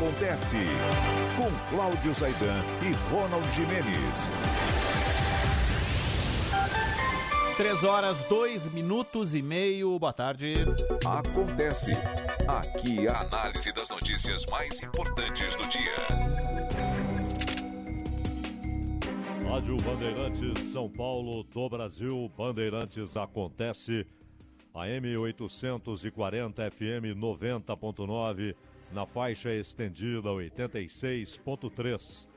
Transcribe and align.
Acontece 0.00 0.56
com 1.36 1.76
Cláudio 1.76 2.14
Zaidan 2.14 2.64
e 2.80 3.12
Ronald 3.12 3.46
Jimenez. 3.54 4.30
Três 7.58 7.84
horas, 7.84 8.16
dois 8.26 8.72
minutos 8.72 9.34
e 9.34 9.42
meio. 9.42 9.98
Boa 9.98 10.14
tarde. 10.14 10.54
Acontece. 11.04 11.92
Aqui 12.48 13.06
a 13.06 13.20
análise 13.20 13.74
das 13.74 13.90
notícias 13.90 14.46
mais 14.46 14.82
importantes 14.82 15.54
do 15.56 15.68
dia. 15.68 16.06
Rádio 19.50 19.76
Bandeirantes, 19.84 20.72
São 20.72 20.88
Paulo, 20.88 21.44
do 21.44 21.68
Brasil. 21.68 22.32
Bandeirantes 22.38 23.18
acontece. 23.18 24.06
AM 24.72 25.16
840 25.18 26.70
FM 26.70 27.18
90.9 27.18 28.54
na 28.92 29.06
faixa 29.06 29.54
estendida 29.54 30.28
86.3. 30.28 32.28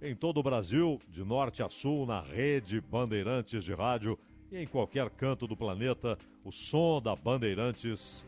Em 0.00 0.14
todo 0.14 0.38
o 0.38 0.42
Brasil, 0.42 1.00
de 1.08 1.24
norte 1.24 1.62
a 1.62 1.68
sul, 1.68 2.06
na 2.06 2.20
rede 2.20 2.80
Bandeirantes 2.80 3.64
de 3.64 3.74
rádio 3.74 4.18
e 4.50 4.58
em 4.58 4.66
qualquer 4.66 5.10
canto 5.10 5.46
do 5.46 5.56
planeta, 5.56 6.16
o 6.44 6.52
som 6.52 7.02
da 7.02 7.16
Bandeirantes 7.16 8.24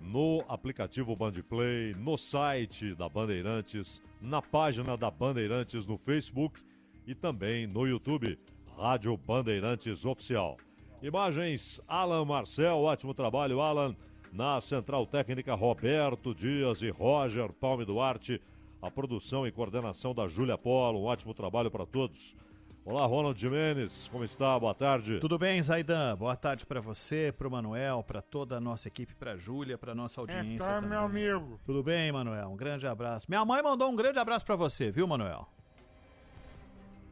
no 0.00 0.42
aplicativo 0.48 1.14
Bandplay, 1.14 1.92
no 1.94 2.16
site 2.16 2.94
da 2.94 3.08
Bandeirantes, 3.08 4.00
na 4.20 4.40
página 4.40 4.96
da 4.96 5.10
Bandeirantes 5.10 5.84
no 5.84 5.98
Facebook 5.98 6.60
e 7.06 7.14
também 7.14 7.66
no 7.66 7.86
YouTube, 7.86 8.38
Rádio 8.76 9.14
Bandeirantes 9.16 10.06
Oficial. 10.06 10.56
Imagens, 11.02 11.80
Alan 11.88 12.24
Marcel, 12.24 12.78
ótimo 12.78 13.12
trabalho, 13.12 13.60
Alan. 13.60 13.94
Na 14.32 14.60
Central 14.60 15.06
Técnica, 15.06 15.54
Roberto 15.54 16.34
Dias 16.34 16.82
e 16.82 16.90
Roger 16.90 17.52
Palme 17.52 17.84
Duarte. 17.84 18.40
A 18.80 18.90
produção 18.90 19.46
e 19.46 19.52
coordenação 19.52 20.14
da 20.14 20.26
Júlia 20.26 20.56
Polo, 20.56 21.00
um 21.00 21.04
ótimo 21.04 21.34
trabalho 21.34 21.70
para 21.70 21.84
todos. 21.84 22.34
Olá, 22.82 23.04
Ronald 23.04 23.38
Jimenez, 23.38 24.08
como 24.10 24.24
está? 24.24 24.58
Boa 24.58 24.74
tarde. 24.74 25.18
Tudo 25.20 25.36
bem, 25.36 25.60
Zaidan? 25.60 26.16
Boa 26.16 26.34
tarde 26.34 26.64
para 26.64 26.80
você, 26.80 27.30
para 27.36 27.46
o 27.46 27.50
Manuel, 27.50 28.02
para 28.02 28.22
toda 28.22 28.56
a 28.56 28.60
nossa 28.60 28.88
equipe, 28.88 29.14
para 29.14 29.32
a 29.32 29.36
Júlia, 29.36 29.76
para 29.76 29.94
nossa 29.94 30.20
audiência. 30.20 30.54
Então, 30.54 30.66
também. 30.66 30.88
meu 30.88 31.00
amigo. 31.00 31.60
Tudo 31.66 31.82
bem, 31.82 32.10
Manuel? 32.10 32.48
Um 32.48 32.56
grande 32.56 32.86
abraço. 32.86 33.26
Minha 33.28 33.44
mãe 33.44 33.62
mandou 33.62 33.90
um 33.90 33.96
grande 33.96 34.18
abraço 34.18 34.46
para 34.46 34.56
você, 34.56 34.90
viu, 34.90 35.06
Manuel? 35.06 35.46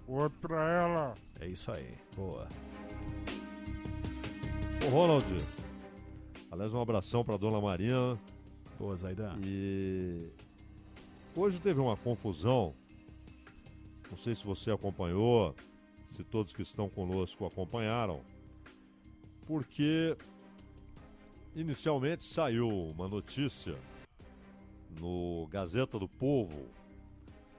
Outro 0.07 0.39
pra 0.41 0.73
ela. 0.73 1.15
É 1.39 1.47
isso 1.47 1.71
aí. 1.71 1.95
Boa. 2.17 2.49
Ô, 4.87 4.89
Ronald, 4.89 5.25
aliás, 6.51 6.73
um 6.73 6.81
abração 6.81 7.25
para 7.25 7.37
dona 7.37 7.61
Maria. 7.61 8.19
Boa, 8.79 8.97
Zaidan. 8.97 9.39
E 9.45 10.31
hoje 11.35 11.61
teve 11.61 11.81
uma 11.81 11.97
confusão. 11.97 12.75
Não 14.11 14.17
sei 14.17 14.35
se 14.35 14.45
você 14.45 14.71
acompanhou, 14.71 15.55
se 16.07 16.25
todos 16.25 16.53
que 16.53 16.63
estão 16.63 16.89
conosco 16.89 17.45
acompanharam, 17.45 18.23
porque 19.47 20.17
inicialmente 21.55 22.25
saiu 22.25 22.69
uma 22.69 23.09
notícia 23.09 23.77
no 24.99 25.47
Gazeta 25.51 25.99
do 25.99 26.09
Povo 26.09 26.67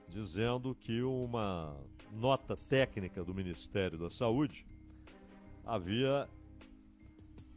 dizendo 0.08 0.74
que 0.74 1.02
uma 1.04 1.78
nota 2.12 2.56
técnica 2.56 3.24
do 3.24 3.34
Ministério 3.34 3.98
da 3.98 4.10
Saúde 4.10 4.66
havia 5.64 6.28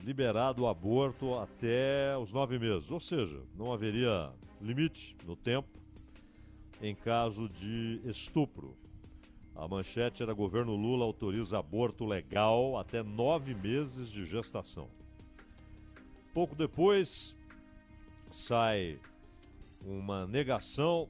liberado 0.03 0.65
o 0.65 0.69
aborto 0.69 1.35
até 1.39 2.17
os 2.19 2.33
nove 2.33 2.59
meses, 2.59 2.91
ou 2.91 3.01
seja, 3.01 3.41
não 3.57 3.73
haveria 3.73 4.33
limite 4.61 5.17
no 5.25 5.37
tempo 5.37 5.69
em 6.81 6.95
caso 6.95 7.49
de 7.49 8.01
estupro. 8.05 8.77
A 9.55 9.69
manchete 9.69 10.23
era: 10.23 10.33
governo 10.33 10.75
Lula 10.75 11.05
autoriza 11.05 11.59
aborto 11.59 12.05
legal 12.05 12.77
até 12.79 13.03
nove 13.03 13.55
meses 13.55 14.09
de 14.09 14.25
gestação. 14.25 14.89
Pouco 16.35 16.57
depois 16.57 17.37
sai 18.31 18.99
uma 19.85 20.27
negação 20.27 21.09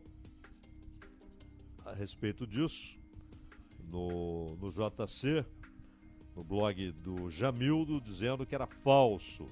a 1.84 1.92
respeito 1.92 2.46
disso 2.46 2.98
no, 3.84 4.56
no 4.56 4.70
JC, 4.70 5.44
no 6.34 6.42
blog 6.42 6.90
do 6.92 7.30
Jamildo, 7.30 8.00
dizendo 8.00 8.46
que 8.46 8.54
era 8.54 8.66
falso. 8.66 9.46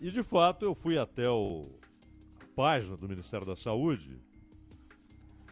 E 0.00 0.10
de 0.10 0.22
fato 0.22 0.64
eu 0.64 0.74
fui 0.74 0.98
até 0.98 1.28
o, 1.28 1.62
a 2.40 2.46
página 2.54 2.96
do 2.96 3.08
Ministério 3.08 3.46
da 3.46 3.56
Saúde, 3.56 4.18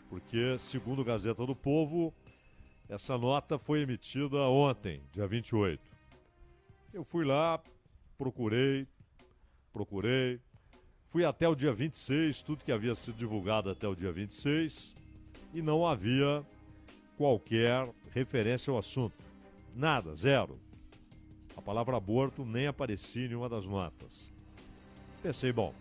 porque, 0.09 0.59
segundo 0.59 1.05
Gazeta 1.05 1.45
do 1.45 1.55
Povo, 1.55 2.15
essa 2.89 3.19
nota 3.19 3.59
foi 3.59 3.83
emitida 3.83 4.39
ontem, 4.39 5.03
dia 5.13 5.27
28. 5.27 5.81
Eu 6.95 7.05
fui 7.05 7.27
lá, 7.27 7.63
procurei, 8.17 8.87
procurei, 9.71 10.41
fui 11.09 11.25
até 11.25 11.47
o 11.47 11.55
dia 11.55 11.73
26, 11.73 12.43
tudo 12.43 12.65
que 12.65 12.73
havia 12.73 12.95
sido 12.95 13.17
divulgado 13.17 13.69
até 13.69 13.87
o 13.87 13.95
dia 13.95 14.11
26, 14.11 14.95
e 15.53 15.61
não 15.61 15.87
havia 15.87 16.43
qualquer 17.19 17.87
referência 18.11 18.71
ao 18.71 18.79
assunto. 18.79 19.28
Nada, 19.75 20.15
zero. 20.15 20.59
A 21.57 21.63
palavra 21.63 21.97
aborto 21.97 22.45
nem 22.45 22.67
aparecia 22.67 23.25
em 23.25 23.29
nenhuma 23.29 23.49
das 23.49 23.67
notas. 23.67 24.33
Pensei, 25.23 25.53
bom, 25.53 25.75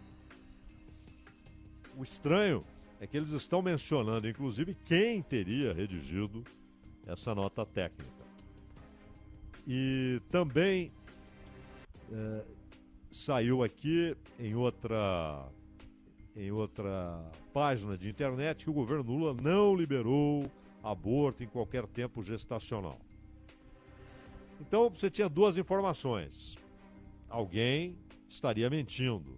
o 1.95 2.03
estranho 2.03 2.63
é 2.99 3.07
que 3.07 3.15
eles 3.15 3.29
estão 3.29 3.61
mencionando, 3.61 4.27
inclusive, 4.27 4.75
quem 4.85 5.21
teria 5.21 5.73
redigido 5.73 6.43
essa 7.05 7.33
nota 7.33 7.65
técnica. 7.65 8.25
E 9.67 10.21
também 10.29 10.91
é, 12.11 12.45
saiu 13.11 13.63
aqui 13.63 14.15
em 14.39 14.55
outra 14.55 15.47
em 16.35 16.51
outra 16.51 17.23
página 17.51 17.97
de 17.97 18.09
internet 18.09 18.63
que 18.63 18.69
o 18.69 18.73
governo 18.73 19.11
Lula 19.11 19.35
não 19.41 19.75
liberou 19.75 20.45
aborto 20.83 21.43
em 21.43 21.47
qualquer 21.47 21.87
tempo 21.87 22.21
gestacional. 22.21 22.99
Então 24.59 24.89
você 24.89 25.09
tinha 25.09 25.29
duas 25.29 25.57
informações. 25.57 26.55
Alguém 27.29 27.97
estaria 28.29 28.69
mentindo. 28.69 29.37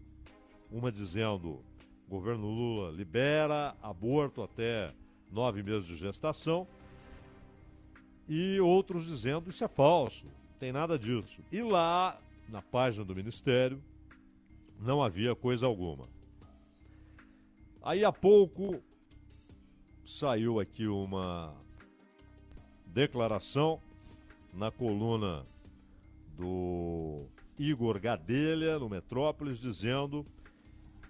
Uma 0.71 0.92
dizendo 0.92 1.63
governo 2.07 2.48
Lula 2.48 2.92
libera 2.92 3.75
aborto 3.81 4.42
até 4.42 4.92
nove 5.31 5.62
meses 5.62 5.86
de 5.86 5.95
gestação. 5.95 6.68
E 8.27 8.60
outros 8.60 9.06
dizendo 9.06 9.50
isso 9.50 9.63
é 9.63 9.68
falso, 9.68 10.25
não 10.25 10.57
tem 10.60 10.71
nada 10.71 10.98
disso. 10.98 11.42
E 11.51 11.62
lá, 11.62 12.19
na 12.48 12.62
página 12.62 13.04
do 13.04 13.15
Ministério, 13.15 13.81
não 14.80 15.01
havia 15.01 15.36
coisa 15.36 15.65
alguma. 15.65 16.07
Aí 17.81 18.04
há 18.04 18.12
pouco 18.12 18.81
saiu 20.06 20.60
aqui 20.60 20.88
uma 20.88 21.56
declaração 22.86 23.80
na 24.54 24.72
coluna 24.72 25.44
do 26.38 27.28
Igor 27.57 28.00
Gadelha, 28.00 28.80
no 28.80 28.90
Metrópolis, 28.90 29.60
dizendo 29.60 30.24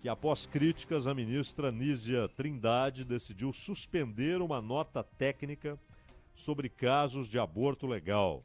que 0.01 0.09
após 0.09 0.45
críticas, 0.45 1.07
a 1.07 1.13
ministra 1.13 1.71
Nízia 1.71 2.27
Trindade 2.29 3.03
decidiu 3.03 3.51
suspender 3.51 4.41
uma 4.41 4.61
nota 4.61 5.03
técnica 5.03 5.77
sobre 6.33 6.69
casos 6.69 7.27
de 7.27 7.37
aborto 7.37 7.85
legal, 7.85 8.43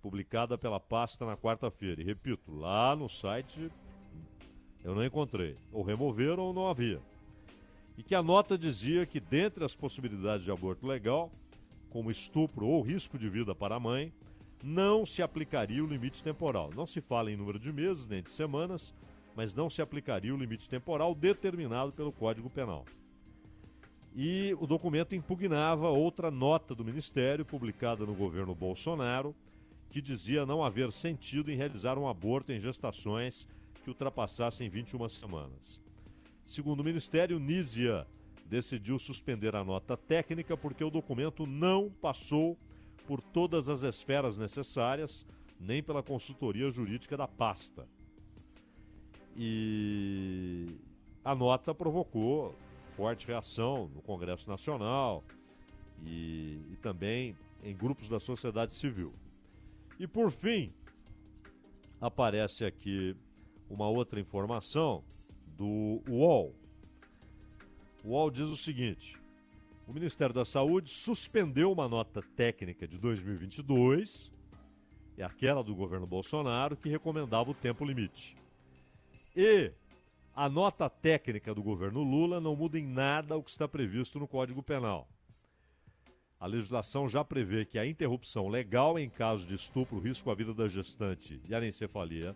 publicada 0.00 0.56
pela 0.56 0.78
pasta 0.78 1.26
na 1.26 1.36
quarta-feira. 1.36 2.00
E 2.00 2.04
repito, 2.04 2.54
lá 2.54 2.94
no 2.94 3.08
site 3.08 3.70
eu 4.84 4.94
não 4.94 5.04
encontrei. 5.04 5.56
Ou 5.72 5.82
removeram 5.82 6.44
ou 6.44 6.52
não 6.52 6.68
havia. 6.68 7.00
E 7.96 8.02
que 8.02 8.14
a 8.14 8.22
nota 8.22 8.56
dizia 8.56 9.04
que, 9.04 9.20
dentre 9.20 9.64
as 9.64 9.74
possibilidades 9.74 10.44
de 10.44 10.50
aborto 10.50 10.86
legal, 10.86 11.30
como 11.92 12.10
estupro 12.10 12.66
ou 12.66 12.80
risco 12.80 13.18
de 13.18 13.28
vida 13.28 13.54
para 13.54 13.76
a 13.76 13.80
mãe, 13.80 14.10
não 14.64 15.04
se 15.04 15.22
aplicaria 15.22 15.84
o 15.84 15.86
limite 15.86 16.22
temporal. 16.22 16.70
Não 16.74 16.86
se 16.86 17.02
fala 17.02 17.30
em 17.30 17.36
número 17.36 17.58
de 17.58 17.70
meses 17.70 18.06
nem 18.06 18.22
de 18.22 18.30
semanas, 18.30 18.94
mas 19.36 19.54
não 19.54 19.68
se 19.68 19.82
aplicaria 19.82 20.34
o 20.34 20.38
limite 20.38 20.68
temporal 20.68 21.14
determinado 21.14 21.92
pelo 21.92 22.10
Código 22.10 22.48
Penal. 22.48 22.86
E 24.14 24.56
o 24.58 24.66
documento 24.66 25.14
impugnava 25.14 25.90
outra 25.90 26.30
nota 26.30 26.74
do 26.74 26.84
Ministério, 26.84 27.44
publicada 27.44 28.06
no 28.06 28.14
governo 28.14 28.54
Bolsonaro, 28.54 29.34
que 29.90 30.00
dizia 30.00 30.46
não 30.46 30.64
haver 30.64 30.90
sentido 30.92 31.50
em 31.50 31.56
realizar 31.56 31.98
um 31.98 32.08
aborto 32.08 32.52
em 32.52 32.58
gestações 32.58 33.46
que 33.84 33.90
ultrapassassem 33.90 34.68
21 34.68 35.08
semanas. 35.10 35.78
Segundo 36.46 36.80
o 36.80 36.84
Ministério, 36.84 37.38
Nízia 37.38 38.06
decidiu 38.52 38.98
suspender 38.98 39.56
a 39.56 39.64
nota 39.64 39.96
técnica 39.96 40.58
porque 40.58 40.84
o 40.84 40.90
documento 40.90 41.46
não 41.46 41.88
passou 41.88 42.54
por 43.06 43.22
todas 43.22 43.70
as 43.70 43.82
esferas 43.82 44.36
necessárias, 44.36 45.24
nem 45.58 45.82
pela 45.82 46.02
consultoria 46.02 46.70
jurídica 46.70 47.16
da 47.16 47.26
pasta. 47.26 47.88
E 49.34 50.66
a 51.24 51.34
nota 51.34 51.74
provocou 51.74 52.54
forte 52.94 53.26
reação 53.26 53.88
no 53.94 54.02
Congresso 54.02 54.46
Nacional 54.50 55.24
e, 56.04 56.60
e 56.72 56.76
também 56.82 57.34
em 57.64 57.74
grupos 57.74 58.06
da 58.06 58.20
sociedade 58.20 58.74
civil. 58.74 59.12
E 59.98 60.06
por 60.06 60.30
fim, 60.30 60.70
aparece 61.98 62.66
aqui 62.66 63.16
uma 63.70 63.88
outra 63.88 64.20
informação 64.20 65.02
do 65.56 66.02
UOL. 66.06 66.61
O 68.04 68.10
UOL 68.10 68.30
diz 68.30 68.48
o 68.48 68.56
seguinte: 68.56 69.16
o 69.86 69.92
Ministério 69.92 70.34
da 70.34 70.44
Saúde 70.44 70.90
suspendeu 70.90 71.70
uma 71.70 71.88
nota 71.88 72.20
técnica 72.36 72.86
de 72.86 72.98
2022, 72.98 74.32
é 75.16 75.22
aquela 75.22 75.62
do 75.62 75.74
governo 75.74 76.06
Bolsonaro, 76.06 76.76
que 76.76 76.88
recomendava 76.88 77.50
o 77.50 77.54
tempo 77.54 77.84
limite. 77.84 78.36
E 79.36 79.70
a 80.34 80.48
nota 80.48 80.90
técnica 80.90 81.54
do 81.54 81.62
governo 81.62 82.02
Lula 82.02 82.40
não 82.40 82.56
muda 82.56 82.78
em 82.78 82.86
nada 82.86 83.36
o 83.36 83.42
que 83.42 83.50
está 83.50 83.68
previsto 83.68 84.18
no 84.18 84.26
Código 84.26 84.62
Penal. 84.62 85.08
A 86.40 86.46
legislação 86.46 87.06
já 87.08 87.22
prevê 87.22 87.64
que 87.64 87.78
a 87.78 87.86
interrupção 87.86 88.48
legal 88.48 88.98
em 88.98 89.08
caso 89.08 89.46
de 89.46 89.54
estupro, 89.54 90.00
risco 90.00 90.28
à 90.28 90.34
vida 90.34 90.52
da 90.52 90.66
gestante 90.66 91.40
e 91.48 91.54
anencefalia 91.54 92.34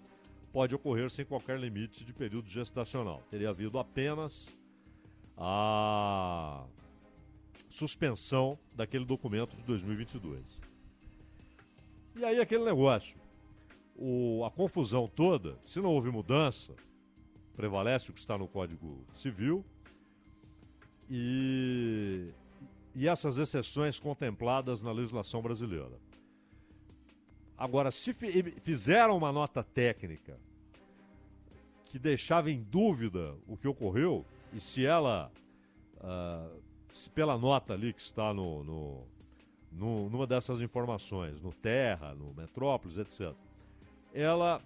pode 0.52 0.76
ocorrer 0.76 1.10
sem 1.10 1.24
qualquer 1.24 1.58
limite 1.58 2.04
de 2.04 2.12
período 2.12 2.48
gestacional. 2.48 3.20
Teria 3.28 3.50
havido 3.50 3.80
apenas 3.80 4.54
a 5.36 6.64
suspensão 7.68 8.58
daquele 8.74 9.04
documento 9.04 9.54
de 9.56 9.62
2022. 9.64 10.60
E 12.16 12.24
aí 12.24 12.40
aquele 12.40 12.64
negócio, 12.64 13.18
o, 13.94 14.44
a 14.44 14.50
confusão 14.50 15.06
toda, 15.06 15.58
se 15.66 15.80
não 15.80 15.90
houve 15.90 16.10
mudança, 16.10 16.74
prevalece 17.54 18.10
o 18.10 18.14
que 18.14 18.20
está 18.20 18.38
no 18.38 18.48
Código 18.48 19.04
Civil 19.14 19.64
e, 21.10 22.30
e 22.94 23.06
essas 23.06 23.38
exceções 23.38 23.98
contempladas 23.98 24.82
na 24.82 24.92
legislação 24.92 25.42
brasileira. 25.42 25.98
Agora, 27.58 27.90
se 27.90 28.12
fizeram 28.12 29.16
uma 29.16 29.32
nota 29.32 29.62
técnica 29.62 30.38
que 31.86 31.98
deixava 31.98 32.50
em 32.50 32.62
dúvida 32.62 33.34
o 33.46 33.56
que 33.56 33.66
ocorreu, 33.66 34.26
e 34.56 34.60
se 34.60 34.86
ela, 34.86 35.30
uh, 35.98 36.62
se 36.90 37.10
pela 37.10 37.36
nota 37.36 37.74
ali 37.74 37.92
que 37.92 38.00
está 38.00 38.32
no, 38.32 38.64
no, 38.64 39.06
no, 39.70 40.08
numa 40.08 40.26
dessas 40.26 40.62
informações, 40.62 41.42
no 41.42 41.52
Terra, 41.52 42.14
no 42.14 42.32
Metrópolis, 42.32 42.96
etc., 42.96 43.34
ela 44.14 44.62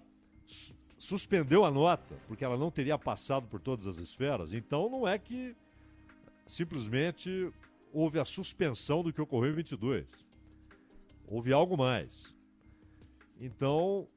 su 0.47 0.79
suspendeu 0.97 1.65
a 1.65 1.71
nota, 1.71 2.15
porque 2.27 2.45
ela 2.45 2.55
não 2.55 2.69
teria 2.69 2.95
passado 2.95 3.47
por 3.47 3.59
todas 3.59 3.87
as 3.87 3.97
esferas, 3.97 4.53
então 4.53 4.87
não 4.87 5.07
é 5.07 5.17
que 5.17 5.55
simplesmente 6.45 7.51
houve 7.91 8.19
a 8.19 8.23
suspensão 8.23 9.01
do 9.01 9.11
que 9.11 9.19
ocorreu 9.19 9.49
em 9.49 9.55
22. 9.55 10.07
Houve 11.27 11.51
algo 11.51 11.75
mais. 11.75 12.35
Então, 13.39 14.07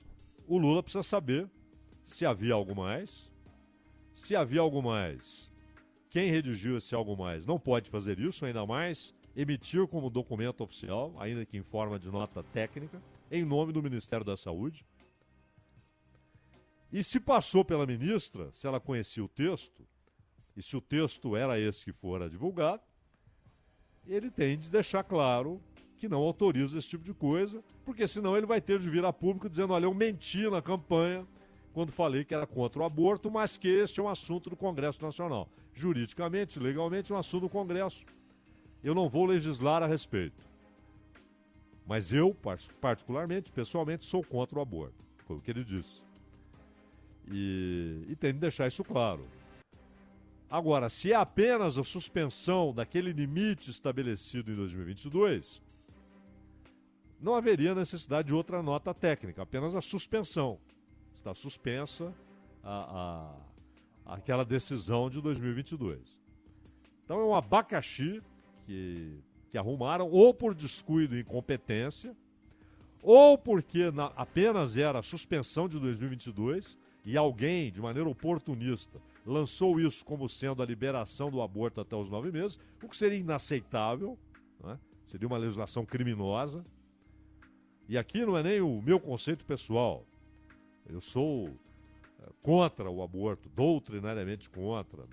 o 0.47 0.59
Lula 0.59 0.83
precisa 0.83 1.03
saber 1.03 1.49
se 2.05 2.27
havia 2.27 2.53
algo 2.53 2.77
mais. 2.77 3.33
Se 4.13 4.37
havia 4.37 4.61
algo 4.61 4.83
mais, 4.83 5.51
quem 6.15 6.31
redigiu 6.31 6.77
esse 6.77 6.95
algo 6.95 7.17
mais 7.17 7.45
não 7.45 7.59
pode 7.59 7.91
fazer 7.91 8.21
isso, 8.21 8.47
ainda 8.47 8.65
mais 8.65 9.13
emitir 9.35 9.85
como 9.89 10.09
documento 10.09 10.63
oficial, 10.63 11.13
ainda 11.19 11.45
que 11.45 11.57
em 11.57 11.63
forma 11.65 11.99
de 11.99 12.09
nota 12.09 12.41
técnica, 12.41 13.03
em 13.33 13.45
nome 13.45 13.73
do 13.73 13.83
Ministério 13.83 14.25
da 14.25 14.37
Saúde. 14.37 14.87
E 16.93 17.03
se 17.03 17.19
passou 17.19 17.65
pela 17.65 17.85
ministra, 17.85 18.49
se 18.53 18.65
ela 18.65 18.79
conhecia 18.79 19.25
o 19.25 19.29
texto, 19.29 19.85
e 20.57 20.63
se 20.63 20.77
o 20.77 20.81
texto 20.81 21.35
era 21.35 21.59
esse 21.59 21.85
que 21.85 21.93
fora 21.93 22.31
divulgado, 22.31 22.85
ele 24.07 24.31
tem 24.31 24.57
de 24.57 24.71
deixar 24.71 25.03
claro 25.03 25.61
que 25.97 26.09
não 26.09 26.21
autoriza 26.21 26.79
esse 26.79 26.91
tipo 26.91 27.03
de 27.03 27.13
coisa, 27.13 27.61
porque 27.85 28.07
senão 28.07 28.37
ele 28.37 28.47
vai 28.47 28.61
ter 28.61 28.79
de 28.79 28.89
vir 28.89 29.05
a 29.05 29.13
público 29.13 29.51
dizendo: 29.51 29.73
olha, 29.73 29.87
eu 29.87 29.95
menti 29.95 30.49
na 30.49 30.63
campanha 30.63 31.27
quando 31.75 31.91
falei 31.91 32.25
que 32.25 32.33
era 32.33 32.47
contra 32.47 32.81
o 32.81 32.85
aborto, 32.85 33.29
mas 33.29 33.57
que 33.57 33.67
este 33.67 33.99
é 33.99 34.03
um 34.03 34.09
assunto 34.09 34.49
do 34.49 34.57
Congresso 34.57 35.03
Nacional. 35.03 35.49
Juridicamente, 35.75 36.61
legalmente, 36.61 37.13
é 37.13 37.17
um 37.17 37.19
assunto 37.19 37.43
do 37.43 37.49
Congresso. 37.49 38.07
Eu 38.83 38.95
não 38.95 39.09
vou 39.09 39.27
legislar 39.27 39.83
a 39.83 39.87
respeito. 39.87 40.41
Mas 41.85 42.13
eu, 42.13 42.35
particularmente, 42.81 43.51
pessoalmente, 43.51 44.07
sou 44.07 44.23
contra 44.23 44.57
o 44.57 44.63
aborto. 44.63 45.05
Foi 45.27 45.37
o 45.37 45.41
que 45.41 45.51
ele 45.51 45.65
disse. 45.65 46.01
E, 47.29 48.05
e 48.09 48.15
tem 48.15 48.33
de 48.33 48.39
deixar 48.39 48.69
isso 48.69 48.85
claro. 48.85 49.27
Agora, 50.49 50.89
se 50.89 51.13
é 51.13 51.17
apenas 51.17 51.77
a 51.77 51.83
suspensão 51.83 52.73
daquele 52.73 53.11
limite 53.11 53.71
estabelecido 53.71 54.53
em 54.53 54.55
2022, 54.55 55.61
não 57.21 57.35
haveria 57.35 57.75
necessidade 57.75 58.29
de 58.29 58.35
outra 58.35 58.63
nota 58.63 58.95
técnica, 58.95 59.43
apenas 59.43 59.75
a 59.75 59.81
suspensão. 59.81 60.61
Está 61.15 61.35
suspensa 61.35 62.13
a, 62.63 63.35
a, 64.07 64.15
aquela 64.15 64.45
decisão 64.45 65.09
de 65.09 65.21
2022. 65.21 66.21
Então 67.05 67.21
é 67.21 67.25
um 67.25 67.35
abacaxi 67.35 68.21
que, 68.67 69.19
que 69.51 69.59
arrumaram, 69.59 70.09
ou 70.11 70.33
por 70.33 70.55
descuido 70.55 71.17
e 71.17 71.21
incompetência, 71.21 72.17
ou 73.03 73.37
porque 73.37 73.91
na, 73.91 74.07
apenas 74.17 74.77
era 74.77 74.99
a 74.99 75.03
suspensão 75.03 75.69
de 75.69 75.79
2022 75.79 76.77
e 77.05 77.19
alguém, 77.19 77.71
de 77.71 77.81
maneira 77.81 78.09
oportunista, 78.09 79.01
lançou 79.27 79.79
isso 79.79 80.05
como 80.05 80.29
sendo 80.29 80.63
a 80.63 80.67
liberação 80.67 81.31
do 81.31 81.43
aborto 81.43 81.81
até 81.81 81.95
os 81.95 82.09
nove 82.09 82.31
meses, 82.33 82.59
o 82.83 82.89
que 82.89 82.97
seria 82.97 83.19
inaceitável, 83.19 84.19
né? 84.63 84.79
seria 85.05 85.29
uma 85.29 85.37
legislação 85.37 85.85
criminosa. 85.85 86.65
E 87.87 87.99
aqui 87.99 88.25
não 88.25 88.39
é 88.39 88.43
nem 88.43 88.61
o 88.63 88.81
meu 88.81 88.99
conceito 88.99 89.45
pessoal. 89.45 90.07
Eu 90.87 91.01
sou 91.01 91.49
eh, 91.49 92.31
contra 92.43 92.91
o 92.91 93.03
aborto, 93.03 93.49
doutrinariamente 93.51 94.51
contra. 94.51 95.05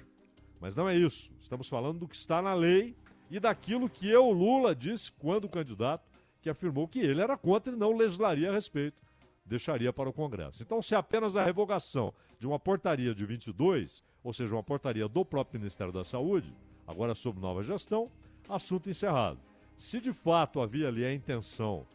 Mas 0.60 0.75
não 0.75 0.88
é 0.88 0.96
isso. 0.96 1.32
Estamos 1.40 1.68
falando 1.68 2.00
do 2.00 2.08
que 2.08 2.16
está 2.16 2.42
na 2.42 2.54
lei 2.54 2.96
e 3.30 3.40
daquilo 3.40 3.90
que 3.90 4.10
eu, 4.10 4.30
Lula, 4.32 4.75
disse 4.75 5.12
quando 5.13 5.50
candidato, 5.50 6.10
que 6.42 6.50
afirmou 6.50 6.88
que 6.88 7.00
ele 7.00 7.22
era 7.22 7.38
contra 7.38 7.74
e 7.74 7.78
não 7.78 7.96
legislaria 7.96 8.50
a 8.50 8.54
respeito, 8.54 9.01
deixaria 9.46 9.94
para 9.94 10.10
o 10.10 10.13
Congresso. 10.13 10.62
Então, 10.63 10.82
se 10.82 10.96
apenas 10.96 11.38
a 11.38 11.44
revogação 11.44 12.13
de 12.38 12.48
uma 12.48 12.60
portaria 12.60 13.13
de 13.13 13.25
22, 13.25 14.04
ou 14.24 14.34
seja, 14.34 14.56
uma 14.56 14.63
portaria 14.63 15.08
do 15.08 15.24
próprio 15.24 15.60
Ministério 15.60 15.94
da 15.94 16.04
Saúde, 16.04 16.54
agora 16.88 17.16
sob 17.16 17.40
nova 17.40 17.63
gestão, 17.63 18.12
assunto 18.50 18.90
encerrado. 18.90 19.40
Se 19.78 20.00
de 20.00 20.13
fato 20.13 20.60
havia 20.62 20.88
ali 20.88 21.06
a 21.06 21.13
intenção 21.13 21.86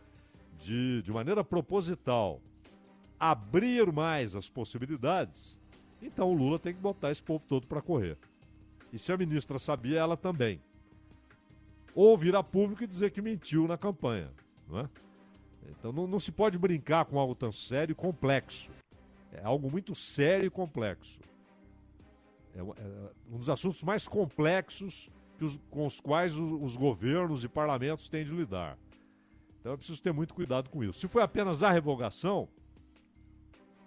de, 0.59 1.03
de 1.03 1.13
maneira 1.13 1.45
proposital, 1.45 2.41
abrir 3.19 3.93
mais 3.93 4.37
as 4.37 4.49
possibilidades, 4.49 5.59
então 6.01 6.29
o 6.29 6.35
Lula 6.35 6.59
tem 6.59 6.75
que 6.75 6.81
botar 6.81 7.11
esse 7.11 7.23
povo 7.23 7.45
todo 7.47 7.67
para 7.67 7.83
correr. 7.83 8.17
E 8.93 8.99
se 8.99 9.13
a 9.13 9.17
ministra 9.17 9.59
sabia, 9.59 9.99
ela 9.99 10.17
também. 10.17 10.61
Ou 11.95 12.17
vir 12.17 12.37
a 12.37 12.43
público 12.43 12.85
e 12.85 12.87
dizer 12.87 13.11
que 13.11 13.23
mentiu 13.23 13.67
na 13.67 13.79
campanha. 13.79 14.31
É? 14.73 14.89
Então 15.71 15.93
não, 15.93 16.07
não 16.07 16.19
se 16.19 16.31
pode 16.31 16.59
brincar 16.59 17.05
com 17.07 17.19
algo 17.19 17.35
tão 17.35 17.51
sério 17.51 17.93
e 17.93 17.95
complexo. 17.95 18.71
É 19.33 19.45
algo 19.45 19.71
muito 19.71 19.95
sério 19.95 20.47
e 20.47 20.51
complexo. 20.51 21.19
É, 22.55 22.61
é 22.61 23.11
um 23.31 23.39
dos 23.39 23.49
assuntos 23.49 23.83
mais 23.83 24.07
complexos 24.07 25.11
os, 25.45 25.61
com 25.71 25.87
os 25.87 26.01
quais 26.01 26.37
os, 26.37 26.53
os 26.53 26.77
governos 26.77 27.45
e 27.45 27.49
parlamentos 27.49 28.09
têm 28.09 28.25
de 28.25 28.35
lidar. 28.35 28.79
Então 29.61 29.73
é 29.73 29.77
preciso 29.77 30.03
ter 30.03 30.13
muito 30.13 30.35
cuidado 30.35 30.71
com 30.71 30.83
isso. 30.83 31.01
Se 31.01 31.09
foi 31.09 31.23
apenas 31.23 31.63
a 31.63 31.71
revogação, 31.71 32.49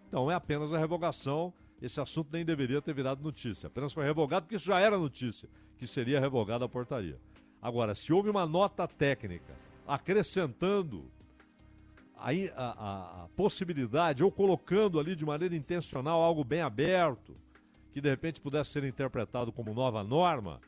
então 0.09 0.29
é 0.29 0.33
apenas 0.33 0.73
a 0.73 0.79
revogação. 0.79 1.53
Esse 1.81 2.01
assunto 2.01 2.27
nem 2.33 2.43
deveria 2.43 2.81
ter 2.81 2.93
virado 2.93 3.23
notícia. 3.23 3.67
Apenas 3.67 3.93
foi 3.93 4.03
revogado 4.03 4.43
porque 4.43 4.55
isso 4.55 4.65
já 4.65 4.79
era 4.79 4.97
notícia, 4.97 5.47
que 5.77 5.87
seria 5.87 6.19
revogada 6.19 6.65
a 6.65 6.69
portaria. 6.69 7.17
Agora, 7.61 7.95
se 7.95 8.11
houve 8.11 8.29
uma 8.29 8.45
nota 8.45 8.85
técnica 8.85 9.55
acrescentando 9.87 11.05
a, 12.17 12.31
a, 12.31 13.23
a, 13.23 13.27
possibilidade 13.29 14.23
ou 14.23 14.31
colocando 14.31 14.99
ali 14.99 15.15
de 15.15 15.25
maneira 15.25 15.55
intencional 15.55 16.21
algo 16.21 16.43
bem 16.43 16.61
aberto, 16.61 17.33
que 17.93 18.01
de 18.01 18.09
repente 18.09 18.41
pudesse 18.41 18.71
ser 18.71 18.83
interpretado 18.83 19.51
como 19.51 19.73
nova 19.73 20.03
norma, 20.03 20.59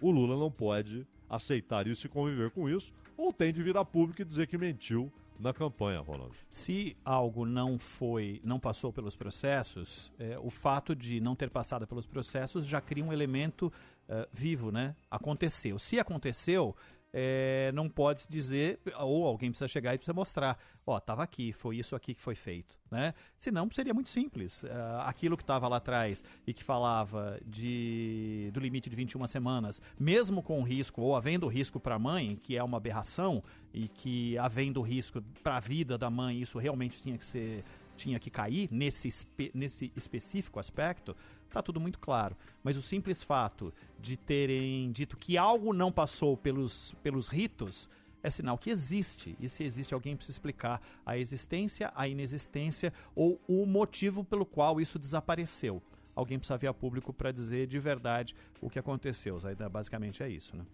o 0.00 0.10
Lula 0.10 0.36
não 0.38 0.50
pode 0.50 1.06
aceitar 1.28 1.86
isso 1.86 2.06
e 2.06 2.10
conviver 2.10 2.50
com 2.50 2.68
isso, 2.68 2.94
ou 3.16 3.32
tem 3.32 3.52
de 3.52 3.62
vir 3.62 3.76
a 3.76 3.84
público 3.84 4.22
e 4.22 4.24
dizer 4.24 4.46
que 4.46 4.56
mentiu 4.56 5.12
na 5.38 5.52
campanha, 5.52 6.00
Ronaldo. 6.00 6.34
Se 6.50 6.96
algo 7.04 7.44
não 7.44 7.78
foi, 7.78 8.40
não 8.44 8.58
passou 8.58 8.92
pelos 8.92 9.16
processos, 9.16 10.12
é, 10.18 10.38
o 10.38 10.50
fato 10.50 10.94
de 10.94 11.20
não 11.20 11.34
ter 11.34 11.50
passado 11.50 11.86
pelos 11.86 12.06
processos 12.06 12.66
já 12.66 12.80
cria 12.80 13.04
um 13.04 13.12
elemento 13.12 13.72
uh, 14.08 14.26
vivo, 14.32 14.70
né? 14.70 14.94
Aconteceu. 15.10 15.78
Se 15.78 15.98
aconteceu, 15.98 16.74
é, 17.18 17.72
não 17.72 17.88
pode 17.88 18.20
se 18.20 18.28
dizer, 18.28 18.78
ou 18.98 19.26
alguém 19.26 19.48
precisa 19.48 19.66
chegar 19.66 19.94
e 19.94 19.96
precisa 19.96 20.12
mostrar, 20.12 20.58
ó, 20.86 20.98
estava 20.98 21.22
aqui, 21.22 21.50
foi 21.50 21.78
isso 21.78 21.96
aqui 21.96 22.12
que 22.12 22.20
foi 22.20 22.34
feito, 22.34 22.78
né? 22.90 23.14
Senão 23.38 23.70
seria 23.70 23.94
muito 23.94 24.10
simples. 24.10 24.62
Uh, 24.64 24.68
aquilo 25.06 25.34
que 25.34 25.42
estava 25.42 25.66
lá 25.66 25.78
atrás 25.78 26.22
e 26.46 26.52
que 26.52 26.62
falava 26.62 27.40
de 27.46 28.50
do 28.52 28.60
limite 28.60 28.90
de 28.90 28.96
21 28.96 29.26
semanas, 29.28 29.80
mesmo 29.98 30.42
com 30.42 30.62
risco 30.62 31.00
ou 31.00 31.16
havendo 31.16 31.48
risco 31.48 31.80
para 31.80 31.94
a 31.94 31.98
mãe, 31.98 32.36
que 32.36 32.54
é 32.54 32.62
uma 32.62 32.76
aberração 32.76 33.42
e 33.72 33.88
que 33.88 34.36
havendo 34.36 34.82
risco 34.82 35.22
para 35.42 35.56
a 35.56 35.60
vida 35.60 35.96
da 35.96 36.10
mãe, 36.10 36.42
isso 36.42 36.58
realmente 36.58 37.00
tinha 37.00 37.16
que 37.16 37.24
ser 37.24 37.64
tinha 37.96 38.20
que 38.20 38.30
cair 38.30 38.68
nesse, 38.70 39.08
espe 39.08 39.50
nesse 39.54 39.90
específico 39.96 40.60
aspecto, 40.60 41.16
está 41.48 41.62
tudo 41.62 41.80
muito 41.80 41.98
claro. 41.98 42.36
Mas 42.62 42.76
o 42.76 42.82
simples 42.82 43.22
fato 43.22 43.72
de 43.98 44.16
terem 44.16 44.90
dito 44.92 45.16
que 45.16 45.38
algo 45.38 45.72
não 45.72 45.90
passou 45.90 46.36
pelos, 46.36 46.94
pelos 47.02 47.28
ritos 47.28 47.88
é 48.22 48.30
sinal 48.30 48.58
que 48.58 48.70
existe. 48.70 49.36
E 49.40 49.48
se 49.48 49.64
existe, 49.64 49.94
alguém 49.94 50.16
precisa 50.16 50.34
explicar 50.34 50.80
a 51.04 51.16
existência, 51.16 51.92
a 51.94 52.08
inexistência 52.08 52.92
ou 53.14 53.40
o 53.46 53.64
motivo 53.64 54.24
pelo 54.24 54.44
qual 54.44 54.80
isso 54.80 54.98
desapareceu. 54.98 55.82
Alguém 56.14 56.38
precisa 56.38 56.56
vir 56.56 56.66
a 56.66 56.74
público 56.74 57.12
para 57.12 57.30
dizer 57.30 57.66
de 57.66 57.78
verdade 57.78 58.34
o 58.60 58.70
que 58.70 58.78
aconteceu. 58.78 59.38
Basicamente 59.70 60.22
é 60.22 60.28
isso, 60.28 60.56
né? 60.56 60.64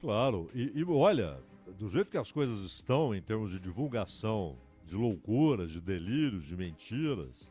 Claro. 0.00 0.48
E, 0.54 0.72
e 0.74 0.84
olha, 0.84 1.38
do 1.78 1.88
jeito 1.88 2.10
que 2.10 2.16
as 2.16 2.32
coisas 2.32 2.60
estão 2.60 3.14
em 3.14 3.20
termos 3.20 3.50
de 3.50 3.60
divulgação 3.60 4.56
de 4.84 4.96
loucuras, 4.96 5.70
de 5.70 5.80
delírios, 5.80 6.44
de 6.44 6.56
mentiras. 6.56 7.48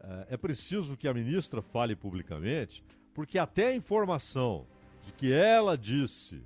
É, 0.00 0.34
é 0.34 0.36
preciso 0.36 0.96
que 0.96 1.08
a 1.08 1.14
ministra 1.14 1.62
fale 1.62 1.96
publicamente, 1.96 2.82
porque 3.14 3.38
até 3.38 3.68
a 3.68 3.74
informação 3.74 4.66
de 5.04 5.12
que 5.12 5.32
ela 5.32 5.76
disse 5.76 6.42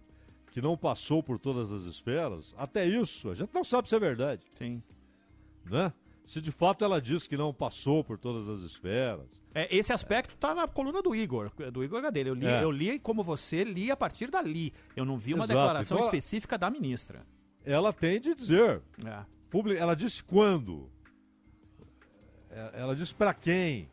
que 0.51 0.61
não 0.61 0.77
passou 0.77 1.23
por 1.23 1.39
todas 1.39 1.71
as 1.71 1.83
esferas, 1.83 2.55
até 2.59 2.87
isso 2.87 3.31
a 3.31 3.35
gente 3.35 3.55
não 3.55 3.65
sabe 3.65 3.89
se 3.89 3.95
é 3.95 3.99
verdade. 3.99 4.43
Sim. 4.57 4.83
Né? 5.65 5.93
Se 6.25 6.41
de 6.41 6.53
fato 6.53 6.85
ela 6.85 7.01
disse 7.01 7.29
que 7.29 7.37
não 7.37 7.53
passou 7.53 8.05
por 8.05 8.19
todas 8.19 8.49
as 8.49 8.61
esferas. 8.61 9.27
É, 9.55 9.75
esse 9.75 9.93
aspecto 9.93 10.35
está 10.35 10.55
na 10.55 10.69
coluna 10.69 11.03
do 11.03 11.15
Igor, 11.15 11.51
do 11.73 11.83
Igor 11.83 12.01
Gadelha. 12.03 12.29
Eu 12.29 12.35
li, 12.35 12.47
é. 12.47 12.63
eu 12.63 12.71
li 12.71 12.99
como 12.99 13.23
você 13.23 13.65
li 13.65 13.91
a 13.91 13.97
partir 13.97 14.31
dali. 14.31 14.73
Eu 14.95 15.05
não 15.05 15.19
vi 15.19 15.35
uma 15.35 15.45
Exato. 15.45 15.59
declaração 15.59 15.97
então, 15.97 16.07
específica 16.07 16.57
da 16.57 16.71
ministra. 16.71 17.27
Ela 17.65 17.93
tem 17.93 18.21
de 18.21 18.35
dizer. 18.35 18.81
É. 19.05 19.25
Ela 19.77 19.95
disse 19.95 20.23
quando? 20.23 20.89
É, 22.51 22.81
ela 22.81 22.97
disse 22.97 23.15
para 23.15 23.33
quem? 23.33 23.89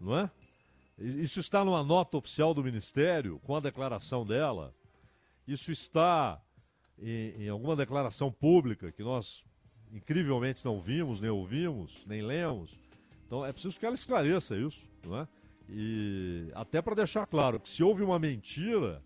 Não 0.00 0.18
é? 0.18 0.30
Isso 0.98 1.40
está 1.40 1.64
numa 1.64 1.82
nota 1.82 2.16
oficial 2.16 2.52
do 2.52 2.62
Ministério, 2.62 3.40
com 3.44 3.56
a 3.56 3.60
declaração 3.60 4.26
dela. 4.26 4.74
Isso 5.46 5.72
está 5.72 6.40
em, 6.98 7.44
em 7.44 7.48
alguma 7.48 7.74
declaração 7.74 8.30
pública 8.30 8.92
que 8.92 9.02
nós, 9.02 9.44
incrivelmente, 9.92 10.64
não 10.64 10.80
vimos, 10.80 11.20
nem 11.20 11.30
ouvimos, 11.30 12.04
nem 12.06 12.22
lemos. 12.22 12.78
Então 13.26 13.44
é 13.44 13.52
preciso 13.52 13.78
que 13.78 13.86
ela 13.86 13.94
esclareça 13.94 14.56
isso, 14.56 14.88
não 15.04 15.18
é? 15.18 15.28
E 15.68 16.50
até 16.54 16.82
para 16.82 16.96
deixar 16.96 17.26
claro 17.26 17.58
que 17.58 17.68
se 17.68 17.82
houve 17.82 18.02
uma 18.02 18.18
mentira, 18.18 19.02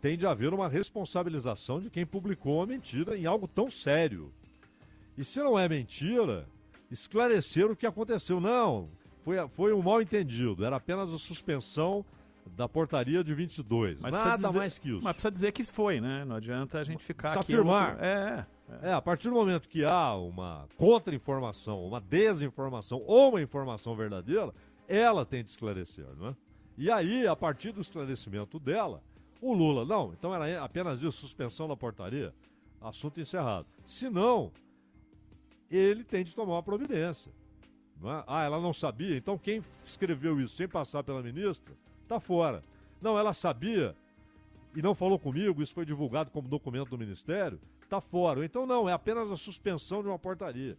tem 0.00 0.16
de 0.16 0.26
haver 0.26 0.54
uma 0.54 0.68
responsabilização 0.68 1.80
de 1.80 1.90
quem 1.90 2.06
publicou 2.06 2.62
a 2.62 2.66
mentira 2.66 3.16
em 3.16 3.26
algo 3.26 3.46
tão 3.46 3.70
sério. 3.70 4.32
E 5.16 5.24
se 5.24 5.40
não 5.40 5.58
é 5.58 5.68
mentira, 5.68 6.48
esclarecer 6.92 7.70
o 7.70 7.76
que 7.76 7.86
aconteceu. 7.86 8.40
Não, 8.40 8.88
foi, 9.24 9.36
foi 9.48 9.72
um 9.72 9.82
mal 9.82 10.00
entendido, 10.00 10.64
era 10.64 10.76
apenas 10.76 11.12
a 11.12 11.18
suspensão 11.18 12.04
da 12.56 12.68
portaria 12.68 13.22
de 13.22 13.34
22. 13.34 14.00
Mas 14.00 14.14
Nada 14.14 14.34
dizer, 14.34 14.58
mais 14.58 14.78
que 14.78 14.90
isso. 14.90 15.02
Mas 15.02 15.12
precisa 15.12 15.30
dizer 15.30 15.52
que 15.52 15.64
foi, 15.64 16.00
né? 16.00 16.24
Não 16.24 16.36
adianta 16.36 16.78
a 16.78 16.84
gente 16.84 17.02
ficar 17.02 17.30
precisa 17.30 17.40
aqui... 17.40 17.52
afirmar. 17.52 17.96
É, 18.02 18.44
é. 18.82 18.88
é, 18.90 18.92
a 18.92 19.00
partir 19.00 19.28
do 19.28 19.34
momento 19.34 19.68
que 19.68 19.84
há 19.84 20.14
uma 20.14 20.66
contra-informação, 20.76 21.84
uma 21.84 22.00
desinformação 22.00 23.00
ou 23.06 23.30
uma 23.30 23.42
informação 23.42 23.94
verdadeira, 23.94 24.52
ela 24.88 25.24
tem 25.24 25.42
de 25.42 25.50
esclarecer, 25.50 26.06
não 26.18 26.28
é? 26.28 26.36
E 26.76 26.90
aí, 26.90 27.26
a 27.26 27.36
partir 27.36 27.70
do 27.70 27.80
esclarecimento 27.80 28.58
dela, 28.58 29.02
o 29.40 29.52
Lula, 29.52 29.84
não, 29.84 30.12
então 30.12 30.34
era 30.34 30.64
apenas 30.64 31.02
isso, 31.02 31.12
suspensão 31.12 31.68
da 31.68 31.76
portaria, 31.76 32.34
assunto 32.80 33.20
encerrado. 33.20 33.66
Se 33.84 34.08
não, 34.08 34.50
ele 35.76 36.04
tem 36.04 36.22
de 36.24 36.34
tomar 36.34 36.54
uma 36.54 36.62
providência. 36.62 37.30
É? 38.04 38.24
Ah, 38.26 38.44
ela 38.44 38.60
não 38.60 38.72
sabia, 38.72 39.16
então 39.16 39.38
quem 39.38 39.62
escreveu 39.84 40.40
isso 40.40 40.56
sem 40.56 40.68
passar 40.68 41.04
pela 41.04 41.22
ministra, 41.22 41.74
está 42.02 42.18
fora. 42.18 42.62
Não, 43.00 43.18
ela 43.18 43.32
sabia 43.32 43.94
e 44.74 44.82
não 44.82 44.94
falou 44.94 45.18
comigo, 45.18 45.62
isso 45.62 45.74
foi 45.74 45.84
divulgado 45.84 46.30
como 46.30 46.48
documento 46.48 46.90
do 46.90 46.98
Ministério, 46.98 47.58
está 47.82 48.00
fora. 48.00 48.44
Então 48.44 48.66
não, 48.66 48.88
é 48.88 48.92
apenas 48.92 49.30
a 49.30 49.36
suspensão 49.36 50.02
de 50.02 50.08
uma 50.08 50.18
portaria. 50.18 50.76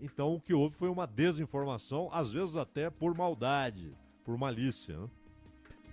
Então 0.00 0.34
o 0.34 0.40
que 0.40 0.54
houve 0.54 0.74
foi 0.76 0.88
uma 0.88 1.06
desinformação, 1.06 2.08
às 2.12 2.30
vezes 2.30 2.56
até 2.56 2.90
por 2.90 3.16
maldade, 3.16 3.90
por 4.24 4.36
malícia. 4.36 4.98
Né? 4.98 5.08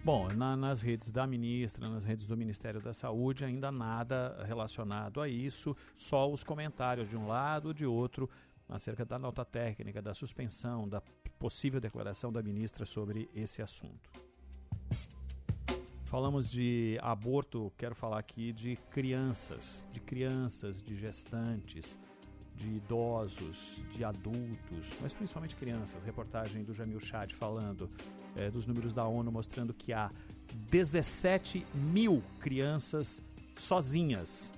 Bom, 0.02 0.30
na, 0.30 0.56
nas 0.56 0.82
redes 0.82 1.12
da 1.12 1.28
ministra, 1.28 1.90
nas 1.90 2.06
redes 2.06 2.26
do 2.26 2.38
Ministério 2.38 2.80
da 2.80 2.94
Saúde, 2.94 3.44
ainda 3.44 3.70
nada 3.70 4.44
relacionado 4.48 5.20
a 5.20 5.28
isso, 5.28 5.76
só 5.94 6.32
os 6.32 6.42
comentários 6.42 7.10
de 7.10 7.18
um 7.18 7.28
lado, 7.28 7.74
de 7.74 7.86
outro, 7.86 8.30
acerca 8.70 9.04
da 9.04 9.20
nota 9.20 9.44
técnica, 9.44 10.02
da 10.02 10.14
suspensão, 10.14 10.88
da 10.88 11.02
possível 11.38 11.82
declaração 11.82 12.32
da 12.32 12.42
ministra 12.42 12.86
sobre 12.86 13.30
esse 13.36 13.62
assunto. 13.62 14.10
Falamos 16.06 16.50
de 16.50 16.98
aborto, 17.02 17.72
quero 17.78 17.94
falar 17.94 18.20
aqui 18.20 18.54
de 18.54 18.78
crianças, 18.92 19.86
de 19.92 20.00
crianças, 20.00 20.82
de 20.82 20.96
gestantes, 20.96 22.00
de 22.56 22.68
idosos, 22.70 23.82
de 23.92 24.04
adultos, 24.04 24.88
mas 25.02 25.14
principalmente 25.14 25.56
crianças. 25.56 26.02
Reportagem 26.04 26.64
do 26.64 26.74
Jamil 26.74 27.00
Chad 27.00 27.34
falando 27.34 27.90
é, 28.36 28.50
dos 28.50 28.66
números 28.66 28.94
da 28.94 29.06
ONU 29.06 29.32
mostrando 29.32 29.74
que 29.74 29.94
há 29.94 30.12
17 30.70 31.66
mil 31.74 32.24
crianças 32.40 33.22
sozinhas 33.56 34.52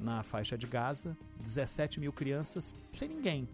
na 0.00 0.22
faixa 0.22 0.56
de 0.56 0.66
Gaza, 0.66 1.16
17 1.42 2.00
mil 2.00 2.12
crianças 2.12 2.74
sem 2.92 3.08
ninguém, 3.08 3.48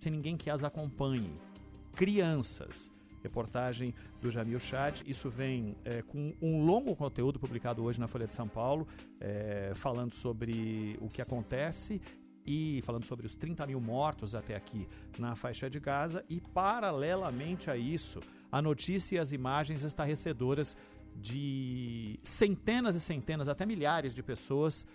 sem 0.00 0.12
ninguém 0.12 0.36
que 0.36 0.50
as 0.50 0.64
acompanhe. 0.64 1.32
Crianças. 1.92 2.90
Reportagem 3.22 3.92
do 4.20 4.30
Jamil 4.30 4.60
Chad. 4.60 5.00
Isso 5.04 5.28
vem 5.28 5.76
é, 5.84 6.02
com 6.02 6.32
um 6.40 6.64
longo 6.64 6.94
conteúdo 6.94 7.40
publicado 7.40 7.82
hoje 7.82 7.98
na 7.98 8.06
Folha 8.06 8.26
de 8.26 8.32
São 8.32 8.46
Paulo, 8.46 8.86
é, 9.18 9.72
falando 9.74 10.14
sobre 10.14 10.96
o 11.00 11.08
que 11.08 11.20
acontece 11.20 12.00
e 12.46 12.80
falando 12.82 13.04
sobre 13.04 13.26
os 13.26 13.34
30 13.34 13.66
mil 13.66 13.80
mortos 13.80 14.34
até 14.34 14.54
aqui 14.54 14.86
na 15.18 15.34
faixa 15.34 15.68
de 15.68 15.80
Gaza. 15.80 16.24
E, 16.28 16.40
paralelamente 16.40 17.68
a 17.68 17.76
isso, 17.76 18.20
a 18.50 18.62
notícia 18.62 19.16
e 19.16 19.18
as 19.18 19.32
imagens 19.32 19.82
estarrecedoras 19.82 20.76
de 21.14 22.18
centenas 22.22 22.94
e 22.94 23.00
centenas, 23.00 23.48
até 23.48 23.64
milhares 23.64 24.14
de 24.14 24.22
pessoas 24.22 24.86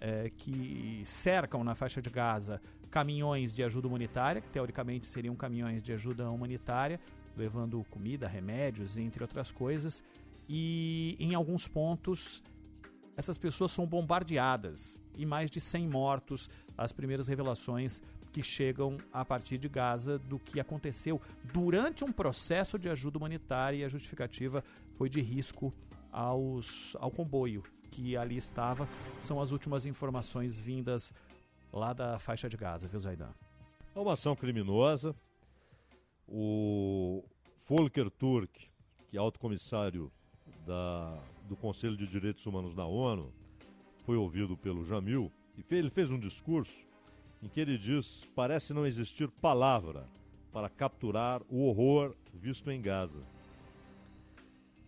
é, 0.00 0.30
que 0.36 1.02
cercam 1.04 1.62
na 1.62 1.74
faixa 1.74 2.00
de 2.02 2.10
Gaza 2.10 2.60
caminhões 2.90 3.52
de 3.52 3.62
ajuda 3.62 3.86
humanitária, 3.86 4.40
que 4.40 4.48
teoricamente 4.48 5.06
seriam 5.06 5.36
caminhões 5.36 5.82
de 5.82 5.92
ajuda 5.92 6.30
humanitária, 6.30 6.98
levando 7.36 7.84
comida, 7.90 8.26
remédios, 8.26 8.96
entre 8.96 9.22
outras 9.22 9.52
coisas, 9.52 10.02
e 10.48 11.16
em 11.20 11.34
alguns 11.34 11.68
pontos 11.68 12.42
essas 13.16 13.36
pessoas 13.36 13.72
são 13.72 13.84
bombardeadas 13.84 15.00
e 15.16 15.26
mais 15.26 15.50
de 15.50 15.60
100 15.60 15.88
mortos. 15.88 16.48
As 16.76 16.92
primeiras 16.92 17.26
revelações 17.26 18.00
que 18.38 18.42
chegam 18.44 18.96
a 19.12 19.24
partir 19.24 19.58
de 19.58 19.68
Gaza 19.68 20.16
do 20.16 20.38
que 20.38 20.60
aconteceu 20.60 21.20
durante 21.52 22.04
um 22.04 22.12
processo 22.12 22.78
de 22.78 22.88
ajuda 22.88 23.18
humanitária 23.18 23.78
e 23.78 23.84
a 23.84 23.88
justificativa 23.88 24.62
foi 24.94 25.08
de 25.08 25.20
risco 25.20 25.74
aos, 26.12 26.94
ao 27.00 27.10
comboio 27.10 27.64
que 27.90 28.16
ali 28.16 28.36
estava. 28.36 28.86
São 29.18 29.42
as 29.42 29.50
últimas 29.50 29.86
informações 29.86 30.56
vindas 30.56 31.12
lá 31.72 31.92
da 31.92 32.20
faixa 32.20 32.48
de 32.48 32.56
Gaza, 32.56 32.86
viu, 32.86 33.00
Zaidan? 33.00 33.34
É 33.92 33.98
uma 33.98 34.12
ação 34.12 34.36
criminosa. 34.36 35.16
O 36.28 37.24
Volker 37.66 38.08
Turk, 38.08 38.70
que 39.08 39.16
é 39.16 39.18
alto 39.18 39.40
comissário 39.40 40.12
da, 40.64 41.18
do 41.48 41.56
Conselho 41.56 41.96
de 41.96 42.06
Direitos 42.06 42.46
Humanos 42.46 42.72
da 42.72 42.86
ONU, 42.86 43.32
foi 44.04 44.16
ouvido 44.16 44.56
pelo 44.56 44.84
Jamil 44.84 45.32
e 45.56 45.62
fez, 45.64 45.80
ele 45.80 45.90
fez 45.90 46.12
um 46.12 46.20
discurso 46.20 46.87
em 47.42 47.48
que 47.48 47.60
ele 47.60 47.78
diz: 47.78 48.26
parece 48.34 48.72
não 48.72 48.86
existir 48.86 49.28
palavra 49.28 50.06
para 50.52 50.68
capturar 50.68 51.42
o 51.48 51.66
horror 51.66 52.14
visto 52.34 52.70
em 52.70 52.80
Gaza. 52.80 53.20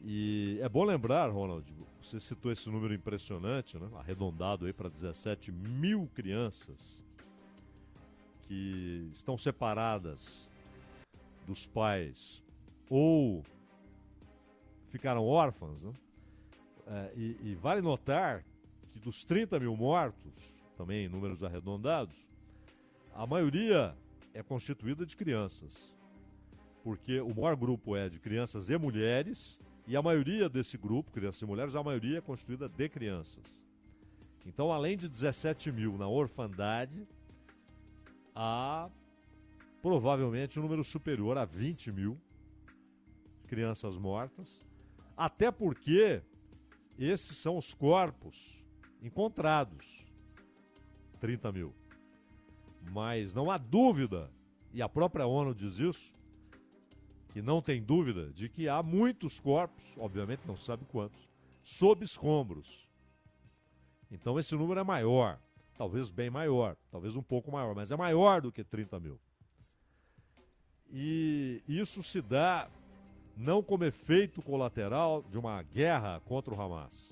E 0.03 0.59
é 0.63 0.69
bom 0.69 0.85
lembrar, 0.85 1.31
Ronald, 1.31 1.67
você 2.01 2.19
citou 2.19 2.51
esse 2.51 2.71
número 2.71 2.95
impressionante, 2.95 3.79
né? 3.79 3.89
arredondado 3.97 4.65
aí 4.67 4.73
para 4.73 4.89
17 4.89 5.53
mil 5.53 6.09
crianças 6.15 7.03
que 8.43 9.11
estão 9.13 9.37
separadas 9.37 10.49
dos 11.47 11.67
pais 11.67 12.43
ou 12.89 13.45
ficaram 14.89 15.25
órfãs. 15.27 15.81
Né? 15.83 15.93
É, 16.87 17.13
e, 17.15 17.37
e 17.43 17.55
vale 17.55 17.83
notar 17.83 18.43
que 18.93 18.99
dos 18.99 19.23
30 19.25 19.61
mil 19.61 19.77
mortos, 19.77 20.57
também 20.77 21.09
números 21.09 21.45
arredondados, 21.45 22.30
a 23.15 23.27
maioria 23.27 23.97
é 24.33 24.43
constituída 24.43 25.05
de 25.05 25.17
crianças. 25.17 25.95
Porque 26.83 27.21
o 27.21 27.35
maior 27.35 27.57
grupo 27.57 27.97
é 27.97 28.09
de 28.09 28.19
crianças 28.19 28.71
e 28.71 28.79
mulheres, 28.79 29.59
e 29.87 29.97
a 29.97 30.03
maioria 30.03 30.49
desse 30.49 30.79
grupo, 30.79 31.11
crianças 31.11 31.43
e 31.43 31.47
mulheres, 31.47 31.75
a 31.75 31.83
maioria 31.83 32.19
é 32.19 32.21
constituída 32.21 32.69
de 32.69 32.89
crianças. 32.89 33.45
Então, 34.47 34.73
além 34.73 34.97
de 34.97 35.09
17 35.09 35.71
mil 35.71 35.99
na 35.99 36.09
orfandade, 36.09 37.07
há 38.35 38.89
provavelmente 39.83 40.59
um 40.59 40.63
número 40.63 40.85
superior 40.85 41.37
a 41.37 41.45
20 41.45 41.93
mil 41.93 42.19
crianças 43.47 43.97
mortas, 43.97 44.61
até 45.17 45.51
porque 45.51 46.23
esses 46.99 47.37
são 47.37 47.57
os 47.57 47.75
corpos 47.75 48.65
encontrados 49.03 50.07
30 51.21 51.53
mil. 51.53 51.80
Mas 52.93 53.35
não 53.35 53.51
há 53.51 53.59
dúvida, 53.59 54.31
e 54.73 54.81
a 54.81 54.89
própria 54.89 55.27
ONU 55.27 55.55
diz 55.55 55.79
isso, 55.79 56.15
que 57.33 57.41
não 57.41 57.63
tem 57.63 57.83
dúvida 57.83 58.33
de 58.33 58.49
que 58.49 58.69
há 58.69 58.83
muitos 58.83 59.39
corpos, 59.39 59.95
obviamente 59.97 60.43
não 60.47 60.57
se 60.57 60.65
sabe 60.65 60.85
quantos, 60.87 61.29
sob 61.63 62.05
escombros. 62.05 62.89
Então 64.11 64.39
esse 64.39 64.55
número 64.57 64.81
é 64.81 64.85
maior, 64.85 65.39
talvez 65.77 66.11
bem 66.11 66.29
maior, 66.29 66.77
talvez 66.91 67.15
um 67.15 67.23
pouco 67.23 67.53
maior, 67.53 67.75
mas 67.75 67.91
é 67.93 67.97
maior 67.97 68.41
do 68.41 68.51
que 68.51 68.65
30 68.65 68.99
mil. 68.99 69.21
E 70.93 71.63
isso 71.69 72.03
se 72.03 72.21
dá 72.21 72.69
não 73.37 73.63
como 73.63 73.85
efeito 73.85 74.43
colateral 74.43 75.23
de 75.23 75.39
uma 75.39 75.63
guerra 75.63 76.21
contra 76.25 76.53
o 76.53 76.61
Hamas. 76.61 77.11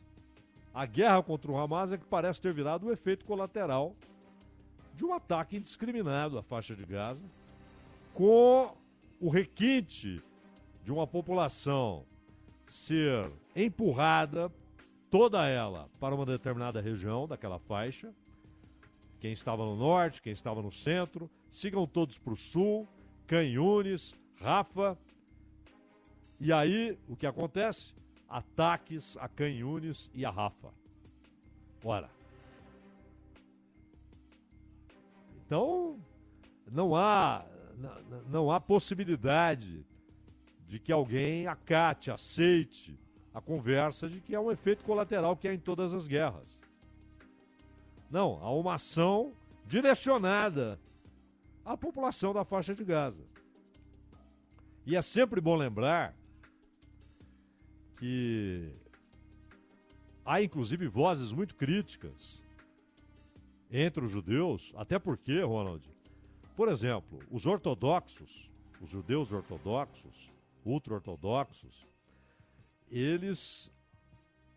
A 0.74 0.84
guerra 0.84 1.22
contra 1.22 1.50
o 1.50 1.56
Hamas 1.56 1.92
é 1.92 1.98
que 1.98 2.04
parece 2.04 2.40
ter 2.40 2.52
virado 2.52 2.86
o 2.86 2.92
efeito 2.92 3.24
colateral 3.24 3.94
de 4.98 5.04
um 5.04 5.14
ataque 5.14 5.56
indiscriminado 5.56 6.36
à 6.36 6.42
faixa 6.42 6.74
de 6.74 6.84
Gaza, 6.84 7.24
com 8.12 8.76
o 9.20 9.30
requinte 9.30 10.20
de 10.82 10.92
uma 10.92 11.06
população 11.06 12.04
ser 12.66 13.30
empurrada, 13.54 14.52
toda 15.08 15.46
ela, 15.46 15.88
para 16.00 16.16
uma 16.16 16.26
determinada 16.26 16.80
região 16.80 17.28
daquela 17.28 17.60
faixa. 17.60 18.12
Quem 19.20 19.30
estava 19.30 19.64
no 19.64 19.76
norte, 19.76 20.20
quem 20.20 20.32
estava 20.32 20.60
no 20.60 20.72
centro, 20.72 21.30
sigam 21.52 21.86
todos 21.86 22.18
para 22.18 22.32
o 22.32 22.36
sul, 22.36 22.88
Canhunes, 23.24 24.16
Rafa. 24.40 24.98
E 26.40 26.52
aí, 26.52 26.98
o 27.08 27.14
que 27.14 27.26
acontece? 27.26 27.94
Ataques 28.28 29.16
a 29.18 29.28
Canhunes 29.28 30.10
e 30.12 30.24
a 30.24 30.30
Rafa. 30.30 30.72
Ora, 31.84 32.10
Então, 35.48 35.98
não 36.70 36.94
há, 36.94 37.42
não 38.28 38.52
há 38.52 38.60
possibilidade 38.60 39.82
de 40.66 40.78
que 40.78 40.92
alguém 40.92 41.46
acate, 41.46 42.10
aceite 42.10 43.00
a 43.32 43.40
conversa 43.40 44.10
de 44.10 44.20
que 44.20 44.34
é 44.34 44.38
um 44.38 44.52
efeito 44.52 44.84
colateral 44.84 45.34
que 45.38 45.48
há 45.48 45.54
em 45.54 45.58
todas 45.58 45.94
as 45.94 46.06
guerras. 46.06 46.58
Não, 48.10 48.38
há 48.42 48.50
uma 48.50 48.74
ação 48.74 49.32
direcionada 49.64 50.78
à 51.64 51.78
população 51.78 52.34
da 52.34 52.44
faixa 52.44 52.74
de 52.74 52.84
Gaza. 52.84 53.24
E 54.84 54.94
é 54.94 55.00
sempre 55.00 55.40
bom 55.40 55.56
lembrar 55.56 56.14
que 57.96 58.70
há 60.26 60.42
inclusive 60.42 60.86
vozes 60.88 61.32
muito 61.32 61.54
críticas 61.54 62.38
entre 63.70 64.04
os 64.04 64.10
judeus, 64.10 64.72
até 64.76 64.98
porque, 64.98 65.42
Ronald, 65.42 65.84
por 66.56 66.68
exemplo, 66.68 67.20
os 67.30 67.46
ortodoxos, 67.46 68.50
os 68.80 68.88
judeus 68.88 69.32
ortodoxos, 69.32 70.30
ultra-ortodoxos, 70.64 71.86
eles 72.90 73.70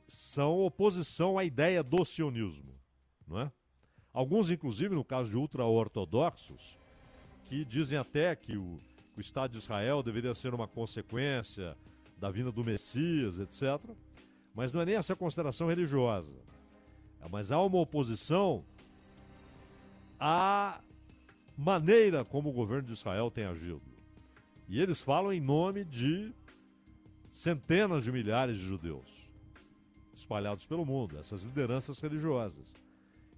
são 0.08 0.60
oposição 0.60 1.38
à 1.38 1.44
ideia 1.44 1.84
do 1.84 2.04
sionismo, 2.04 2.74
não 3.28 3.42
é? 3.42 3.52
Alguns, 4.14 4.52
inclusive, 4.52 4.94
no 4.94 5.06
caso 5.06 5.30
de 5.30 5.38
ultra-ortodoxos, 5.38 6.78
que 7.46 7.64
dizem 7.64 7.98
até 7.98 8.36
que 8.36 8.58
o, 8.58 8.76
o 9.16 9.22
Estado 9.22 9.52
de 9.52 9.58
Israel 9.58 10.04
deveria 10.04 10.34
ser 10.34 10.54
uma 10.54 10.68
consequência 10.68 11.78
da 12.18 12.30
vinda 12.30 12.52
do 12.52 12.64
Messias, 12.64 13.40
etc. 13.40 13.80
Mas 14.54 14.72
não 14.72 14.82
é 14.82 14.86
nem 14.86 14.96
essa 14.96 15.16
consideração 15.16 15.68
religiosa. 15.68 16.34
Mas 17.30 17.52
há 17.52 17.62
uma 17.62 17.80
oposição 17.80 18.66
a 20.24 20.80
maneira 21.58 22.24
como 22.24 22.50
o 22.50 22.54
governo 22.54 22.84
de 22.84 22.94
Israel 22.94 23.32
tem 23.32 23.46
agido. 23.46 23.82
E 24.70 24.80
eles 24.80 25.02
falam 25.02 25.34
em 25.34 25.42
nome 25.42 25.84
de 25.84 26.32
centenas 27.32 28.04
de 28.04 28.12
milhares 28.12 28.56
de 28.58 28.64
judeus 28.64 29.28
espalhados 30.14 30.68
pelo 30.68 30.86
mundo, 30.86 31.18
essas 31.18 31.42
lideranças 31.42 32.00
religiosas, 32.00 32.72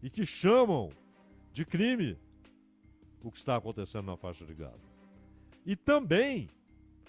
e 0.01 0.09
que 0.09 0.25
chamam 0.25 0.89
de 1.53 1.63
crime 1.63 2.17
o 3.23 3.31
que 3.31 3.37
está 3.37 3.55
acontecendo 3.55 4.07
na 4.07 4.17
faixa 4.17 4.45
de 4.45 4.53
Gaza. 4.53 4.83
E 5.65 5.77
também 5.77 6.49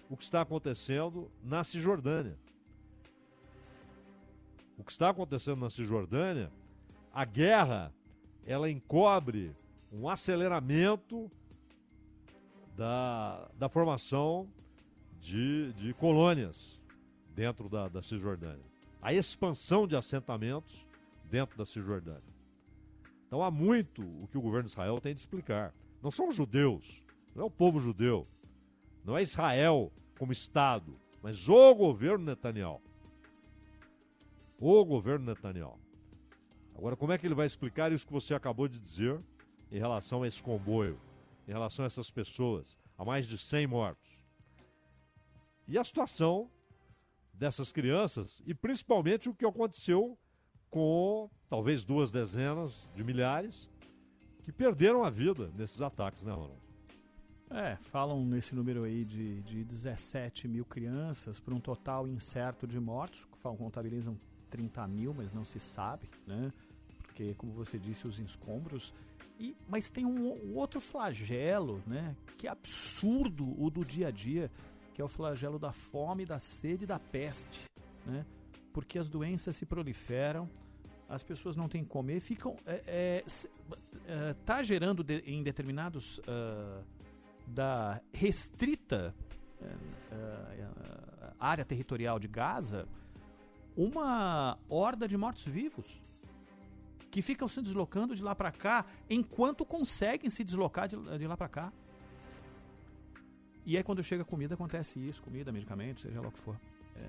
o 0.09 0.17
que 0.17 0.23
está 0.23 0.43
acontecendo 0.43 1.29
na 1.43 1.65
Cisjordânia. 1.65 2.39
O 4.79 4.85
que 4.85 4.93
está 4.93 5.11
acontecendo 5.11 5.59
na 5.59 5.71
Cisjordânia, 5.71 6.53
a 7.13 7.25
guerra, 7.25 7.93
ela 8.47 8.71
encobre 8.71 9.53
um 9.95 10.09
aceleramento 10.09 11.31
da, 12.77 13.49
da 13.57 13.69
formação 13.69 14.49
de, 15.21 15.73
de 15.75 15.95
colônias 15.95 16.81
dentro 17.35 17.69
da, 17.69 17.89
da 17.89 18.03
Cisjordânia. 18.03 18.65
A 19.01 19.13
expansão 19.13 19.87
de 19.87 19.97
assentamentos 19.97 20.85
dentro 21.31 21.57
da 21.57 21.65
Cisjordânia. 21.65 22.35
Então 23.27 23.43
há 23.43 23.51
muito 23.51 24.03
o 24.03 24.27
que 24.27 24.37
o 24.37 24.43
governo 24.43 24.65
de 24.65 24.73
Israel 24.73 25.01
tem 25.01 25.15
de 25.15 25.21
explicar. 25.21 25.73
Não 26.03 26.11
são 26.11 26.31
judeus, 26.33 27.03
não 27.35 27.45
é 27.45 27.47
o 27.47 27.51
povo 27.51 27.81
judeu, 27.81 28.27
não 29.05 29.17
é 29.17 29.23
Israel 29.23 29.93
como 30.19 30.33
Estado, 30.33 30.99
mas 31.23 31.49
o 31.49 31.75
governo 31.75 32.25
Netanyahu. 32.25 32.83
O 34.61 34.85
governo 34.85 35.27
Netanyahu. 35.27 35.79
Agora, 36.77 36.97
como 36.97 37.13
é 37.13 37.19
que 37.19 37.27
ele 37.27 37.35
vai 37.35 37.47
explicar 37.47 37.93
isso 37.93 38.07
que 38.07 38.13
você 38.13 38.35
acabou 38.35 38.67
de 38.67 38.79
dizer 38.79 39.19
em 39.71 39.79
relação 39.79 40.23
a 40.23 40.29
esse 40.29 40.43
comboio, 40.43 40.99
em 41.47 41.53
relação 41.53 41.85
a 41.85 41.87
essas 41.87 42.11
pessoas, 42.11 42.79
a 42.97 43.05
mais 43.05 43.27
de 43.27 43.39
100 43.39 43.67
mortos. 43.67 44.23
E 45.67 45.79
a 45.79 45.85
situação 45.85 46.51
dessas 47.33 47.73
crianças 47.73 48.43
e 48.47 48.55
principalmente 48.55 49.29
o 49.29 49.35
que 49.35 49.45
aconteceu 49.45 50.19
com 50.71 51.31
talvez 51.49 51.85
duas 51.85 52.11
dezenas 52.11 52.89
de 52.95 53.03
milhares 53.03 53.71
que 54.45 54.53
perderam 54.53 55.05
a 55.05 55.11
vida 55.11 55.51
nesses 55.57 55.81
ataques, 55.81 56.23
né, 56.23 56.33
Ronald? 56.33 56.65
É, 57.51 57.77
falam 57.77 58.25
nesse 58.25 58.55
número 58.55 58.85
aí 58.85 59.05
de, 59.05 59.43
de 59.43 59.65
17 59.65 60.49
mil 60.49 60.65
crianças, 60.65 61.39
para 61.39 61.55
um 61.55 61.61
total 61.61 62.09
incerto 62.09 62.67
de 62.67 62.81
mortos, 62.81 63.25
contabilizam 63.43 64.19
30 64.51 64.87
mil, 64.89 65.15
mas 65.15 65.33
não 65.33 65.45
se 65.45 65.61
sabe, 65.61 66.09
né? 66.27 66.53
Porque, 67.15 67.33
como 67.35 67.53
você 67.53 67.79
disse, 67.79 68.09
os 68.09 68.19
escombros. 68.19 68.93
E, 69.39 69.57
mas 69.69 69.89
tem 69.89 70.05
um, 70.05 70.33
um 70.33 70.57
outro 70.57 70.81
flagelo, 70.81 71.81
né? 71.87 72.17
Que 72.37 72.49
é 72.49 72.51
absurdo 72.51 73.55
o 73.57 73.71
do 73.71 73.85
dia 73.85 74.09
a 74.09 74.11
dia, 74.11 74.51
que 74.93 75.01
é 75.01 75.05
o 75.05 75.07
flagelo 75.07 75.57
da 75.57 75.71
fome, 75.71 76.27
da 76.27 76.41
sede 76.41 76.85
da 76.85 76.99
peste, 76.99 77.67
né? 78.05 78.27
Porque 78.73 78.99
as 78.99 79.09
doenças 79.09 79.55
se 79.55 79.65
proliferam, 79.65 80.51
as 81.09 81.23
pessoas 81.23 81.55
não 81.55 81.69
têm 81.69 81.85
que 81.85 81.91
comer, 81.91 82.19
ficam. 82.19 82.57
É, 82.67 82.83
é, 82.85 83.25
é, 84.09 84.33
tá 84.45 84.61
gerando 84.65 85.05
de, 85.05 85.19
em 85.21 85.43
determinados. 85.43 86.19
Uh, 86.19 86.83
da 87.47 88.01
restrita 88.11 89.15
uh, 89.61 89.67
uh, 89.67 91.35
área 91.39 91.63
territorial 91.63 92.19
de 92.19 92.27
Gaza 92.27 92.89
uma 93.77 94.59
horda 94.67 95.07
de 95.07 95.15
mortos-vivos 95.15 96.14
que 97.15 97.23
ficam 97.23 97.47
se 97.47 97.63
deslocando 97.63 98.17
de 98.17 98.25
lá 98.25 98.35
para 98.35 98.51
cá 98.51 98.85
enquanto 99.09 99.65
conseguem 99.65 100.29
se 100.29 100.43
deslocar 100.43 100.89
de, 100.89 100.97
de 101.17 101.29
lá 101.29 101.37
para 101.37 101.49
cá. 101.49 101.73
E 103.65 103.77
aí 103.77 103.85
quando 103.85 104.03
chega 104.03 104.25
comida 104.25 104.55
acontece 104.55 104.99
isso, 104.99 105.23
comida, 105.23 105.53
medicamento, 105.53 106.01
seja 106.01 106.21
lá 106.21 106.27
o 106.27 106.33
que 106.33 106.41
for. 106.41 106.61
É. 106.97 107.09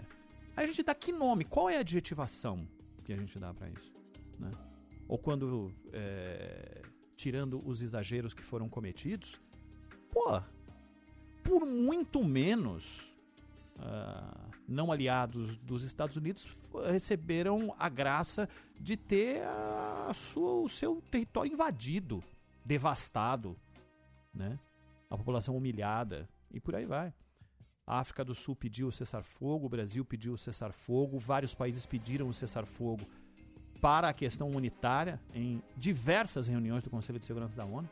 Aí 0.55 0.65
a 0.65 0.67
gente 0.67 0.83
dá 0.83 0.93
que 0.93 1.11
nome? 1.11 1.43
Qual 1.43 1.67
é 1.71 1.77
a 1.77 1.79
adjetivação 1.79 2.67
que 3.03 3.13
a 3.13 3.17
gente 3.17 3.39
dá 3.39 3.51
para 3.51 3.67
isso? 3.67 3.91
Né? 4.37 4.51
Ou 5.07 5.17
quando, 5.17 5.73
é, 5.91 6.83
tirando 7.17 7.59
os 7.67 7.81
exageros 7.81 8.31
que 8.31 8.43
foram 8.43 8.69
cometidos, 8.69 9.41
pô, 10.11 10.39
por 11.43 11.65
muito 11.65 12.23
menos 12.23 13.11
uh, 13.79 14.54
não 14.67 14.91
aliados 14.91 15.57
dos 15.57 15.83
Estados 15.83 16.15
Unidos 16.15 16.47
receberam 16.91 17.75
a 17.77 17.87
graça 17.89 18.49
de 18.79 18.97
ter 18.97 19.43
a 19.43 20.11
sua, 20.13 20.61
o 20.61 20.69
seu 20.69 21.01
território 21.11 21.53
invadido, 21.53 22.23
devastado, 22.63 23.55
né? 24.33 24.59
A 25.09 25.17
população 25.17 25.55
humilhada 25.55 26.27
e 26.51 26.59
por 26.59 26.75
aí 26.75 26.85
vai. 26.85 27.13
A 27.87 27.99
África 27.99 28.25
do 28.25 28.33
Sul 28.33 28.55
pediu 28.55 28.87
o 28.87 28.91
cessar-fogo, 28.91 29.67
o 29.67 29.69
Brasil 29.69 30.03
pediu 30.03 30.33
o 30.33 30.37
cessar-fogo, 30.37 31.19
vários 31.19 31.53
países 31.53 31.85
pediram 31.85 32.27
o 32.27 32.33
cessar-fogo 32.33 33.05
para 33.79 34.09
a 34.09 34.13
questão 34.13 34.49
humanitária 34.49 35.21
em 35.33 35.61
diversas 35.77 36.47
reuniões 36.47 36.81
do 36.81 36.89
Conselho 36.89 37.19
de 37.19 37.25
Segurança 37.27 37.55
da 37.55 37.65
ONU. 37.65 37.87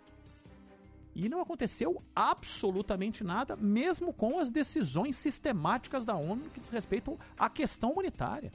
E 1.15 1.29
não 1.29 1.41
aconteceu 1.41 2.01
absolutamente 2.15 3.23
nada, 3.23 3.55
mesmo 3.55 4.11
com 4.11 4.39
as 4.39 4.49
decisões 4.49 5.15
sistemáticas 5.15 6.03
da 6.03 6.15
ONU 6.15 6.49
que 6.49 6.59
diz 6.59 6.69
respeito 6.69 7.19
à 7.37 7.49
questão 7.49 7.91
humanitária. 7.91 8.51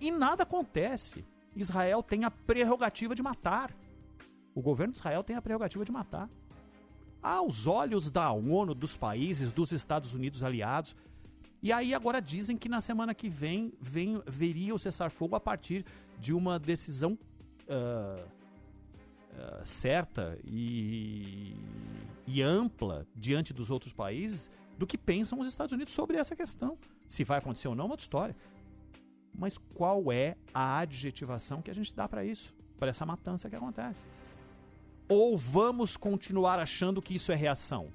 E 0.00 0.10
nada 0.10 0.42
acontece. 0.42 1.24
Israel 1.56 2.02
tem 2.02 2.24
a 2.24 2.30
prerrogativa 2.30 3.14
de 3.14 3.22
matar. 3.22 3.74
O 4.54 4.60
governo 4.60 4.92
de 4.92 4.98
Israel 4.98 5.24
tem 5.24 5.36
a 5.36 5.42
prerrogativa 5.42 5.84
de 5.84 5.92
matar. 5.92 6.28
Aos 7.22 7.66
olhos 7.66 8.10
da 8.10 8.30
ONU, 8.30 8.74
dos 8.74 8.96
países, 8.96 9.52
dos 9.52 9.72
Estados 9.72 10.14
Unidos 10.14 10.42
aliados. 10.42 10.94
E 11.62 11.72
aí 11.72 11.94
agora 11.94 12.20
dizem 12.20 12.56
que 12.56 12.68
na 12.68 12.80
semana 12.80 13.14
que 13.14 13.28
vem, 13.28 13.72
vem 13.80 14.22
veria 14.26 14.74
o 14.74 14.78
cessar-fogo 14.78 15.36
a 15.36 15.40
partir 15.40 15.84
de 16.18 16.32
uma 16.32 16.58
decisão 16.58 17.18
uh, 17.68 18.39
uh, 19.40 19.64
certa 19.64 20.38
e, 20.44 21.56
e 22.26 22.42
ampla 22.42 23.06
diante 23.14 23.52
dos 23.52 23.70
outros 23.70 23.92
países 23.92 24.50
do 24.78 24.86
que 24.86 24.96
pensam 24.96 25.38
os 25.40 25.46
Estados 25.46 25.72
Unidos 25.72 25.92
sobre 25.92 26.16
essa 26.16 26.36
questão. 26.36 26.78
Se 27.08 27.24
vai 27.24 27.38
acontecer 27.38 27.68
ou 27.68 27.74
não, 27.74 27.84
é 27.84 27.86
uma 27.86 27.92
outra 27.94 28.04
história. 28.04 28.36
Mas 29.36 29.58
qual 29.58 30.12
é 30.12 30.36
a 30.52 30.78
adjetivação 30.78 31.62
que 31.62 31.70
a 31.70 31.74
gente 31.74 31.94
dá 31.94 32.08
para 32.08 32.24
isso? 32.24 32.54
Para 32.78 32.90
essa 32.90 33.04
matança 33.04 33.48
que 33.48 33.56
acontece? 33.56 34.06
Ou 35.08 35.36
vamos 35.36 35.96
continuar 35.96 36.58
achando 36.58 37.02
que 37.02 37.14
isso 37.14 37.32
é 37.32 37.34
reação? 37.34 37.92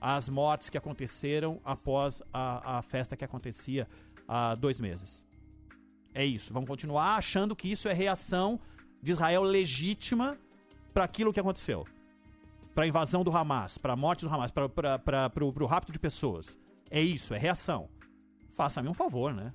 Às 0.00 0.28
mortes 0.28 0.70
que 0.70 0.78
aconteceram 0.78 1.60
após 1.64 2.22
a, 2.32 2.78
a 2.78 2.82
festa 2.82 3.16
que 3.16 3.24
acontecia 3.24 3.88
há 4.26 4.54
dois 4.54 4.80
meses. 4.80 5.26
É 6.14 6.24
isso. 6.24 6.52
Vamos 6.52 6.68
continuar 6.68 7.16
achando 7.16 7.54
que 7.54 7.70
isso 7.70 7.88
é 7.88 7.92
reação 7.92 8.58
de 9.02 9.12
Israel 9.12 9.42
legítima 9.42 10.38
para 10.98 11.04
aquilo 11.04 11.32
que 11.32 11.38
aconteceu. 11.38 11.86
Para 12.74 12.82
a 12.82 12.88
invasão 12.88 13.22
do 13.22 13.30
Hamas, 13.30 13.78
para 13.78 13.92
a 13.92 13.96
morte 13.96 14.24
do 14.24 14.34
Hamas, 14.34 14.50
para 14.50 15.44
o 15.44 15.66
rapto 15.66 15.92
de 15.92 15.98
pessoas. 16.00 16.58
É 16.90 17.00
isso, 17.00 17.32
é 17.32 17.38
reação. 17.38 17.88
Faça-me 18.50 18.88
um 18.88 18.94
favor, 18.94 19.32
né? 19.32 19.52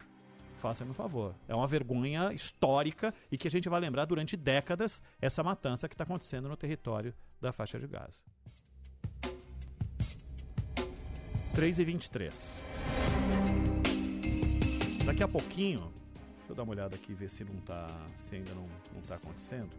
Faça-me 0.55 0.91
um 0.91 0.93
favor. 0.93 1.35
É 1.45 1.53
uma 1.53 1.67
vergonha 1.67 2.31
histórica 2.31 3.13
e 3.29 3.37
que 3.37 3.45
a 3.45 3.51
gente 3.51 3.67
vai 3.67 3.81
lembrar 3.81 4.05
durante 4.05 4.37
décadas 4.37 5.03
essa 5.19 5.43
matança 5.43 5.89
que 5.89 5.95
está 5.95 6.05
acontecendo 6.05 6.47
no 6.47 6.55
território 6.55 7.13
da 7.41 7.51
faixa 7.51 7.77
de 7.77 7.87
Gaza. 7.87 8.21
3 11.53 11.79
e 11.79 11.83
23. 11.83 12.61
Daqui 15.05 15.23
a 15.23 15.27
pouquinho, 15.27 15.91
deixa 16.37 16.51
eu 16.51 16.55
dar 16.55 16.63
uma 16.63 16.71
olhada 16.71 16.95
aqui 16.95 17.13
ver 17.13 17.29
se 17.29 17.43
não 17.43 17.57
tá, 17.57 17.85
se 18.17 18.37
ainda 18.37 18.53
não, 18.53 18.65
não 18.93 19.01
tá 19.01 19.15
acontecendo. 19.15 19.71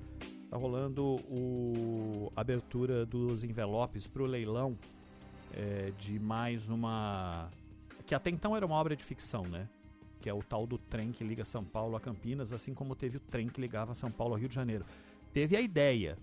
Tá 0.54 0.60
rolando 0.60 1.16
o 1.28 2.30
abertura 2.36 3.04
dos 3.04 3.42
envelopes 3.42 4.06
para 4.06 4.22
o 4.22 4.24
leilão 4.24 4.78
é, 5.52 5.90
de 5.98 6.20
mais 6.20 6.68
uma 6.68 7.50
que 8.06 8.14
até 8.14 8.30
então 8.30 8.56
era 8.56 8.64
uma 8.64 8.76
obra 8.76 8.94
de 8.94 9.02
ficção, 9.02 9.42
né? 9.42 9.68
Que 10.20 10.30
é 10.30 10.32
o 10.32 10.44
tal 10.44 10.64
do 10.64 10.78
trem 10.78 11.10
que 11.10 11.24
liga 11.24 11.44
São 11.44 11.64
Paulo 11.64 11.96
a 11.96 12.00
Campinas, 12.00 12.52
assim 12.52 12.72
como 12.72 12.94
teve 12.94 13.16
o 13.16 13.20
trem 13.20 13.48
que 13.48 13.60
ligava 13.60 13.96
São 13.96 14.12
Paulo 14.12 14.34
ao 14.34 14.38
Rio 14.38 14.48
de 14.48 14.54
Janeiro. 14.54 14.84
Teve 15.32 15.56
a 15.56 15.60
ideia. 15.60 16.16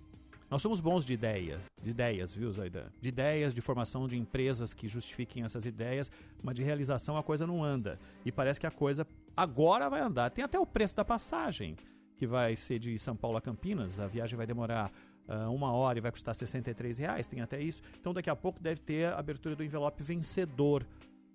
Nós 0.50 0.62
somos 0.62 0.80
bons 0.80 1.06
de 1.06 1.12
ideia, 1.12 1.60
de 1.84 1.89
ideias, 1.89 2.34
viu, 2.34 2.54
Zaidan? 2.54 2.86
De 3.02 3.10
ideias, 3.10 3.54
de 3.54 3.60
formação 3.60 4.08
de 4.08 4.17
empresas 4.17 4.74
que 4.74 4.88
justifiquem 4.88 5.44
essas 5.44 5.65
ideias, 5.65 6.10
mas 6.41 6.56
de 6.56 6.63
realização 6.63 7.17
a 7.17 7.24
coisa 7.24 7.46
não 7.46 7.62
anda. 7.62 8.00
E 8.24 8.32
parece 8.32 8.62
que 8.62 8.67
a 8.67 8.72
coisa 8.72 9.06
agora 9.36 9.89
vai 9.89 10.00
andar. 10.00 10.30
Tem 10.30 10.41
até 10.41 10.58
o 10.58 10.65
preço 10.65 10.96
da 10.96 11.04
passagem 11.04 11.76
que 12.21 12.27
vai 12.27 12.55
ser 12.55 12.77
de 12.77 12.99
São 12.99 13.15
Paulo 13.15 13.38
a 13.38 13.41
Campinas. 13.41 13.99
A 13.99 14.05
viagem 14.05 14.38
vai 14.38 14.45
demorar 14.45 14.91
uh, 15.27 15.51
uma 15.51 15.71
hora 15.71 15.97
e 15.97 16.01
vai 16.01 16.12
custar 16.12 16.36
63 16.36 16.99
reais, 16.99 17.25
tem 17.25 17.41
até 17.41 17.60
isso. 17.60 17.81
Então 17.99 18.13
daqui 18.13 18.29
a 18.29 18.36
pouco 18.36 18.62
deve 18.62 18.79
ter 18.79 19.07
a 19.07 19.17
abertura 19.17 19.55
do 19.55 19.63
envelope 19.63 20.03
vencedor 20.03 20.86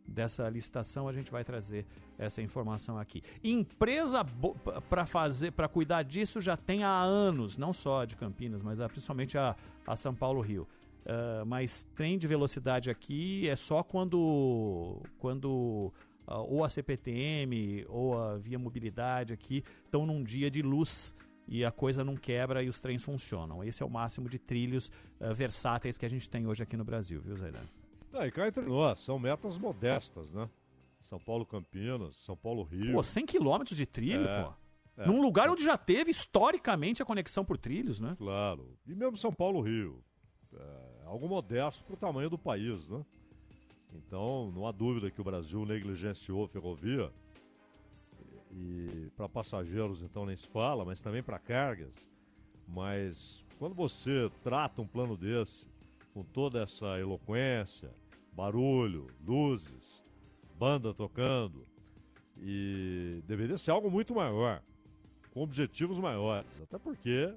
dessa 0.07 0.49
licitação, 0.49 1.09
a 1.09 1.13
gente 1.13 1.29
vai 1.29 1.43
trazer 1.43 1.85
essa 2.17 2.41
informação 2.41 2.97
aqui. 3.01 3.21
Empresa 3.43 4.25
para 4.89 5.05
fazer, 5.05 5.51
para 5.51 5.67
cuidar 5.67 6.05
disso 6.05 6.41
já 6.41 6.57
tem 6.57 6.85
há 6.85 7.01
anos, 7.03 7.57
não 7.57 7.73
só 7.73 8.05
de 8.05 8.17
Campinas, 8.17 8.63
mas 8.63 8.79
uh, 8.79 8.87
principalmente 8.87 9.37
a, 9.37 9.57
a 9.85 9.97
São 9.97 10.15
Paulo 10.15 10.41
Rio. 10.41 10.69
Uh, 11.03 11.45
mas 11.45 11.85
trem 11.97 12.17
de 12.17 12.29
velocidade 12.29 12.91
aqui 12.91 13.49
é 13.49 13.57
só 13.57 13.83
quando 13.83 15.03
quando 15.19 15.93
ou 16.27 16.65
a 16.65 16.71
CPTM 16.71 17.85
ou 17.89 18.19
a 18.19 18.37
Via 18.37 18.59
Mobilidade 18.59 19.33
aqui 19.33 19.63
estão 19.85 20.07
num 20.07 20.23
dia 20.23 20.51
de 20.51 20.63
luz 20.63 21.15
e 21.49 21.65
a 21.65 21.71
coisa 21.71 22.05
não 22.05 22.17
quebra 22.17 22.63
e 22.63 22.69
os 22.69 22.81
trens 22.81 23.03
funcionam. 23.03 23.63
Esse 23.63 23.83
é 23.83 23.87
o 23.87 23.91
máximo 23.91 24.29
de 24.29 24.39
trilhos 24.39 24.91
uh, 25.21 25.35
versáteis 25.35 25.97
que 25.97 26.05
a 26.05 26.11
gente 26.11 26.29
tem 26.29 26.47
hoje 26.47 26.63
aqui 26.63 26.77
no 26.77 26.85
Brasil, 26.85 27.21
viu, 27.21 27.37
Zaidan? 27.37 27.63
Ah, 28.13 28.27
e 28.27 28.31
cá 28.31 28.49
entre 28.49 28.65
nós, 28.65 29.01
são 29.01 29.19
metas 29.19 29.59
modestas, 29.59 30.33
né? 30.33 30.49
São 31.03 31.21
Paulo 31.21 31.47
Campinas, 31.47 32.17
São 32.17 32.37
Paulo 32.37 32.65
Rio. 32.65 32.95
Pô, 32.95 33.03
100 33.03 33.27
quilômetros 33.27 33.77
de 33.77 33.87
trilho, 33.87 34.27
é, 34.27 34.43
pô. 34.43 34.53
É. 34.97 35.07
Num 35.07 35.21
lugar 35.21 35.49
onde 35.51 35.63
já 35.63 35.77
teve 35.77 36.11
historicamente 36.11 37.03
a 37.03 37.07
conexão 37.07 37.45
por 37.45 37.59
trilhos, 37.59 38.01
né? 38.01 38.17
Claro. 38.19 38.77
E 38.87 38.95
mesmo 38.95 39.17
São 39.17 39.33
Paulo 39.33 39.61
Rio. 39.61 40.03
É 40.55 41.05
algo 41.05 41.29
modesto 41.29 41.85
pro 41.85 41.97
tamanho 41.97 42.31
do 42.31 42.39
país, 42.39 42.89
né? 42.89 43.05
Então, 43.97 44.53
não 44.53 44.67
há 44.67 44.73
dúvida 44.73 45.11
que 45.11 45.21
o 45.21 45.25
Brasil 45.25 45.65
negligenciou 45.65 46.47
ferrovia. 46.49 47.13
E 48.51 49.11
para 49.17 49.29
passageiros, 49.29 50.03
então, 50.03 50.27
nem 50.27 50.37
se 50.37 50.49
fala, 50.49 50.85
mas 50.85 51.01
também 51.01 51.23
para 51.23 51.39
cargas. 51.39 51.93
Mas 52.67 53.45
quando 53.59 53.75
você 53.75 54.31
trata 54.43 54.83
um 54.83 54.87
plano 54.87 55.17
desse, 55.17 55.67
com 56.13 56.25
toda 56.25 56.63
essa 56.63 56.99
eloquência, 56.99 57.91
barulho, 58.33 59.07
luzes, 59.25 60.03
banda 60.59 60.95
tocando, 60.95 61.67
e 62.39 63.23
deveria 63.27 63.57
ser 63.57 63.71
algo 63.71 63.91
muito 63.91 64.15
maior, 64.15 64.63
com 65.31 65.43
objetivos 65.43 65.99
maiores. 65.99 66.49
Até 66.63 66.79
porque 66.79 67.35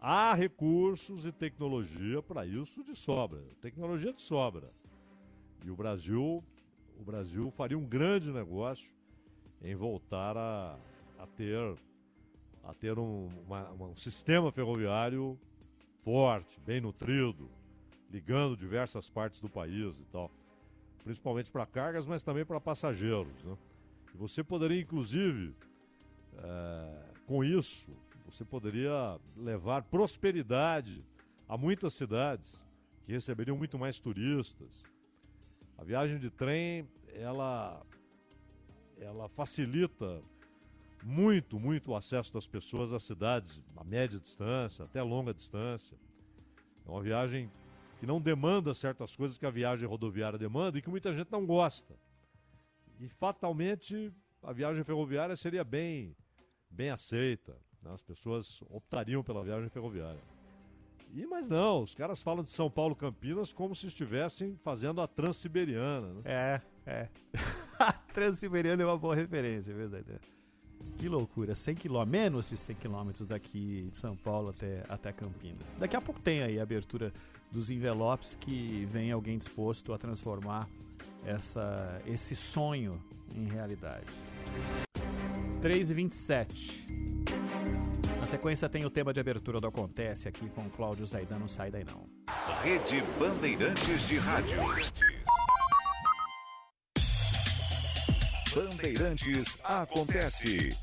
há 0.00 0.34
recursos 0.34 1.24
e 1.26 1.32
tecnologia 1.32 2.22
para 2.22 2.46
isso 2.46 2.84
de 2.84 2.94
sobra. 2.96 3.40
Tecnologia 3.60 4.12
de 4.12 4.22
sobra. 4.22 4.70
E 5.64 5.70
o 5.70 5.76
Brasil, 5.76 6.44
o 6.98 7.04
Brasil 7.04 7.50
faria 7.50 7.78
um 7.78 7.86
grande 7.86 8.30
negócio 8.30 8.94
em 9.62 9.74
voltar 9.74 10.36
a, 10.36 10.76
a 11.18 11.26
ter, 11.26 11.58
a 12.62 12.74
ter 12.74 12.98
um, 12.98 13.28
uma, 13.46 13.72
um 13.72 13.96
sistema 13.96 14.52
ferroviário 14.52 15.38
forte, 16.02 16.60
bem 16.60 16.80
nutrido, 16.80 17.50
ligando 18.10 18.56
diversas 18.56 19.08
partes 19.08 19.40
do 19.40 19.48
país 19.48 19.98
e 19.98 20.04
tal. 20.04 20.30
Principalmente 21.02 21.50
para 21.50 21.66
cargas, 21.66 22.06
mas 22.06 22.22
também 22.22 22.44
para 22.44 22.60
passageiros. 22.60 23.42
Né? 23.42 23.56
E 24.14 24.18
você 24.18 24.44
poderia, 24.44 24.80
inclusive, 24.80 25.54
É, 26.36 27.14
com 27.26 27.44
isso, 27.44 27.92
você 28.26 28.44
poderia 28.44 29.20
levar 29.36 29.84
prosperidade 29.84 31.04
a 31.48 31.56
muitas 31.56 31.94
cidades 31.94 32.60
que 33.06 33.12
receberiam 33.12 33.56
muito 33.56 33.78
mais 33.78 34.00
turistas. 34.00 34.82
A 35.76 35.84
viagem 35.84 36.18
de 36.18 36.30
trem, 36.30 36.88
ela, 37.14 37.84
ela 38.98 39.28
facilita 39.28 40.20
muito, 41.02 41.60
muito 41.60 41.90
o 41.90 41.96
acesso 41.96 42.32
das 42.32 42.46
pessoas 42.46 42.92
às 42.92 43.02
cidades 43.02 43.62
a 43.76 43.84
média 43.84 44.18
distância, 44.18 44.84
até 44.84 45.02
longa 45.02 45.34
distância. 45.34 45.96
É 46.86 46.90
uma 46.90 47.02
viagem 47.02 47.50
que 48.00 48.06
não 48.06 48.20
demanda 48.20 48.74
certas 48.74 49.14
coisas 49.14 49.38
que 49.38 49.46
a 49.46 49.50
viagem 49.50 49.88
rodoviária 49.88 50.38
demanda 50.38 50.78
e 50.78 50.82
que 50.82 50.90
muita 50.90 51.12
gente 51.12 51.30
não 51.30 51.46
gosta. 51.46 51.94
E 53.00 53.08
fatalmente 53.08 54.12
a 54.42 54.52
viagem 54.52 54.84
ferroviária 54.84 55.36
seria 55.36 55.64
bem, 55.64 56.16
bem 56.70 56.90
aceita. 56.90 57.56
Né? 57.82 57.92
As 57.92 58.02
pessoas 58.02 58.62
optariam 58.70 59.22
pela 59.22 59.42
viagem 59.42 59.68
ferroviária. 59.68 60.20
E 61.14 61.24
mas 61.26 61.48
não, 61.48 61.80
os 61.82 61.94
caras 61.94 62.20
falam 62.20 62.42
de 62.42 62.50
São 62.50 62.68
Paulo 62.68 62.96
Campinas 62.96 63.52
como 63.52 63.72
se 63.72 63.86
estivessem 63.86 64.56
fazendo 64.64 65.00
a 65.00 65.06
Transiberiana. 65.06 66.08
Né? 66.14 66.20
É, 66.24 66.60
é. 66.84 67.08
a 67.78 67.92
Transiberiana 67.92 68.82
é 68.82 68.86
uma 68.86 68.98
boa 68.98 69.14
referência, 69.14 69.70
é 69.70 69.74
verdade. 69.74 70.04
Que 70.98 71.08
loucura, 71.08 71.54
100 71.54 71.76
km, 71.76 72.04
menos 72.04 72.48
de 72.50 72.56
100 72.56 72.76
km 72.76 73.10
daqui 73.28 73.88
de 73.92 73.96
São 73.96 74.16
Paulo 74.16 74.48
até, 74.48 74.82
até 74.88 75.12
Campinas. 75.12 75.76
Daqui 75.78 75.94
a 75.94 76.00
pouco 76.00 76.20
tem 76.20 76.42
aí 76.42 76.58
a 76.58 76.64
abertura 76.64 77.12
dos 77.50 77.70
envelopes 77.70 78.34
que 78.34 78.84
vem 78.86 79.12
alguém 79.12 79.38
disposto 79.38 79.92
a 79.92 79.98
transformar 79.98 80.68
essa, 81.24 82.02
esse 82.06 82.34
sonho 82.34 83.00
em 83.36 83.44
realidade. 83.44 84.06
3 85.62 85.90
e 85.90 85.94
27 85.94 87.13
Na 88.24 88.28
sequência 88.28 88.70
tem 88.70 88.86
o 88.86 88.90
tema 88.90 89.12
de 89.12 89.20
abertura 89.20 89.60
do 89.60 89.66
Acontece 89.66 90.26
aqui 90.26 90.48
com 90.48 90.66
Cláudio 90.70 91.06
Zaidan, 91.06 91.40
não 91.40 91.46
sai 91.46 91.70
daí 91.70 91.84
não. 91.84 92.08
Rede 92.62 93.04
Bandeirantes 93.18 94.08
de 94.08 94.16
Rádio. 94.16 94.56
Bandeirantes 98.54 99.58
acontece. 99.62 100.74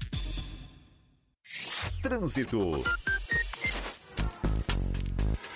Trânsito. 2.03 2.83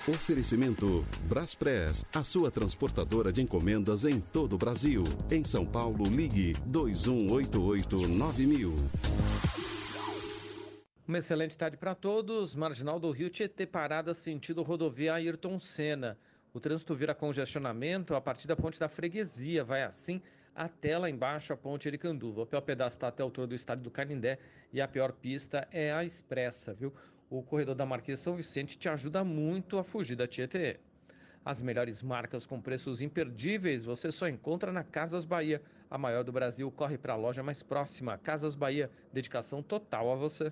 Oferecimento 0.08 1.06
Braspress, 1.30 2.04
a 2.12 2.24
sua 2.24 2.50
transportadora 2.50 3.32
de 3.32 3.44
encomendas 3.44 4.06
em 4.06 4.20
todo 4.20 4.54
o 4.54 4.58
Brasil. 4.58 5.04
Em 5.30 5.44
São 5.44 5.68
Paulo, 5.68 6.06
ligue 6.06 6.56
2188-9000. 6.68 9.55
Uma 11.08 11.20
excelente 11.20 11.56
tarde 11.56 11.78
para 11.78 11.94
todos. 11.94 12.56
Marginal 12.56 13.00
do 13.00 13.12
Rio 13.12 13.30
Tietê 13.30 13.68
parada 13.68 14.12
sentido 14.12 14.64
rodovia 14.64 15.14
Ayrton 15.14 15.60
Senna. 15.60 16.18
O 16.52 16.60
trânsito 16.60 16.96
vira 16.96 17.14
congestionamento 17.14 18.16
a 18.16 18.22
partir 18.22 18.48
da 18.48 18.56
ponte 18.56 18.80
da 18.80 18.90
Freguesia. 18.90 19.64
Vai 19.64 19.84
assim 19.84 20.20
até 20.56 20.98
lá 20.98 21.08
embaixo 21.08 21.54
a 21.54 21.58
ponte 21.58 21.88
Ericanduva. 21.88 22.42
O 22.42 22.46
pior 22.48 22.62
pedaço 22.62 22.98
está 22.98 23.10
até 23.10 23.22
a 23.22 23.26
altura 23.26 23.46
do 23.46 23.54
estádio 23.54 23.84
do 23.84 23.92
Canindé 23.92 24.40
e 24.74 24.82
a 24.82 24.88
pior 24.88 25.12
pista 25.12 25.68
é 25.72 25.94
a 25.94 26.04
expressa, 26.04 26.74
viu? 26.74 26.92
O 27.30 27.44
corredor 27.44 27.76
da 27.76 27.86
Marquês 27.86 28.20
São 28.20 28.36
Vicente 28.36 28.76
te 28.76 28.90
ajuda 28.90 29.24
muito 29.24 29.78
a 29.78 29.84
fugir 29.84 30.16
da 30.16 30.26
Tietê. 30.26 30.80
As 31.46 31.62
melhores 31.62 32.02
marcas 32.02 32.48
com 32.48 32.60
preços 32.60 33.00
imperdíveis 33.00 33.86
você 33.86 34.12
só 34.12 34.28
encontra 34.28 34.72
na 34.72 34.84
Casas 34.84 35.24
Bahia. 35.24 35.62
A 35.88 36.00
maior 36.00 36.24
do 36.24 36.32
Brasil 36.32 36.72
corre 36.72 36.98
para 36.98 37.14
a 37.14 37.16
loja 37.16 37.44
mais 37.44 37.62
próxima. 37.62 38.18
Casas 38.18 38.56
Bahia, 38.56 38.90
dedicação 39.14 39.62
total 39.62 40.12
a 40.12 40.16
você. 40.16 40.52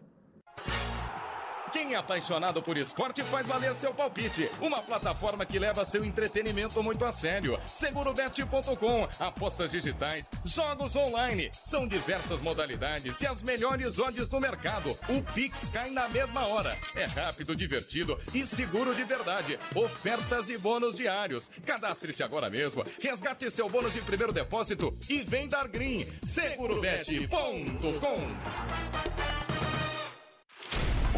Quem 1.74 1.94
é 1.94 1.98
apaixonado 1.98 2.62
por 2.62 2.78
esporte 2.78 3.24
faz 3.24 3.48
valer 3.48 3.74
seu 3.74 3.92
palpite. 3.92 4.48
Uma 4.62 4.84
plataforma 4.84 5.44
que 5.44 5.58
leva 5.58 5.84
seu 5.84 6.06
entretenimento 6.06 6.84
muito 6.84 7.04
a 7.04 7.12
sério. 7.12 7.60
Segurobet.com. 7.66 9.10
Apostas 9.20 9.72
digitais, 9.72 10.30
jogos 10.46 10.96
online. 10.96 11.50
São 11.66 11.88
diversas 11.88 12.40
modalidades 12.42 13.20
e 13.20 13.26
as 13.26 13.42
melhores 13.42 13.98
odds 13.98 14.30
do 14.30 14.40
mercado. 14.40 14.96
O 15.10 15.24
Pix 15.34 15.68
cai 15.74 15.90
na 15.90 16.08
mesma 16.08 16.46
hora. 16.46 16.78
É 16.96 17.06
rápido, 17.06 17.56
divertido 17.56 18.20
e 18.36 18.46
seguro 18.46 18.94
de 18.94 19.04
verdade. 19.04 19.58
Ofertas 19.74 20.50
e 20.50 20.58
bônus 20.60 20.96
diários. 20.96 21.50
Cadastre-se 21.66 22.22
agora 22.22 22.52
mesmo. 22.52 22.84
Resgate 23.02 23.50
seu 23.50 23.68
bônus 23.68 23.94
de 23.94 24.02
primeiro 24.02 24.32
depósito 24.32 24.96
e 25.10 25.24
vem 25.24 25.48
dar 25.48 25.68
green. 25.68 26.06
Segurobet.com. 26.22 27.64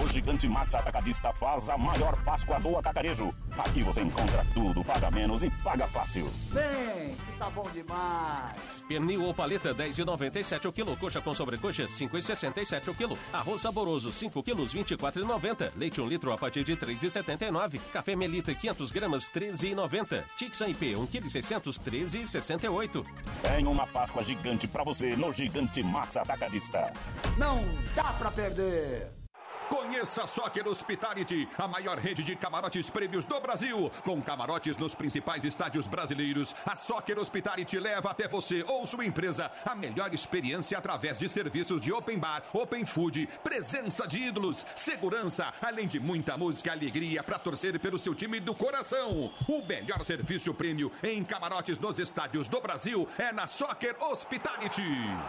O 0.06 0.08
Gigante 0.08 0.48
Max 0.48 0.76
Atacadista 0.76 1.34
faz 1.34 1.68
a 1.68 1.76
maior 1.80 2.15
Páscoa 2.24 2.60
do 2.60 2.78
atacarejo. 2.78 3.34
Aqui 3.58 3.82
você 3.82 4.02
encontra 4.02 4.46
tudo, 4.54 4.86
paga 4.86 5.10
menos 5.10 5.44
e 5.44 5.50
paga 5.50 5.88
fácil. 5.88 6.30
Vem, 6.52 7.15
que 7.15 7.32
tá 7.39 7.50
bom 7.50 7.68
demais. 7.74 8.56
Pernil 8.88 9.24
ou 9.24 9.34
paleta 9.34 9.74
10,97 9.74 10.65
o 10.68 10.72
quilo. 10.72 10.96
Coxa 10.96 11.20
com 11.22 11.34
sobrecoxa 11.34 11.88
5,67 11.88 12.88
o 12.88 12.94
quilo. 12.94 13.18
Arroz 13.34 13.62
saboroso 13.62 14.12
5 14.12 14.44
quilos 14.44 14.76
24,90. 14.76 15.72
Leite 15.76 16.00
1 16.00 16.08
litro 16.08 16.32
a 16.32 16.38
partir 16.38 16.63
de 16.63 16.78
3,79. 16.78 17.80
Café 17.91 18.15
Melita 18.15 18.54
500 18.54 18.91
gramas 18.91 19.28
13,90. 19.32 20.24
Tixan 20.38 20.68
IP 20.68 20.96
1 20.96 21.08
kg 21.08 21.30
600 21.32 21.80
13,68. 21.80 23.04
Tem 23.41 23.65
uma 23.65 23.88
Páscoa 23.88 24.24
gigante 24.24 24.68
para 24.68 24.84
você 24.84 25.15
no 25.15 25.34
Gigante 25.34 25.82
Max 25.82 26.15
Atacadista. 26.15 26.94
Não 27.39 27.63
dá 27.96 28.13
para 28.13 28.30
perder. 28.30 29.24
Conheça 29.69 30.28
Soccer 30.28 30.67
Hospitality, 30.67 31.47
a 31.58 31.67
maior 31.67 31.97
rede 31.97 32.23
de 32.23 32.36
camarotes 32.36 32.88
prêmios 32.89 33.25
do 33.25 33.39
Brasil. 33.39 33.91
Com 34.04 34.21
camarotes 34.21 34.78
nos 34.78 34.93
principais 34.93 35.43
estádios 35.43 35.88
brasileiros, 35.88 36.56
a 36.65 36.75
Soccer 36.75 37.17
Hospitality 37.17 37.80
leva 37.80 38.12
até 38.12 38.28
você 38.28 38.63
ou 38.67 38.86
sua 38.86 39.06
empresa 39.06 39.51
a 39.65 39.73
melhor 39.73 40.13
experiência 40.13 40.78
através 40.78 41.17
de 41.17 41.28
serviços 41.28 41.82
de 41.82 41.91
open 41.91 42.19
bar, 42.19 42.43
open 42.54 42.86
food, 42.86 43.28
presença 43.43 44.08
de 44.08 44.19
ídolos, 44.19 44.63
segurança, 44.75 45.51
além 45.62 45.88
de 45.88 45.99
muita 45.99 46.38
música 46.38 46.69
e 46.69 46.73
alegria 46.73 47.23
para 47.23 47.39
torcer 47.39 47.80
pelo 47.80 47.97
seu 47.97 48.13
time 48.13 48.39
do 48.39 48.54
coração. 48.54 49.32
O 49.47 49.65
melhor 49.65 50.06
serviço 50.06 50.54
prêmio 50.54 50.91
em 51.04 51.23
camarotes 51.23 51.80
nos 51.80 51.97
estádios 51.99 52.47
do 52.47 52.62
Brasil 52.62 53.08
é 53.17 53.32
na 53.32 53.47
Soccer 53.47 53.95
Hospitality. 53.99 54.84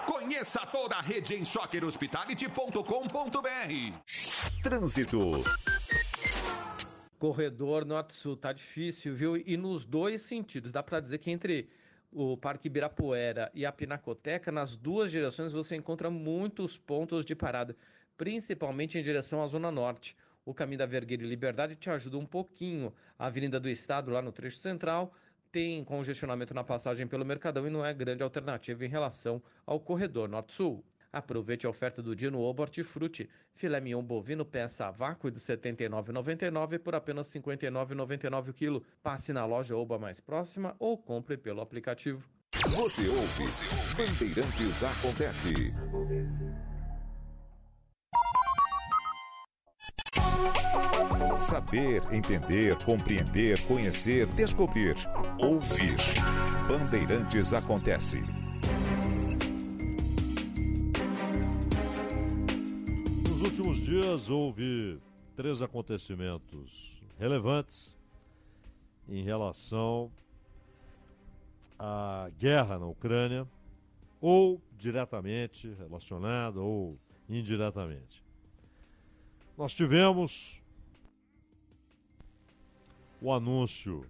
Conheça 0.07 0.61
toda 0.66 0.96
a 0.96 1.01
rede 1.01 1.35
em 1.35 1.44
soccerhospitality.com.br. 1.44 4.26
Trânsito. 4.62 5.43
Corredor 7.19 7.85
Norte-Sul 7.85 8.37
tá 8.37 8.53
difícil, 8.53 9.15
viu? 9.15 9.37
E 9.37 9.57
nos 9.57 9.85
dois 9.85 10.23
sentidos. 10.23 10.71
Dá 10.71 10.83
para 10.83 11.01
dizer 11.01 11.19
que 11.19 11.31
entre 11.31 11.69
o 12.12 12.37
Parque 12.37 12.69
Ibirapuera 12.69 13.51
e 13.55 13.65
a 13.65 13.73
Pinacoteca, 13.73 14.53
nas 14.53 14.77
duas 14.77 15.11
direções 15.11 15.53
você 15.53 15.77
encontra 15.77 16.11
muitos 16.11 16.79
pontos 16.79 17.25
de 17.25 17.35
parada, 17.35 17.77
principalmente 18.17 18.99
em 18.99 19.03
direção 19.03 19.43
à 19.43 19.47
Zona 19.47 19.71
Norte. 19.71 20.17
O 20.45 20.55
caminho 20.55 20.79
da 20.79 20.87
Vergueira 20.87 21.25
e 21.25 21.27
Liberdade 21.27 21.75
te 21.75 21.91
ajuda 21.91 22.19
um 22.19 22.27
pouquinho. 22.27 22.93
A 23.19 23.27
Avenida 23.27 23.59
do 23.59 23.69
Estado, 23.69 24.11
lá 24.11 24.23
no 24.23 24.31
trecho 24.31 24.59
central, 24.59 25.12
tem 25.51 25.83
congestionamento 25.83 26.55
na 26.55 26.62
passagem 26.62 27.07
pelo 27.07 27.25
Mercadão 27.25 27.67
e 27.67 27.71
não 27.71 27.85
é 27.85 27.93
grande 27.93 28.23
alternativa 28.23 28.85
em 28.85 28.89
relação 28.89 29.43
ao 29.65 29.81
corredor 29.81 30.29
Norte-Sul. 30.29 30.85
Aproveite 31.16 31.66
a 31.66 31.70
oferta 31.70 32.02
do 32.02 32.14
dia 32.14 32.31
no 32.31 32.42
Obo 32.42 32.61
Hortifruti. 32.62 33.26
Filé 33.55 33.81
mignon 33.81 34.02
bovino 34.02 34.44
peça 34.44 34.87
a 34.87 34.90
vácuo 34.90 35.31
de 35.31 35.38
R$ 35.38 35.57
79,99 35.57 36.79
por 36.79 36.94
apenas 36.94 37.33
R$ 37.33 37.40
59,99 37.40 38.50
o 38.50 38.52
quilo. 38.52 38.85
Passe 39.02 39.33
na 39.33 39.46
loja 39.46 39.74
Oba 39.74 39.98
mais 39.98 40.20
próxima 40.20 40.76
ou 40.79 40.98
compre 40.98 41.38
pelo 41.38 41.62
aplicativo. 41.62 42.22
Você 42.52 43.09
ouve, 43.09 43.44
Bandeirantes 43.96 44.83
Acontece. 44.85 45.72
Saber, 51.38 52.02
entender, 52.12 52.76
compreender, 52.85 53.59
conhecer, 53.66 54.26
descobrir. 54.35 54.94
Ouvir. 55.38 55.96
Bandeirantes 56.68 57.55
Acontece. 57.55 58.45
Últimos 63.66 63.85
dias 63.85 64.31
houve 64.31 65.00
três 65.35 65.61
acontecimentos 65.61 67.02
relevantes 67.18 67.96
em 69.09 69.24
relação 69.24 70.09
à 71.76 72.31
guerra 72.38 72.79
na 72.79 72.87
Ucrânia, 72.87 73.44
ou 74.20 74.62
diretamente 74.79 75.68
relacionada 75.74 76.61
ou 76.61 76.96
indiretamente. 77.29 78.22
Nós 79.59 79.74
tivemos 79.74 80.62
o 83.20 83.33
anúncio 83.33 84.07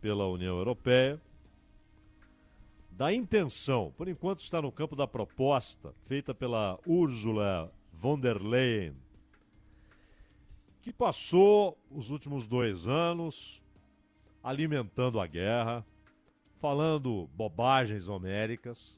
pela 0.00 0.28
União 0.28 0.56
Europeia 0.56 1.20
da 2.92 3.12
intenção, 3.12 3.92
por 3.96 4.06
enquanto 4.06 4.38
está 4.38 4.62
no 4.62 4.70
campo 4.70 4.94
da 4.94 5.06
proposta 5.06 5.92
feita 6.06 6.32
pela 6.32 6.78
Ursula 6.86 7.72
von 8.00 8.20
der 8.20 8.40
Leyen, 8.40 8.94
que 10.80 10.92
passou 10.92 11.76
os 11.90 12.10
últimos 12.10 12.46
dois 12.46 12.86
anos 12.86 13.62
alimentando 14.42 15.20
a 15.20 15.26
guerra, 15.26 15.84
falando 16.60 17.28
bobagens 17.34 18.08
homéricas. 18.08 18.97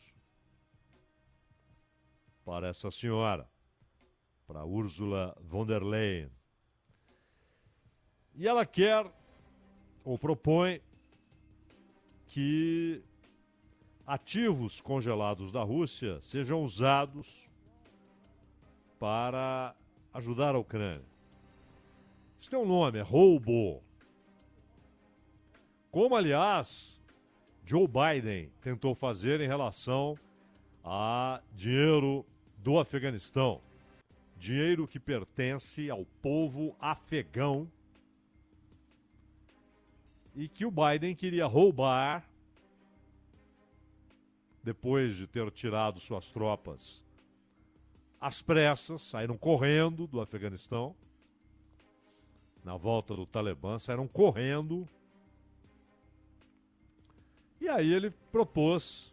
para 2.43 2.67
essa 2.67 2.89
senhora, 2.91 3.49
para 4.47 4.65
Ursula 4.65 5.35
von 5.41 5.65
der 5.65 5.83
Leyen. 5.83 6.29
E 8.33 8.47
ela 8.47 8.65
quer 8.65 9.11
ou 10.03 10.17
propõe 10.17 10.81
que 12.27 13.03
ativos 14.05 14.81
congelados 14.81 15.51
da 15.51 15.63
Rússia 15.63 16.19
sejam 16.21 16.63
usados 16.63 17.49
para 18.99 19.75
ajudar 20.13 20.55
a 20.55 20.59
Ucrânia. 20.59 21.05
Isso 22.39 22.49
tem 22.49 22.59
um 22.59 22.65
nome, 22.65 22.99
é 22.99 23.01
roubo. 23.01 23.83
Como, 25.91 26.15
aliás, 26.15 27.01
Joe 27.63 27.87
Biden 27.87 28.51
tentou 28.61 28.95
fazer 28.95 29.41
em 29.41 29.47
relação 29.47 30.17
a 30.83 31.41
dinheiro 31.53 32.25
do 32.63 32.79
Afeganistão. 32.79 33.61
Dinheiro 34.37 34.87
que 34.87 34.99
pertence 34.99 35.89
ao 35.89 36.05
povo 36.21 36.75
afegão 36.79 37.69
e 40.35 40.47
que 40.47 40.65
o 40.65 40.71
Biden 40.71 41.15
queria 41.15 41.45
roubar 41.45 42.25
depois 44.63 45.15
de 45.15 45.27
ter 45.27 45.49
tirado 45.51 45.99
suas 45.99 46.31
tropas 46.31 47.03
às 48.19 48.41
pressas, 48.41 49.01
saíram 49.01 49.35
correndo 49.35 50.05
do 50.05 50.21
Afeganistão. 50.21 50.95
Na 52.63 52.77
volta 52.77 53.15
do 53.15 53.25
Talibã, 53.25 53.79
saíram 53.79 54.07
correndo. 54.07 54.87
E 57.59 57.67
aí 57.67 57.91
ele 57.91 58.11
propôs 58.31 59.10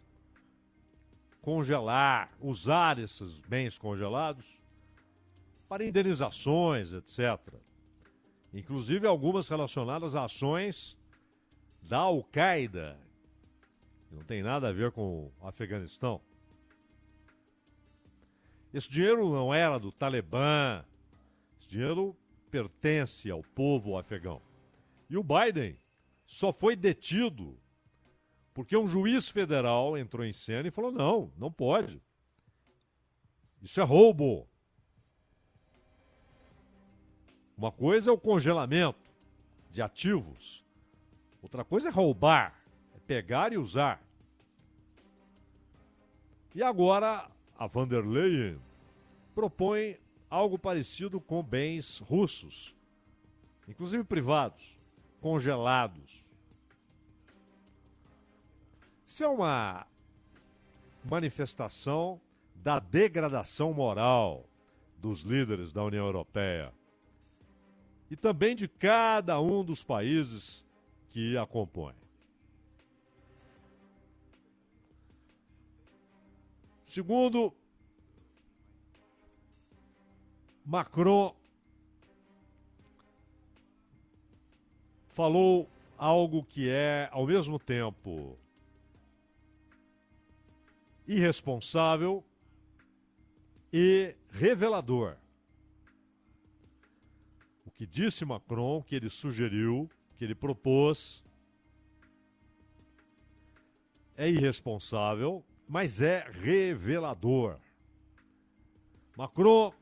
congelar, 1.41 2.31
usar 2.41 2.99
esses 2.99 3.39
bens 3.41 3.79
congelados 3.79 4.61
para 5.69 5.85
indenizações, 5.85 6.93
etc. 6.93 7.39
Inclusive 8.53 9.07
algumas 9.07 9.49
relacionadas 9.49 10.17
a 10.17 10.25
ações 10.25 10.99
da 11.83 11.99
Al-Qaeda, 11.99 12.99
que 14.09 14.15
não 14.15 14.25
tem 14.25 14.43
nada 14.43 14.69
a 14.69 14.73
ver 14.73 14.93
com 14.93 15.31
o 15.41 15.47
Afeganistão. 15.47 16.21
Esse 18.73 18.91
dinheiro 18.91 19.31
não 19.31 19.53
era 19.53 19.79
do 19.79 19.93
Talibã, 19.93 20.85
esse 21.61 21.71
dinheiro 21.71 22.17
pertence 22.51 23.31
ao 23.31 23.43
povo 23.43 23.97
afegão. 23.97 24.41
E 25.09 25.17
o 25.17 25.23
Biden 25.23 25.79
só 26.27 26.53
foi 26.53 26.77
detido 26.77 27.59
porque 28.59 28.77
um 28.77 28.89
juiz 28.89 29.29
federal 29.29 29.97
entrou 29.97 30.27
em 30.27 30.33
cena 30.33 30.67
e 30.67 30.73
falou: 30.73 30.91
não, 30.91 31.33
não 31.37 31.49
pode. 31.49 32.03
Isso 33.63 33.81
é 33.81 33.85
roubo. 33.85 34.49
Uma 37.57 37.71
coisa 37.71 38.11
é 38.11 38.13
o 38.13 38.19
congelamento 38.19 38.99
de 39.71 39.81
ativos, 39.81 40.67
outra 41.41 41.65
coisa 41.65 41.89
é 41.89 41.93
roubar, 41.93 42.61
é 42.97 42.99
pegar 42.99 43.53
e 43.53 43.57
usar. 43.57 44.03
E 46.53 46.61
agora 46.61 47.31
a 47.57 47.67
van 47.69 47.87
der 47.87 48.05
Leyen 48.05 48.59
propõe 49.37 49.97
algo 50.29 50.59
parecido 50.59 51.21
com 51.21 51.45
bens 51.45 51.99
russos, 52.01 52.75
inclusive 53.69 54.03
privados, 54.03 54.77
congelados. 55.21 56.28
Isso 59.09 59.25
é 59.25 59.29
uma 59.29 59.87
manifestação 61.03 62.21
da 62.57 62.79
degradação 62.79 63.73
moral 63.73 64.45
dos 64.99 65.23
líderes 65.23 65.73
da 65.73 65.83
União 65.83 66.05
Europeia 66.05 66.75
e 68.11 68.17
também 68.17 68.55
de 68.55 68.69
cada 68.69 69.41
um 69.41 69.65
dos 69.65 69.83
países 69.83 70.63
que 71.09 71.39
a 71.39 71.47
compõem. 71.47 71.95
Segundo, 76.85 77.55
Macron 80.67 81.35
falou 85.09 85.67
algo 85.97 86.45
que 86.45 86.69
é, 86.69 87.09
ao 87.11 87.27
mesmo 87.27 87.59
tempo, 87.59 88.39
irresponsável 91.09 92.23
e 93.73 94.15
revelador. 94.31 95.17
O 97.65 97.71
que 97.71 97.87
disse 97.87 98.27
Macron, 98.27 98.83
que 98.83 98.95
ele 98.95 99.09
sugeriu, 99.09 99.91
que 100.17 100.25
ele 100.25 100.35
propôs, 100.35 101.25
é 104.15 104.29
irresponsável, 104.29 105.43
mas 105.67 106.03
é 106.03 106.29
revelador. 106.31 107.59
Macron 109.17 109.73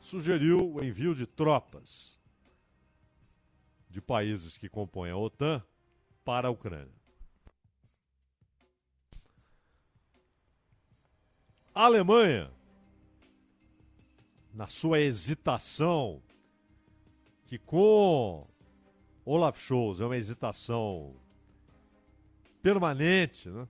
sugeriu 0.00 0.74
o 0.74 0.82
envio 0.82 1.14
de 1.14 1.26
tropas 1.26 2.18
de 3.88 4.00
países 4.00 4.58
que 4.58 4.68
compõem 4.68 5.10
a 5.10 5.16
OTAN 5.16 5.62
para 6.24 6.48
a 6.48 6.50
Ucrânia. 6.50 7.03
A 11.74 11.86
Alemanha, 11.86 12.52
na 14.52 14.68
sua 14.68 15.00
hesitação, 15.00 16.22
que 17.46 17.58
com 17.58 18.46
Olaf 19.24 19.58
Scholz 19.58 20.00
é 20.00 20.04
uma 20.04 20.16
hesitação 20.16 21.16
permanente, 22.62 23.48
né? 23.48 23.66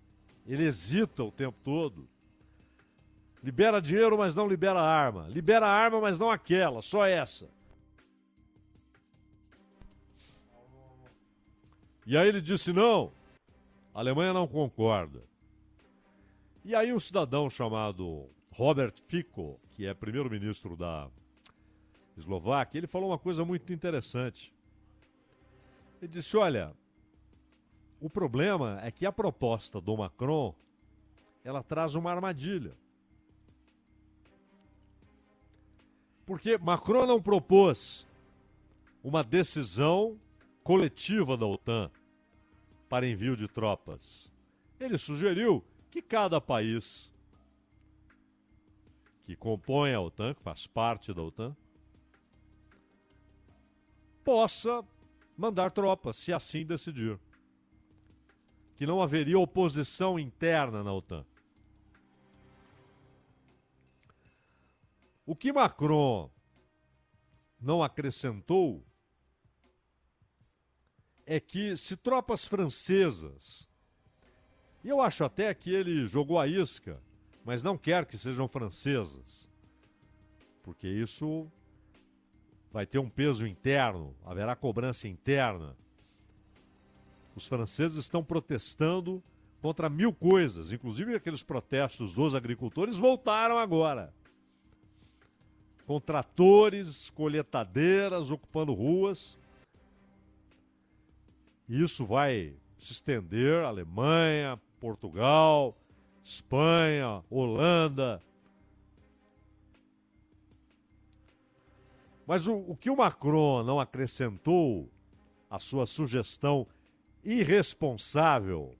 ele 0.46 0.64
hesita 0.64 1.24
o 1.24 1.32
tempo 1.32 1.58
todo. 1.64 2.06
Libera 3.42 3.80
dinheiro, 3.80 4.18
mas 4.18 4.36
não 4.36 4.46
libera 4.46 4.82
arma. 4.82 5.26
Libera 5.28 5.66
arma, 5.66 5.98
mas 5.98 6.18
não 6.18 6.30
aquela, 6.30 6.82
só 6.82 7.06
essa. 7.06 7.48
E 12.06 12.18
aí 12.18 12.28
ele 12.28 12.42
disse: 12.42 12.70
não, 12.70 13.12
a 13.94 14.00
Alemanha 14.00 14.34
não 14.34 14.46
concorda. 14.46 15.22
E 16.64 16.74
aí 16.74 16.92
um 16.94 16.98
cidadão 16.98 17.50
chamado 17.50 18.26
Robert 18.50 18.94
Fico, 19.06 19.60
que 19.72 19.86
é 19.86 19.92
primeiro-ministro 19.92 20.76
da 20.76 21.10
Eslováquia, 22.16 22.78
ele 22.78 22.86
falou 22.86 23.10
uma 23.10 23.18
coisa 23.18 23.44
muito 23.44 23.70
interessante. 23.72 24.50
Ele 26.00 26.10
disse: 26.10 26.36
olha, 26.36 26.74
O 28.00 28.10
problema 28.10 28.80
é 28.82 28.90
que 28.90 29.06
a 29.06 29.12
proposta 29.12 29.80
do 29.80 29.96
Macron 29.96 30.54
ela 31.42 31.62
traz 31.62 31.94
uma 31.94 32.10
armadilha. 32.10 32.74
Porque 36.26 36.58
Macron 36.58 37.06
não 37.06 37.20
propôs 37.20 38.06
uma 39.02 39.22
decisão 39.22 40.18
coletiva 40.62 41.36
da 41.36 41.46
OTAN 41.46 41.90
para 42.88 43.08
envio 43.08 43.36
de 43.36 43.48
tropas. 43.48 44.30
Ele 44.78 44.98
sugeriu 44.98 45.62
que 45.94 46.02
cada 46.02 46.40
país 46.40 47.08
que 49.24 49.36
compõe 49.36 49.94
a 49.94 50.00
OTAN, 50.00 50.34
que 50.34 50.42
faz 50.42 50.66
parte 50.66 51.14
da 51.14 51.22
OTAN, 51.22 51.56
possa 54.24 54.84
mandar 55.36 55.70
tropas, 55.70 56.16
se 56.16 56.32
assim 56.32 56.66
decidir. 56.66 57.16
Que 58.74 58.84
não 58.84 59.00
haveria 59.00 59.38
oposição 59.38 60.18
interna 60.18 60.82
na 60.82 60.92
OTAN. 60.92 61.24
O 65.24 65.36
que 65.36 65.52
Macron 65.52 66.28
não 67.60 67.84
acrescentou 67.84 68.84
é 71.24 71.38
que 71.38 71.76
se 71.76 71.96
tropas 71.96 72.44
francesas, 72.48 73.72
e 74.84 74.88
eu 74.88 75.00
acho 75.00 75.24
até 75.24 75.52
que 75.54 75.72
ele 75.72 76.06
jogou 76.06 76.38
a 76.38 76.46
isca, 76.46 77.00
mas 77.44 77.62
não 77.62 77.76
quer 77.76 78.04
que 78.04 78.18
sejam 78.18 78.46
francesas, 78.46 79.48
porque 80.62 80.86
isso 80.86 81.50
vai 82.70 82.86
ter 82.86 82.98
um 82.98 83.08
peso 83.08 83.46
interno, 83.46 84.14
haverá 84.24 84.54
cobrança 84.54 85.08
interna. 85.08 85.76
Os 87.34 87.46
franceses 87.46 87.96
estão 87.96 88.22
protestando 88.22 89.22
contra 89.62 89.88
mil 89.88 90.12
coisas, 90.12 90.72
inclusive 90.72 91.14
aqueles 91.14 91.42
protestos 91.42 92.14
dos 92.14 92.34
agricultores 92.34 92.96
voltaram 92.96 93.58
agora 93.58 94.12
com 95.86 96.00
tratores, 96.00 97.10
colheitadeiras 97.10 98.30
ocupando 98.30 98.72
ruas. 98.72 99.38
Isso 101.68 102.04
vai 102.04 102.54
se 102.78 102.92
estender 102.92 103.64
Alemanha, 103.64 104.60
Portugal, 104.84 105.74
Espanha, 106.22 107.24
Holanda. 107.30 108.20
Mas 112.26 112.46
o, 112.46 112.54
o 112.54 112.76
que 112.76 112.90
o 112.90 112.96
Macron 112.96 113.62
não 113.62 113.80
acrescentou 113.80 114.90
à 115.48 115.58
sua 115.58 115.86
sugestão 115.86 116.66
irresponsável 117.24 118.76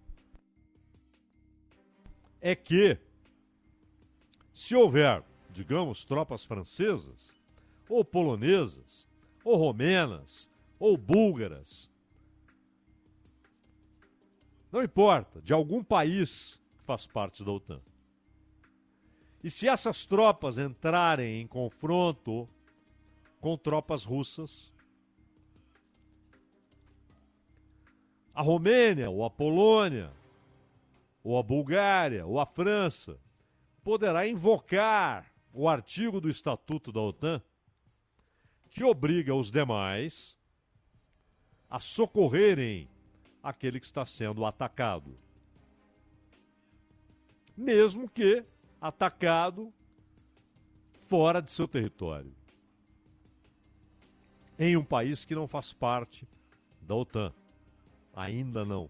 é 2.39 2.55
que, 2.55 2.99
se 4.53 4.77
houver 4.77 5.25
digamos, 5.51 6.05
tropas 6.05 6.45
francesas, 6.45 7.35
ou 7.89 8.05
polonesas, 8.05 9.09
ou 9.43 9.57
romenas, 9.57 10.51
ou 10.79 10.99
búlgaras. 10.99 11.91
Não 14.75 14.83
importa, 14.83 15.41
de 15.41 15.53
algum 15.53 15.85
país 15.85 16.61
que 16.77 16.83
faz 16.83 17.07
parte 17.07 17.45
da 17.45 17.53
OTAN. 17.53 17.81
E 19.41 19.49
se 19.49 19.69
essas 19.69 20.05
tropas 20.05 20.59
entrarem 20.59 21.41
em 21.41 21.47
confronto 21.47 22.49
com 23.41 23.57
tropas 23.57 24.05
russas, 24.05 24.73
a 28.35 28.43
Romênia, 28.43 29.09
ou 29.09 29.25
a 29.25 29.31
Polônia, 29.31 30.11
ou 31.23 31.39
a 31.39 31.43
Bulgária, 31.45 32.27
ou 32.27 32.41
a 32.41 32.45
França, 32.45 33.17
poderá 33.85 34.27
invocar 34.27 35.33
o 35.53 35.69
artigo 35.69 36.21
do 36.21 36.29
Estatuto 36.29 36.91
da 36.91 37.01
OTAN 37.01 37.41
que 38.71 38.83
obriga 38.83 39.37
os 39.37 39.53
demais 39.53 40.37
a 41.71 41.79
socorrerem 41.79 42.89
aquele 43.45 43.79
que 43.79 43.85
está 43.85 44.07
sendo 44.07 44.47
atacado. 44.47 45.15
Mesmo 47.55 48.09
que 48.09 48.43
atacado 48.81 49.73
fora 51.07 51.43
de 51.43 51.53
seu 51.53 51.69
território. 51.69 52.35
Em 54.59 54.77
um 54.77 54.85
país 54.85 55.25
que 55.25 55.35
não 55.35 55.47
faz 55.47 55.73
parte 55.73 56.27
da 56.81 56.95
OTAN. 56.95 57.33
Ainda 58.15 58.65
não. 58.65 58.89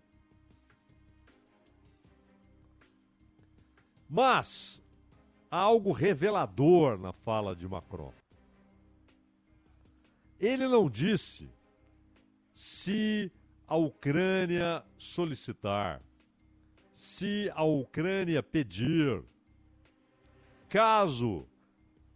Mas 4.09 4.81
há 5.51 5.57
algo 5.57 5.91
revelador 5.91 6.97
na 6.97 7.13
fala 7.13 7.57
de 7.57 7.67
Macron. 7.67 8.13
Ele 10.39 10.69
não 10.69 10.89
disse 10.89 11.51
se 12.53 13.33
a 13.67 13.77
Ucrânia 13.77 14.85
solicitar, 14.99 16.03
se 16.93 17.51
a 17.55 17.65
Ucrânia 17.65 18.43
pedir, 18.43 19.23
caso 20.69 21.47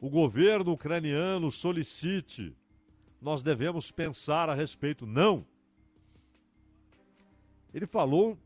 o 0.01 0.09
governo 0.09 0.73
ucraniano 0.73 1.51
solicite, 1.51 2.57
nós 3.21 3.43
devemos 3.43 3.91
pensar 3.91 4.49
a 4.49 4.55
respeito. 4.55 5.07
Não. 5.07 5.45
Ele 7.75 7.87
falou 7.87 8.39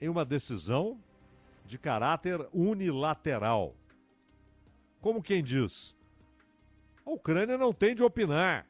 em 0.00 0.08
uma 0.08 0.24
decisão 0.24 0.98
de 1.66 1.78
caráter 1.78 2.40
unilateral. 2.52 3.74
Como 5.00 5.22
quem 5.22 5.42
diz, 5.42 5.94
a 7.04 7.10
Ucrânia 7.10 7.58
não 7.58 7.72
tem 7.72 7.94
de 7.94 8.02
opinar. 8.02 8.69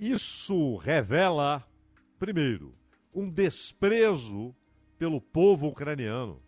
Isso 0.00 0.76
revela, 0.78 1.62
primeiro, 2.18 2.74
um 3.14 3.28
desprezo 3.28 4.56
pelo 4.96 5.20
povo 5.20 5.68
ucraniano. 5.68 6.42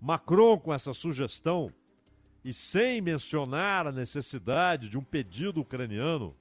Macron, 0.00 0.58
com 0.58 0.74
essa 0.74 0.92
sugestão, 0.92 1.72
e 2.44 2.52
sem 2.52 3.00
mencionar 3.00 3.86
a 3.86 3.92
necessidade 3.92 4.88
de 4.88 4.98
um 4.98 5.04
pedido 5.04 5.60
ucraniano, 5.60 6.36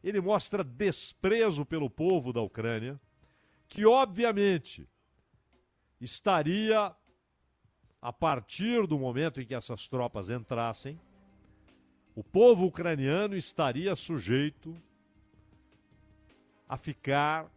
ele 0.00 0.20
mostra 0.20 0.62
desprezo 0.62 1.66
pelo 1.66 1.90
povo 1.90 2.32
da 2.32 2.40
Ucrânia, 2.40 2.98
que 3.66 3.84
obviamente 3.84 4.88
estaria 6.00 6.94
a 8.00 8.12
partir 8.12 8.86
do 8.86 8.96
momento 8.96 9.40
em 9.40 9.44
que 9.44 9.56
essas 9.56 9.88
tropas 9.88 10.30
entrassem, 10.30 11.00
o 12.14 12.22
povo 12.22 12.66
ucraniano 12.66 13.36
estaria 13.36 13.96
sujeito 13.96 14.80
a 16.70 16.76
ficar 16.76 17.50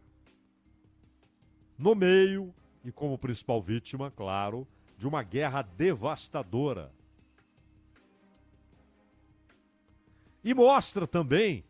no 1.78 1.94
meio 1.94 2.52
e 2.84 2.92
como 2.92 3.16
principal 3.16 3.62
vítima, 3.62 4.10
claro, 4.10 4.68
de 4.98 5.08
uma 5.08 5.22
guerra 5.22 5.62
devastadora. 5.62 6.92
E 10.44 10.52
mostra 10.56 11.06
também, 11.06 11.64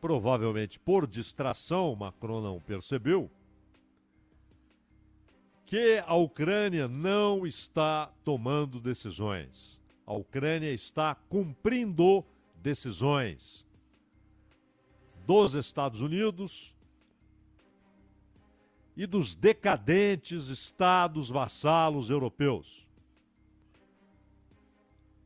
provavelmente 0.00 0.78
por 0.78 1.04
distração, 1.04 1.96
Macron 1.96 2.40
não 2.40 2.60
percebeu, 2.60 3.28
que 5.66 6.00
a 6.06 6.14
Ucrânia 6.14 6.86
não 6.86 7.44
está 7.44 8.12
tomando 8.22 8.78
decisões. 8.78 9.82
A 10.06 10.12
Ucrânia 10.12 10.72
está 10.72 11.16
cumprindo 11.16 12.24
decisões 12.62 13.66
dos 15.28 15.54
Estados 15.54 16.00
Unidos 16.00 16.74
e 18.96 19.06
dos 19.06 19.34
decadentes 19.34 20.48
estados 20.48 21.28
vassalos 21.28 22.08
europeus. 22.08 22.88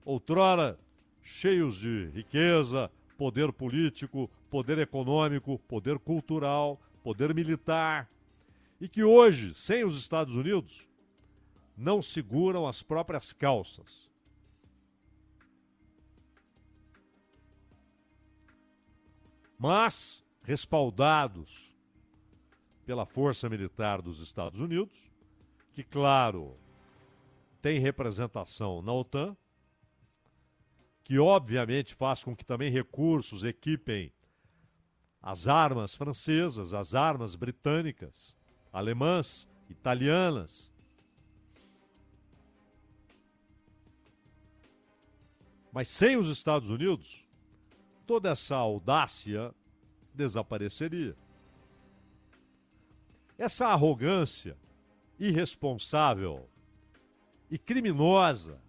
Outrora 0.05 0.76
cheios 1.22 1.76
de 1.76 2.07
riqueza, 2.07 2.90
poder 3.16 3.53
político, 3.53 4.28
poder 4.50 4.78
econômico, 4.78 5.61
poder 5.68 6.00
cultural, 6.00 6.80
poder 7.05 7.32
militar 7.32 8.11
e 8.80 8.88
que 8.88 9.05
hoje, 9.05 9.55
sem 9.55 9.84
os 9.84 9.96
Estados 9.96 10.34
Unidos, 10.34 10.88
não 11.78 12.03
seguram 12.03 12.66
as 12.66 12.82
próprias 12.82 13.32
calças. 13.32 14.11
Mas, 19.62 20.24
respaldados 20.42 21.72
pela 22.84 23.06
Força 23.06 23.48
Militar 23.48 24.02
dos 24.02 24.18
Estados 24.18 24.58
Unidos, 24.58 25.08
que, 25.72 25.84
claro, 25.84 26.56
tem 27.60 27.78
representação 27.78 28.82
na 28.82 28.92
OTAN, 28.92 29.36
que 31.04 31.16
obviamente 31.16 31.94
faz 31.94 32.24
com 32.24 32.34
que 32.34 32.44
também 32.44 32.72
recursos 32.72 33.44
equipem 33.44 34.12
as 35.22 35.46
armas 35.46 35.94
francesas, 35.94 36.74
as 36.74 36.92
armas 36.92 37.36
britânicas, 37.36 38.36
alemãs, 38.72 39.48
italianas. 39.70 40.72
Mas 45.72 45.88
sem 45.88 46.16
os 46.16 46.26
Estados 46.26 46.68
Unidos, 46.68 47.28
toda 48.07 48.30
essa 48.30 48.57
audácia 48.57 49.55
desapareceria. 50.14 51.16
Essa 53.38 53.68
arrogância 53.68 54.57
irresponsável 55.18 56.48
e 57.50 57.59
criminosa 57.59 58.61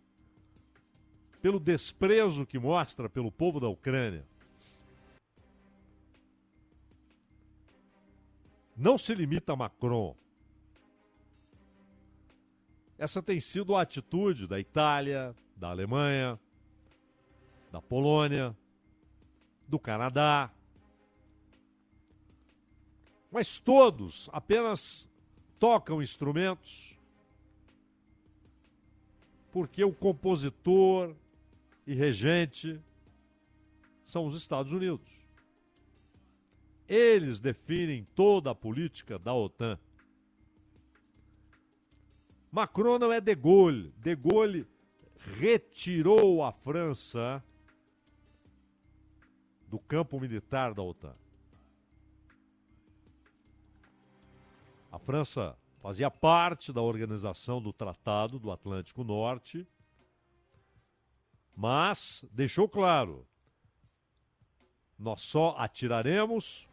pelo 1.41 1.59
desprezo 1.59 2.45
que 2.45 2.57
mostra 2.57 3.09
pelo 3.09 3.31
povo 3.31 3.59
da 3.59 3.67
Ucrânia 3.67 4.25
não 8.75 8.97
se 8.97 9.13
limita 9.13 9.53
a 9.53 9.55
Macron. 9.55 10.15
Essa 12.97 13.21
tem 13.21 13.39
sido 13.39 13.75
a 13.75 13.81
atitude 13.81 14.47
da 14.47 14.59
Itália, 14.59 15.35
da 15.55 15.69
Alemanha, 15.69 16.39
da 17.71 17.81
Polônia, 17.81 18.55
do 19.67 19.79
Canadá. 19.79 20.51
Mas 23.31 23.59
todos 23.59 24.29
apenas 24.31 25.09
tocam 25.59 26.01
instrumentos 26.01 26.99
porque 29.51 29.83
o 29.83 29.93
compositor 29.93 31.15
e 31.85 31.93
regente 31.93 32.81
são 34.03 34.25
os 34.25 34.35
Estados 34.35 34.73
Unidos. 34.73 35.27
Eles 36.87 37.39
definem 37.39 38.05
toda 38.15 38.51
a 38.51 38.55
política 38.55 39.17
da 39.17 39.33
OTAN. 39.33 39.79
Macron 42.51 42.99
não 42.99 43.11
é 43.11 43.21
De 43.21 43.33
Gaulle. 43.35 43.93
De 43.97 44.15
Gaulle 44.15 44.67
retirou 45.39 46.43
a 46.43 46.51
França 46.51 47.43
do 49.73 49.79
campo 49.79 50.19
militar 50.19 50.71
da 50.71 50.83
OTAN. 50.83 51.15
A 54.91 54.99
França 54.99 55.57
fazia 55.81 56.11
parte 56.11 56.71
da 56.71 56.79
organização 56.79 57.59
do 57.59 57.73
Tratado 57.73 58.37
do 58.37 58.51
Atlântico 58.51 59.03
Norte, 59.03 59.67
mas 61.55 62.23
deixou 62.31 62.69
claro: 62.69 63.25
nós 64.95 65.21
só 65.21 65.55
atiraremos 65.57 66.69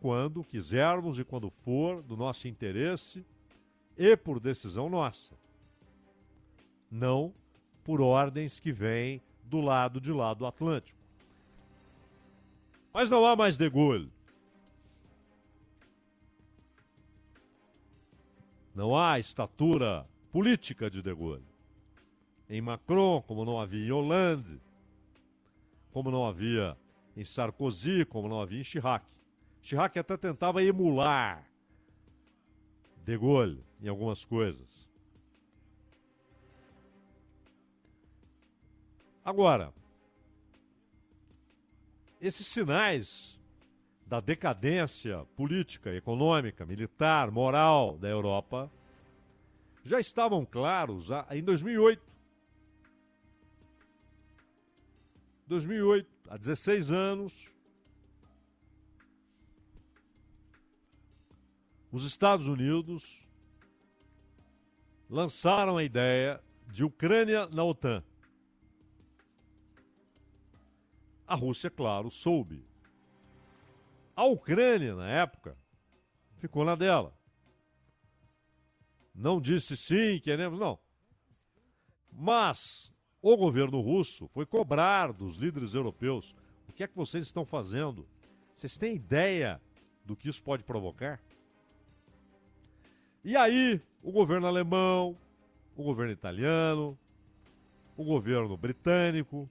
quando 0.00 0.42
quisermos 0.42 1.18
e 1.18 1.24
quando 1.24 1.50
for 1.50 2.02
do 2.02 2.16
nosso 2.16 2.48
interesse 2.48 3.26
e 3.94 4.16
por 4.16 4.40
decisão 4.40 4.88
nossa. 4.88 5.36
Não 6.90 7.34
por 7.84 8.00
ordens 8.00 8.58
que 8.58 8.72
vêm 8.72 9.20
do 9.44 9.60
lado 9.60 10.00
de 10.00 10.14
lá 10.14 10.32
do 10.32 10.46
Atlântico. 10.46 10.97
Mas 12.98 13.10
não 13.10 13.24
há 13.24 13.36
mais 13.36 13.56
de 13.56 13.70
Gaulle. 13.70 14.10
Não 18.74 18.96
há 18.98 19.20
estatura 19.20 20.04
política 20.32 20.90
de 20.90 21.00
De 21.00 21.14
Gaulle. 21.14 21.46
Em 22.50 22.60
Macron, 22.60 23.22
como 23.22 23.44
não 23.44 23.60
havia 23.60 23.86
em 23.86 23.92
Hollande, 23.92 24.60
como 25.92 26.10
não 26.10 26.26
havia 26.26 26.76
em 27.16 27.22
Sarkozy, 27.22 28.04
como 28.04 28.28
não 28.28 28.40
havia 28.40 28.58
em 28.58 28.64
Chirac. 28.64 29.06
Chirac 29.62 29.96
até 29.96 30.16
tentava 30.16 30.60
emular 30.60 31.48
De 33.04 33.16
Gaulle 33.16 33.64
em 33.80 33.86
algumas 33.86 34.24
coisas. 34.24 34.88
Agora, 39.24 39.72
esses 42.20 42.46
sinais 42.46 43.38
da 44.06 44.20
decadência 44.20 45.24
política, 45.36 45.94
econômica, 45.94 46.64
militar, 46.64 47.30
moral 47.30 47.98
da 47.98 48.08
Europa 48.08 48.70
já 49.84 50.00
estavam 50.00 50.44
claros 50.44 51.08
em 51.30 51.42
2008. 51.42 52.02
2008, 55.46 56.08
há 56.28 56.36
16 56.36 56.92
anos, 56.92 57.54
os 61.90 62.04
Estados 62.04 62.48
Unidos 62.48 63.26
lançaram 65.08 65.78
a 65.78 65.84
ideia 65.84 66.38
de 66.66 66.84
Ucrânia 66.84 67.46
na 67.46 67.64
OTAN. 67.64 68.02
A 71.28 71.34
Rússia, 71.34 71.70
claro, 71.70 72.10
soube. 72.10 72.64
A 74.16 74.24
Ucrânia, 74.24 74.94
na 74.94 75.06
época, 75.06 75.58
ficou 76.38 76.64
na 76.64 76.74
dela. 76.74 77.14
Não 79.14 79.38
disse 79.38 79.76
sim, 79.76 80.18
queremos, 80.20 80.58
não. 80.58 80.78
Mas 82.10 82.90
o 83.20 83.36
governo 83.36 83.78
russo 83.78 84.26
foi 84.28 84.46
cobrar 84.46 85.12
dos 85.12 85.36
líderes 85.36 85.74
europeus: 85.74 86.34
o 86.66 86.72
que 86.72 86.82
é 86.82 86.88
que 86.88 86.96
vocês 86.96 87.26
estão 87.26 87.44
fazendo? 87.44 88.08
Vocês 88.56 88.78
têm 88.78 88.94
ideia 88.94 89.60
do 90.06 90.16
que 90.16 90.30
isso 90.30 90.42
pode 90.42 90.64
provocar? 90.64 91.20
E 93.22 93.36
aí, 93.36 93.82
o 94.02 94.10
governo 94.10 94.46
alemão, 94.46 95.14
o 95.76 95.82
governo 95.82 96.12
italiano, 96.12 96.98
o 97.98 98.02
governo 98.02 98.56
britânico, 98.56 99.48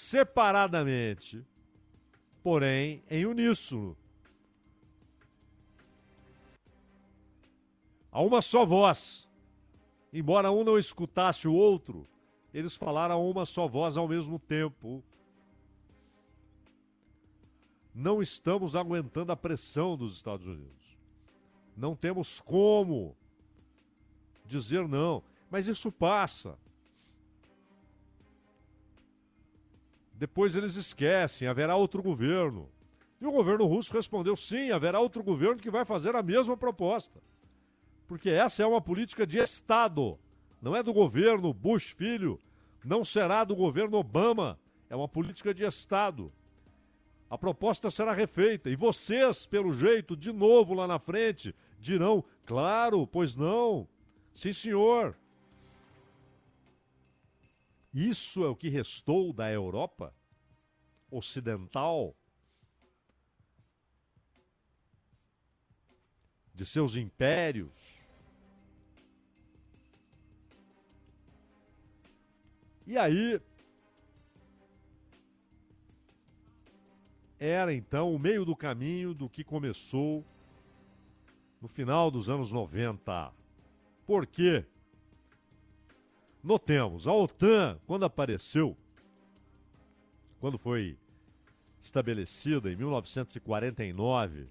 separadamente, 0.00 1.44
porém 2.42 3.02
em 3.08 3.26
uníssono. 3.26 3.96
A 8.10 8.20
uma 8.20 8.40
só 8.40 8.64
voz. 8.64 9.28
Embora 10.12 10.50
um 10.50 10.64
não 10.64 10.76
escutasse 10.76 11.46
o 11.46 11.54
outro, 11.54 12.08
eles 12.52 12.74
falaram 12.74 13.14
a 13.14 13.18
uma 13.18 13.46
só 13.46 13.68
voz 13.68 13.96
ao 13.96 14.08
mesmo 14.08 14.38
tempo. 14.38 15.04
Não 17.94 18.20
estamos 18.20 18.74
aguentando 18.74 19.30
a 19.30 19.36
pressão 19.36 19.96
dos 19.96 20.16
Estados 20.16 20.46
Unidos. 20.46 20.98
Não 21.76 21.94
temos 21.94 22.40
como 22.40 23.16
dizer 24.44 24.88
não. 24.88 25.22
Mas 25.48 25.68
isso 25.68 25.92
passa. 25.92 26.58
Depois 30.20 30.54
eles 30.54 30.76
esquecem, 30.76 31.48
haverá 31.48 31.76
outro 31.76 32.02
governo. 32.02 32.68
E 33.22 33.26
o 33.26 33.32
governo 33.32 33.64
russo 33.64 33.94
respondeu: 33.94 34.36
sim, 34.36 34.70
haverá 34.70 35.00
outro 35.00 35.22
governo 35.22 35.56
que 35.56 35.70
vai 35.70 35.82
fazer 35.82 36.14
a 36.14 36.22
mesma 36.22 36.58
proposta. 36.58 37.22
Porque 38.06 38.28
essa 38.28 38.62
é 38.62 38.66
uma 38.66 38.82
política 38.82 39.26
de 39.26 39.38
Estado, 39.38 40.18
não 40.60 40.76
é 40.76 40.82
do 40.82 40.92
governo 40.92 41.54
Bush 41.54 41.92
filho, 41.92 42.38
não 42.84 43.02
será 43.02 43.44
do 43.44 43.56
governo 43.56 43.96
Obama, 43.96 44.58
é 44.90 44.94
uma 44.94 45.08
política 45.08 45.54
de 45.54 45.64
Estado. 45.64 46.30
A 47.30 47.38
proposta 47.38 47.88
será 47.88 48.12
refeita 48.12 48.68
e 48.68 48.76
vocês, 48.76 49.46
pelo 49.46 49.72
jeito, 49.72 50.14
de 50.14 50.34
novo 50.34 50.74
lá 50.74 50.86
na 50.86 50.98
frente, 50.98 51.54
dirão: 51.78 52.22
claro, 52.44 53.06
pois 53.06 53.38
não. 53.38 53.88
Sim, 54.34 54.52
senhor. 54.52 55.16
Isso 57.92 58.44
é 58.44 58.48
o 58.48 58.54
que 58.54 58.68
restou 58.68 59.32
da 59.32 59.50
Europa 59.50 60.14
ocidental, 61.10 62.16
de 66.54 66.64
seus 66.64 66.94
impérios. 66.94 68.08
E 72.86 72.96
aí, 72.96 73.40
era 77.38 77.72
então 77.72 78.14
o 78.14 78.18
meio 78.18 78.44
do 78.44 78.54
caminho 78.54 79.14
do 79.14 79.28
que 79.28 79.42
começou 79.42 80.24
no 81.60 81.66
final 81.66 82.10
dos 82.10 82.28
anos 82.28 82.52
90. 82.52 83.32
Por 84.06 84.26
quê? 84.26 84.66
Notemos, 86.42 87.06
a 87.06 87.12
OTAN, 87.12 87.78
quando 87.86 88.04
apareceu, 88.04 88.76
quando 90.40 90.58
foi 90.58 90.96
estabelecida 91.80 92.70
em 92.70 92.76
1949, 92.76 94.48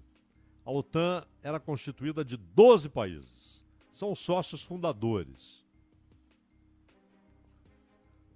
a 0.64 0.70
OTAN 0.70 1.24
era 1.42 1.58
constituída 1.58 2.24
de 2.24 2.36
12 2.36 2.88
países. 2.88 3.64
São 3.90 4.14
sócios 4.14 4.62
fundadores. 4.62 5.64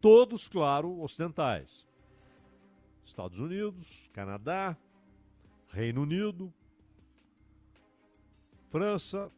todos, 0.05 0.47
claro, 0.47 1.01
ocidentais. 1.01 1.87
Estados 3.07 3.39
Unidos, 3.39 4.11
Canadá, 4.13 4.77
Reino 5.71 6.03
Unido, 6.03 6.53
França, 8.69 9.33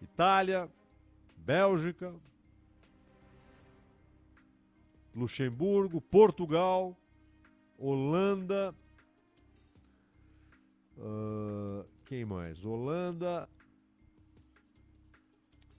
Itália, 0.00 0.66
Bélgica, 1.36 2.14
Luxemburgo, 5.16 5.98
Portugal, 5.98 6.94
Holanda. 7.78 8.74
ah, 10.98 11.84
quem 12.04 12.24
mais? 12.26 12.64
Holanda 12.64 13.48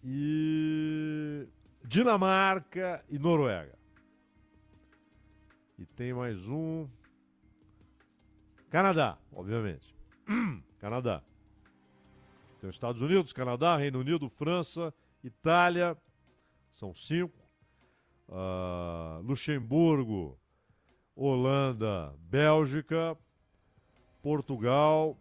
e 0.04 1.48
Dinamarca 1.86 3.06
e 3.10 3.20
Noruega. 3.20 3.78
E 5.78 5.86
tem 5.86 6.14
mais 6.14 6.48
um. 6.48 6.88
Canadá, 8.72 9.20
obviamente. 9.32 9.96
Canadá. 10.80 11.24
Tem 12.60 12.70
os 12.70 12.76
Estados 12.76 13.02
Unidos, 13.02 13.32
Canadá, 13.32 13.78
Reino 13.78 14.00
Unido, 14.00 14.28
França, 14.30 14.92
Itália. 15.24 15.96
São 16.72 16.94
cinco. 16.96 17.47
Ah, 18.30 19.20
Luxemburgo, 19.24 20.38
Holanda, 21.16 22.14
Bélgica, 22.30 23.18
Portugal, 24.22 25.18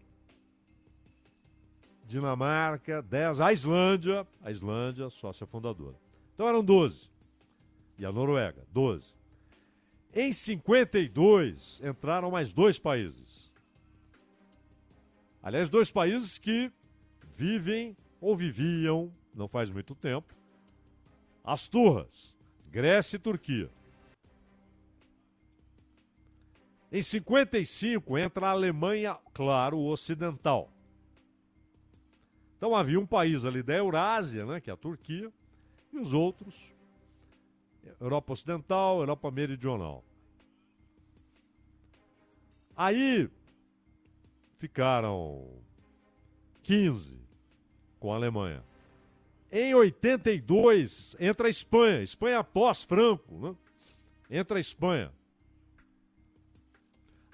Dinamarca, 2.04 3.02
10, 3.02 3.40
a 3.40 3.52
Islândia, 3.52 4.26
a 4.42 4.50
Islândia, 4.50 5.08
sócia 5.10 5.46
fundadora. 5.46 5.96
Então 6.34 6.48
eram 6.48 6.62
12. 6.62 7.10
E 7.98 8.04
a 8.04 8.12
Noruega, 8.12 8.64
12. 8.72 9.14
Em 10.12 10.32
52 10.32 11.80
entraram 11.82 12.30
mais 12.30 12.52
dois 12.52 12.78
países. 12.78 13.52
Aliás, 15.42 15.68
dois 15.68 15.90
países 15.90 16.38
que 16.38 16.72
vivem 17.36 17.96
ou 18.20 18.36
viviam, 18.36 19.12
não 19.34 19.46
faz 19.46 19.70
muito 19.70 19.94
tempo, 19.94 20.34
as 21.44 21.68
turras, 21.68 22.34
Grécia 22.76 23.16
e 23.16 23.18
Turquia. 23.18 23.70
Em 26.92 27.00
55 27.00 28.18
entra 28.18 28.48
a 28.48 28.50
Alemanha, 28.50 29.16
claro, 29.32 29.78
ocidental. 29.78 30.70
Então 32.58 32.76
havia 32.76 33.00
um 33.00 33.06
país 33.06 33.46
ali 33.46 33.62
da 33.62 33.74
Eurásia, 33.74 34.44
né, 34.44 34.60
que 34.60 34.68
é 34.68 34.74
a 34.74 34.76
Turquia, 34.76 35.32
e 35.90 35.98
os 35.98 36.12
outros, 36.12 36.74
Europa 37.98 38.34
Ocidental, 38.34 39.00
Europa 39.00 39.30
Meridional. 39.30 40.04
Aí 42.76 43.26
ficaram 44.58 45.48
15 46.62 47.18
com 47.98 48.12
a 48.12 48.16
Alemanha. 48.16 48.62
Em 49.50 49.74
82 49.74 51.16
entra 51.20 51.46
a 51.46 51.50
Espanha, 51.50 52.02
Espanha 52.02 52.42
pós-Franco, 52.42 53.38
né? 53.38 53.56
Entra 54.28 54.58
a 54.58 54.60
Espanha. 54.60 55.12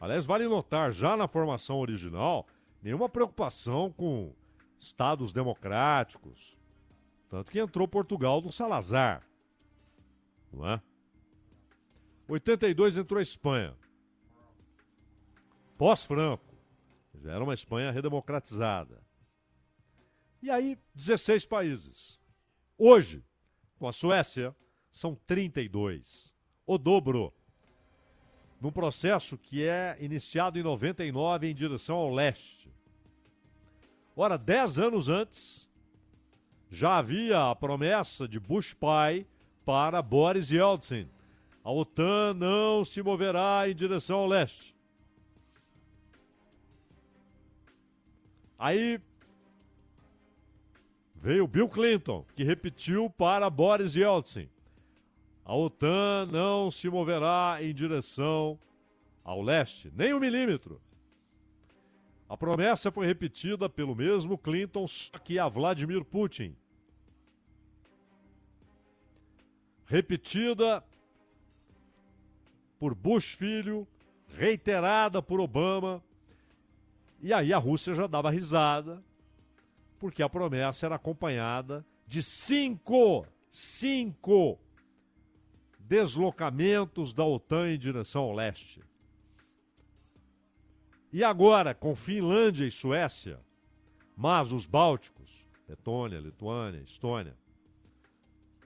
Aliás, 0.00 0.26
vale 0.26 0.46
notar, 0.46 0.92
já 0.92 1.16
na 1.16 1.28
formação 1.28 1.78
original, 1.78 2.46
nenhuma 2.82 3.08
preocupação 3.08 3.90
com 3.92 4.34
estados 4.76 5.32
democráticos. 5.32 6.58
Tanto 7.30 7.50
que 7.50 7.60
entrou 7.60 7.88
Portugal 7.88 8.40
do 8.40 8.52
Salazar. 8.52 9.26
Não 10.52 10.68
é? 10.68 10.82
82 12.28 12.96
entrou 12.98 13.18
a 13.18 13.22
Espanha. 13.22 13.74
Pós-Franco. 15.78 16.52
Já 17.22 17.32
era 17.32 17.44
uma 17.44 17.54
Espanha 17.54 17.90
redemocratizada. 17.90 19.00
E 20.42 20.50
aí, 20.50 20.76
16 20.92 21.46
países. 21.46 22.20
Hoje, 22.76 23.24
com 23.78 23.86
a 23.86 23.92
Suécia, 23.92 24.54
são 24.90 25.14
32. 25.24 26.34
O 26.66 26.76
dobro. 26.76 27.32
Num 28.60 28.72
processo 28.72 29.38
que 29.38 29.64
é 29.64 29.96
iniciado 30.00 30.58
em 30.58 30.62
99 30.64 31.48
em 31.48 31.54
direção 31.54 31.96
ao 31.96 32.12
leste. 32.12 32.68
Ora, 34.16 34.36
10 34.36 34.80
anos 34.80 35.08
antes, 35.08 35.70
já 36.68 36.98
havia 36.98 37.50
a 37.50 37.54
promessa 37.54 38.26
de 38.26 38.40
Bush 38.40 38.74
pai 38.74 39.24
para 39.64 40.02
Boris 40.02 40.50
Yeltsin. 40.50 41.08
A 41.62 41.70
OTAN 41.70 42.34
não 42.34 42.82
se 42.82 43.00
moverá 43.00 43.68
em 43.68 43.74
direção 43.74 44.18
ao 44.18 44.26
leste. 44.26 44.74
Aí 48.58 49.00
veio 51.22 51.46
Bill 51.46 51.68
Clinton, 51.68 52.26
que 52.34 52.42
repetiu 52.42 53.08
para 53.08 53.48
Boris 53.48 53.94
Yeltsin. 53.94 54.48
A 55.44 55.54
OTAN 55.54 56.26
não 56.32 56.68
se 56.68 56.90
moverá 56.90 57.58
em 57.60 57.72
direção 57.72 58.58
ao 59.22 59.40
leste, 59.40 59.92
nem 59.94 60.12
um 60.12 60.18
milímetro. 60.18 60.80
A 62.28 62.36
promessa 62.36 62.90
foi 62.90 63.06
repetida 63.06 63.68
pelo 63.68 63.94
mesmo 63.94 64.36
Clinton, 64.36 64.84
só 64.88 65.12
que 65.22 65.38
a 65.38 65.46
Vladimir 65.46 66.04
Putin. 66.04 66.56
Repetida 69.86 70.82
por 72.80 72.96
Bush 72.96 73.34
filho, 73.34 73.86
reiterada 74.26 75.22
por 75.22 75.40
Obama. 75.40 76.02
E 77.20 77.32
aí 77.32 77.52
a 77.52 77.58
Rússia 77.58 77.94
já 77.94 78.08
dava 78.08 78.28
risada, 78.28 79.00
porque 80.02 80.20
a 80.20 80.28
promessa 80.28 80.86
era 80.86 80.96
acompanhada 80.96 81.86
de 82.08 82.24
cinco, 82.24 83.24
cinco 83.48 84.58
deslocamentos 85.78 87.14
da 87.14 87.24
OTAN 87.24 87.70
em 87.70 87.78
direção 87.78 88.22
ao 88.22 88.32
leste. 88.32 88.82
E 91.12 91.22
agora, 91.22 91.72
com 91.72 91.94
Finlândia 91.94 92.66
e 92.66 92.70
Suécia, 92.72 93.38
mas 94.16 94.50
os 94.50 94.66
Bálticos, 94.66 95.46
Letônia, 95.68 96.18
Lituânia, 96.18 96.80
Estônia, 96.80 97.36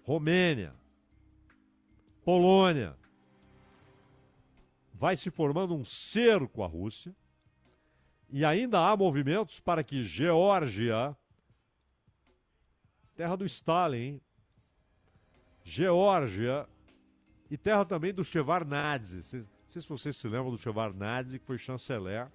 Romênia, 0.04 0.72
Polônia, 2.24 2.96
vai 4.94 5.14
se 5.14 5.30
formando 5.30 5.74
um 5.74 5.84
cerco 5.84 6.62
à 6.62 6.66
Rússia, 6.66 7.14
e 8.30 8.42
ainda 8.42 8.80
há 8.80 8.96
movimentos 8.96 9.60
para 9.60 9.84
que 9.84 10.02
Geórgia, 10.02 11.14
terra 13.16 13.36
do 13.36 13.44
Stalin, 13.44 13.98
hein? 13.98 14.20
Geórgia 15.64 16.68
e 17.50 17.56
terra 17.56 17.84
também 17.84 18.12
do 18.12 18.22
Shevardnadze. 18.22 19.16
Não 19.16 19.48
sei 19.68 19.82
se 19.82 19.88
vocês 19.88 20.16
se 20.16 20.28
lembram 20.28 20.50
do 20.50 20.58
Shevardnadze, 20.58 21.38
que 21.38 21.44
foi 21.44 21.58
chanceler 21.58 22.28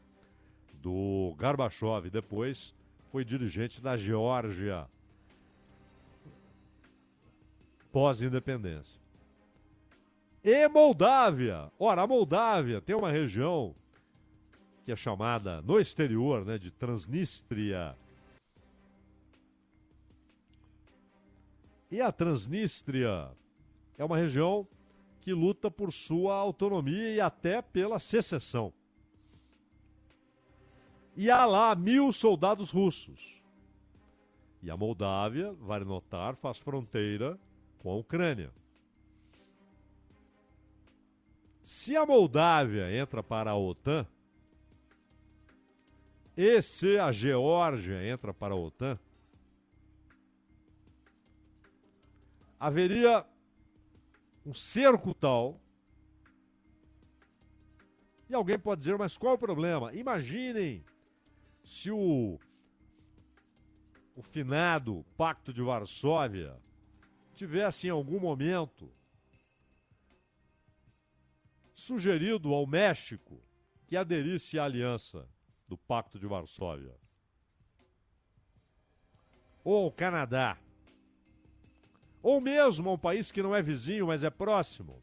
do 0.74 1.36
Gorbachev, 1.38 2.10
depois 2.10 2.74
foi 3.12 3.24
dirigente 3.24 3.82
da 3.82 3.96
Geórgia 3.96 4.88
pós-independência. 7.92 9.00
E 10.44 10.68
Moldávia. 10.68 11.72
Ora, 11.78 12.02
a 12.02 12.08
Moldávia 12.08 12.82
tem 12.82 12.96
uma 12.96 13.12
região 13.12 13.76
que 14.84 14.92
é 14.92 14.96
chamada 14.96 15.62
no 15.62 15.80
exterior, 15.80 16.44
né, 16.44 16.58
de 16.58 16.72
Transnistria. 16.72 17.96
E 21.92 22.00
a 22.00 22.10
Transnistria 22.10 23.30
é 23.98 24.06
uma 24.06 24.18
região 24.18 24.66
que 25.20 25.34
luta 25.34 25.70
por 25.70 25.92
sua 25.92 26.36
autonomia 26.36 27.14
e 27.14 27.20
até 27.20 27.62
pela 27.62 28.00
secessão. 28.00 28.74
E 31.16 31.30
há 31.30 31.46
lá 31.46 31.76
mil 31.76 32.12
soldados 32.14 32.72
russos. 32.72 33.44
E 34.64 34.72
a 34.72 34.78
Moldávia, 34.78 35.52
vale 35.60 35.84
notar, 35.84 36.36
faz 36.38 36.58
fronteira 36.60 37.38
com 37.80 37.92
a 37.92 37.96
Ucrânia. 37.96 38.52
Se 41.62 41.98
a 41.98 42.06
Moldávia 42.06 42.92
entra 42.96 43.22
para 43.22 43.52
a 43.52 43.58
OTAN, 43.58 44.08
e 46.38 46.62
se 46.62 46.98
a 46.98 47.12
Geórgia 47.12 48.08
entra 48.08 48.34
para 48.34 48.54
a 48.54 48.58
OTAN, 48.58 48.98
haveria 52.62 53.26
um 54.46 54.54
cerco 54.54 55.16
tal. 55.16 55.60
E 58.30 58.36
alguém 58.36 58.60
pode 58.60 58.80
dizer, 58.80 58.96
mas 59.00 59.18
qual 59.18 59.34
é 59.34 59.36
o 59.36 59.40
problema? 59.40 59.92
Imaginem 59.96 60.86
se 61.64 61.90
o, 61.90 62.40
o 64.16 64.22
finado 64.22 65.04
Pacto 65.18 65.52
de 65.52 65.64
Varsóvia 65.64 66.56
tivesse 67.34 67.88
em 67.88 67.90
algum 67.90 68.20
momento 68.20 68.94
sugerido 71.74 72.54
ao 72.54 72.68
México 72.68 73.42
que 73.88 73.98
aderisse 73.98 74.60
à 74.60 74.66
aliança 74.66 75.28
do 75.68 75.76
Pacto 75.76 76.20
de 76.20 76.28
Varsóvia. 76.28 76.96
Ou 79.64 79.86
ao 79.86 79.92
Canadá. 79.92 80.60
Ou 82.22 82.40
mesmo 82.40 82.90
a 82.90 82.94
um 82.94 82.98
país 82.98 83.32
que 83.32 83.42
não 83.42 83.56
é 83.56 83.62
vizinho, 83.62 84.08
mas 84.08 84.24
é 84.24 84.30
próximo. 84.30 85.02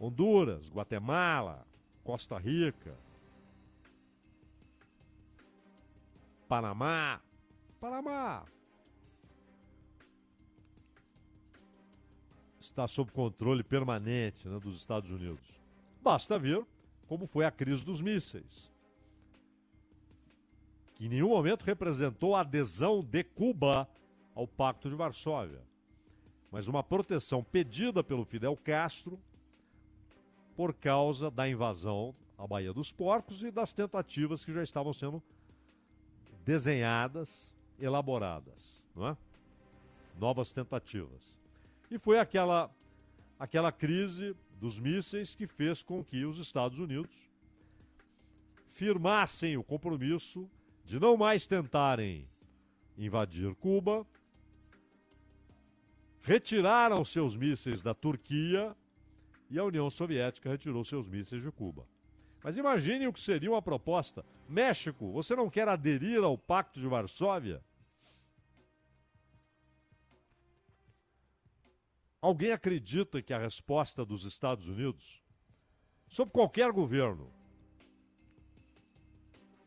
Honduras, 0.00 0.70
Guatemala, 0.70 1.66
Costa 2.04 2.38
Rica, 2.38 2.96
Panamá. 6.48 7.20
Panamá. 7.78 8.46
Está 12.58 12.88
sob 12.88 13.12
controle 13.12 13.62
permanente 13.62 14.48
né, 14.48 14.58
dos 14.58 14.76
Estados 14.76 15.10
Unidos. 15.10 15.60
Basta 16.02 16.38
ver 16.38 16.64
como 17.06 17.26
foi 17.26 17.44
a 17.44 17.50
crise 17.50 17.84
dos 17.84 18.00
mísseis, 18.00 18.70
que 20.98 21.06
em 21.06 21.08
nenhum 21.08 21.28
momento 21.28 21.62
representou 21.62 22.34
a 22.34 22.40
adesão 22.40 23.02
de 23.02 23.22
Cuba 23.22 23.88
ao 24.34 24.48
Pacto 24.48 24.90
de 24.90 24.96
Varsóvia, 24.96 25.62
mas 26.50 26.66
uma 26.66 26.82
proteção 26.82 27.42
pedida 27.42 28.02
pelo 28.02 28.24
Fidel 28.24 28.56
Castro 28.56 29.18
por 30.56 30.74
causa 30.74 31.30
da 31.30 31.48
invasão 31.48 32.12
à 32.36 32.46
Baía 32.48 32.72
dos 32.72 32.92
Porcos 32.92 33.44
e 33.44 33.50
das 33.52 33.72
tentativas 33.72 34.44
que 34.44 34.52
já 34.52 34.62
estavam 34.62 34.92
sendo 34.92 35.22
desenhadas, 36.44 37.54
elaboradas, 37.78 38.82
não 38.94 39.08
é? 39.08 39.16
Novas 40.18 40.50
tentativas. 40.50 41.32
E 41.88 41.96
foi 41.96 42.18
aquela 42.18 42.68
aquela 43.38 43.70
crise 43.70 44.34
dos 44.58 44.80
mísseis 44.80 45.32
que 45.32 45.46
fez 45.46 45.80
com 45.80 46.02
que 46.02 46.24
os 46.24 46.38
Estados 46.40 46.80
Unidos 46.80 47.30
firmassem 48.66 49.56
o 49.56 49.62
compromisso 49.62 50.50
de 50.88 50.98
não 50.98 51.18
mais 51.18 51.46
tentarem 51.46 52.26
invadir 52.96 53.54
Cuba, 53.56 54.06
retiraram 56.22 57.04
seus 57.04 57.36
mísseis 57.36 57.82
da 57.82 57.92
Turquia 57.92 58.74
e 59.50 59.58
a 59.58 59.64
União 59.64 59.90
Soviética 59.90 60.48
retirou 60.48 60.82
seus 60.82 61.06
mísseis 61.06 61.42
de 61.42 61.52
Cuba. 61.52 61.86
Mas 62.42 62.56
imagine 62.56 63.06
o 63.06 63.12
que 63.12 63.20
seria 63.20 63.50
uma 63.50 63.60
proposta. 63.60 64.24
México, 64.48 65.12
você 65.12 65.36
não 65.36 65.50
quer 65.50 65.68
aderir 65.68 66.24
ao 66.24 66.38
Pacto 66.38 66.80
de 66.80 66.88
Varsóvia? 66.88 67.62
Alguém 72.18 72.50
acredita 72.50 73.20
que 73.20 73.34
a 73.34 73.38
resposta 73.38 74.06
dos 74.06 74.24
Estados 74.24 74.66
Unidos, 74.70 75.22
sob 76.08 76.30
qualquer 76.30 76.72
governo, 76.72 77.30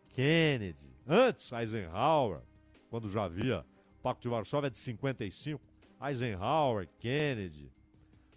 Kennedy, 0.09 0.90
antes 1.11 1.51
Eisenhower, 1.51 2.41
quando 2.89 3.09
já 3.09 3.25
havia 3.25 3.65
Pacto 4.01 4.21
de 4.21 4.29
Varsóvia 4.29 4.69
de 4.69 4.77
55, 4.77 5.61
Eisenhower, 6.01 6.87
Kennedy, 6.99 7.69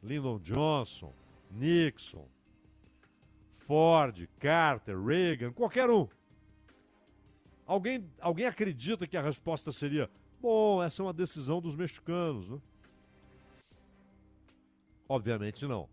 Lyndon 0.03 0.39
Johnson, 0.41 1.15
Nixon, 1.51 2.29
Ford, 3.61 4.29
Carter, 4.41 5.01
Reagan, 5.01 5.53
qualquer 5.53 5.89
um. 5.89 6.09
Alguém, 7.65 8.11
alguém 8.21 8.47
acredita 8.47 9.07
que 9.07 9.17
a 9.17 9.23
resposta 9.23 9.71
seria: 9.73 10.11
bom, 10.41 10.83
essa 10.83 11.01
é 11.01 11.07
uma 11.07 11.15
decisão 11.15 11.61
dos 11.61 11.77
mexicanos, 11.77 12.49
né? 12.51 12.61
Obviamente 15.09 15.65
não. 15.67 15.89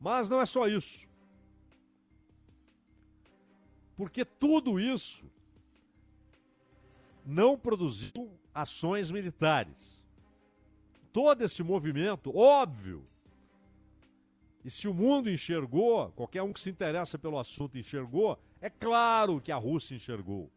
Mas 0.00 0.28
não 0.28 0.40
é 0.40 0.46
só 0.46 0.66
isso. 0.66 1.11
Porque 3.96 4.24
tudo 4.24 4.80
isso 4.80 5.30
não 7.24 7.58
produziu 7.58 8.30
ações 8.54 9.10
militares. 9.10 10.00
Todo 11.12 11.42
esse 11.42 11.62
movimento, 11.62 12.36
óbvio, 12.36 13.06
e 14.64 14.70
se 14.70 14.86
o 14.86 14.94
mundo 14.94 15.30
enxergou, 15.30 16.10
qualquer 16.12 16.42
um 16.42 16.52
que 16.52 16.60
se 16.60 16.70
interessa 16.70 17.18
pelo 17.18 17.38
assunto 17.38 17.76
enxergou, 17.76 18.38
é 18.60 18.70
claro 18.70 19.40
que 19.40 19.50
a 19.50 19.56
Rússia 19.56 19.96
enxergou. 19.96 20.50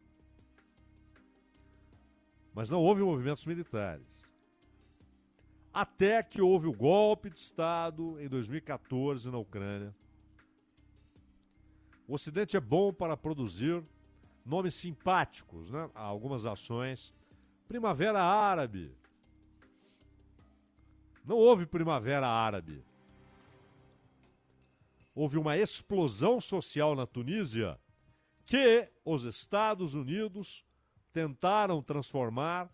Mas 2.54 2.70
não 2.70 2.80
houve 2.80 3.02
movimentos 3.02 3.44
militares. 3.44 4.24
Até 5.74 6.22
que 6.22 6.40
houve 6.40 6.66
o 6.68 6.72
golpe 6.72 7.28
de 7.28 7.38
Estado 7.38 8.18
em 8.20 8.28
2014 8.28 9.30
na 9.30 9.38
Ucrânia. 9.38 9.94
O 12.06 12.14
Ocidente 12.14 12.56
é 12.56 12.60
bom 12.60 12.92
para 12.92 13.16
produzir 13.16 13.82
nomes 14.44 14.74
simpáticos 14.74 15.70
né, 15.70 15.90
a 15.94 16.02
algumas 16.02 16.46
ações. 16.46 17.12
Primavera 17.66 18.22
Árabe. 18.22 18.94
Não 21.24 21.36
houve 21.36 21.66
Primavera 21.66 22.28
Árabe 22.28 22.84
houve 25.16 25.38
uma 25.38 25.56
explosão 25.56 26.38
social 26.38 26.94
na 26.94 27.06
Tunísia 27.06 27.80
que 28.44 28.86
os 29.02 29.24
Estados 29.24 29.94
Unidos 29.94 30.62
tentaram 31.10 31.82
transformar 31.82 32.70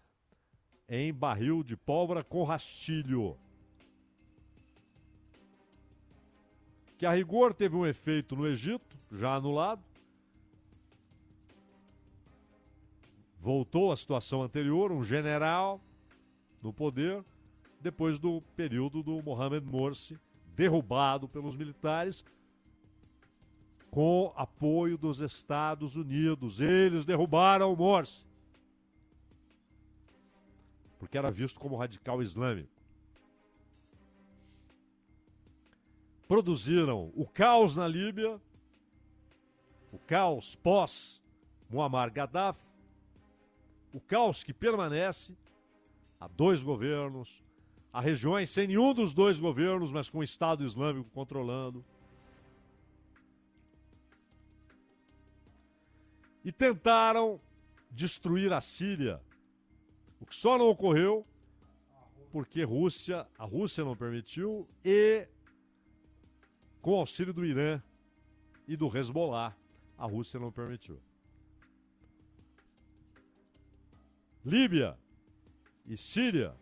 em 0.88 1.14
barril 1.14 1.62
de 1.62 1.76
pólvora 1.76 2.24
com 2.24 2.42
rastilho. 2.42 3.38
Que 7.02 7.06
a 7.06 7.10
rigor 7.10 7.52
teve 7.52 7.74
um 7.74 7.84
efeito 7.84 8.36
no 8.36 8.46
Egito, 8.46 8.96
já 9.10 9.34
anulado. 9.34 9.82
Voltou 13.40 13.90
à 13.90 13.96
situação 13.96 14.40
anterior, 14.40 14.92
um 14.92 15.02
general 15.02 15.80
no 16.62 16.72
poder, 16.72 17.24
depois 17.80 18.20
do 18.20 18.40
período 18.54 19.02
do 19.02 19.20
Mohamed 19.20 19.66
Morsi, 19.66 20.16
derrubado 20.54 21.28
pelos 21.28 21.56
militares 21.56 22.24
com 23.90 24.32
apoio 24.36 24.96
dos 24.96 25.18
Estados 25.18 25.96
Unidos. 25.96 26.60
Eles 26.60 27.04
derrubaram 27.04 27.72
o 27.72 27.76
Morsi. 27.76 28.24
Porque 31.00 31.18
era 31.18 31.32
visto 31.32 31.58
como 31.58 31.74
radical 31.74 32.22
islâmico. 32.22 32.71
Produziram 36.32 37.12
o 37.14 37.26
caos 37.26 37.76
na 37.76 37.86
Líbia, 37.86 38.40
o 39.92 39.98
caos 39.98 40.56
pós 40.56 41.22
Muammar 41.68 42.10
Gaddafi, 42.10 42.58
o 43.92 44.00
caos 44.00 44.42
que 44.42 44.54
permanece 44.54 45.36
há 46.18 46.26
dois 46.26 46.62
governos, 46.62 47.44
Há 47.92 48.00
regiões 48.00 48.48
sem 48.48 48.66
nenhum 48.66 48.94
dos 48.94 49.12
dois 49.12 49.36
governos, 49.38 49.92
mas 49.92 50.08
com 50.08 50.20
o 50.20 50.24
Estado 50.24 50.64
Islâmico 50.64 51.10
controlando. 51.10 51.84
E 56.42 56.50
tentaram 56.50 57.38
destruir 57.90 58.50
a 58.54 58.62
Síria, 58.62 59.20
o 60.18 60.24
que 60.24 60.34
só 60.34 60.56
não 60.56 60.70
ocorreu 60.70 61.26
porque 62.30 62.64
Rússia, 62.64 63.28
a 63.38 63.44
Rússia 63.44 63.84
não 63.84 63.94
permitiu 63.94 64.66
e 64.82 65.28
com 66.82 66.96
auxílio 66.96 67.32
do 67.32 67.46
Irã 67.46 67.80
e 68.68 68.76
do 68.76 68.94
Hezbollah, 68.94 69.56
a 69.96 70.04
Rússia 70.04 70.38
não 70.38 70.52
permitiu. 70.52 71.00
Líbia 74.44 74.98
e 75.86 75.96
Síria 75.96 76.54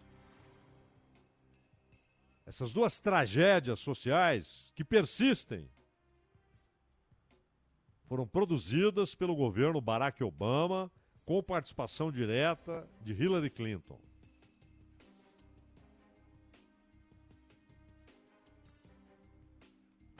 essas 2.50 2.74
duas 2.74 2.98
tragédias 2.98 3.78
sociais 3.78 4.72
que 4.74 4.84
persistem 4.84 5.70
foram 8.06 8.26
produzidas 8.26 9.14
pelo 9.14 9.36
governo 9.36 9.80
Barack 9.80 10.24
Obama 10.24 10.90
com 11.24 11.40
participação 11.40 12.10
direta 12.10 12.90
de 13.02 13.12
Hillary 13.12 13.50
Clinton. 13.50 14.00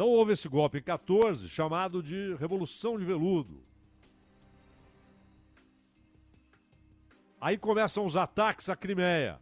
Então 0.01 0.09
houve 0.09 0.33
esse 0.33 0.49
golpe 0.49 0.79
em 0.79 0.83
14, 0.83 1.47
chamado 1.47 2.03
de 2.03 2.35
Revolução 2.37 2.97
de 2.97 3.05
Veludo. 3.05 3.63
Aí 7.39 7.59
começam 7.59 8.07
os 8.07 8.17
ataques 8.17 8.71
à 8.71 8.77
Crimeia 8.77 9.39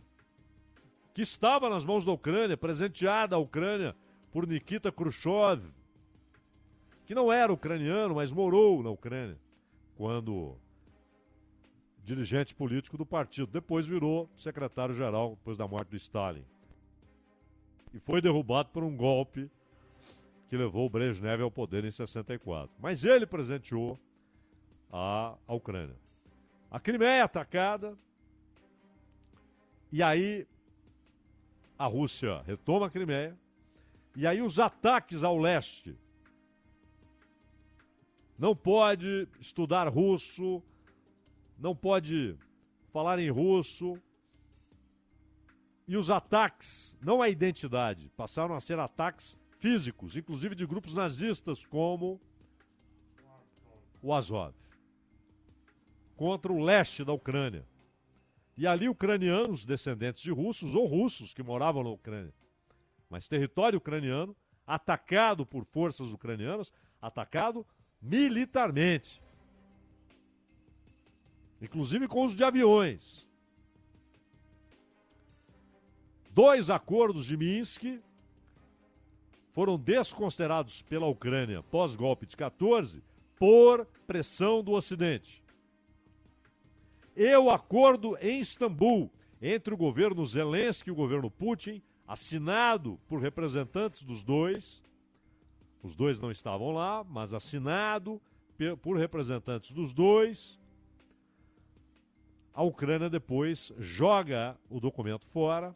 que 1.15 1.23
estava 1.23 1.71
nas 1.71 1.85
mãos 1.85 2.05
da 2.05 2.11
Ucrânia, 2.11 2.57
presenteada 2.57 3.37
à 3.37 3.39
Ucrânia 3.39 3.95
por 4.33 4.49
Nikita 4.49 4.91
Khrushchev, 4.91 5.63
que 7.07 7.15
não 7.15 7.33
era 7.33 7.53
ucraniano, 7.53 8.17
mas 8.17 8.33
morou 8.33 8.83
na 8.83 8.91
Ucrânia, 8.91 9.39
quando 9.95 10.57
dirigente 12.03 12.53
político 12.53 12.99
do 12.99 13.07
partido. 13.07 13.53
Depois 13.53 13.87
virou 13.87 14.29
secretário-geral, 14.37 15.37
depois 15.37 15.57
da 15.57 15.69
morte 15.69 15.91
do 15.91 15.97
Stalin. 15.97 16.45
E 17.95 18.01
foi 18.01 18.21
derrubado 18.21 18.71
por 18.71 18.83
um 18.83 18.97
golpe 18.97 19.49
que 20.49 20.57
levou 20.57 20.87
o 20.87 20.91
Brezhnev 20.91 21.43
ao 21.43 21.51
poder 21.51 21.85
em 21.85 21.91
64. 21.91 22.75
Mas 22.81 23.05
ele 23.05 23.27
presenteou 23.27 23.99
a, 24.91 25.37
a 25.47 25.55
Ucrânia. 25.55 25.97
A 26.71 26.81
Crimeia 26.81 27.19
é 27.19 27.21
atacada, 27.21 27.97
e 29.93 30.03
aí 30.03 30.47
a 31.79 31.87
Rússia 31.87 32.43
retoma 32.43 32.87
a 32.87 32.91
Crimeia, 32.91 33.37
e 34.17 34.27
aí 34.27 34.43
os 34.43 34.59
ataques 34.59 35.23
ao 35.23 35.39
leste. 35.39 35.97
Não 38.39 38.55
pode 38.55 39.29
estudar 39.41 39.89
russo, 39.89 40.63
não 41.59 41.75
pode 41.75 42.37
falar 42.93 43.19
em 43.19 43.31
russo. 43.31 43.99
E 45.87 45.97
os 45.97 46.11
ataques, 46.11 46.97
não 47.01 47.23
a 47.23 47.29
identidade, 47.29 48.11
passaram 48.17 48.55
a 48.55 48.61
ser 48.61 48.79
ataques 48.79 49.39
físicos, 49.59 50.17
inclusive 50.17 50.55
de 50.55 50.67
grupos 50.67 50.95
nazistas 50.95 51.65
como 51.65 52.21
o 54.01 54.15
Azov, 54.15 54.55
contra 56.17 56.53
o 56.53 56.63
leste 56.63 57.05
da 57.05 57.13
Ucrânia. 57.13 57.67
E 58.57 58.67
ali 58.67 58.89
ucranianos, 58.89 59.65
descendentes 59.65 60.23
de 60.23 60.33
russos 60.33 60.75
ou 60.75 60.87
russos 60.87 61.33
que 61.33 61.43
moravam 61.43 61.85
na 61.85 61.91
Ucrânia, 61.91 62.35
mas 63.09 63.29
território 63.29 63.79
ucraniano, 63.79 64.37
atacado 64.67 65.47
por 65.47 65.65
forças 65.65 66.13
ucranianas, 66.13 66.73
atacado 67.01 67.67
militarmente. 68.01 69.23
Inclusive 71.61 72.07
com 72.07 72.23
uso 72.23 72.37
de 72.37 72.45
aviões. 72.45 73.27
Dois 76.31 76.71
acordos 76.71 77.27
de 77.27 77.37
Minsk 77.37 78.01
foram 79.59 79.77
desconsiderados 79.77 80.83
pela 80.83 81.09
Ucrânia 81.09 81.65
pós-golpe 81.65 82.27
de 82.27 82.37
14 82.37 83.03
por 83.37 83.85
pressão 84.07 84.63
do 84.63 84.71
Ocidente. 84.71 85.43
E 87.17 87.37
o 87.37 87.51
acordo 87.51 88.17
em 88.21 88.39
Istambul 88.39 89.11
entre 89.43 89.75
o 89.75 89.77
governo 89.77 90.25
Zelensky 90.25 90.91
e 90.91 90.93
o 90.93 90.95
governo 90.95 91.29
Putin, 91.29 91.83
assinado 92.07 93.01
por 93.09 93.21
representantes 93.21 94.05
dos 94.05 94.23
dois, 94.23 94.81
os 95.83 95.97
dois 95.97 96.21
não 96.21 96.31
estavam 96.31 96.71
lá, 96.71 97.03
mas 97.03 97.35
assinado 97.35 98.23
por 98.81 98.97
representantes 98.97 99.73
dos 99.73 99.93
dois, 99.93 100.57
a 102.55 102.63
Ucrânia 102.63 103.11
depois 103.11 103.73
joga 103.77 104.57
o 104.71 104.79
documento 104.79 105.27
fora, 105.27 105.75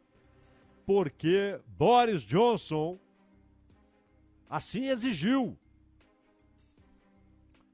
porque 0.87 1.59
Boris 1.77 2.23
Johnson 2.23 2.97
assim 4.53 4.89
exigiu. 4.89 5.59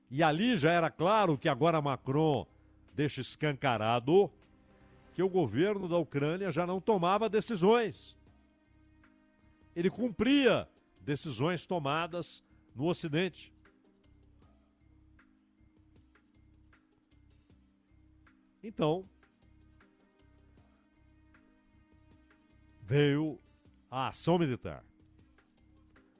E 0.08 0.22
ali 0.22 0.56
já 0.56 0.70
era 0.70 0.88
claro 0.88 1.36
que 1.36 1.48
agora 1.48 1.82
Macron 1.82 2.46
deixa 2.94 3.20
escancarado 3.20 4.30
que 5.12 5.22
o 5.22 5.28
governo 5.28 5.88
da 5.88 5.98
Ucrânia 5.98 6.52
já 6.52 6.64
não 6.64 6.80
tomava 6.80 7.28
decisões. 7.28 8.16
Ele 9.74 9.90
cumpria 9.90 10.68
decisões 11.00 11.66
tomadas 11.66 12.44
no 12.76 12.86
Ocidente. 12.86 13.52
Então, 18.62 19.04
veio 22.82 23.36
a 23.90 24.08
ação 24.08 24.38
militar. 24.38 24.84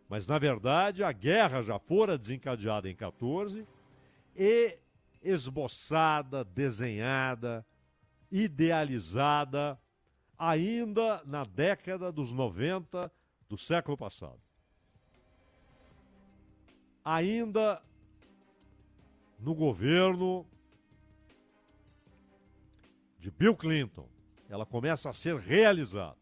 Mas, 0.09 0.27
na 0.27 0.39
verdade, 0.39 1.05
a 1.05 1.13
guerra 1.13 1.61
já 1.61 1.79
fora 1.79 2.17
desencadeada 2.17 2.89
em 2.89 2.97
14 2.97 3.67
e 4.35 4.79
esboçada, 5.23 6.45
desenhada, 6.45 7.65
idealizada 8.31 9.79
ainda 10.39 11.23
na 11.27 11.45
década 11.45 12.11
dos 12.11 12.33
90 12.33 13.13
do 13.49 13.57
século 13.59 13.97
passado. 13.97 14.41
Ainda 17.05 17.83
no 19.39 19.55
governo 19.55 20.47
de 23.19 23.31
Bill 23.31 23.57
Clinton, 23.57 24.09
ela 24.49 24.65
começa 24.65 25.11
a 25.11 25.13
ser 25.13 25.37
realizada, 25.37 26.17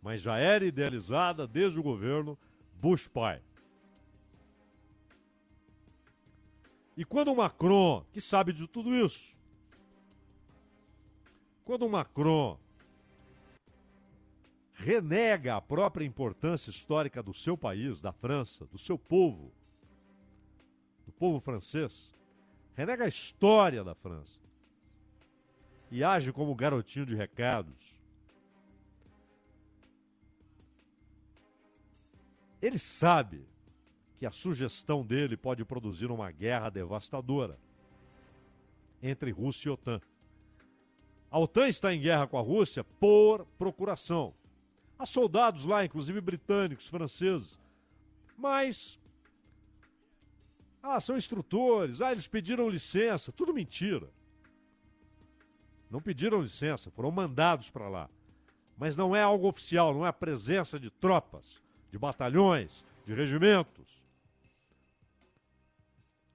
mas 0.00 0.20
já 0.20 0.38
era 0.38 0.64
idealizada 0.64 1.46
desde 1.46 1.78
o 1.78 1.82
governo 1.82 2.38
Bush 2.82 3.06
pai. 3.06 3.40
E 6.96 7.04
quando 7.04 7.28
o 7.28 7.36
Macron, 7.36 8.04
que 8.12 8.20
sabe 8.20 8.52
de 8.52 8.66
tudo 8.66 8.92
isso, 8.92 9.38
quando 11.64 11.86
o 11.86 11.88
Macron 11.88 12.58
renega 14.72 15.54
a 15.54 15.60
própria 15.60 16.04
importância 16.04 16.70
histórica 16.70 17.22
do 17.22 17.32
seu 17.32 17.56
país, 17.56 18.00
da 18.00 18.12
França, 18.12 18.66
do 18.66 18.76
seu 18.76 18.98
povo, 18.98 19.52
do 21.06 21.12
povo 21.12 21.38
francês, 21.38 22.12
renega 22.74 23.04
a 23.04 23.08
história 23.08 23.84
da 23.84 23.94
França 23.94 24.40
e 25.88 26.02
age 26.02 26.32
como 26.32 26.52
garotinho 26.56 27.06
de 27.06 27.14
recados, 27.14 28.01
Ele 32.62 32.78
sabe 32.78 33.44
que 34.16 34.24
a 34.24 34.30
sugestão 34.30 35.04
dele 35.04 35.36
pode 35.36 35.64
produzir 35.64 36.12
uma 36.12 36.30
guerra 36.30 36.70
devastadora 36.70 37.58
entre 39.02 39.32
Rússia 39.32 39.68
e 39.68 39.72
OTAN. 39.72 40.00
A 41.28 41.40
OTAN 41.40 41.66
está 41.66 41.92
em 41.92 42.00
guerra 42.00 42.28
com 42.28 42.38
a 42.38 42.42
Rússia 42.42 42.84
por 42.84 43.44
procuração. 43.58 44.32
Há 44.96 45.04
soldados 45.04 45.66
lá, 45.66 45.84
inclusive 45.84 46.20
britânicos, 46.20 46.86
franceses. 46.86 47.58
Mas. 48.36 49.00
Ah, 50.80 51.00
são 51.00 51.16
instrutores. 51.16 52.00
Ah, 52.00 52.12
eles 52.12 52.28
pediram 52.28 52.68
licença. 52.68 53.32
Tudo 53.32 53.52
mentira. 53.52 54.08
Não 55.90 56.00
pediram 56.00 56.40
licença, 56.40 56.92
foram 56.92 57.10
mandados 57.10 57.70
para 57.70 57.88
lá. 57.88 58.08
Mas 58.78 58.96
não 58.96 59.16
é 59.16 59.22
algo 59.22 59.48
oficial, 59.48 59.92
não 59.92 60.06
é 60.06 60.08
a 60.08 60.12
presença 60.12 60.78
de 60.78 60.90
tropas 60.90 61.61
de 61.92 61.98
batalhões, 61.98 62.82
de 63.04 63.14
regimentos, 63.14 64.02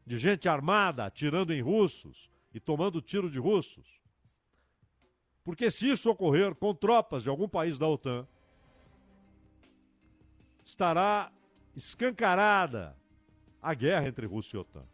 de 0.05 0.15
gente 0.17 0.47
armada 0.47 1.03
atirando 1.03 1.51
em 1.51 1.61
russos 1.61 2.31
e 2.53 2.59
tomando 2.59 3.01
tiro 3.01 3.27
de 3.27 3.39
russos. 3.39 3.99
Porque 5.43 5.71
se 5.71 5.89
isso 5.89 6.11
ocorrer 6.11 6.53
com 6.53 6.75
tropas 6.75 7.23
de 7.23 7.29
algum 7.29 7.49
país 7.49 7.79
da 7.79 7.87
OTAN, 7.87 8.27
estará 10.63 11.31
escancarada 11.75 12.95
a 13.59 13.73
guerra 13.73 14.07
entre 14.07 14.27
Rússia 14.27 14.57
e 14.57 14.59
OTAN. 14.59 14.85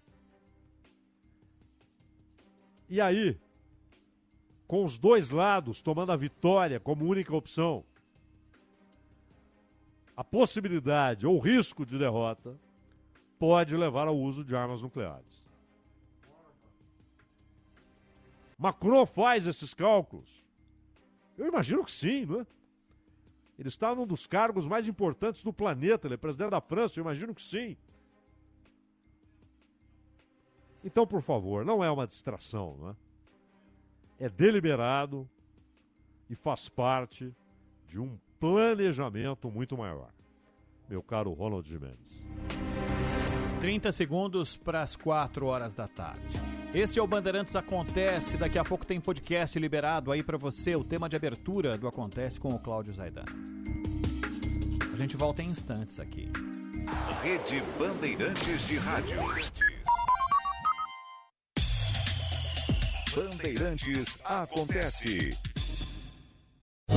E 2.88 3.02
aí, 3.02 3.38
com 4.66 4.86
os 4.86 4.98
dois 4.98 5.30
lados 5.30 5.82
tomando 5.82 6.12
a 6.12 6.16
vitória 6.16 6.80
como 6.80 7.06
única 7.06 7.36
opção, 7.36 7.84
a 10.16 10.24
possibilidade 10.24 11.26
ou 11.26 11.40
risco 11.40 11.86
de 11.86 11.98
derrota 11.98 12.60
pode 13.40 13.76
levar 13.76 14.08
ao 14.08 14.18
uso 14.18 14.44
de 14.44 14.56
armas 14.56 14.82
nucleares. 14.82 15.44
Macron 18.58 19.06
faz 19.06 19.48
esses 19.48 19.74
cálculos? 19.74 20.44
Eu 21.38 21.48
imagino 21.48 21.84
que 21.84 21.92
sim, 21.92 22.26
não 22.26 22.42
é? 22.42 22.48
Ele 23.58 23.68
está 23.68 23.94
num 23.94 24.06
dos 24.06 24.26
cargos 24.26 24.68
mais 24.68 24.88
importantes 24.88 25.44
do 25.44 25.54
planeta, 25.54 26.08
ele 26.08 26.16
é 26.16 26.18
presidente 26.18 26.52
da 26.52 26.62
França, 26.62 27.00
eu 27.00 27.04
imagino 27.04 27.34
que 27.36 27.42
sim. 27.42 27.76
Então, 30.84 31.08
por 31.08 31.22
favor, 31.22 31.64
não 31.64 31.84
é 31.84 31.90
uma 31.90 32.06
distração, 32.06 32.76
não 32.78 32.90
é? 32.90 32.96
É 34.20 34.30
deliberado 34.30 35.30
e 36.30 36.36
faz 36.36 36.70
parte 36.70 37.34
de 37.88 38.00
um 38.00 38.18
planejamento 38.44 39.50
muito 39.50 39.78
maior. 39.78 40.10
Meu 40.90 41.02
caro 41.02 41.32
Ronald 41.32 41.66
Jimenez. 41.66 41.98
30 43.62 43.90
segundos 43.94 44.58
para 44.58 44.82
as 44.82 44.98
4 44.98 45.46
horas 45.46 45.74
da 45.74 45.88
tarde. 45.88 46.42
Esse 46.74 47.00
é 47.00 47.02
o 47.02 47.08
Bandeirantes 47.08 47.56
Acontece. 47.56 48.36
Daqui 48.36 48.60
a 48.60 48.64
pouco 48.66 48.86
tem 48.86 49.00
podcast 49.00 49.58
liberado 49.58 50.12
aí 50.12 50.22
para 50.22 50.38
você. 50.38 50.76
O 50.76 50.84
tema 50.84 51.08
de 51.08 51.16
abertura 51.16 51.78
do 51.78 51.88
Acontece 51.88 52.38
com 52.38 52.50
o 52.50 52.60
Cláudio 52.60 52.94
Zaidan. 52.94 53.24
A 54.94 54.98
gente 54.98 55.16
volta 55.16 55.42
em 55.42 55.48
instantes 55.48 55.98
aqui. 55.98 56.30
Rede 57.22 57.64
Bandeirantes 57.80 58.68
de 58.68 58.76
Rádio. 58.76 59.20
Bandeirantes 63.16 64.18
acontece. 64.26 65.34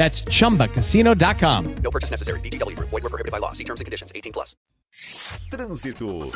That's 0.00 0.24
chumbacasino.com. 0.24 1.74
No 1.82 1.90
purchase 1.90 2.10
necessary. 2.10 2.40
VGW 2.40 2.74
Group. 2.74 2.88
Void 2.88 3.02
were 3.02 3.10
prohibited 3.10 3.32
by 3.32 3.38
law. 3.38 3.52
See 3.52 3.64
terms 3.64 3.82
and 3.82 3.84
conditions. 3.84 4.10
18 4.14 4.32
plus. 4.32 4.56
Trânsito. 5.50 6.32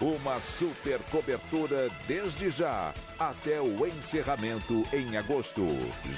Uma 0.00 0.40
super 0.40 0.98
cobertura 1.10 1.88
desde 2.06 2.50
já 2.50 2.92
até 3.18 3.60
o 3.60 3.86
encerramento 3.86 4.84
em 4.92 5.16
agosto. 5.16 5.62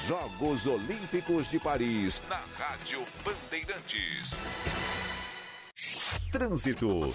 Jogos 0.06 0.66
Olímpicos 0.66 1.50
de 1.50 1.58
Paris 1.58 2.22
na 2.28 2.40
Rádio 2.58 3.02
Bandeirantes. 3.22 4.38
Trânsito. 6.32 7.12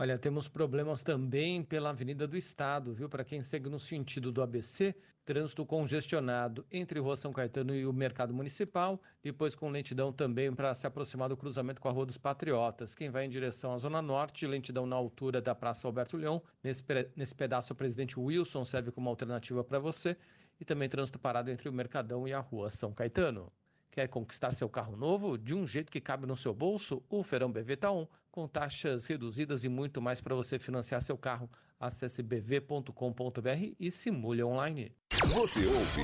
Olha, 0.00 0.16
temos 0.16 0.46
problemas 0.46 1.02
também 1.02 1.60
pela 1.60 1.90
Avenida 1.90 2.24
do 2.28 2.36
Estado, 2.36 2.94
viu? 2.94 3.08
Para 3.08 3.24
quem 3.24 3.42
segue 3.42 3.68
no 3.68 3.80
sentido 3.80 4.30
do 4.30 4.40
ABC, 4.40 4.94
trânsito 5.24 5.66
congestionado 5.66 6.64
entre 6.70 7.00
Rua 7.00 7.16
São 7.16 7.32
Caetano 7.32 7.74
e 7.74 7.84
o 7.84 7.92
Mercado 7.92 8.32
Municipal, 8.32 9.02
depois 9.20 9.56
com 9.56 9.68
lentidão 9.68 10.12
também 10.12 10.54
para 10.54 10.72
se 10.72 10.86
aproximar 10.86 11.28
do 11.28 11.36
cruzamento 11.36 11.80
com 11.80 11.88
a 11.88 11.90
Rua 11.90 12.06
dos 12.06 12.16
Patriotas. 12.16 12.94
Quem 12.94 13.10
vai 13.10 13.24
em 13.24 13.28
direção 13.28 13.74
à 13.74 13.78
Zona 13.78 14.00
Norte, 14.00 14.46
lentidão 14.46 14.86
na 14.86 14.94
altura 14.94 15.42
da 15.42 15.52
Praça 15.52 15.88
Alberto 15.88 16.16
Leão. 16.16 16.44
Nesse, 16.62 16.84
nesse 17.16 17.34
pedaço, 17.34 17.72
o 17.72 17.76
presidente 17.76 18.20
Wilson 18.20 18.64
serve 18.64 18.92
como 18.92 19.10
alternativa 19.10 19.64
para 19.64 19.80
você. 19.80 20.16
E 20.60 20.64
também 20.64 20.88
trânsito 20.88 21.18
parado 21.18 21.50
entre 21.50 21.68
o 21.68 21.72
Mercadão 21.72 22.28
e 22.28 22.32
a 22.32 22.38
Rua 22.38 22.70
São 22.70 22.92
Caetano. 22.94 23.52
Quer 23.90 24.06
conquistar 24.06 24.52
seu 24.52 24.68
carro 24.68 24.96
novo 24.96 25.36
de 25.36 25.56
um 25.56 25.66
jeito 25.66 25.90
que 25.90 26.00
cabe 26.00 26.24
no 26.24 26.36
seu 26.36 26.54
bolso? 26.54 27.02
O 27.08 27.24
Ferão 27.24 27.50
BV 27.50 27.76
tá 27.78 27.90
on, 27.90 28.06
com 28.38 28.46
taxas 28.46 29.04
reduzidas 29.06 29.64
e 29.64 29.68
muito 29.68 30.00
mais 30.00 30.20
para 30.20 30.32
você 30.32 30.60
financiar 30.60 31.02
seu 31.02 31.18
carro. 31.18 31.50
Acesse 31.80 32.22
bv.com.br 32.22 33.74
e 33.80 33.90
simule 33.90 34.44
online. 34.44 34.92
Você 35.10 35.66
ouve, 35.66 36.02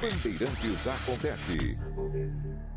Bandeirantes 0.00 0.86
acontece. 0.86 1.76
Calcanhar 1.76 2.73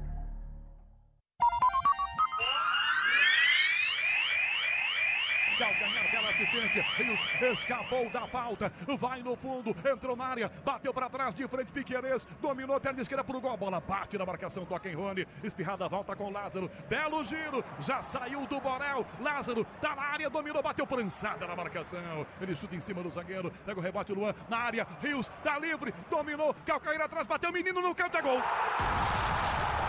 assistência. 6.38 6.83
Rios 6.97 7.19
escapou 7.41 8.09
da 8.09 8.27
falta. 8.27 8.71
Vai 8.99 9.21
no 9.21 9.35
fundo. 9.35 9.75
Entrou 9.85 10.15
na 10.15 10.25
área. 10.25 10.51
Bateu 10.63 10.93
para 10.93 11.09
trás 11.09 11.33
de 11.33 11.47
frente. 11.47 11.71
Piqueires. 11.71 12.25
Dominou. 12.39 12.79
Perna 12.79 13.01
esquerda 13.01 13.23
pro 13.23 13.41
gol. 13.41 13.53
A 13.53 13.57
bola 13.57 13.79
bate 13.79 14.17
na 14.17 14.25
marcação. 14.25 14.65
Toca 14.65 14.89
em 14.89 14.95
Rony. 14.95 15.27
Espirrada. 15.43 15.88
Volta 15.88 16.15
com 16.15 16.31
Lázaro. 16.31 16.69
Belo 16.88 17.23
giro. 17.25 17.63
Já 17.79 18.01
saiu 18.01 18.45
do 18.45 18.59
Borel. 18.59 19.05
Lázaro 19.19 19.65
tá 19.81 19.95
na 19.95 20.03
área. 20.03 20.29
Dominou. 20.29 20.61
Bateu 20.61 20.85
prançada 20.85 21.47
na 21.47 21.55
marcação. 21.55 22.25
Ele 22.39 22.55
chuta 22.55 22.75
em 22.75 22.81
cima 22.81 23.01
do 23.01 23.09
zagueiro. 23.09 23.51
Pega 23.65 23.79
o 23.79 23.83
rebote. 23.83 24.13
Luan 24.13 24.33
na 24.49 24.57
área. 24.57 24.88
Rios 25.01 25.29
tá 25.43 25.57
livre. 25.57 25.93
Dominou. 26.09 26.55
Calcanhar 26.65 27.01
atrás. 27.01 27.25
Bateu. 27.25 27.51
Menino 27.51 27.81
no 27.81 27.95
canto. 27.95 28.17
É 28.17 28.21
gol. 28.21 28.41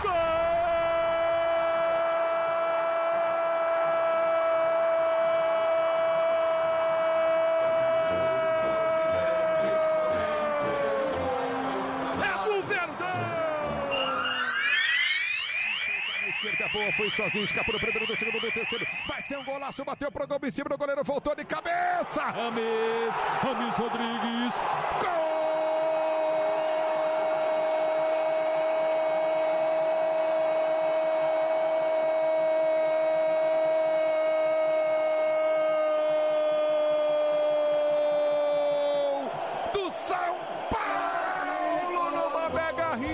Gol! 0.01 0.58
Foi 16.93 17.09
sozinho, 17.11 17.43
escapou 17.43 17.73
do 17.73 17.79
primeiro, 17.79 18.07
do 18.07 18.17
segundo, 18.17 18.39
do 18.39 18.51
terceiro. 18.51 18.85
Vai 19.07 19.21
ser 19.21 19.37
um 19.37 19.43
golaço, 19.43 19.83
bateu 19.83 20.11
pro 20.11 20.27
gol 20.27 20.39
em 20.43 20.51
cima 20.51 20.69
do 20.69 20.77
goleiro, 20.77 21.03
voltou 21.03 21.35
de 21.35 21.45
cabeça. 21.45 22.23
Rames, 22.23 23.15
Rames 23.41 23.75
Rodrigues. 23.75 24.53
Gol! 25.01 25.29
do 39.73 39.91
São 39.91 40.35
Paulo 40.69 42.11
numa 42.11 42.49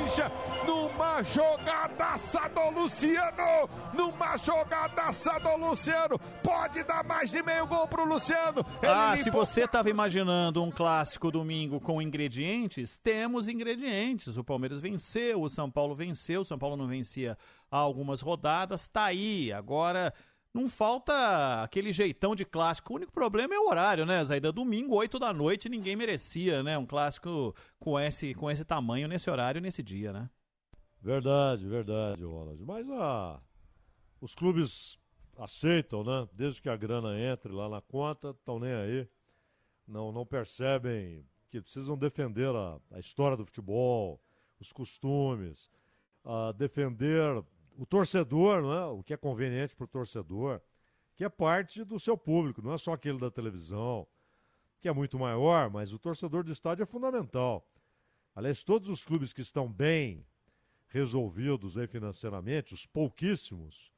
rixa, 0.06 0.32
numa 0.68 1.24
jogadaça 1.24 2.48
do 2.50 2.82
Luciano, 2.82 3.70
numa 3.94 4.38
jogadaça 4.38 5.40
do 5.40 5.58
Luciano, 5.58 6.20
pode 6.44 6.84
dar 6.84 7.04
mais 7.04 7.32
de 7.32 7.42
meio 7.42 7.66
gol 7.66 7.88
pro 7.88 8.06
Luciano. 8.06 8.64
Ele 8.82 8.92
Ah, 8.92 9.18
se 9.18 9.32
você 9.32 9.64
estava 9.64 9.90
imaginando 9.90 10.64
um 10.64 10.70
clássico 10.70 11.32
domingo 11.32 11.80
com 11.80 12.02
ingredientes, 12.02 12.98
temos 12.98 13.48
ingredientes. 13.48 14.38
O 14.38 14.44
Palmeiras 14.44 14.80
venceu, 14.80 15.42
o 15.42 15.50
São 15.50 15.70
Paulo 15.72 15.96
venceu, 15.96 16.42
o 16.42 16.46
São 16.46 16.58
Paulo 16.58 16.78
não 16.78 16.88
vencia 16.88 17.36
há 17.72 17.78
algumas 17.78 18.22
rodadas, 18.22 18.88
tá 18.88 19.06
aí. 19.06 19.52
Agora 19.52 20.14
não 20.56 20.70
falta 20.70 21.64
aquele 21.64 21.92
jeitão 21.92 22.34
de 22.34 22.46
clássico. 22.46 22.94
O 22.94 22.96
único 22.96 23.12
problema 23.12 23.54
é 23.54 23.60
o 23.60 23.68
horário, 23.68 24.06
né, 24.06 24.24
Zaida? 24.24 24.54
Domingo, 24.54 24.96
8 24.96 25.20
da 25.20 25.34
noite, 25.34 25.68
ninguém 25.68 25.98
merecia, 25.98 26.64
né? 26.64 26.78
Um 26.78 26.86
clássico 26.86 27.54
com 27.78 28.00
esse, 28.00 28.34
com 28.34 28.50
esse 28.50 28.64
tamanho, 28.64 29.06
nesse 29.06 29.30
horário, 29.30 29.60
nesse 29.60 29.84
dia, 29.84 30.14
né? 30.14 30.30
Verdade, 31.02 31.68
verdade, 31.68 32.24
Ronald. 32.24 32.64
Mas 32.64 32.90
ah, 32.90 33.42
os 34.22 34.34
clubes 34.34 34.98
aceitam, 35.38 36.06
né? 36.06 36.26
Desde 36.32 36.62
que 36.62 36.70
a 36.70 36.78
grana 36.78 37.20
entre 37.20 37.52
lá 37.52 37.68
na 37.68 37.82
conta, 37.82 38.30
estão 38.30 38.58
nem 38.58 38.74
aí. 38.74 39.10
Não, 39.86 40.10
não 40.14 40.26
percebem 40.26 41.26
que 41.50 41.60
precisam 41.60 41.98
defender 41.98 42.56
a, 42.56 42.80
a 42.92 43.00
história 43.00 43.36
do 43.36 43.46
futebol, 43.46 44.22
os 44.58 44.72
costumes, 44.72 45.70
ah, 46.24 46.54
defender 46.54 47.44
o 47.78 47.86
torcedor, 47.86 48.62
né? 48.62 48.86
o 48.86 49.04
que 49.04 49.14
é 49.14 49.18
conveniente 49.18 49.76
para 49.76 49.86
o 49.86 49.88
torcedor, 49.88 50.62
que 51.16 51.24
é 51.24 51.30
parte 51.30 51.84
do 51.84 52.00
seu 52.00 52.18
público, 52.18 52.62
não 52.62 52.74
é 52.74 52.78
só 52.78 52.94
aquele 52.94 53.18
da 53.18 53.32
televisão, 53.32 54.08
que 54.80 54.88
é 54.88 54.94
muito 54.94 55.18
maior, 55.18 55.70
mas 55.70 55.94
o 55.94 56.00
torcedor 56.00 56.44
do 56.44 56.52
estádio 56.52 56.84
é 56.84 56.86
fundamental. 56.86 57.68
Aliás, 58.36 58.64
todos 58.64 58.90
os 58.90 59.04
clubes 59.04 59.32
que 59.32 59.42
estão 59.42 59.72
bem 59.72 60.26
resolvidos 60.88 61.78
aí 61.78 61.88
financeiramente, 61.88 62.74
os 62.74 62.86
pouquíssimos, 62.86 63.92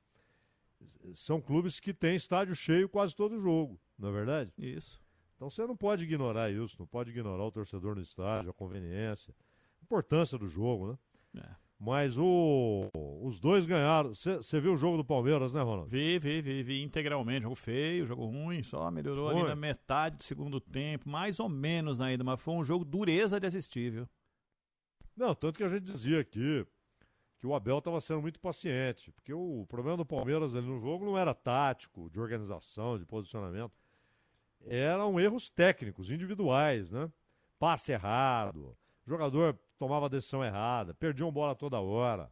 são 1.16 1.42
clubes 1.42 1.80
que 1.80 1.94
têm 1.94 2.16
estádio 2.16 2.56
cheio 2.56 2.88
quase 2.88 3.16
todo 3.16 3.40
jogo, 3.40 3.80
não 3.98 4.10
é 4.10 4.12
verdade? 4.12 4.54
Isso. 4.58 5.02
Então 5.36 5.50
você 5.50 5.66
não 5.66 5.76
pode 5.76 6.04
ignorar 6.04 6.52
isso, 6.52 6.76
não 6.80 6.88
pode 6.88 7.10
ignorar 7.12 7.44
o 7.44 7.52
torcedor 7.52 7.96
no 7.96 8.02
estádio, 8.02 8.52
a 8.52 8.54
conveniência, 8.54 9.34
a 9.80 9.84
importância 9.84 10.38
do 10.38 10.48
jogo, 10.48 10.92
né? 11.34 11.44
É. 11.44 11.67
Mas 11.80 12.18
o, 12.18 12.90
os 13.22 13.40
dois 13.40 13.68
ganharam. 13.68 14.10
Você 14.14 14.60
viu 14.60 14.74
o 14.74 14.78
jogo 14.78 14.98
do 14.98 15.06
Palmeiras, 15.06 15.54
né, 15.54 15.62
Ronaldo? 15.62 15.88
Vi, 15.88 16.18
vi, 16.18 16.42
vi, 16.42 16.64
vi 16.64 16.82
integralmente. 16.82 17.44
Jogo 17.44 17.56
feio, 17.56 18.06
jogo 18.06 18.26
ruim, 18.26 18.64
só 18.64 18.90
melhorou 18.90 19.28
Ruim. 19.30 19.42
ali 19.42 19.50
na 19.50 19.56
metade 19.56 20.18
do 20.18 20.24
segundo 20.24 20.60
tempo, 20.60 21.08
mais 21.08 21.40
ou 21.40 21.48
menos 21.48 22.02
ainda, 22.02 22.24
mas 22.24 22.42
foi 22.42 22.56
um 22.56 22.64
jogo 22.64 22.84
dureza 22.84 23.40
de 23.40 23.46
assistir, 23.46 23.92
viu? 23.92 24.10
Não, 25.16 25.36
tanto 25.36 25.58
que 25.58 25.64
a 25.64 25.68
gente 25.68 25.84
dizia 25.84 26.20
aqui 26.20 26.66
que 27.38 27.46
o 27.46 27.54
Abel 27.54 27.78
estava 27.78 28.02
sendo 28.02 28.22
muito 28.22 28.40
paciente, 28.40 29.12
porque 29.12 29.32
o 29.32 29.66
problema 29.70 29.98
do 29.98 30.06
Palmeiras 30.06 30.56
ali 30.56 30.66
no 30.66 30.80
jogo 30.80 31.06
não 31.06 31.16
era 31.18 31.36
tático, 31.36 32.10
de 32.10 32.20
organização, 32.20 32.98
de 32.98 33.06
posicionamento, 33.06 33.74
eram 34.66 35.20
erros 35.20 35.48
técnicos, 35.48 36.12
individuais, 36.12 36.92
né? 36.92 37.12
Passe 37.60 37.92
errado, 37.92 38.76
jogador 39.08 39.58
tomava 39.78 40.06
a 40.08 40.10
decisão 40.10 40.44
errada, 40.44 40.94
perdia 40.94 41.26
uma 41.26 41.32
bola 41.32 41.56
toda 41.56 41.80
hora. 41.80 42.30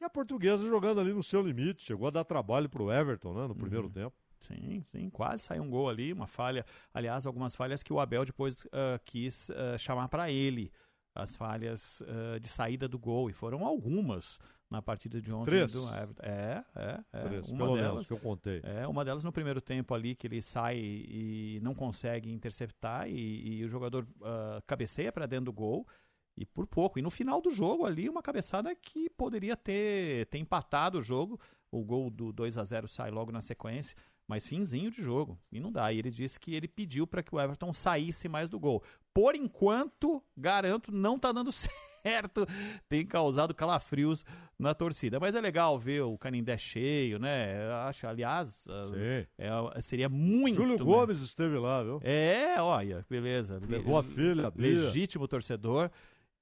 E 0.00 0.04
a 0.04 0.08
portuguesa 0.10 0.64
jogando 0.68 1.00
ali 1.00 1.12
no 1.12 1.22
seu 1.22 1.42
limite, 1.42 1.82
chegou 1.82 2.08
a 2.08 2.10
dar 2.10 2.24
trabalho 2.24 2.68
pro 2.68 2.90
Everton, 2.90 3.34
né, 3.34 3.46
no 3.46 3.54
primeiro 3.54 3.86
Uhum. 3.86 3.92
tempo. 3.92 4.16
Sim, 4.38 4.82
sim, 4.86 5.10
quase 5.10 5.42
saiu 5.42 5.62
um 5.62 5.68
gol 5.68 5.90
ali, 5.90 6.12
uma 6.14 6.26
falha. 6.26 6.64
Aliás, 6.94 7.26
algumas 7.26 7.54
falhas 7.54 7.82
que 7.82 7.92
o 7.92 8.00
Abel 8.00 8.24
depois 8.24 8.66
ah, 8.72 8.98
quis 9.04 9.50
ah, 9.50 9.76
chamar 9.76 10.08
para 10.08 10.30
ele. 10.30 10.72
As 11.14 11.36
falhas 11.36 12.02
ah, 12.08 12.38
de 12.38 12.48
saída 12.48 12.88
do 12.88 12.98
gol, 12.98 13.28
e 13.28 13.34
foram 13.34 13.66
algumas 13.66 14.38
na 14.70 14.80
partida 14.80 15.20
de 15.20 15.30
ontem 15.34 15.50
Três. 15.50 15.72
do 15.72 15.86
Everton. 15.88 16.22
É, 16.22 16.64
é, 16.74 17.00
é. 17.12 17.22
Três, 17.24 17.50
uma 17.50 17.76
delas, 17.76 18.06
que 18.06 18.14
eu 18.14 18.18
contei. 18.18 18.62
É, 18.64 18.86
uma 18.86 19.04
delas 19.04 19.24
no 19.24 19.32
primeiro 19.32 19.60
tempo 19.60 19.92
ali, 19.92 20.14
que 20.14 20.26
ele 20.26 20.40
sai 20.40 20.78
e 20.78 21.58
não 21.62 21.74
consegue 21.74 22.32
interceptar, 22.32 23.10
e, 23.10 23.58
e 23.58 23.64
o 23.64 23.68
jogador 23.68 24.06
cabeceia 24.66 25.12
para 25.12 25.26
dentro 25.26 25.46
do 25.46 25.52
gol. 25.52 25.86
E 26.40 26.46
por 26.46 26.66
pouco. 26.66 26.98
E 26.98 27.02
no 27.02 27.10
final 27.10 27.38
do 27.42 27.50
jogo 27.50 27.84
ali, 27.84 28.08
uma 28.08 28.22
cabeçada 28.22 28.74
que 28.74 29.10
poderia 29.10 29.54
ter, 29.54 30.24
ter 30.28 30.38
empatado 30.38 30.96
o 30.96 31.02
jogo. 31.02 31.38
O 31.70 31.84
gol 31.84 32.08
do 32.08 32.32
2 32.32 32.56
a 32.56 32.64
0 32.64 32.88
sai 32.88 33.10
logo 33.10 33.30
na 33.30 33.42
sequência, 33.42 33.94
mas 34.26 34.46
finzinho 34.46 34.90
de 34.90 35.02
jogo. 35.02 35.38
E 35.52 35.60
não 35.60 35.70
dá. 35.70 35.92
E 35.92 35.98
ele 35.98 36.10
disse 36.10 36.40
que 36.40 36.54
ele 36.54 36.66
pediu 36.66 37.06
para 37.06 37.22
que 37.22 37.34
o 37.34 37.38
Everton 37.38 37.74
saísse 37.74 38.26
mais 38.26 38.48
do 38.48 38.58
gol. 38.58 38.82
Por 39.12 39.34
enquanto, 39.34 40.22
garanto, 40.34 40.90
não 40.90 41.18
tá 41.18 41.30
dando 41.30 41.52
certo. 42.02 42.46
Tem 42.88 43.04
causado 43.04 43.54
calafrios 43.54 44.24
na 44.58 44.72
torcida. 44.72 45.20
Mas 45.20 45.34
é 45.34 45.42
legal 45.42 45.78
ver 45.78 46.00
o 46.00 46.16
Canindé 46.16 46.56
cheio, 46.56 47.18
né? 47.18 47.66
Eu 47.66 47.74
acho, 47.74 48.06
aliás, 48.06 48.64
Sim. 48.64 49.26
é, 49.36 49.82
seria 49.82 50.08
muito. 50.08 50.56
Júlio 50.56 50.78
né? 50.78 50.84
Gomes 50.84 51.20
esteve 51.20 51.58
lá, 51.58 51.82
viu? 51.82 52.00
É, 52.02 52.58
olha, 52.62 53.04
beleza. 53.10 53.60
Levou 53.68 53.98
a 53.98 54.02
filha. 54.02 54.50
Legítimo 54.56 55.28
torcedor. 55.28 55.90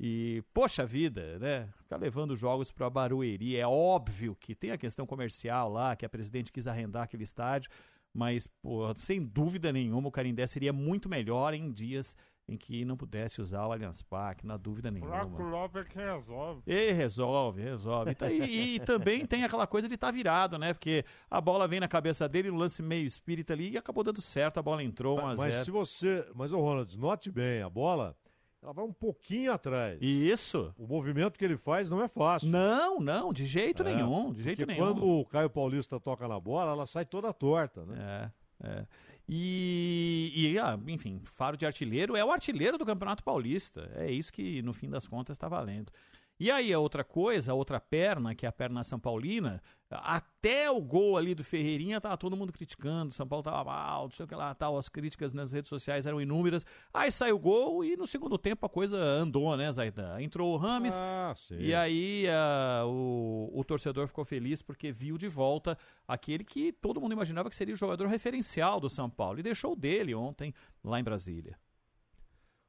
E, 0.00 0.42
poxa 0.54 0.86
vida, 0.86 1.38
né? 1.40 1.68
Ficar 1.76 1.96
levando 1.96 2.36
jogos 2.36 2.70
para 2.70 2.88
Barueri. 2.88 3.56
É 3.56 3.66
óbvio 3.66 4.36
que 4.38 4.54
tem 4.54 4.70
a 4.70 4.78
questão 4.78 5.04
comercial 5.06 5.70
lá, 5.72 5.96
que 5.96 6.06
a 6.06 6.08
presidente 6.08 6.52
quis 6.52 6.66
arrendar 6.68 7.02
aquele 7.04 7.24
estádio. 7.24 7.70
Mas, 8.14 8.46
pô, 8.46 8.92
sem 8.94 9.22
dúvida 9.24 9.72
nenhuma, 9.72 10.08
o 10.08 10.12
Carindé 10.12 10.46
seria 10.46 10.72
muito 10.72 11.08
melhor 11.08 11.52
em 11.52 11.70
dias 11.70 12.16
em 12.48 12.56
que 12.56 12.82
não 12.82 12.96
pudesse 12.96 13.42
usar 13.42 13.66
o 13.66 13.72
Allianz 13.72 14.00
Parque, 14.00 14.46
na 14.46 14.56
dúvida 14.56 14.90
nenhuma. 14.90 15.10
Flaco 15.26 15.42
Lopes 15.42 15.82
é 15.82 15.84
que 15.84 15.98
resolve. 15.98 16.62
E 16.66 16.92
resolve, 16.92 17.60
resolve. 17.62 18.10
E 18.12 18.14
tá- 18.14 18.30
E, 18.32 18.76
e 18.76 18.80
também 18.80 19.26
tem 19.26 19.44
aquela 19.44 19.66
coisa 19.66 19.86
de 19.86 19.94
estar 19.96 20.10
virado, 20.10 20.56
né? 20.58 20.72
Porque 20.72 21.04
a 21.30 21.40
bola 21.42 21.68
vem 21.68 21.78
na 21.80 21.88
cabeça 21.88 22.26
dele, 22.26 22.50
no 22.50 22.56
lance 22.56 22.82
meio 22.82 23.04
espírita 23.04 23.52
ali, 23.52 23.72
e 23.72 23.76
acabou 23.76 24.02
dando 24.02 24.22
certo, 24.22 24.58
a 24.58 24.62
bola 24.62 24.82
entrou 24.82 25.18
1 25.20 25.26
a 25.26 25.36
0 25.36 25.38
Mas 25.48 25.54
se 25.66 25.70
você. 25.70 26.26
Mas, 26.34 26.50
ô 26.50 26.58
Ronald, 26.60 26.96
note 26.98 27.30
bem, 27.30 27.60
a 27.60 27.68
bola 27.68 28.16
ela 28.62 28.72
vai 28.72 28.84
um 28.84 28.92
pouquinho 28.92 29.52
atrás. 29.52 29.98
Isso. 30.00 30.74
O 30.76 30.86
movimento 30.86 31.38
que 31.38 31.44
ele 31.44 31.56
faz 31.56 31.88
não 31.88 32.02
é 32.02 32.08
fácil. 32.08 32.48
Não, 32.48 32.98
não, 32.98 33.32
de 33.32 33.46
jeito 33.46 33.82
É, 33.82 33.94
nenhum, 33.94 34.32
de 34.32 34.42
jeito 34.42 34.66
nenhum. 34.66 34.78
Quando 34.78 35.06
o 35.06 35.24
Caio 35.24 35.48
Paulista 35.48 36.00
toca 36.00 36.26
na 36.26 36.38
bola, 36.40 36.72
ela 36.72 36.86
sai 36.86 37.04
toda 37.04 37.32
torta, 37.32 37.84
né? 37.86 38.32
É, 38.62 38.68
é. 38.68 38.86
E, 39.28 40.32
e, 40.34 40.58
ah, 40.58 40.78
enfim, 40.88 41.20
Faro 41.24 41.56
de 41.56 41.66
artilheiro 41.66 42.16
é 42.16 42.24
o 42.24 42.32
artilheiro 42.32 42.78
do 42.78 42.86
Campeonato 42.86 43.22
Paulista. 43.22 43.90
É 43.94 44.10
isso 44.10 44.32
que, 44.32 44.62
no 44.62 44.72
fim 44.72 44.88
das 44.88 45.06
contas, 45.06 45.36
está 45.36 45.48
valendo. 45.48 45.92
E 46.40 46.50
aí, 46.50 46.72
a 46.72 46.78
outra 46.78 47.02
coisa, 47.02 47.52
a 47.52 47.54
outra 47.54 47.80
perna, 47.80 48.34
que 48.34 48.46
é 48.46 48.48
a 48.48 48.52
perna 48.52 48.84
São 48.84 48.98
Paulina, 49.00 49.60
até 49.90 50.70
o 50.70 50.80
gol 50.80 51.16
ali 51.16 51.34
do 51.34 51.42
Ferreirinha, 51.42 52.00
tava 52.00 52.16
todo 52.16 52.36
mundo 52.36 52.52
criticando, 52.52 53.12
São 53.12 53.26
Paulo 53.26 53.42
tava 53.42 53.64
mal, 53.64 54.04
não 54.04 54.10
sei 54.10 54.24
o 54.24 54.28
que 54.28 54.34
lá, 54.34 54.54
tal, 54.54 54.76
as 54.78 54.88
críticas 54.88 55.32
nas 55.32 55.50
redes 55.50 55.68
sociais 55.68 56.06
eram 56.06 56.20
inúmeras. 56.20 56.64
Aí 56.92 57.10
saiu 57.10 57.36
o 57.36 57.38
gol 57.38 57.84
e 57.84 57.96
no 57.96 58.06
segundo 58.06 58.38
tempo 58.38 58.64
a 58.64 58.68
coisa 58.68 58.96
andou, 58.96 59.56
né, 59.56 59.72
Zaidan? 59.72 60.20
Entrou 60.20 60.54
o 60.54 60.56
Rames, 60.56 60.98
Ah, 61.00 61.34
e 61.58 61.74
aí 61.74 62.26
ah, 62.28 62.84
o, 62.86 63.50
o 63.52 63.64
torcedor 63.64 64.06
ficou 64.06 64.24
feliz 64.24 64.62
porque 64.62 64.92
viu 64.92 65.18
de 65.18 65.26
volta 65.26 65.76
aquele 66.06 66.44
que 66.44 66.72
todo 66.72 67.00
mundo 67.00 67.12
imaginava 67.12 67.48
que 67.48 67.56
seria 67.56 67.74
o 67.74 67.78
jogador 67.78 68.06
referencial 68.06 68.78
do 68.78 68.88
São 68.88 69.08
Paulo. 69.10 69.40
E 69.40 69.42
deixou 69.42 69.72
o 69.72 69.76
dele 69.76 70.14
ontem 70.14 70.54
lá 70.84 71.00
em 71.00 71.04
Brasília. 71.04 71.58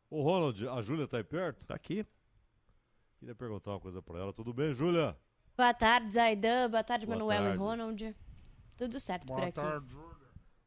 Ô, 0.09 0.23
Ronald, 0.23 0.67
a 0.67 0.81
Júlia 0.81 1.07
tá 1.07 1.17
aí 1.17 1.23
perto? 1.23 1.63
Tá 1.65 1.75
aqui. 1.75 2.03
Queria 3.19 3.35
perguntar 3.35 3.71
uma 3.71 3.79
coisa 3.79 4.01
pra 4.01 4.17
ela. 4.19 4.33
Tudo 4.33 4.53
bem, 4.53 4.73
Júlia? 4.73 5.15
Boa 5.57 5.73
tarde, 5.73 6.13
Zaidan. 6.13 6.69
Boa 6.69 6.83
tarde, 6.83 7.05
Boa 7.05 7.17
Manuel 7.17 7.41
tarde. 7.43 7.55
e 7.55 7.59
Ronald. 7.59 8.15
Tudo 8.77 8.99
certo 8.99 9.27
por 9.27 9.43
aqui. 9.43 9.59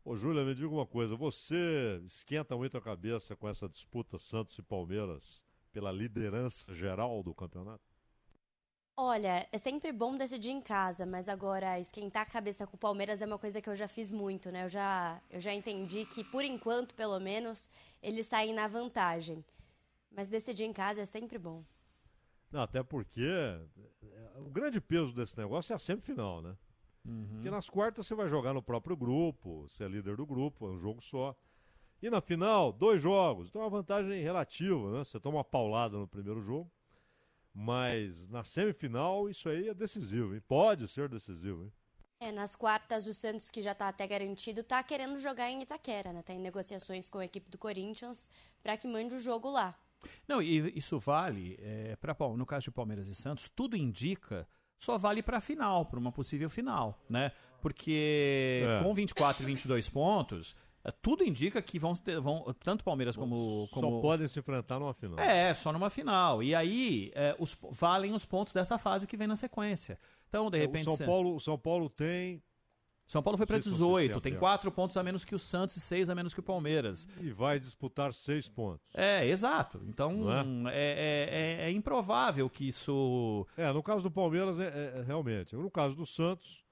Ô, 0.05 0.17
Júlia, 0.17 0.45
me 0.45 0.55
diga 0.55 0.69
uma 0.69 0.87
coisa. 0.87 1.17
Você 1.17 2.01
esquenta 2.05 2.57
muito 2.57 2.77
a 2.77 2.81
cabeça 2.81 3.35
com 3.35 3.49
essa 3.49 3.69
disputa 3.69 4.19
Santos 4.19 4.59
e 4.59 4.63
Palmeiras 4.63 5.41
pela 5.73 5.91
liderança 5.91 6.65
geral 6.75 7.23
do 7.23 7.35
campeonato? 7.35 7.83
Olha, 8.95 9.49
é 9.51 9.57
sempre 9.59 9.91
bom 9.91 10.19
decidir 10.19 10.51
em 10.51 10.61
casa, 10.61 11.07
mas 11.07 11.27
agora 11.27 11.81
esquentar 11.81 12.23
a 12.23 12.27
cabeça 12.27 12.67
com 12.67 12.77
o 12.77 12.79
Palmeiras 12.79 13.23
é 13.23 13.27
uma 13.27 13.39
coisa 13.39 13.61
que 13.63 13.69
eu 13.71 13.75
já 13.75 13.89
fiz 13.89 14.13
muito, 14.13 14.51
né? 14.53 14.67
Eu 14.67 14.69
já, 14.69 15.21
eu 15.31 15.41
já 15.41 15.55
entendi 15.55 16.05
que, 16.05 16.23
por 16.23 16.45
enquanto, 16.45 16.95
pelo 16.95 17.19
menos, 17.19 17.69
eles 18.03 18.27
saem 18.27 18.53
na 18.53 18.69
vantagem. 18.69 19.43
Mas 20.11 20.29
decidir 20.29 20.65
em 20.65 20.75
casa 20.75 21.01
é 21.01 21.07
sempre 21.07 21.39
bom. 21.39 21.65
Não, 22.53 22.63
até 22.63 22.83
porque 22.83 23.23
é, 23.23 24.39
o 24.39 24.51
grande 24.51 24.81
peso 24.81 25.15
desse 25.15 25.37
negócio 25.39 25.73
é 25.73 25.77
a 25.77 25.79
semifinal, 25.79 26.43
né? 26.43 26.55
Porque 27.05 27.51
nas 27.51 27.69
quartas 27.69 28.07
você 28.07 28.15
vai 28.15 28.29
jogar 28.29 28.53
no 28.53 28.63
próprio 28.63 28.97
grupo, 28.97 29.63
você 29.63 29.85
é 29.85 29.89
líder 29.89 30.17
do 30.17 30.25
grupo, 30.25 30.69
é 30.69 30.71
um 30.71 30.79
jogo 30.79 31.03
só. 31.03 31.35
E 32.01 32.09
na 32.09 32.21
final, 32.21 32.73
dois 32.73 33.01
jogos. 33.01 33.49
Então 33.49 33.63
é 33.63 33.65
uma 33.65 33.71
vantagem 33.71 34.23
relativa, 34.23 34.93
né? 34.93 35.05
Você 35.05 35.19
toma 35.19 35.39
uma 35.39 35.45
paulada 35.45 35.97
no 35.97 36.07
primeiro 36.07 36.41
jogo, 36.41 36.71
mas 37.53 38.29
na 38.29 38.45
semifinal 38.45 39.29
isso 39.29 39.49
aí 39.49 39.69
é 39.69 39.75
decisivo, 39.75 40.35
hein? 40.35 40.43
Pode 40.47 40.87
ser 40.87 41.09
decisivo, 41.09 41.65
hein? 41.65 41.73
É, 42.21 42.31
nas 42.31 42.55
quartas, 42.55 43.05
o 43.09 43.13
Santos, 43.13 43.51
que 43.51 43.61
já 43.61 43.75
tá 43.75 43.89
até 43.89 44.07
garantido, 44.07 44.63
tá 44.63 44.81
querendo 44.85 45.19
jogar 45.19 45.51
em 45.51 45.63
Itaquera, 45.63 46.13
né? 46.13 46.23
Tá 46.23 46.33
em 46.33 46.39
negociações 46.39 47.11
com 47.11 47.19
a 47.19 47.25
equipe 47.25 47.51
do 47.51 47.59
Corinthians 47.59 48.29
para 48.63 48.77
que 48.77 48.87
mande 48.87 49.17
o 49.17 49.19
jogo 49.19 49.51
lá. 49.51 49.77
Não, 50.29 50.41
e 50.43 50.77
isso 50.79 50.99
vale, 50.99 51.57
é, 51.61 51.97
pra, 51.97 52.15
Pal- 52.15 52.37
no 52.37 52.47
caso 52.47 52.65
de 52.65 52.71
Palmeiras 52.71 53.09
e 53.09 53.15
Santos, 53.15 53.49
tudo 53.55 53.77
indica, 53.77 54.47
só 54.79 54.99
vale 54.99 55.23
para 55.23 55.41
final, 55.41 55.87
para 55.87 55.99
uma 55.99 56.11
possível 56.13 56.49
final, 56.51 56.99
né? 57.09 57.33
Porque 57.61 58.63
É. 58.65 58.83
com 58.83 58.93
24 58.93 59.43
e 59.43 59.47
22 59.47 59.89
pontos, 59.89 60.57
é, 60.85 60.91
tudo 60.91 61.23
indica 61.23 61.63
que 61.63 61.79
vão, 61.79 61.95
ter- 61.95 62.21
vão 62.21 62.53
tanto 62.59 62.83
Palmeiras 62.83 63.17
como... 63.17 63.69
como 63.73 63.91
Só 63.97 64.01
podem 64.01 64.27
se 64.27 64.39
enfrentar 64.41 64.81
numa 64.81 64.93
final. 64.93 65.19
É, 65.21 65.55
só 65.55 65.73
numa 65.73 65.89
final. 65.89 66.43
E 66.43 66.55
aí, 66.55 67.13
é, 67.15 67.37
os, 67.39 67.57
valem 67.71 68.13
os 68.13 68.25
pontos 68.25 68.53
dessa 68.53 68.79
fase 68.79 69.07
que 69.07 69.17
vem 69.17 69.29
na 69.29 69.37
sequência. 69.37 69.97
Então, 70.29 70.51
de 70.51 70.59
repente... 70.59 70.89
É, 70.89 70.93
o 70.93 70.97
São 70.97 71.07
Paulo, 71.07 71.35
o 71.37 71.41
São 71.41 71.57
Paulo 71.59 71.89
tem 71.89 72.43
São 73.13 73.23
Paulo 73.23 73.37
foi 73.37 73.47
para 73.47 73.57
Não 73.57 73.63
sei 73.63 73.73
se 73.73 73.79
vocês 73.79 73.89
18, 73.91 74.13
têm 74.15 74.21
tem 74.23 74.31
aberto. 74.33 74.41
4 74.41 74.73
pontos 74.73 74.97
a 74.97 75.03
menos 75.03 75.23
que 75.23 75.35
o 75.35 75.39
Santos 75.39 75.77
e 75.77 75.81
6 75.81 76.09
a 76.09 76.15
menos 76.15 76.33
que 76.33 76.41
o 76.41 76.43
Palmeiras. 76.43 77.07
e 77.21 77.31
vai 77.31 77.61
disputar 77.61 78.15
seis 78.15 78.49
pontos. 78.49 78.89
É, 78.95 79.27
exato. 79.27 79.83
Então, 79.87 80.13
Não 80.13 80.69
é? 80.71 80.75
É, 80.75 81.59
é- 81.61 81.65
é 81.67 81.71
improvável 81.71 82.49
que 82.49 82.67
isso... 82.67 83.47
É, 83.55 83.71
no 83.71 83.83
caso 83.83 84.03
do 84.03 84.11
Palmeiras, 84.11 84.59
é, 84.59 84.65
é- 84.67 84.99
é 85.01 85.03
realmente. 85.03 85.55
No 85.55 85.71
caso 85.71 85.95
do 85.95 86.07
Santos, 86.07 86.65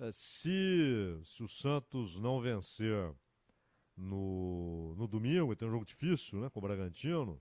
é, 0.00 0.10
se, 0.10 1.20
se 1.22 1.44
o 1.44 1.48
Santos 1.48 2.18
não 2.18 2.40
vencer 2.40 3.08
no, 3.96 4.92
no 4.96 5.06
domingo, 5.06 5.52
e 5.52 5.56
tem 5.56 5.68
um 5.68 5.70
jogo 5.70 5.84
difícil 5.84 6.40
né, 6.40 6.50
com 6.50 6.58
o 6.58 6.62
Bragantino, 6.62 7.40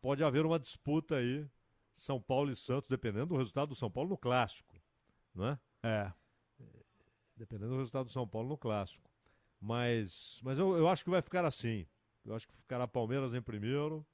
pode 0.00 0.22
haver 0.22 0.46
uma 0.46 0.60
disputa 0.60 1.16
aí, 1.16 1.44
São 1.92 2.20
Paulo 2.20 2.52
e 2.52 2.56
Santos, 2.56 2.88
dependendo 2.88 3.26
do 3.26 3.36
resultado 3.36 3.70
do 3.70 3.74
São 3.74 3.90
Paulo 3.90 4.10
no 4.10 4.16
Clássico. 4.16 4.80
Não 5.34 5.58
é? 5.82 6.12
Dependendo 7.40 7.70
do 7.70 7.78
resultado 7.78 8.04
do 8.04 8.12
São 8.12 8.28
Paulo 8.28 8.50
no 8.50 8.58
Clássico. 8.58 9.10
Mas, 9.58 10.38
mas 10.42 10.58
eu, 10.58 10.76
eu 10.76 10.86
acho 10.86 11.02
que 11.02 11.08
vai 11.08 11.22
ficar 11.22 11.42
assim. 11.46 11.86
Eu 12.22 12.34
acho 12.34 12.46
que 12.46 12.54
ficará 12.54 12.86
Palmeiras 12.86 13.32
em 13.32 13.40
primeiro 13.40 14.06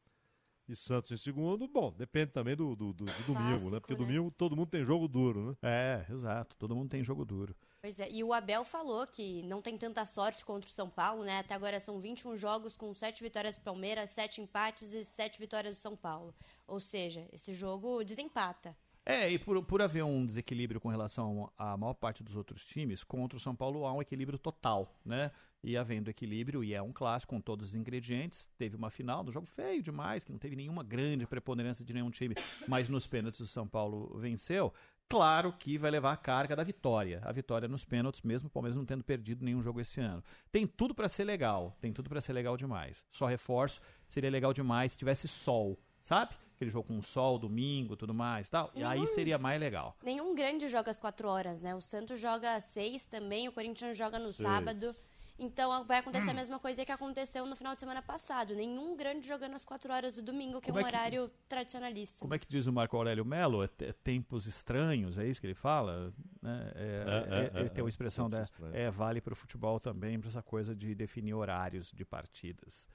e 0.68 0.76
Santos 0.76 1.10
em 1.10 1.16
segundo. 1.16 1.66
Bom, 1.66 1.92
depende 1.92 2.30
também 2.30 2.54
do, 2.54 2.76
do, 2.76 2.92
do- 2.92 3.04
do 3.04 3.34
domingo, 3.34 3.68
né? 3.68 3.80
Porque 3.80 3.94
né? 3.94 3.98
domingo 3.98 4.30
todo 4.30 4.54
mundo 4.54 4.68
tem 4.68 4.84
jogo 4.84 5.08
duro, 5.08 5.50
né? 5.50 5.56
É, 5.60 6.06
exato. 6.12 6.54
Todo 6.54 6.76
mundo 6.76 6.88
tem 6.88 7.02
jogo 7.02 7.24
duro. 7.24 7.52
Pois 7.80 7.98
é, 7.98 8.08
e 8.12 8.22
o 8.22 8.32
Abel 8.32 8.64
falou 8.64 9.04
que 9.08 9.42
não 9.42 9.60
tem 9.60 9.76
tanta 9.76 10.06
sorte 10.06 10.44
contra 10.44 10.70
o 10.70 10.72
São 10.72 10.88
Paulo, 10.88 11.24
né? 11.24 11.40
Até 11.40 11.52
agora 11.54 11.80
são 11.80 11.98
21 12.00 12.36
jogos 12.36 12.76
com 12.76 12.94
7 12.94 13.24
vitórias 13.24 13.56
do 13.56 13.62
Palmeiras, 13.62 14.10
7 14.10 14.40
empates 14.40 14.92
e 14.92 15.04
7 15.04 15.40
vitórias 15.40 15.76
do 15.76 15.80
São 15.80 15.96
Paulo. 15.96 16.32
Ou 16.64 16.78
seja, 16.78 17.28
esse 17.32 17.52
jogo 17.54 18.04
desempata. 18.04 18.76
É, 19.08 19.30
e 19.30 19.38
por, 19.38 19.62
por 19.62 19.80
haver 19.80 20.02
um 20.02 20.26
desequilíbrio 20.26 20.80
com 20.80 20.88
relação 20.88 21.48
à 21.56 21.76
maior 21.76 21.94
parte 21.94 22.24
dos 22.24 22.34
outros 22.34 22.66
times, 22.66 23.04
contra 23.04 23.36
o 23.36 23.40
São 23.40 23.54
Paulo 23.54 23.86
há 23.86 23.92
um 23.92 24.02
equilíbrio 24.02 24.36
total, 24.36 24.92
né? 25.04 25.30
E 25.62 25.76
havendo 25.76 26.10
equilíbrio, 26.10 26.64
e 26.64 26.74
é 26.74 26.82
um 26.82 26.92
clássico 26.92 27.32
com 27.32 27.40
todos 27.40 27.68
os 27.68 27.74
ingredientes, 27.76 28.50
teve 28.58 28.74
uma 28.74 28.90
final 28.90 29.22
do 29.22 29.30
jogo 29.30 29.46
feio 29.46 29.80
demais, 29.80 30.24
que 30.24 30.32
não 30.32 30.38
teve 30.40 30.56
nenhuma 30.56 30.82
grande 30.82 31.24
preponderância 31.24 31.84
de 31.84 31.92
nenhum 31.92 32.10
time, 32.10 32.34
mas 32.66 32.88
nos 32.88 33.06
pênaltis 33.06 33.40
o 33.40 33.46
São 33.46 33.66
Paulo 33.66 34.18
venceu. 34.18 34.72
Claro 35.08 35.52
que 35.52 35.78
vai 35.78 35.92
levar 35.92 36.12
a 36.12 36.16
carga 36.16 36.56
da 36.56 36.64
vitória. 36.64 37.20
A 37.24 37.30
vitória 37.30 37.68
nos 37.68 37.84
pênaltis, 37.84 38.22
mesmo 38.22 38.48
o 38.48 38.50
Palmeiras 38.50 38.76
não 38.76 38.84
tendo 38.84 39.04
perdido 39.04 39.44
nenhum 39.44 39.62
jogo 39.62 39.80
esse 39.80 40.00
ano. 40.00 40.22
Tem 40.50 40.66
tudo 40.66 40.92
para 40.96 41.08
ser 41.08 41.22
legal, 41.22 41.76
tem 41.80 41.92
tudo 41.92 42.08
para 42.08 42.20
ser 42.20 42.32
legal 42.32 42.56
demais. 42.56 43.04
Só 43.12 43.26
reforço, 43.26 43.80
seria 44.08 44.30
legal 44.30 44.52
demais 44.52 44.92
se 44.92 44.98
tivesse 44.98 45.28
sol, 45.28 45.78
sabe? 46.02 46.34
Aquele 46.56 46.70
jogo 46.70 46.88
com 46.88 47.02
sol, 47.02 47.38
domingo, 47.38 47.96
tudo 47.96 48.14
mais, 48.14 48.48
tal. 48.48 48.70
E 48.74 48.82
aí 48.82 48.94
Nenhum 49.00 49.06
seria 49.06 49.36
mais 49.38 49.60
legal. 49.60 49.94
Nenhum 50.02 50.34
grande 50.34 50.68
joga 50.68 50.90
às 50.90 50.98
4 50.98 51.28
horas, 51.28 51.60
né? 51.60 51.74
O 51.74 51.82
Santos 51.82 52.18
joga 52.18 52.54
às 52.56 52.64
6 52.64 53.04
também, 53.04 53.46
o 53.46 53.52
Corinthians 53.52 53.96
joga 53.96 54.18
no 54.18 54.32
Seis. 54.32 54.48
sábado. 54.48 54.96
Então 55.38 55.84
vai 55.84 55.98
acontecer 55.98 56.30
a 56.30 56.32
mesma 56.32 56.58
coisa 56.58 56.82
que 56.82 56.90
aconteceu 56.90 57.44
no 57.44 57.54
final 57.54 57.74
de 57.74 57.80
semana 57.80 58.00
passado. 58.00 58.54
Nenhum 58.54 58.96
grande 58.96 59.28
jogando 59.28 59.52
às 59.52 59.66
4 59.66 59.92
horas 59.92 60.14
do 60.14 60.22
domingo, 60.22 60.62
que 60.62 60.68
Como 60.68 60.80
é 60.80 60.82
um 60.82 60.86
é 60.86 60.90
que- 60.90 60.96
horário 60.96 61.30
tradicionalíssimo. 61.46 62.20
Como 62.20 62.32
é 62.34 62.38
que 62.38 62.46
diz 62.48 62.66
o 62.66 62.72
Marco 62.72 62.96
Aurélio 62.96 63.22
Melo? 63.22 63.62
É, 63.62 63.68
te- 63.68 63.92
tempos 64.02 64.46
estranhos, 64.46 65.18
é 65.18 65.26
isso 65.28 65.38
que 65.38 65.46
ele 65.46 65.54
fala? 65.54 66.10
Né? 66.40 66.72
É, 66.74 66.80
É, 66.80 66.84
é- 66.84 67.56
é, 67.56 67.58
ele 67.58 67.66
é, 67.66 67.68
tem 67.68 67.82
uma 67.84 67.88
é, 67.88 67.90
expressão 67.90 68.30
da, 68.30 68.48
é, 68.72 68.90
vale 68.90 69.20
para 69.20 69.34
o 69.34 69.36
futebol 69.36 69.78
também, 69.78 70.18
para 70.18 70.30
essa 70.30 70.42
coisa 70.42 70.74
de 70.74 70.94
definir 70.94 71.34
horários 71.34 71.92
de 71.92 72.02
partidas. 72.02 72.86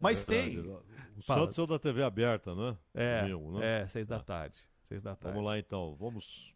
Mas 0.00 0.22
É 0.22 0.26
tem. 0.26 0.58
O 0.60 0.82
Fala. 1.22 1.40
Santos 1.42 1.58
é 1.58 1.62
o 1.62 1.66
da 1.66 1.78
TV 1.78 2.02
aberta, 2.02 2.54
né? 2.54 2.76
É, 2.94 3.22
Domingo, 3.22 3.58
né? 3.58 3.82
é, 3.82 3.86
seis 3.86 4.06
da 4.06 4.20
tarde. 4.20 4.58
Seis 4.82 5.02
da 5.02 5.16
tarde. 5.16 5.34
Vamos 5.34 5.48
lá 5.50 5.58
então, 5.58 5.96
vamos. 5.98 6.54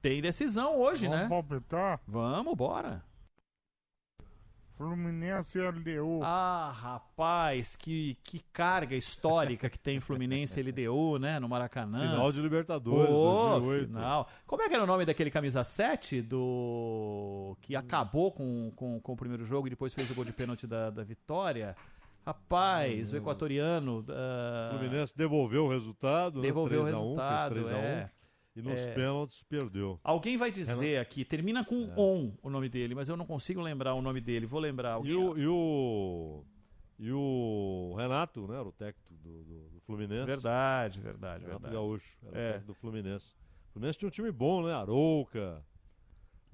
Tem 0.00 0.20
decisão 0.20 0.78
hoje, 0.78 1.06
Vamos 1.06 1.22
né? 1.22 1.28
palpitar? 1.28 2.00
Vamos, 2.06 2.54
bora. 2.54 3.02
Fluminense 4.76 5.56
e 5.56 5.62
LDU. 5.62 6.20
Ah, 6.24 6.72
rapaz, 6.76 7.76
que, 7.76 8.18
que 8.24 8.40
carga 8.52 8.96
histórica 8.96 9.70
que 9.70 9.78
tem 9.78 10.00
Fluminense 10.00 10.58
e 10.58 10.62
LDU, 10.64 11.16
né? 11.18 11.38
No 11.38 11.48
Maracanã. 11.48 12.10
Final 12.10 12.32
de 12.32 12.40
Libertadores, 12.42 13.14
Ô, 13.14 13.50
2008. 13.60 13.86
final. 13.86 14.28
Como 14.46 14.62
é 14.62 14.68
que 14.68 14.74
era 14.74 14.82
o 14.82 14.86
nome 14.86 15.04
daquele 15.04 15.30
camisa 15.30 15.62
7 15.62 16.20
do. 16.22 17.56
que 17.62 17.76
acabou 17.76 18.32
com, 18.32 18.72
com, 18.74 19.00
com 19.00 19.12
o 19.12 19.16
primeiro 19.16 19.44
jogo 19.44 19.68
e 19.68 19.70
depois 19.70 19.94
fez 19.94 20.10
o 20.10 20.14
gol 20.14 20.24
de 20.24 20.32
pênalti 20.32 20.66
da, 20.66 20.90
da 20.90 21.04
vitória? 21.04 21.76
Rapaz, 22.26 23.12
o 23.12 23.16
equatoriano. 23.16 24.04
ah, 24.08 24.76
Fluminense 24.78 25.16
devolveu 25.16 25.66
o 25.66 25.68
resultado. 25.68 26.36
né? 26.36 26.42
Devolveu 26.42 26.80
o 26.80 26.84
3 26.84 26.94
a 26.94 26.98
1, 26.98 27.02
fez 27.02 27.10
resultado, 27.10 27.52
3 27.54 27.66
a 27.70 27.76
1, 27.76 27.78
é. 27.80 28.10
E 28.56 28.62
nos 28.62 28.80
É. 28.80 28.94
pênaltis 28.94 29.42
perdeu. 29.42 29.98
Alguém 30.04 30.36
vai 30.36 30.50
dizer 30.50 30.98
aqui, 31.00 31.24
termina 31.24 31.64
com 31.64 31.90
É. 31.90 31.94
on 32.00 32.32
o 32.42 32.48
nome 32.48 32.68
dele, 32.68 32.94
mas 32.94 33.08
eu 33.08 33.16
não 33.16 33.26
consigo 33.26 33.60
lembrar 33.60 33.94
o 33.94 34.00
nome 34.02 34.20
dele. 34.20 34.46
Vou 34.46 34.60
lembrar. 34.60 34.92
Alguém... 34.92 35.12
E 35.12 35.16
o, 35.16 35.36
e 35.38 35.46
o. 35.48 36.44
e 37.00 37.12
o 37.12 37.94
Renato, 37.98 38.46
né? 38.46 38.54
Era 38.54 38.68
o 38.68 38.72
técnico 38.72 39.12
do, 39.14 39.42
do- 39.44 39.68
do 39.70 39.80
Fluminense. 39.80 40.26
Verdade, 40.26 41.00
verdade, 41.00 41.42
Renato 41.44 41.62
verdade. 41.62 41.74
Gaúcho. 41.74 42.16
Era 42.22 42.38
É. 42.38 42.48
o 42.48 42.52
técnico 42.52 42.66
do 42.68 42.74
Fluminense. 42.74 43.34
O 43.70 43.72
Fluminense 43.72 43.98
tinha 43.98 44.06
um 44.08 44.12
time 44.12 44.30
bom, 44.30 44.62
né? 44.64 44.72
Arouca. 44.72 45.60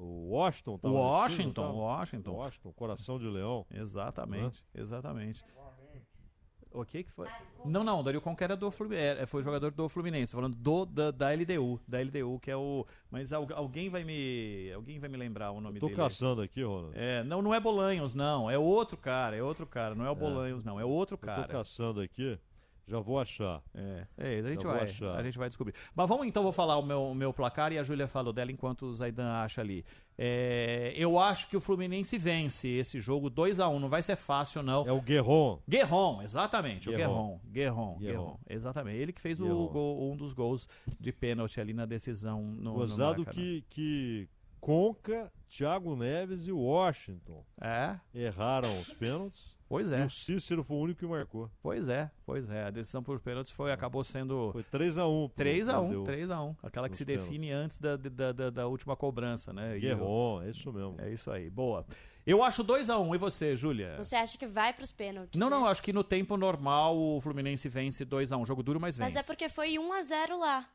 O 0.02 0.30
Washington 0.30 0.78
time, 0.78 0.92
não 0.94 1.00
Washington, 1.00 1.62
tava? 1.62 1.72
Washington. 1.74 2.30
Washington, 2.32 2.72
coração 2.72 3.18
de 3.18 3.26
leão. 3.26 3.66
Exatamente, 3.70 4.64
exatamente. 4.74 5.44
O 6.72 6.84
que 6.84 7.02
que 7.02 7.10
foi? 7.10 7.26
Não, 7.64 7.82
não, 7.82 7.98
o 7.98 8.02
Dario 8.04 8.20
Conca 8.20 8.44
era 8.44 8.56
do 8.56 8.70
Fluminense, 8.70 9.26
foi 9.26 9.42
jogador 9.42 9.72
do 9.72 9.88
Fluminense, 9.88 10.32
falando 10.32 10.54
do, 10.56 10.86
da, 10.86 11.10
da 11.10 11.30
LDU, 11.34 11.80
da 11.86 11.98
LDU, 12.00 12.38
que 12.38 12.48
é 12.48 12.56
o... 12.56 12.86
Mas 13.10 13.32
al- 13.32 13.48
alguém 13.56 13.88
vai 13.90 14.04
me 14.04 14.70
alguém 14.72 15.00
vai 15.00 15.08
me 15.08 15.16
lembrar 15.16 15.50
o 15.50 15.60
nome 15.60 15.80
Tô 15.80 15.86
dele. 15.86 15.96
caçando 15.96 16.40
aqui, 16.42 16.62
Ronald. 16.62 16.96
É, 16.96 17.24
não, 17.24 17.42
não 17.42 17.52
é 17.52 17.58
Bolanhos, 17.58 18.14
não, 18.14 18.48
é 18.48 18.56
outro 18.56 18.96
cara, 18.96 19.34
é 19.34 19.42
outro 19.42 19.66
cara, 19.66 19.96
não 19.96 20.06
é 20.06 20.10
o 20.10 20.14
Bolanhos, 20.14 20.62
não, 20.64 20.78
é 20.78 20.84
outro 20.84 21.14
Eu 21.16 21.18
tô 21.18 21.26
cara. 21.26 21.48
caçando 21.48 22.00
aqui, 22.00 22.38
já 22.90 22.98
vou 23.00 23.20
achar. 23.20 23.62
É, 23.74 24.06
é, 24.18 24.38
a 24.40 24.48
gente 24.48 24.62
Já 24.62 24.68
vai, 24.72 24.82
achar. 24.82 25.16
a 25.16 25.22
gente 25.22 25.38
vai 25.38 25.48
descobrir. 25.48 25.74
Mas 25.94 26.08
vamos 26.08 26.26
então, 26.26 26.42
vou 26.42 26.52
falar 26.52 26.76
o 26.76 26.82
meu, 26.84 27.04
o 27.04 27.14
meu 27.14 27.32
placar 27.32 27.72
e 27.72 27.78
a 27.78 27.82
Júlia 27.82 28.08
falou 28.08 28.32
dela 28.32 28.50
enquanto 28.50 28.82
o 28.86 28.94
Zaidan 28.94 29.30
acha 29.30 29.60
ali. 29.60 29.84
É, 30.18 30.92
eu 30.96 31.18
acho 31.18 31.48
que 31.48 31.56
o 31.56 31.60
Fluminense 31.60 32.18
vence 32.18 32.68
esse 32.68 33.00
jogo 33.00 33.30
2 33.30 33.58
a 33.60 33.68
1 33.68 33.78
não 33.80 33.88
vai 33.88 34.02
ser 34.02 34.16
fácil 34.16 34.62
não. 34.62 34.86
É 34.86 34.92
o 34.92 35.00
Guerron. 35.00 35.60
Guerron, 35.68 36.20
exatamente, 36.22 36.90
Guerron. 36.90 37.36
o 37.36 37.50
Guerron, 37.50 37.94
Guerron, 37.94 37.98
Guerron. 37.98 38.38
Exatamente. 38.48 38.98
Ele 38.98 39.12
que 39.12 39.20
fez 39.20 39.40
o 39.40 39.68
gol- 39.68 40.10
um 40.12 40.16
dos 40.16 40.32
gols 40.34 40.68
de 40.98 41.12
pênalti 41.12 41.60
ali 41.60 41.72
na 41.72 41.86
decisão 41.86 42.42
no, 42.42 42.62
no 42.62 42.72
Gozado 42.74 43.20
Maracanã. 43.22 43.32
que, 43.32 43.64
que 43.70 44.28
Conca, 44.60 45.32
Thiago 45.48 45.96
Neves 45.96 46.46
e 46.46 46.52
Washington 46.52 47.42
É? 47.58 47.96
erraram 48.14 48.78
os 48.80 48.92
pênaltis. 48.92 49.58
Pois 49.70 49.88
E 49.92 49.94
é. 49.94 50.04
o 50.04 50.10
Cícero 50.10 50.64
foi 50.64 50.76
o 50.76 50.80
único 50.80 50.98
que 50.98 51.06
marcou. 51.06 51.48
Pois 51.62 51.88
é, 51.88 52.10
pois 52.26 52.50
é. 52.50 52.64
A 52.64 52.70
decisão 52.70 53.04
por 53.04 53.20
pênaltis 53.20 53.52
foi, 53.52 53.70
acabou 53.70 54.02
sendo. 54.02 54.50
Foi 54.50 54.64
3x1. 54.64 55.30
3x1, 55.32 56.04
3x1. 56.04 56.56
Aquela 56.60 56.88
que 56.88 56.96
se 56.96 57.04
define 57.04 57.52
antes 57.52 57.78
da, 57.78 57.96
da, 57.96 58.32
da, 58.32 58.50
da 58.50 58.66
última 58.66 58.96
cobrança, 58.96 59.52
né? 59.52 59.76
E 59.76 59.80
Guerron, 59.80 60.42
é 60.42 60.50
isso 60.50 60.72
mesmo. 60.72 60.96
É 60.98 61.12
isso 61.12 61.30
aí, 61.30 61.48
boa. 61.48 61.86
Eu 62.26 62.42
acho 62.42 62.64
2x1, 62.64 63.14
e 63.14 63.18
você, 63.18 63.54
Júlia? 63.54 63.94
Você 63.96 64.16
acha 64.16 64.36
que 64.36 64.46
vai 64.46 64.72
pros 64.72 64.90
pênaltis? 64.90 65.38
Não, 65.38 65.48
né? 65.48 65.56
não, 65.56 65.66
acho 65.68 65.82
que 65.84 65.92
no 65.92 66.02
tempo 66.02 66.36
normal 66.36 66.98
o 66.98 67.20
Fluminense 67.20 67.68
vence 67.68 68.04
2x1. 68.04 68.44
Jogo 68.44 68.64
duro, 68.64 68.80
mas 68.80 68.96
vence. 68.96 69.14
Mas 69.14 69.24
é 69.24 69.24
porque 69.24 69.48
foi 69.48 69.78
1 69.78 69.92
a 69.92 70.02
0 70.02 70.38
lá 70.40 70.68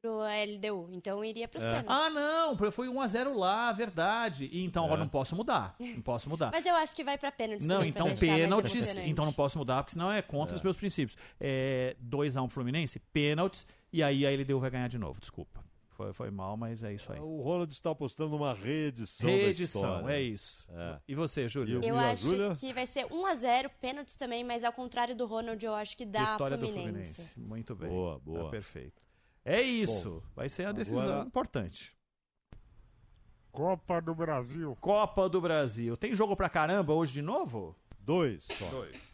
pro 0.00 0.20
LDU, 0.22 0.88
então 0.92 1.22
iria 1.24 1.46
pros 1.46 1.62
pênaltis. 1.62 1.86
Ah, 1.90 2.10
não, 2.10 2.56
foi 2.70 2.88
1x0 2.88 3.34
lá, 3.34 3.70
verdade. 3.72 4.48
E 4.50 4.64
então 4.64 4.86
É. 4.88 4.92
ó, 4.92 4.96
não 4.96 5.08
posso 5.08 5.36
mudar. 5.36 5.76
Não 5.78 6.00
posso 6.02 6.28
mudar. 6.28 6.50
Mas 6.52 6.64
eu 6.64 6.74
acho 6.74 6.96
que 6.96 7.04
vai 7.04 7.18
pra 7.18 7.30
pênaltis 7.30 7.66
Não, 7.66 7.76
também, 7.76 7.90
então 7.90 8.14
pênaltis. 8.14 8.74
emocionante. 8.74 9.10
Então 9.10 9.24
não 9.26 9.32
posso 9.32 9.58
mudar, 9.58 9.82
porque 9.82 9.92
senão 9.92 10.10
é 10.10 10.22
contra 10.22 10.54
É. 10.54 10.56
os 10.56 10.62
meus 10.62 10.76
princípios. 10.76 11.16
É 11.38 11.96
2x1 12.00 12.48
Fluminense, 12.48 12.98
pênaltis, 13.12 13.66
e 13.92 14.02
aí 14.02 14.26
a 14.26 14.30
LDU 14.30 14.58
vai 14.58 14.70
ganhar 14.70 14.88
de 14.88 14.98
novo, 14.98 15.20
desculpa. 15.20 15.60
foi, 15.90 16.14
foi 16.14 16.30
mal, 16.30 16.56
mas 16.56 16.82
é 16.82 16.94
isso 16.94 17.12
aí. 17.12 17.20
O 17.20 17.42
Ronald 17.42 17.70
está 17.70 17.90
apostando 17.90 18.30
numa 18.30 18.54
reedição. 18.54 19.28
Reedição, 19.28 19.82
da 19.82 19.88
história. 19.98 20.14
é 20.14 20.22
isso. 20.22 20.66
É. 20.72 20.98
E 21.06 21.14
você, 21.14 21.46
Júlia? 21.46 21.78
Eu 21.86 21.98
acho 21.98 22.24
que 22.58 22.72
vai 22.72 22.86
ser 22.86 23.04
1x0, 23.04 23.68
pênaltis 23.82 24.14
também, 24.16 24.42
mas 24.42 24.64
ao 24.64 24.72
contrário 24.72 25.14
do 25.14 25.26
Ronald, 25.26 25.62
eu 25.62 25.74
acho 25.74 25.94
que 25.94 26.06
dá 26.06 26.32
Vitória 26.32 26.56
do 26.56 26.66
Fluminense. 26.66 26.88
Fluminense. 27.34 27.38
Muito 27.38 27.74
bem. 27.74 27.90
Boa, 27.90 28.18
boa. 28.18 28.44
Tá 28.44 28.48
perfeito. 28.50 29.02
É 29.44 29.60
isso. 29.60 30.20
Bom, 30.20 30.22
vai 30.36 30.48
ser 30.48 30.66
uma 30.66 30.74
decisão 30.74 31.02
agora- 31.02 31.26
importante. 31.26 31.96
Copa 33.50 34.00
do 34.00 34.14
Brasil. 34.14 34.76
Copa 34.80 35.28
do 35.28 35.40
Brasil. 35.40 35.96
Tem 35.96 36.14
jogo 36.14 36.36
pra 36.36 36.48
caramba 36.48 36.92
hoje 36.94 37.12
de 37.14 37.22
novo? 37.22 37.74
Dois 37.98 38.44
só. 38.44 38.68
Dois. 38.70 39.10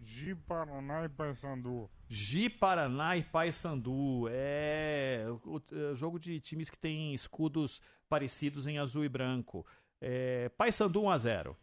Gi 0.00 0.34
Paraná 0.34 1.04
e 1.04 1.08
Paysandu. 1.08 1.90
Gi 2.08 2.50
Paraná 2.50 3.16
e 3.16 3.22
Paysandu. 3.22 4.26
É 4.30 5.24
o, 5.44 5.56
o- 5.56 5.94
jogo 5.94 6.18
de 6.18 6.38
times 6.40 6.68
que 6.70 6.78
tem 6.78 7.14
escudos 7.14 7.80
parecidos 8.08 8.66
em 8.66 8.78
azul 8.78 9.04
e 9.04 9.08
branco. 9.08 9.66
É, 10.00 10.50
Paysandu 10.50 11.00
1x0. 11.02 11.56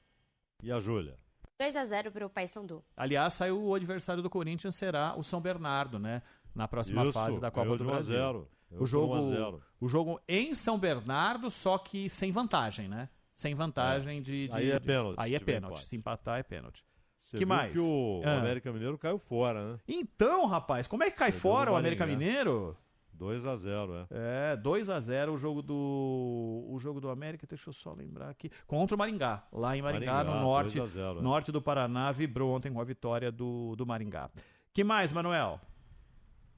E 0.64 0.72
a 0.72 0.80
Júlia? 0.80 1.18
2x0 1.66 2.12
pro 2.12 2.30
Paysandu. 2.30 2.84
Aliás, 2.98 3.34
saiu 3.34 3.62
o 3.62 3.76
adversário 3.76 4.24
do 4.24 4.30
Corinthians 4.30 4.76
será 4.76 5.14
o 5.18 5.24
São 5.24 5.40
Bernardo, 5.40 6.00
né? 6.00 6.22
Na 6.56 6.68
próxima 6.68 7.04
Isso, 7.04 7.14
fase 7.14 7.40
da 7.40 7.52
Copa 7.52 7.70
do 7.70 7.78
de 7.78 7.84
1 7.84 7.88
a 7.88 7.92
Brasil. 7.92 8.16
0. 8.18 8.48
Ganhou 8.70 8.84
O 8.84 8.88
jogo, 8.88 9.14
1 9.16 9.18
a 9.18 9.22
0. 9.36 9.62
o 9.82 9.88
jogo 9.88 10.22
em 10.28 10.54
São 10.56 10.78
Bernardo, 10.80 11.50
só 11.52 11.78
que 11.78 12.08
sem 12.10 12.32
vantagem, 12.32 12.88
né? 12.88 13.10
Sem 13.36 13.54
vantagem 13.56 14.18
É. 14.18 14.22
de, 14.22 14.48
de- 14.48 14.54
Aí 14.54 14.72
é 14.72 14.80
pênalti, 14.80 15.16
Aí 15.20 15.36
é 15.36 15.40
pênalti. 15.40 15.74
empate. 15.74 15.86
Se 15.88 15.96
empatar 15.96 16.40
é 16.40 16.44
pênalti. 16.44 16.84
Você 17.20 17.38
que 17.38 17.46
viu 17.46 17.48
mais? 17.48 17.72
que 17.72 17.80
o 17.80 18.22
Ah. 18.26 18.38
América 18.40 18.72
Mineiro 18.72 18.98
caiu 18.98 19.18
fora, 19.20 19.74
né? 19.74 19.80
Então, 19.88 20.46
rapaz, 20.48 20.88
como 20.88 21.04
é 21.04 21.12
que 21.12 21.18
cai 21.18 21.32
Perdeu 21.32 21.42
fora 21.42 21.72
o 21.72 21.76
América 21.76 22.06
Maringá. 22.06 22.26
Mineiro? 22.26 22.78
2 23.22 23.46
a 23.46 23.56
0 23.56 24.08
é. 24.10 24.54
É, 24.54 24.56
2 24.56 24.90
a 24.90 25.00
0 25.00 25.34
o 25.34 25.38
jogo 25.38 25.62
do 25.62 26.66
o 26.68 26.80
jogo 26.80 27.00
do 27.00 27.08
América, 27.08 27.46
deixa 27.48 27.70
eu 27.70 27.74
só 27.74 27.94
lembrar 27.94 28.30
aqui, 28.30 28.50
contra 28.66 28.96
o 28.96 28.98
Maringá, 28.98 29.44
lá 29.54 29.78
em 29.78 29.82
Maringá, 29.84 30.12
Maringá, 30.12 30.34
no 30.34 30.42
norte, 30.42 30.80
2 30.80 30.90
a 30.90 30.94
0, 30.94 31.20
é. 31.20 31.22
norte 31.22 31.52
do 31.52 31.62
Paraná, 31.62 32.12
vibrou 32.12 32.52
ontem 32.52 32.74
com 32.74 32.82
a 32.82 32.84
vitória 32.84 33.32
do, 33.32 33.76
do 33.76 33.86
Maringá. 33.86 34.32
Que 34.74 34.84
mais, 34.84 35.14
Manuel? 35.14 35.60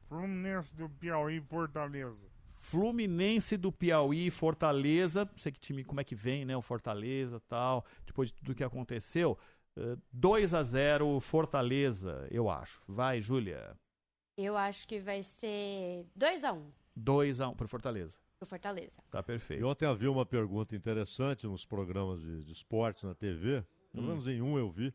Fluminense 0.08 0.74
do 0.74 0.88
Piauí 0.88 1.36
e 1.36 1.42
Fortaleza. 1.42 2.26
Fluminense 2.56 3.58
do 3.58 3.70
Piauí, 3.70 4.30
Fortaleza, 4.30 5.26
não 5.26 5.38
sei 5.38 5.52
que 5.52 5.60
time, 5.60 5.84
como 5.84 6.00
é 6.00 6.04
que 6.06 6.16
vem, 6.16 6.46
né, 6.46 6.56
o 6.56 6.62
Fortaleza, 6.62 7.42
tal, 7.42 7.84
depois 8.06 8.30
de 8.30 8.36
tudo 8.36 8.56
que 8.56 8.64
aconteceu, 8.64 9.38
eh, 9.76 9.98
2 10.14 10.54
a 10.54 10.64
0 10.64 11.20
Fortaleza, 11.20 12.26
eu 12.32 12.50
acho. 12.50 12.82
Vai, 12.88 13.20
Júlia. 13.20 13.78
Eu 14.38 14.58
acho 14.58 14.88
que 14.88 15.00
vai 15.00 15.22
ser 15.24 16.06
2x1 16.18 16.58
2 16.96 17.42
a 17.42 17.48
1 17.50 17.54
pro 17.56 17.68
Fortaleza. 17.68 18.18
pro 18.40 18.48
Fortaleza. 18.48 19.02
Tá 19.12 19.20
E 19.20 19.24
perfeito. 19.24 19.66
ontem 19.66 19.86
havia 19.86 20.12
uma 20.12 20.26
pergunta 20.26 20.76
interessante 20.76 21.48
nos 21.48 21.66
programas 21.66 22.20
de, 22.22 22.44
de 22.44 22.52
esportes 22.52 23.04
na 23.04 23.14
TV. 23.16 23.64
Pelo 23.94 24.04
Hum. 24.06 24.10
menos 24.10 24.28
em 24.28 24.42
um 24.42 24.58
eu 24.58 24.70
vi. 24.72 24.94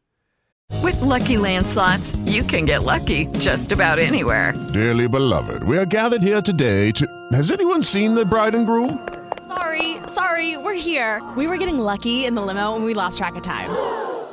With 0.83 1.01
Lucky 1.01 1.39
Land 1.39 1.67
slots, 1.67 2.15
you 2.27 2.45
can 2.45 2.67
get 2.67 2.83
lucky 2.85 3.27
just 3.41 3.73
about 3.73 3.99
anywhere. 3.99 4.53
Dearly 4.73 5.09
beloved, 5.09 5.63
we 5.65 5.79
are 5.79 5.87
gathered 5.87 6.23
here 6.23 6.43
today 6.43 6.93
to. 6.93 7.07
Has 7.33 7.51
anyone 7.51 7.83
seen 7.83 8.15
the 8.15 8.25
bride 8.25 8.55
and 8.55 8.67
groom? 8.67 8.99
Sorry, 9.47 9.97
sorry, 10.09 10.57
we're 10.59 10.75
here. 10.79 11.23
We 11.37 11.47
were 11.47 11.57
getting 11.57 11.79
lucky 11.79 12.27
in 12.27 12.35
the 12.35 12.43
limo 12.43 12.77
and 12.77 12.85
we 12.85 12.93
lost 12.93 13.17
track 13.17 13.35
of 13.37 13.43
time. 13.43 13.71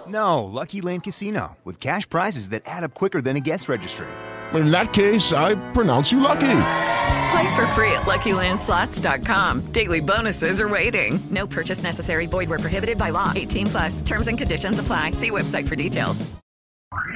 No, 0.07 0.43
Lucky 0.43 0.81
Land 0.81 1.03
Casino, 1.03 1.55
with 1.63 1.79
cash 1.79 2.07
prizes 2.09 2.49
that 2.49 2.63
add 2.65 2.83
up 2.83 2.93
quicker 2.93 3.21
than 3.21 3.37
a 3.37 3.39
guest 3.39 3.69
registry. 3.69 4.07
In 4.55 4.71
that 4.71 4.93
case, 4.93 5.33
I 5.33 5.55
pronounce 5.71 6.11
you 6.11 6.19
lucky. 6.19 6.61
Play 7.31 7.55
for 7.55 7.65
free 7.67 7.91
at 7.91 8.03
LuckyLandSlots.com. 8.03 9.61
Daily 9.71 9.99
bonuses 9.99 10.61
are 10.61 10.69
waiting. 10.69 11.19
No 11.31 11.47
purchase 11.47 11.81
necessary. 11.83 12.27
Void 12.27 12.49
where 12.49 12.59
prohibited 12.59 12.97
by 12.97 13.09
law. 13.09 13.33
18 13.35 13.67
plus. 13.67 14.01
Terms 14.01 14.27
and 14.27 14.37
conditions 14.37 14.79
apply. 14.79 15.11
See 15.11 15.31
website 15.31 15.67
for 15.67 15.75
details. 15.75 16.25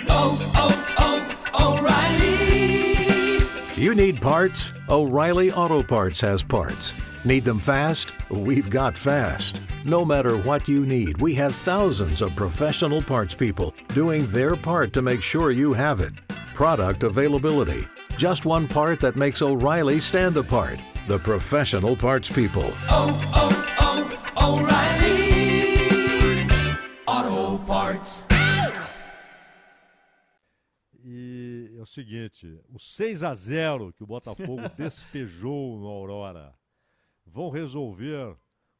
Oh, 0.09 0.37
oh, 0.55 1.47
oh, 1.53 1.77
O'Reilly. 1.77 3.81
You 3.81 3.95
need 3.95 4.21
parts? 4.21 4.71
O'Reilly 4.89 5.51
Auto 5.51 5.81
Parts 5.81 6.19
has 6.19 6.43
parts. 6.43 6.93
Need 7.23 7.45
them 7.45 7.59
fast? 7.59 8.11
We've 8.29 8.69
got 8.69 8.97
fast. 8.97 9.61
No 9.85 10.03
matter 10.03 10.37
what 10.37 10.67
you 10.67 10.85
need, 10.85 11.21
we 11.21 11.33
have 11.35 11.55
thousands 11.55 12.21
of 12.21 12.35
professional 12.35 13.01
parts 13.01 13.35
people 13.35 13.73
doing 13.89 14.25
their 14.27 14.57
part 14.57 14.91
to 14.93 15.01
make 15.01 15.21
sure 15.21 15.51
you 15.51 15.71
have 15.71 16.01
it. 16.01 16.13
Product 16.59 17.03
availability. 17.03 17.87
Just 18.17 18.45
one 18.45 18.67
part 18.67 18.99
that 18.99 19.15
makes 19.15 19.41
O'Reilly 19.41 20.01
stand 20.01 20.35
apart. 20.35 20.81
The 21.07 21.17
professional 21.17 21.95
parts 21.95 22.27
people. 22.29 22.73
Auto 27.07 27.59
Parts. 27.65 28.25
E 31.01 31.77
é 31.77 31.81
o 31.81 31.85
seguinte, 31.85 32.59
o 32.67 32.77
6 32.77 33.23
a 33.23 33.33
0 33.33 33.93
que 33.93 34.03
o 34.03 34.07
Botafogo 34.07 34.63
despejou 34.75 35.79
no 35.79 35.87
Aurora, 35.87 36.53
vão 37.25 37.49
resolver 37.49 38.35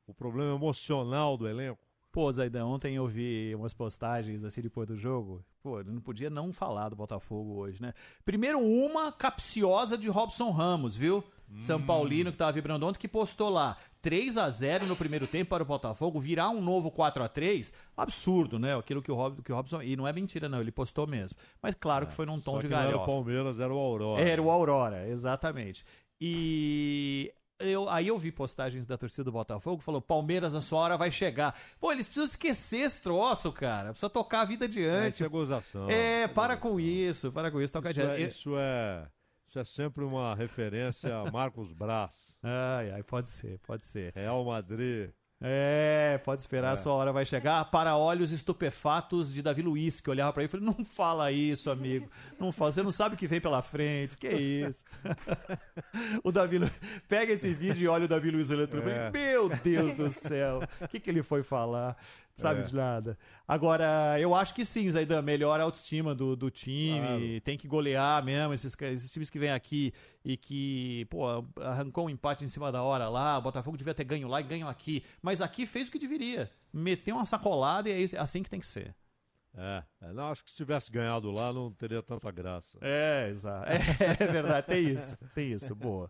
o 0.06 0.14
problema 0.14 0.53
emocional 0.53 1.38
do 1.38 1.47
elenco? 1.47 1.89
Pô, 2.11 2.31
Zaidan, 2.31 2.65
ontem 2.65 2.95
eu 2.95 3.07
vi 3.07 3.53
umas 3.56 3.73
postagens 3.73 4.44
assim 4.44 4.61
depois 4.61 4.88
do 4.88 4.98
jogo. 4.98 5.45
Pô, 5.61 5.80
eu 5.80 5.86
não 5.86 6.02
podia 6.02 6.30
não 6.30 6.52
falar 6.52 6.90
do 6.90 6.95
Botafogo 6.95 7.53
hoje, 7.56 7.81
né? 7.81 7.94
Primeiro 8.26 8.60
uma 8.60 9.11
capciosa 9.11 9.98
de 9.98 10.10
Robson 10.10 10.49
Ramos, 10.49 10.95
viu? 10.95 11.23
São 11.61 11.81
Paulino 11.81 12.31
que 12.31 12.38
tava 12.38 12.52
vibrando 12.52 12.86
ontem, 12.86 12.99
que 12.99 13.07
postou 13.07 13.49
lá 13.49 13.76
3 14.02 14.38
a 14.38 14.49
0 14.49 14.86
no 14.86 14.95
primeiro 14.95 15.26
tempo 15.26 15.49
para 15.49 15.64
o 15.64 15.65
Botafogo, 15.65 16.19
virar 16.19 16.49
um 16.49 16.61
novo 16.61 16.91
4 16.91 17.23
a 17.23 17.27
3 17.27 17.73
Absurdo, 17.98 18.60
né? 18.60 18.77
Aquilo 18.77 19.02
que 19.02 19.11
o, 19.11 19.15
Rob, 19.15 19.41
que 19.41 19.52
o 19.52 19.56
Robson... 19.56 19.81
E 19.81 19.95
não 19.95 20.07
é 20.07 20.14
mentira 20.14 20.48
não, 20.48 20.61
ele 20.61 20.72
postou 20.72 21.07
mesmo. 21.07 21.38
Mas 21.61 21.73
claro 21.73 22.06
que 22.06 22.14
foi 22.14 22.26
num 22.26 22.40
tom 22.40 22.60
de 22.60 22.69
não 22.69 22.77
era 22.77 22.98
o. 22.98 23.06
Palmeiras, 23.06 23.60
era 23.60 23.73
o 23.73 23.77
Aurora. 23.77 24.22
Era 24.22 24.41
o 24.41 24.49
Aurora, 24.49 25.07
exatamente. 25.07 25.84
E 26.22 27.34
eu, 27.60 27.90
aí 27.90 28.07
eu 28.07 28.18
vi 28.18 28.31
postagens 28.31 28.88
da 28.88 28.98
torcida 28.98 29.23
do 29.26 29.31
Botafogo, 29.31 29.81
falou, 29.81 30.02
Palmeiras, 30.02 30.56
a 30.56 30.61
sua 30.61 30.80
hora 30.80 30.98
vai 30.98 31.11
chegar. 31.11 31.53
Pô, 31.80 31.91
eles 31.91 32.07
precisam 32.07 32.26
esquecer 32.26 32.77
esse 32.81 33.02
troço, 33.02 33.52
cara. 33.52 33.91
Precisa 33.91 34.10
tocar 34.10 34.41
a 34.41 34.45
vida 34.45 34.65
É, 34.65 34.68
adiante. 34.68 35.14
isso 35.14 35.23
é 35.26 35.27
gozação. 35.27 35.90
É, 35.90 36.27
para 36.27 36.56
com 36.57 36.80
isso, 36.80 37.31
para 37.31 37.52
com 37.52 37.61
isso, 37.61 37.73
toca 37.73 37.91
Isso 37.91 38.02
adiante. 38.02 38.23
é, 38.23 38.27
isso, 38.27 38.52
é, 38.57 39.07
isso 39.48 39.60
é 39.60 39.64
sempre 39.64 40.03
uma 40.03 40.34
referência 40.36 41.15
a 41.15 41.30
Marcos 41.31 41.73
Braz. 41.73 42.36
Ai, 42.41 42.91
ai, 42.91 43.03
pode 43.03 43.30
ser, 43.30 43.60
pode 43.60 43.84
ser. 43.86 44.14
Real 44.14 44.44
Madrid. 44.45 45.11
É, 45.41 46.20
pode 46.26 46.41
esperar, 46.41 46.74
É. 46.74 46.76
sua 46.76 46.91
hora 46.94 47.14
vai 47.14 47.24
chegar. 47.26 47.64
Para 47.72 47.95
olhos 47.95 48.32
estupefatos 48.32 49.34
de 49.34 49.41
Davi 49.41 49.61
Luiz, 49.61 50.02
que 50.02 50.10
olhava 50.10 50.34
pra 50.34 50.44
ele 50.44 50.49
e 50.49 50.52
falou: 50.52 50.66
Não 50.78 50.84
fala 50.84 51.32
isso, 51.32 51.72
amigo. 51.72 52.10
Não 52.38 52.52
fala, 52.52 52.74
você 52.74 52.84
não 52.84 52.91
sabe 52.91 53.16
o 53.16 53.18
que 53.18 53.26
vem 53.28 53.40
pela 53.40 53.61
frente. 53.61 54.18
Que 54.18 54.28
isso? 54.28 54.84
o 56.24 56.32
Davi 56.32 56.57
Lu... 56.57 56.70
Pega 57.07 57.32
esse 57.32 57.53
vídeo 57.53 57.86
e 57.86 57.88
olha 57.88 58.06
o 58.06 58.07
Davi 58.07 58.32
Luiz 58.32 58.49
olhando 58.49 58.68
pra 58.68 58.80
ele. 58.82 58.90
É. 58.91 59.11
Meu 59.11 59.49
Deus 59.49 59.94
do 59.94 60.10
céu, 60.10 60.61
o 60.82 60.88
que, 60.90 60.99
que 60.99 61.10
ele 61.10 61.24
foi 61.24 61.41
falar? 61.41 61.95
Sabe 62.40 62.61
É. 62.61 62.64
de 62.64 62.74
nada. 62.76 63.18
Agora, 63.48 64.18
eu 64.20 64.34
acho 64.34 64.53
que 64.53 64.64
sim, 64.64 64.90
Zaidan, 64.90 65.22
melhora 65.22 65.61
a 65.61 65.66
autoestima 65.66 66.16
do, 66.16 66.36
do 66.36 66.49
time, 66.49 66.99
Claro. 66.99 67.41
tem 67.41 67.57
que 67.57 67.68
golear 67.68 68.24
mesmo, 68.24 68.53
esses, 68.53 68.76
esses 68.82 69.11
times 69.11 69.30
que 69.30 69.38
vêm 69.38 69.52
aqui 69.52 69.94
e 70.24 70.38
que, 70.38 71.06
pô, 71.10 71.26
arrancou 71.61 72.06
um 72.06 72.10
empate 72.10 72.45
em 72.45 72.48
cima 72.48 72.72
da 72.72 72.82
hora 72.82 73.10
lá, 73.10 73.38
o 73.38 73.41
Botafogo 73.41 73.76
devia 73.76 73.94
ter 73.94 74.03
ganho 74.06 74.28
lá 74.28 74.40
e 74.40 74.44
ganhou 74.44 74.70
aqui, 74.70 75.03
mas 75.22 75.41
aqui 75.41 75.66
fez 75.66 75.88
o 75.88 75.91
que 75.91 75.99
deveria, 75.99 76.49
meteu 76.72 77.16
uma 77.16 77.26
sacolada 77.26 77.90
e 77.90 77.91
é 77.91 78.16
é 78.16 78.20
assim 78.20 78.41
que 78.41 78.49
tem 78.49 78.60
que 78.60 78.66
ser. 78.68 78.95
É, 79.57 79.84
é, 80.03 80.14
não, 80.14 80.30
acho 80.32 80.44
que 80.45 80.52
se 80.52 80.56
tivesse 80.57 80.91
ganhado 80.91 81.32
lá 81.32 81.52
não 81.52 81.72
teria 81.74 82.02
tanta 82.03 82.30
graça. 82.32 82.78
É, 82.82 83.28
exato. 83.30 83.66
É, 83.99 84.24
é 84.24 84.28
verdade, 84.32 84.68
tem 84.68 84.88
isso, 84.90 85.18
tem 85.34 85.52
isso, 85.52 85.76
boa. 85.76 86.10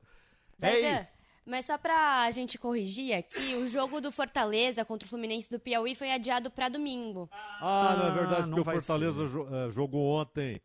Zaidan, 0.59 1.07
mas 1.49 1.65
só 1.65 1.77
pra 1.77 2.29
gente 2.31 2.57
corrigir 2.57 3.13
aqui, 3.13 3.55
o 3.55 3.67
jogo 3.67 3.99
do 3.99 4.11
Fortaleza 4.11 4.85
contra 4.85 5.05
o 5.05 5.09
Fluminense 5.09 5.49
do 5.49 5.59
Piauí 5.59 5.95
foi 5.95 6.11
adiado 6.11 6.49
pra 6.51 6.69
domingo. 6.69 7.29
Ah, 7.59 7.95
não 7.97 8.07
é 8.07 8.11
verdade, 8.11 8.49
não 8.49 8.57
porque 8.57 8.69
o 8.77 8.81
Fortaleza 8.81 9.25
jo- 9.27 9.47
eh, 9.53 9.69
jogou 9.71 10.05
ontem 10.21 10.61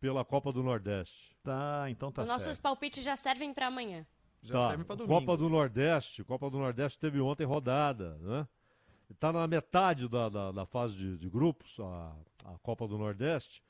pela 0.00 0.24
Copa 0.24 0.52
do 0.52 0.62
Nordeste. 0.62 1.34
Tá, 1.42 1.86
então 1.88 2.10
tá 2.12 2.22
Os 2.22 2.28
nossos 2.28 2.58
palpites 2.58 3.02
já 3.02 3.16
servem 3.16 3.54
pra 3.54 3.68
amanhã. 3.68 4.06
Já 4.42 4.58
Tá, 4.58 4.68
serve 4.68 4.84
pra 4.84 4.96
domingo. 4.96 5.14
Copa 5.20 5.36
do 5.36 5.48
Nordeste, 5.48 6.22
Copa 6.24 6.50
do 6.50 6.58
Nordeste 6.58 6.98
teve 6.98 7.20
ontem 7.20 7.44
rodada, 7.44 8.18
né? 8.20 8.46
Está 9.10 9.32
na 9.32 9.46
metade 9.46 10.08
da, 10.08 10.28
da, 10.28 10.52
da 10.52 10.66
fase 10.66 10.96
de, 10.96 11.16
de 11.16 11.28
grupos, 11.30 11.78
a, 11.80 12.12
a 12.44 12.58
Copa 12.62 12.86
do 12.88 12.98
Nordeste. 12.98 13.62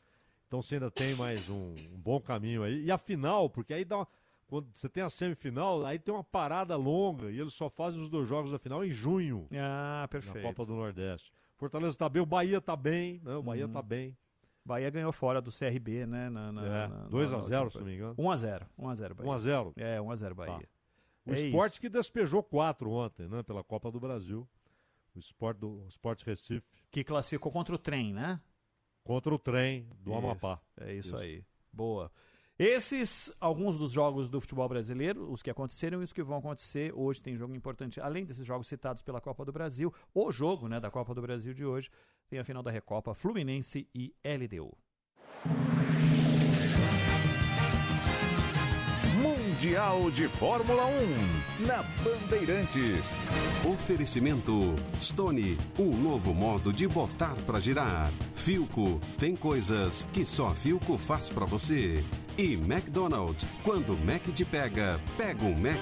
Então 0.48 0.62
você 0.62 0.76
ainda 0.76 0.90
tem 0.90 1.14
mais 1.14 1.48
um, 1.48 1.74
um 1.92 1.98
bom 1.98 2.20
caminho 2.20 2.62
aí. 2.62 2.84
E 2.84 2.90
a 2.90 2.98
final, 2.98 3.48
porque 3.50 3.74
aí 3.74 3.84
dá 3.84 3.98
uma, 3.98 4.08
quando 4.46 4.68
você 4.72 4.88
tem 4.88 5.02
a 5.02 5.10
semifinal, 5.10 5.84
aí 5.84 5.98
tem 5.98 6.14
uma 6.14 6.24
parada 6.24 6.76
longa 6.76 7.30
e 7.30 7.40
eles 7.40 7.54
só 7.54 7.68
fazem 7.68 8.00
os 8.00 8.08
dois 8.08 8.28
jogos 8.28 8.50
da 8.52 8.58
final 8.58 8.84
em 8.84 8.90
junho. 8.90 9.46
Ah, 9.52 10.02
Na 10.02 10.08
perfeito. 10.08 10.46
Copa 10.46 10.64
do 10.64 10.74
Nordeste. 10.74 11.32
Fortaleza 11.56 11.92
está 11.94 12.08
bem, 12.08 12.22
o 12.22 12.26
Bahia 12.26 12.58
está 12.58 12.76
bem, 12.76 13.20
né? 13.24 13.34
O 13.36 13.42
Bahia 13.42 13.64
está 13.66 13.80
bem. 13.82 14.16
Bahia 14.64 14.88
ganhou 14.90 15.12
fora 15.12 15.40
do 15.42 15.50
CRB, 15.50 16.06
né? 16.06 16.30
Na, 16.30 16.50
na, 16.50 16.64
É, 16.66 16.88
na- 16.88 17.06
2 17.08 17.30
na- 17.30 17.36
a 17.36 17.40
na- 17.40 17.46
0, 17.46 17.70
se 17.70 17.78
não 17.78 17.84
me 17.86 17.94
engano. 17.94 18.14
1x0. 18.16 18.66
1x0 18.78 19.14
Bahia. 19.14 19.30
1 19.30 19.32
a 19.32 19.38
0. 19.38 19.72
É, 19.76 20.00
1x0 20.00 20.34
Bahia. 20.34 20.68
O 21.26 21.32
É 21.32 21.34
esporte 21.34 21.72
isso. 21.72 21.80
que 21.80 21.88
despejou 21.88 22.42
quatro 22.42 22.90
ontem, 22.90 23.28
né? 23.28 23.42
Pela 23.42 23.62
Copa 23.62 23.90
do 23.90 24.00
Brasil. 24.00 24.48
O 25.14 25.18
esporte 25.18 25.58
do 25.58 25.82
o 25.84 25.88
Sport 25.88 26.22
Recife. 26.24 26.66
Que 26.90 27.04
classificou 27.04 27.52
contra 27.52 27.74
o 27.74 27.78
trem, 27.78 28.12
né? 28.12 28.40
Contra 29.04 29.32
o 29.34 29.38
trem 29.38 29.86
do 30.00 30.10
Isso, 30.10 30.18
Amapá. 30.18 30.60
É 30.80 30.92
isso, 30.94 31.16
aí. 31.16 31.44
Boa. 31.72 32.10
Esses, 32.56 33.36
alguns 33.40 33.76
dos 33.76 33.90
jogos 33.90 34.30
do 34.30 34.40
futebol 34.40 34.68
brasileiro, 34.68 35.28
os 35.28 35.42
que 35.42 35.50
aconteceram 35.50 36.00
e 36.00 36.04
os 36.04 36.12
que 36.12 36.22
vão 36.22 36.38
acontecer. 36.38 36.92
Hoje 36.94 37.20
tem 37.20 37.36
jogo 37.36 37.52
importante. 37.52 38.00
Além 38.00 38.24
desses 38.24 38.46
jogos 38.46 38.68
citados 38.68 39.02
pela 39.02 39.20
Copa 39.20 39.44
do 39.44 39.52
Brasil, 39.52 39.92
o 40.14 40.30
jogo 40.30 40.68
né, 40.68 40.78
da 40.78 40.88
Copa 40.88 41.12
do 41.12 41.20
Brasil 41.20 41.52
de 41.52 41.64
hoje 41.64 41.90
tem 42.28 42.38
a 42.38 42.44
final 42.44 42.62
da 42.62 42.70
Recopa 42.70 43.12
Fluminense 43.12 43.88
e 43.92 44.14
LDU. 44.24 44.72
Mundial 49.20 50.10
de 50.12 50.28
Fórmula 50.28 50.84
1 50.86 51.66
na 51.66 51.82
Bandeirantes. 52.04 53.12
Oferecimento 53.64 54.76
Stone, 55.00 55.56
um 55.76 55.96
novo 55.96 56.32
modo 56.32 56.72
de 56.72 56.86
botar 56.86 57.34
pra 57.46 57.58
girar. 57.58 58.12
Filco, 58.32 59.00
tem 59.18 59.34
coisas 59.34 60.04
que 60.12 60.24
só 60.24 60.48
a 60.48 60.54
Filco 60.54 60.96
faz 60.96 61.30
pra 61.30 61.46
você. 61.46 62.04
E 62.36 62.54
McDonald's, 62.54 63.46
quando 63.62 63.94
o 63.94 63.96
Mac 63.96 64.24
te 64.34 64.44
pega, 64.44 65.00
pega 65.16 65.44
um 65.44 65.54
Mac. 65.54 65.78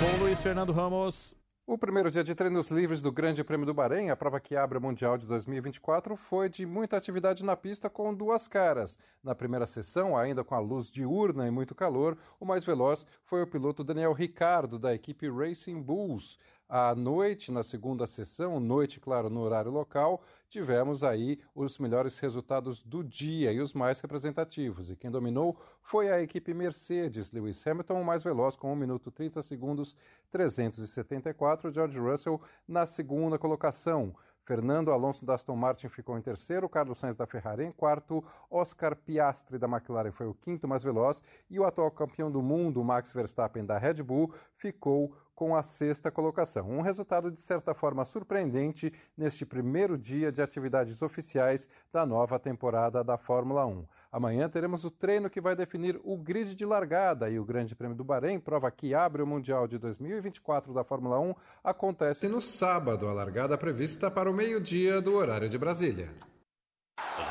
Com 0.00 0.24
Luiz 0.24 0.42
Fernando 0.42 0.72
Ramos. 0.72 1.36
O 1.64 1.78
primeiro 1.78 2.10
dia 2.10 2.24
de 2.24 2.34
treinos 2.34 2.70
livres 2.70 3.02
do 3.02 3.12
Grande 3.12 3.44
Prêmio 3.44 3.66
do 3.66 3.74
Bahrein, 3.74 4.08
a 4.08 4.16
prova 4.16 4.40
que 4.40 4.56
abre 4.56 4.78
o 4.78 4.80
Mundial 4.80 5.18
de 5.18 5.26
2024, 5.26 6.16
foi 6.16 6.48
de 6.48 6.64
muita 6.64 6.96
atividade 6.96 7.44
na 7.44 7.54
pista 7.54 7.90
com 7.90 8.12
duas 8.14 8.48
caras. 8.48 8.98
Na 9.22 9.34
primeira 9.34 9.66
sessão, 9.66 10.16
ainda 10.16 10.42
com 10.42 10.54
a 10.54 10.58
luz 10.58 10.90
diurna 10.90 11.46
e 11.46 11.50
muito 11.50 11.74
calor, 11.74 12.16
o 12.40 12.46
mais 12.46 12.64
veloz 12.64 13.06
foi 13.22 13.42
o 13.42 13.46
piloto 13.46 13.84
Daniel 13.84 14.14
Ricardo, 14.14 14.78
da 14.78 14.94
equipe 14.94 15.30
Racing 15.30 15.80
Bulls. 15.82 16.38
À 16.70 16.94
noite, 16.94 17.50
na 17.50 17.62
segunda 17.62 18.06
sessão, 18.06 18.60
noite, 18.60 19.00
claro, 19.00 19.30
no 19.30 19.40
horário 19.40 19.70
local, 19.70 20.22
tivemos 20.50 21.02
aí 21.02 21.40
os 21.54 21.78
melhores 21.78 22.18
resultados 22.18 22.82
do 22.82 23.02
dia 23.02 23.50
e 23.50 23.58
os 23.58 23.72
mais 23.72 23.98
representativos. 24.00 24.90
E 24.90 24.96
quem 24.96 25.10
dominou 25.10 25.58
foi 25.80 26.12
a 26.12 26.20
equipe 26.20 26.52
Mercedes. 26.52 27.32
Lewis 27.32 27.66
Hamilton, 27.66 28.02
o 28.02 28.04
mais 28.04 28.22
veloz, 28.22 28.54
com 28.54 28.70
1 28.70 28.76
minuto 28.76 29.10
30 29.10 29.40
segundos 29.40 29.96
374. 30.30 31.72
George 31.72 31.98
Russell 31.98 32.38
na 32.68 32.84
segunda 32.84 33.38
colocação. 33.38 34.14
Fernando 34.44 34.90
Alonso 34.90 35.26
da 35.26 35.34
Aston 35.34 35.56
Martin 35.56 35.88
ficou 35.88 36.16
em 36.16 36.22
terceiro, 36.22 36.70
Carlos 36.70 36.96
Sainz 36.96 37.14
da 37.14 37.26
Ferrari 37.26 37.64
em 37.64 37.70
quarto, 37.70 38.24
Oscar 38.50 38.96
Piastri 38.96 39.58
da 39.58 39.66
McLaren 39.68 40.10
foi 40.10 40.26
o 40.26 40.32
quinto 40.32 40.66
mais 40.66 40.82
veloz 40.82 41.22
e 41.50 41.60
o 41.60 41.66
atual 41.66 41.90
campeão 41.90 42.30
do 42.30 42.40
mundo, 42.40 42.82
Max 42.82 43.12
Verstappen 43.12 43.66
da 43.66 43.76
Red 43.76 44.02
Bull, 44.02 44.32
ficou 44.56 45.14
com 45.38 45.54
a 45.54 45.62
sexta 45.62 46.10
colocação. 46.10 46.68
Um 46.68 46.80
resultado 46.80 47.30
de 47.30 47.40
certa 47.40 47.72
forma 47.72 48.04
surpreendente 48.04 48.92
neste 49.16 49.46
primeiro 49.46 49.96
dia 49.96 50.32
de 50.32 50.42
atividades 50.42 51.00
oficiais 51.00 51.68
da 51.92 52.04
nova 52.04 52.40
temporada 52.40 53.04
da 53.04 53.16
Fórmula 53.16 53.64
1. 53.64 53.86
Amanhã 54.10 54.48
teremos 54.48 54.84
o 54.84 54.90
treino 54.90 55.30
que 55.30 55.40
vai 55.40 55.54
definir 55.54 56.00
o 56.02 56.16
grid 56.16 56.56
de 56.56 56.64
largada 56.64 57.30
e 57.30 57.38
o 57.38 57.44
Grande 57.44 57.76
Prêmio 57.76 57.96
do 57.96 58.02
Bahrein, 58.02 58.40
prova 58.40 58.68
que 58.68 58.92
abre 58.92 59.22
o 59.22 59.26
Mundial 59.28 59.68
de 59.68 59.78
2024 59.78 60.74
da 60.74 60.82
Fórmula 60.82 61.20
1, 61.20 61.32
acontece 61.62 62.26
no 62.26 62.42
sábado, 62.42 63.06
a 63.06 63.12
largada 63.12 63.56
prevista 63.56 64.10
para 64.10 64.28
o 64.28 64.34
meio-dia 64.34 65.00
do 65.00 65.14
horário 65.14 65.48
de 65.48 65.56
Brasília. 65.56 66.10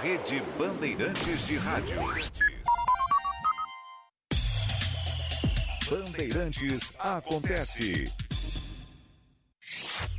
Rede 0.02 0.42
Bandeirantes 0.58 1.46
de 1.46 1.58
Rádio. 1.58 1.98
Bandeirantes 5.90 6.92
acontece. 7.00 8.12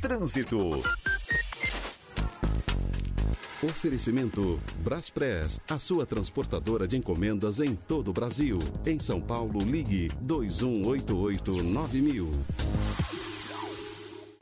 Trânsito. 0.01 0.81
Oferecimento 3.61 4.59
Braspress, 4.83 5.59
a 5.69 5.77
sua 5.77 6.07
transportadora 6.07 6.87
de 6.87 6.97
encomendas 6.97 7.59
em 7.59 7.75
todo 7.75 8.07
o 8.07 8.13
Brasil. 8.13 8.57
Em 8.83 8.99
São 8.99 9.21
Paulo, 9.21 9.59
ligue 9.59 10.07
2188-9000. 10.25 12.31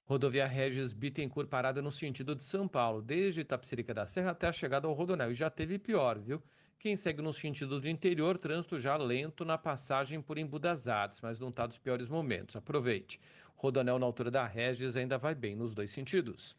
Rodovia 0.05 0.47
Regis 0.47 0.93
Bittencourt 0.93 1.49
parada 1.49 1.81
no 1.81 1.91
sentido 1.91 2.35
de 2.35 2.45
São 2.45 2.69
Paulo, 2.69 3.01
desde 3.01 3.41
Itapecerica 3.41 3.93
da 3.93 4.07
Serra 4.07 4.31
até 4.31 4.47
a 4.47 4.53
chegada 4.53 4.87
ao 4.87 4.93
Rodonel. 4.93 5.31
E 5.31 5.35
já 5.35 5.49
teve 5.49 5.77
pior, 5.77 6.17
viu? 6.17 6.41
Quem 6.79 6.95
segue 6.95 7.23
no 7.23 7.33
sentido 7.33 7.81
do 7.81 7.89
interior, 7.89 8.37
trânsito 8.37 8.79
já 8.79 8.95
lento 8.95 9.43
na 9.43 9.57
passagem 9.57 10.21
por 10.21 10.37
Embu 10.37 10.59
das 10.59 10.87
Artes, 10.87 11.19
mas 11.21 11.39
não 11.39 11.49
está 11.49 11.65
dos 11.65 11.79
piores 11.79 12.07
momentos. 12.07 12.55
Aproveite. 12.55 13.19
Rodonel 13.55 13.97
na 13.97 14.05
altura 14.05 14.29
da 14.29 14.45
Regis 14.45 14.95
ainda 14.95 15.17
vai 15.17 15.33
bem 15.33 15.55
nos 15.55 15.73
dois 15.73 15.89
sentidos. 15.89 16.55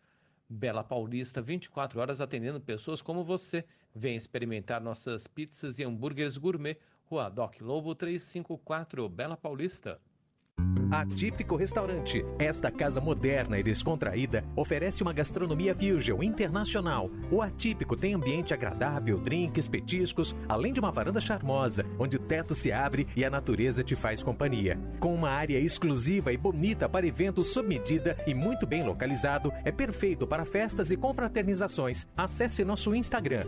Bela 0.49 0.83
Paulista, 0.83 1.41
24 1.41 2.01
horas 2.01 2.21
atendendo 2.21 2.61
pessoas 2.61 3.01
como 3.01 3.23
você. 3.23 3.65
Vem 3.95 4.17
experimentar 4.17 4.81
nossas 4.81 5.29
pizzas 5.29 5.79
e 5.79 5.85
hambúrgueres 5.85 6.37
gourmet. 6.37 6.77
Rua 7.05 7.29
Doc 7.29 7.61
Lobo 7.61 7.95
354, 7.95 9.09
Bela 9.09 9.37
Paulista. 9.37 10.01
Atípico 10.91 11.55
Restaurante. 11.55 12.25
Esta 12.39 12.71
casa 12.71 12.99
moderna 13.01 13.59
e 13.59 13.63
descontraída 13.63 14.43
oferece 14.57 15.03
uma 15.03 15.13
gastronomia 15.13 15.75
fusion 15.75 16.23
internacional. 16.23 17.11
O 17.31 17.43
Atípico 17.43 17.95
tem 17.95 18.15
ambiente 18.15 18.55
agradável, 18.55 19.19
drinks, 19.19 19.69
petiscos, 19.69 20.35
além 20.49 20.73
de 20.73 20.81
uma 20.81 20.91
varanda 20.91 21.21
charmosa, 21.21 21.85
onde 21.99 22.17
o 22.17 22.19
teto 22.19 22.55
se 22.55 22.73
abre 22.73 23.07
e 23.15 23.23
a 23.25 23.31
natureza 23.31 23.85
te 23.85 23.95
faz 23.95 24.23
companhia. 24.23 24.81
Com 24.99 25.15
uma 25.15 25.29
área 25.29 25.59
exclusiva 25.59 26.33
e 26.33 26.39
bonita 26.39 26.89
para 26.89 27.07
eventos 27.07 27.49
sob 27.49 27.69
medida 27.69 28.17
e 28.27 28.35
muito 28.35 28.67
bem 28.67 28.83
localizado, 28.83 29.53
é 29.65 29.71
perfeito 29.71 30.27
para 30.27 30.47
festas 30.47 30.91
e 30.91 30.97
confraternizações. 30.97 32.07
Acesse 32.17 32.65
nosso 32.65 32.95
Instagram, 32.95 33.45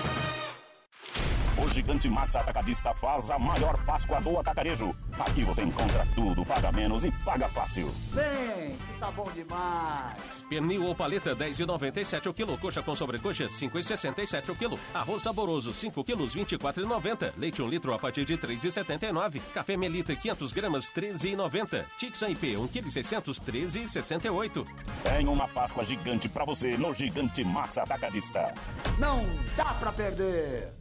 O 1.58 1.68
Gigante 1.68 2.08
Max 2.08 2.36
Atacadista 2.36 2.94
faz 2.94 3.32
a 3.32 3.40
maior 3.40 3.84
Páscoa 3.84 4.22
do 4.22 4.38
atacarejo. 4.38 4.94
Aqui 5.18 5.44
você 5.44 5.64
encontra 5.64 6.06
tudo, 6.14 6.46
paga 6.46 6.72
menos 6.72 7.04
e 7.04 7.12
paga 7.26 7.50
fácil. 7.50 7.88
Vem, 8.12 8.76
que 8.76 9.00
tá 9.00 9.10
bom 9.10 9.28
demais. 9.34 10.14
Pernil 10.48 10.84
ou 10.86 10.94
paleta 10.94 11.36
10,97 11.36 12.28
o 12.28 12.34
quilo. 12.34 12.58
Coxa 12.60 12.84
com 12.84 12.94
sobrecoxa 12.94 13.48
5,67 13.48 14.50
o 14.50 14.56
quilo. 14.56 14.80
Arroz 14.94 15.24
saboroso 15.24 15.74
5 15.74 16.04
quilos 16.04 16.36
24,90. 16.36 17.34
Leite 17.38 17.62
1 17.64 17.68
litro 17.68 17.92
a 17.92 17.98
partir 17.98 18.24
de 18.24 18.38
3,79. 18.38 19.42
Café 19.52 19.76
Melita 19.76 20.16
500 20.16 20.54
gramas 20.54 20.92
13,90. 20.92 21.86
Tixan 21.98 22.30
IP 22.30 22.56
1 22.56 22.68
kg 22.68 22.92
600 22.92 23.42
13,68. 23.42 24.68
Tem 25.04 25.28
uma 25.28 25.48
Páscoa 25.48 25.84
gigante 25.84 26.30
pra 26.30 26.46
você 26.46 26.78
no 26.78 26.94
Gigante 26.94 27.44
Max 27.44 27.80
Atacadista. 27.80 28.54
Não 29.00 29.24
dá 29.56 29.74
pra 29.74 29.92
perder. 29.92 30.77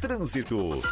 Trânsito. 0.00 0.82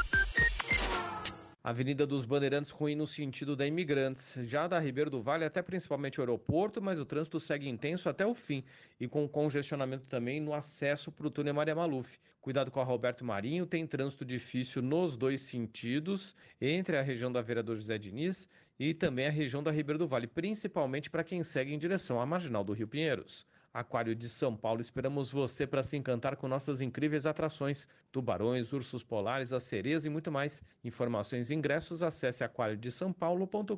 Avenida 1.62 2.06
dos 2.06 2.24
Bandeirantes 2.24 2.70
ruim 2.70 2.94
no 2.94 3.06
sentido 3.06 3.56
da 3.56 3.66
Imigrantes, 3.66 4.34
já 4.44 4.68
da 4.68 4.78
Ribeiro 4.78 5.10
do 5.10 5.20
Vale 5.20 5.44
até 5.44 5.60
principalmente 5.60 6.20
o 6.20 6.22
aeroporto, 6.22 6.80
mas 6.80 6.98
o 6.98 7.04
trânsito 7.04 7.40
segue 7.40 7.68
intenso 7.68 8.08
até 8.08 8.24
o 8.24 8.34
fim 8.34 8.62
e 9.00 9.08
com 9.08 9.28
congestionamento 9.28 10.06
também 10.06 10.40
no 10.40 10.54
acesso 10.54 11.10
para 11.10 11.26
o 11.26 11.30
túnel 11.30 11.54
Maria 11.54 11.74
Maluf. 11.74 12.18
Cuidado 12.40 12.70
com 12.70 12.80
a 12.80 12.84
Roberto 12.84 13.24
Marinho, 13.24 13.66
tem 13.66 13.86
trânsito 13.86 14.24
difícil 14.24 14.80
nos 14.80 15.16
dois 15.16 15.40
sentidos, 15.40 16.34
entre 16.60 16.96
a 16.96 17.02
região 17.02 17.32
da 17.32 17.42
Vereador 17.42 17.76
José 17.76 17.98
Diniz 17.98 18.48
e 18.78 18.94
também 18.94 19.26
a 19.26 19.30
região 19.30 19.62
da 19.62 19.72
Ribeiro 19.72 19.98
do 19.98 20.06
Vale, 20.06 20.28
principalmente 20.28 21.10
para 21.10 21.24
quem 21.24 21.42
segue 21.42 21.74
em 21.74 21.78
direção 21.78 22.20
à 22.20 22.24
marginal 22.24 22.62
do 22.62 22.72
Rio 22.72 22.86
Pinheiros. 22.86 23.44
Aquário 23.76 24.14
de 24.14 24.28
São 24.28 24.56
Paulo. 24.56 24.80
Esperamos 24.80 25.30
você 25.30 25.66
para 25.66 25.82
se 25.82 25.98
encantar 25.98 26.36
com 26.36 26.48
nossas 26.48 26.80
incríveis 26.80 27.26
atrações: 27.26 27.86
tubarões, 28.10 28.72
ursos 28.72 29.02
polares, 29.02 29.52
as 29.52 29.64
sereias 29.64 30.06
e 30.06 30.08
muito 30.08 30.32
mais. 30.32 30.62
Informações 30.82 31.50
e 31.50 31.54
ingressos, 31.54 32.02
acesse 32.02 32.42
aquariodesampaulo.com.br. 32.42 33.76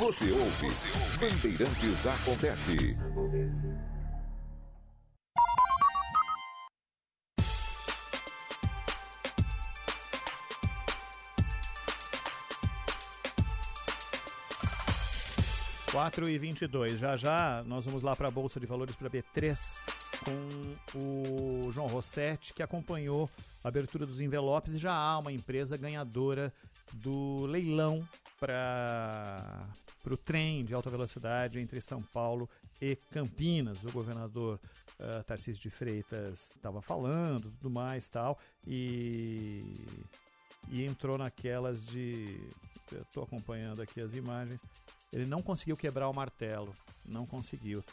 Você 0.00 0.30
ouve, 0.32 0.66
Você 0.66 0.88
ouve. 0.88 1.18
Bandeirantes 1.18 2.06
Acontece. 2.06 2.76
Quatro 16.02 16.28
e 16.28 16.36
22. 16.36 16.98
Já 16.98 17.16
já 17.16 17.62
nós 17.64 17.84
vamos 17.84 18.02
lá 18.02 18.16
para 18.16 18.26
a 18.26 18.30
Bolsa 18.30 18.58
de 18.58 18.66
Valores 18.66 18.96
para 18.96 19.08
B3 19.08 19.80
com 20.24 20.98
o 20.98 21.72
João 21.72 21.86
Rossetti, 21.86 22.52
que 22.52 22.60
acompanhou 22.60 23.30
a 23.62 23.68
abertura 23.68 24.04
dos 24.04 24.20
envelopes 24.20 24.74
e 24.74 24.78
já 24.80 24.92
há 24.92 25.18
uma 25.18 25.30
empresa 25.30 25.76
ganhadora 25.76 26.52
do 26.94 27.46
leilão 27.46 28.04
para 28.36 29.64
o 30.04 30.16
trem 30.16 30.64
de 30.64 30.74
alta 30.74 30.90
velocidade 30.90 31.60
entre 31.60 31.80
São 31.80 32.02
Paulo 32.02 32.50
e 32.80 32.96
Campinas. 33.12 33.80
O 33.84 33.92
governador 33.92 34.58
uh, 34.98 35.22
Tarcísio 35.22 35.62
de 35.62 35.70
Freitas 35.70 36.50
estava 36.56 36.82
falando, 36.82 37.52
tudo 37.52 37.70
mais 37.70 38.08
tal, 38.08 38.40
e, 38.66 39.86
e 40.68 40.84
entrou 40.84 41.16
naquelas 41.16 41.86
de. 41.86 42.40
Estou 42.90 43.22
acompanhando 43.22 43.80
aqui 43.80 44.00
as 44.00 44.14
imagens. 44.14 44.60
Ele 45.12 45.26
não 45.26 45.42
conseguiu 45.42 45.76
quebrar 45.76 46.08
o 46.08 46.14
martelo, 46.14 46.74
não 47.04 47.26
conseguiu. 47.26 47.84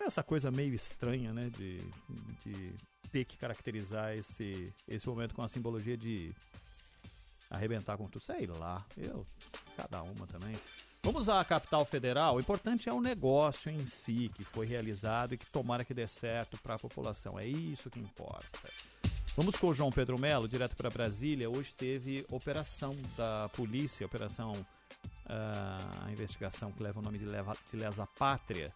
Essa 0.00 0.22
coisa 0.22 0.50
meio 0.50 0.74
estranha, 0.74 1.32
né, 1.32 1.50
de, 1.50 1.80
de 2.44 2.74
ter 3.10 3.24
que 3.24 3.36
caracterizar 3.36 4.16
esse, 4.16 4.72
esse 4.86 5.08
momento 5.08 5.34
com 5.34 5.42
a 5.42 5.48
simbologia 5.48 5.96
de 5.96 6.32
arrebentar 7.50 7.96
com 7.96 8.08
tudo. 8.08 8.24
Sei 8.24 8.46
lá, 8.46 8.86
eu, 8.96 9.26
cada 9.76 10.02
uma 10.02 10.26
também. 10.26 10.54
Vamos 11.02 11.28
à 11.28 11.44
capital 11.44 11.84
federal. 11.84 12.36
O 12.36 12.40
importante 12.40 12.88
é 12.88 12.92
o 12.92 13.00
negócio 13.00 13.70
em 13.70 13.86
si 13.86 14.30
que 14.34 14.44
foi 14.44 14.66
realizado 14.66 15.34
e 15.34 15.38
que 15.38 15.46
tomara 15.46 15.84
que 15.84 15.94
dê 15.94 16.06
certo 16.06 16.58
para 16.58 16.74
a 16.74 16.78
população. 16.78 17.38
É 17.38 17.46
isso 17.46 17.90
que 17.90 18.00
importa. 18.00 18.70
Vamos 19.36 19.56
com 19.56 19.70
o 19.70 19.74
João 19.74 19.92
Pedro 19.92 20.18
Melo, 20.18 20.48
direto 20.48 20.76
para 20.76 20.90
Brasília. 20.90 21.48
Hoje 21.48 21.72
teve 21.72 22.26
operação 22.28 22.96
da 23.16 23.48
polícia, 23.50 24.04
operação 24.04 24.52
a 25.28 26.10
investigação 26.10 26.72
que 26.72 26.82
leva 26.82 27.00
o 27.00 27.02
nome 27.02 27.18
de 27.18 27.26
Lesa 27.76 28.06
Pátria, 28.18 28.72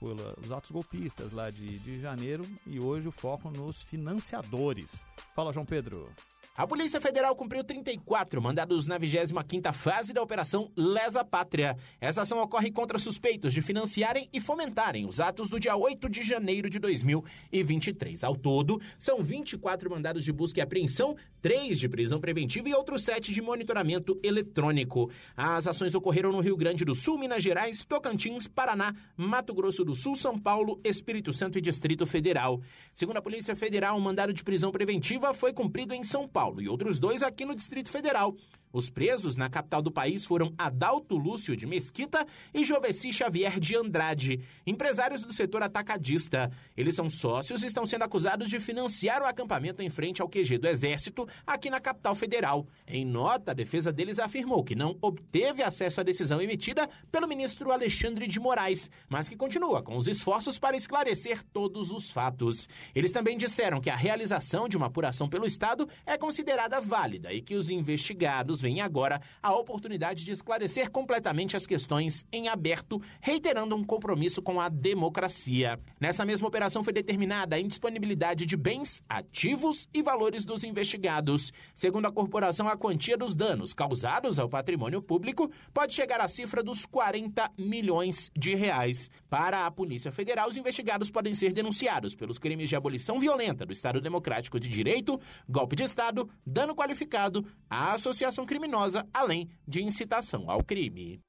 os 0.00 0.50
atos 0.50 0.70
golpistas 0.70 1.32
lá 1.32 1.50
de, 1.50 1.78
de 1.78 2.00
janeiro 2.00 2.46
e 2.66 2.80
hoje 2.80 3.06
o 3.06 3.12
foco 3.12 3.50
nos 3.50 3.82
financiadores. 3.82 5.06
Fala, 5.34 5.52
João 5.52 5.64
Pedro. 5.64 6.10
A 6.54 6.66
Polícia 6.66 7.00
Federal 7.00 7.34
cumpriu 7.34 7.64
34 7.64 8.42
mandados 8.42 8.86
na 8.86 9.00
25ª 9.00 9.72
fase 9.72 10.12
da 10.12 10.20
Operação 10.20 10.70
Lesa 10.76 11.24
Pátria. 11.24 11.78
Essa 11.98 12.22
ação 12.22 12.38
ocorre 12.42 12.70
contra 12.70 12.98
suspeitos 12.98 13.54
de 13.54 13.62
financiarem 13.62 14.28
e 14.30 14.38
fomentarem 14.38 15.06
os 15.06 15.18
atos 15.18 15.48
do 15.48 15.58
dia 15.58 15.74
8 15.74 16.10
de 16.10 16.22
janeiro 16.22 16.68
de 16.68 16.78
2023. 16.78 18.22
Ao 18.22 18.36
todo, 18.36 18.78
são 18.98 19.24
24 19.24 19.88
mandados 19.88 20.22
de 20.22 20.30
busca 20.30 20.60
e 20.60 20.62
apreensão, 20.62 21.16
3 21.42 21.78
de 21.78 21.88
prisão 21.88 22.18
preventiva 22.18 22.70
e 22.70 22.74
outros 22.74 23.02
7 23.02 23.32
de 23.32 23.42
monitoramento 23.42 24.18
eletrônico. 24.22 25.10
As 25.36 25.66
ações 25.66 25.94
ocorreram 25.94 26.32
no 26.32 26.40
Rio 26.40 26.56
Grande 26.56 26.86
do 26.86 26.94
Sul, 26.94 27.18
Minas 27.18 27.42
Gerais, 27.42 27.84
Tocantins, 27.84 28.48
Paraná, 28.48 28.94
Mato 29.16 29.52
Grosso 29.52 29.84
do 29.84 29.94
Sul, 29.94 30.16
São 30.16 30.38
Paulo, 30.38 30.80
Espírito 30.82 31.34
Santo 31.34 31.58
e 31.58 31.60
Distrito 31.60 32.06
Federal. 32.06 32.62
Segundo 32.94 33.18
a 33.18 33.22
Polícia 33.22 33.54
Federal, 33.54 33.96
o 33.96 33.98
um 33.98 34.00
mandado 34.00 34.32
de 34.32 34.42
prisão 34.42 34.72
preventiva 34.72 35.34
foi 35.34 35.52
cumprido 35.52 35.92
em 35.92 36.02
São. 36.02 36.22
Paulo 36.28 36.60
e 36.60 36.68
outros 36.68 36.98
dois 36.98 37.22
aqui 37.22 37.44
no 37.44 37.54
Distrito 37.54 37.90
Federal. 37.90 38.34
Os 38.72 38.88
presos 38.88 39.36
na 39.36 39.50
capital 39.50 39.82
do 39.82 39.92
país 39.92 40.24
foram 40.24 40.54
Adalto 40.56 41.16
Lúcio 41.16 41.54
de 41.54 41.66
Mesquita 41.66 42.26
e 42.54 42.64
Joveci 42.64 43.12
Xavier 43.12 43.60
de 43.60 43.76
Andrade, 43.76 44.40
empresários 44.66 45.22
do 45.22 45.32
setor 45.32 45.62
atacadista. 45.62 46.50
Eles 46.76 46.94
são 46.94 47.10
sócios 47.10 47.62
e 47.62 47.66
estão 47.66 47.84
sendo 47.84 48.04
acusados 48.04 48.48
de 48.48 48.58
financiar 48.58 49.20
o 49.20 49.26
acampamento 49.26 49.82
em 49.82 49.90
frente 49.90 50.22
ao 50.22 50.28
QG 50.28 50.56
do 50.56 50.68
Exército, 50.68 51.28
aqui 51.46 51.68
na 51.68 51.80
capital 51.80 52.14
federal. 52.14 52.66
Em 52.86 53.04
nota, 53.04 53.50
a 53.50 53.54
defesa 53.54 53.92
deles 53.92 54.18
afirmou 54.18 54.64
que 54.64 54.74
não 54.74 54.96
obteve 55.02 55.62
acesso 55.62 56.00
à 56.00 56.02
decisão 56.02 56.40
emitida 56.40 56.88
pelo 57.10 57.28
ministro 57.28 57.72
Alexandre 57.72 58.26
de 58.26 58.40
Moraes, 58.40 58.90
mas 59.08 59.28
que 59.28 59.36
continua 59.36 59.82
com 59.82 59.96
os 59.96 60.08
esforços 60.08 60.58
para 60.58 60.76
esclarecer 60.76 61.42
todos 61.52 61.90
os 61.90 62.10
fatos. 62.10 62.68
Eles 62.94 63.12
também 63.12 63.36
disseram 63.36 63.80
que 63.80 63.90
a 63.90 63.96
realização 63.96 64.68
de 64.68 64.76
uma 64.76 64.86
apuração 64.86 65.28
pelo 65.28 65.44
Estado 65.44 65.86
é 66.06 66.16
considerada 66.16 66.80
válida 66.80 67.32
e 67.32 67.42
que 67.42 67.54
os 67.54 67.68
investigados 67.68 68.61
vem 68.62 68.80
agora 68.80 69.20
a 69.42 69.54
oportunidade 69.54 70.24
de 70.24 70.30
esclarecer 70.30 70.90
completamente 70.90 71.56
as 71.56 71.66
questões 71.66 72.24
em 72.32 72.48
aberto, 72.48 73.02
reiterando 73.20 73.74
um 73.74 73.82
compromisso 73.82 74.40
com 74.40 74.60
a 74.60 74.68
democracia. 74.68 75.80
Nessa 76.00 76.24
mesma 76.24 76.46
operação 76.46 76.84
foi 76.84 76.92
determinada 76.92 77.56
a 77.56 77.60
indisponibilidade 77.60 78.46
de 78.46 78.56
bens, 78.56 79.02
ativos 79.08 79.88
e 79.92 80.00
valores 80.00 80.44
dos 80.44 80.62
investigados. 80.62 81.52
Segundo 81.74 82.06
a 82.06 82.12
corporação, 82.12 82.68
a 82.68 82.76
quantia 82.76 83.16
dos 83.16 83.34
danos 83.34 83.74
causados 83.74 84.38
ao 84.38 84.48
patrimônio 84.48 85.02
público 85.02 85.50
pode 85.74 85.92
chegar 85.92 86.20
à 86.20 86.28
cifra 86.28 86.62
dos 86.62 86.86
40 86.86 87.50
milhões 87.58 88.30
de 88.36 88.54
reais. 88.54 89.10
Para 89.28 89.66
a 89.66 89.70
Polícia 89.70 90.12
Federal, 90.12 90.48
os 90.48 90.56
investigados 90.56 91.10
podem 91.10 91.34
ser 91.34 91.52
denunciados 91.52 92.14
pelos 92.14 92.38
crimes 92.38 92.68
de 92.68 92.76
abolição 92.76 93.18
violenta 93.18 93.66
do 93.66 93.72
Estado 93.72 94.00
Democrático 94.00 94.60
de 94.60 94.68
Direito, 94.68 95.20
golpe 95.48 95.74
de 95.74 95.82
Estado, 95.82 96.30
dano 96.46 96.76
qualificado, 96.76 97.44
a 97.68 97.94
associação 97.94 98.46
criminosa, 98.52 99.08
além 99.14 99.48
de 99.66 99.82
incitação 99.82 100.50
ao 100.50 100.62
crime. 100.62 101.22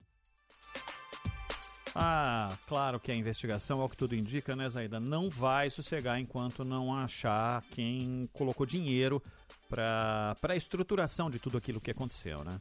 Ah, 1.96 2.58
claro 2.68 3.00
que 3.00 3.14
a 3.14 3.16
investigação, 3.16 3.80
ao 3.80 3.88
que 3.88 3.96
tudo 3.96 4.14
indica, 4.14 4.58
né, 4.58 4.68
Zaida, 4.68 5.00
não 5.00 5.30
vai 5.30 5.70
sossegar 5.70 6.20
enquanto 6.20 6.66
não 6.66 6.94
achar 6.94 7.62
quem 7.72 8.28
colocou 8.34 8.66
dinheiro 8.66 9.24
para 9.70 10.36
a 10.42 10.56
estruturação 10.56 11.30
de 11.30 11.40
tudo 11.40 11.58
aquilo 11.58 11.80
que 11.80 11.92
aconteceu, 11.92 12.44
né? 12.44 12.60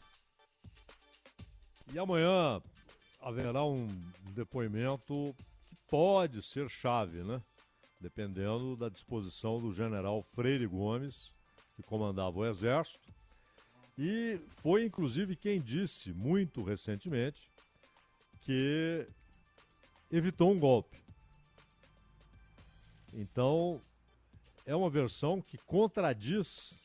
E 1.93 1.99
amanhã 1.99 2.63
haverá 3.21 3.65
um 3.65 3.89
depoimento 4.33 5.35
que 5.69 5.77
pode 5.91 6.41
ser 6.41 6.69
chave, 6.71 7.25
né? 7.25 7.43
Dependendo 8.01 8.77
da 8.77 8.89
disposição 8.89 9.61
do 9.61 9.73
general 9.73 10.23
Freire 10.23 10.69
Gomes, 10.69 11.31
que 11.75 11.83
comandava 11.83 12.39
o 12.39 12.47
Exército, 12.47 13.13
e 13.98 14.40
foi 14.62 14.85
inclusive 14.85 15.36
quem 15.36 15.60
disse 15.60 16.12
muito 16.12 16.62
recentemente 16.62 17.48
que 18.40 19.06
evitou 20.10 20.51
um 20.51 20.59
golpe. 20.59 21.01
Então, 23.12 23.81
é 24.64 24.74
uma 24.74 24.89
versão 24.89 25.40
que 25.40 25.59
contradiz 25.59 26.77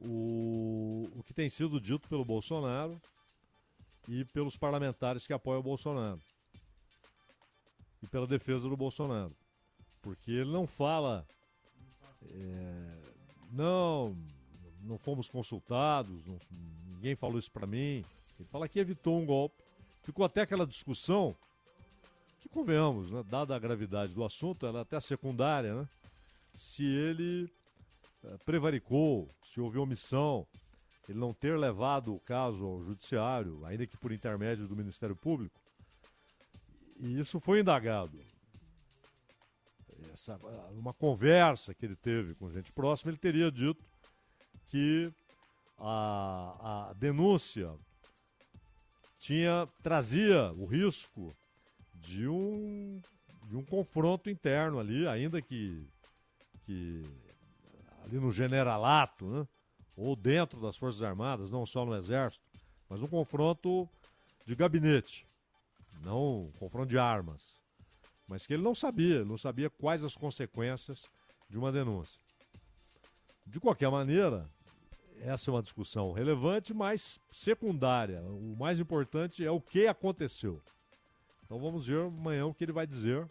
o, 0.00 1.08
o 1.14 1.22
que 1.22 1.32
tem 1.32 1.48
sido 1.48 1.80
dito 1.80 2.08
pelo 2.08 2.24
Bolsonaro 2.24 3.00
e 4.08 4.24
pelos 4.26 4.56
parlamentares 4.56 5.26
que 5.26 5.32
apoiam 5.32 5.60
o 5.60 5.62
Bolsonaro. 5.62 6.20
E 8.02 8.06
pela 8.06 8.26
defesa 8.26 8.68
do 8.68 8.76
Bolsonaro. 8.76 9.36
Porque 10.00 10.30
ele 10.30 10.50
não 10.50 10.66
fala. 10.66 11.26
É, 12.22 12.98
não, 13.50 14.16
não 14.82 14.98
fomos 14.98 15.28
consultados, 15.28 16.26
não, 16.26 16.38
ninguém 16.88 17.14
falou 17.14 17.38
isso 17.38 17.50
para 17.50 17.66
mim. 17.66 18.04
Ele 18.38 18.48
fala 18.50 18.68
que 18.68 18.78
evitou 18.78 19.20
um 19.20 19.26
golpe. 19.26 19.62
Ficou 20.02 20.24
até 20.24 20.42
aquela 20.42 20.66
discussão, 20.66 21.36
que 22.40 22.48
convenhamos, 22.48 23.10
né, 23.10 23.22
dada 23.28 23.54
a 23.54 23.58
gravidade 23.58 24.14
do 24.14 24.24
assunto, 24.24 24.64
ela 24.64 24.80
é 24.80 24.82
até 24.82 24.98
secundária, 25.00 25.74
né, 25.74 25.88
se 26.54 26.84
ele 26.84 27.50
é, 28.24 28.36
prevaricou, 28.38 29.28
se 29.44 29.60
houve 29.60 29.78
omissão, 29.78 30.46
ele 31.08 31.18
não 31.18 31.32
ter 31.32 31.58
levado 31.58 32.14
o 32.14 32.20
caso 32.20 32.64
ao 32.64 32.82
judiciário, 32.82 33.64
ainda 33.64 33.86
que 33.86 33.96
por 33.96 34.12
intermédio 34.12 34.68
do 34.68 34.76
Ministério 34.76 35.16
Público. 35.16 35.58
E 37.00 37.18
isso 37.18 37.40
foi 37.40 37.60
indagado. 37.60 38.18
Essa, 40.12 40.36
uma 40.72 40.92
conversa 40.92 41.72
que 41.72 41.86
ele 41.86 41.96
teve 41.96 42.34
com 42.34 42.50
gente 42.50 42.72
próxima, 42.72 43.10
ele 43.10 43.18
teria 43.18 43.50
dito 43.50 43.82
que 44.68 45.12
a, 45.78 46.88
a 46.90 46.92
denúncia 46.94 47.74
tinha 49.18 49.68
trazia 49.82 50.52
o 50.52 50.64
risco 50.66 51.34
de 51.94 52.28
um 52.28 53.00
de 53.48 53.56
um 53.56 53.64
confronto 53.64 54.28
interno 54.28 54.78
ali, 54.78 55.06
ainda 55.08 55.40
que 55.40 55.86
que 56.64 57.02
ali 58.04 58.18
no 58.18 58.30
generalato, 58.30 59.26
né? 59.26 59.48
ou 59.96 60.14
dentro 60.14 60.60
das 60.60 60.76
Forças 60.76 61.02
Armadas, 61.02 61.50
não 61.50 61.66
só 61.66 61.84
no 61.84 61.94
Exército, 61.94 62.44
mas 62.88 63.02
um 63.02 63.08
confronto 63.08 63.88
de 64.46 64.54
gabinete, 64.54 65.26
não 66.02 66.44
um 66.46 66.52
confronto 66.52 66.88
de 66.88 66.98
armas. 66.98 67.56
mas 68.26 68.46
que 68.46 68.52
ele 68.52 68.62
não 68.62 68.74
sabia, 68.74 69.24
não 69.24 69.38
sabia 69.38 69.70
quais 69.70 70.04
as 70.04 70.14
consequências 70.14 71.02
de 71.48 71.58
uma 71.58 71.72
denúncia. 71.72 72.20
De 73.46 73.58
qualquer 73.58 73.90
maneira, 73.90 74.48
essa 75.20 75.50
é 75.50 75.54
uma 75.54 75.62
discussão 75.62 76.12
relevante, 76.12 76.72
mas 76.72 77.18
secundária. 77.30 78.20
O 78.22 78.56
mais 78.56 78.78
importante 78.78 79.44
é 79.44 79.50
o 79.50 79.60
que 79.60 79.86
aconteceu. 79.86 80.60
Então 81.44 81.58
vamos 81.58 81.86
ver 81.86 82.00
amanhã 82.00 82.46
o 82.46 82.54
que 82.54 82.64
ele 82.64 82.72
vai 82.72 82.86
dizer 82.86 83.28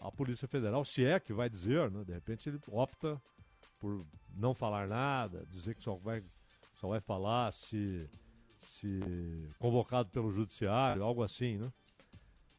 à 0.00 0.10
Polícia 0.10 0.48
Federal, 0.48 0.84
se 0.84 1.04
é 1.04 1.20
que 1.20 1.32
vai 1.32 1.48
dizer, 1.48 1.90
né? 1.90 2.04
De 2.04 2.12
repente 2.12 2.48
ele 2.48 2.60
opta 2.68 3.20
por 3.80 4.04
não 4.36 4.54
falar 4.54 4.88
nada, 4.88 5.46
dizer 5.50 5.74
que 5.74 5.82
só 5.82 5.94
vai, 5.96 6.22
só 6.74 6.88
vai 6.88 7.00
falar 7.00 7.52
se, 7.52 8.08
se 8.56 9.00
convocado 9.58 10.08
pelo 10.10 10.30
judiciário, 10.30 11.02
algo 11.02 11.22
assim, 11.22 11.58
né? 11.58 11.72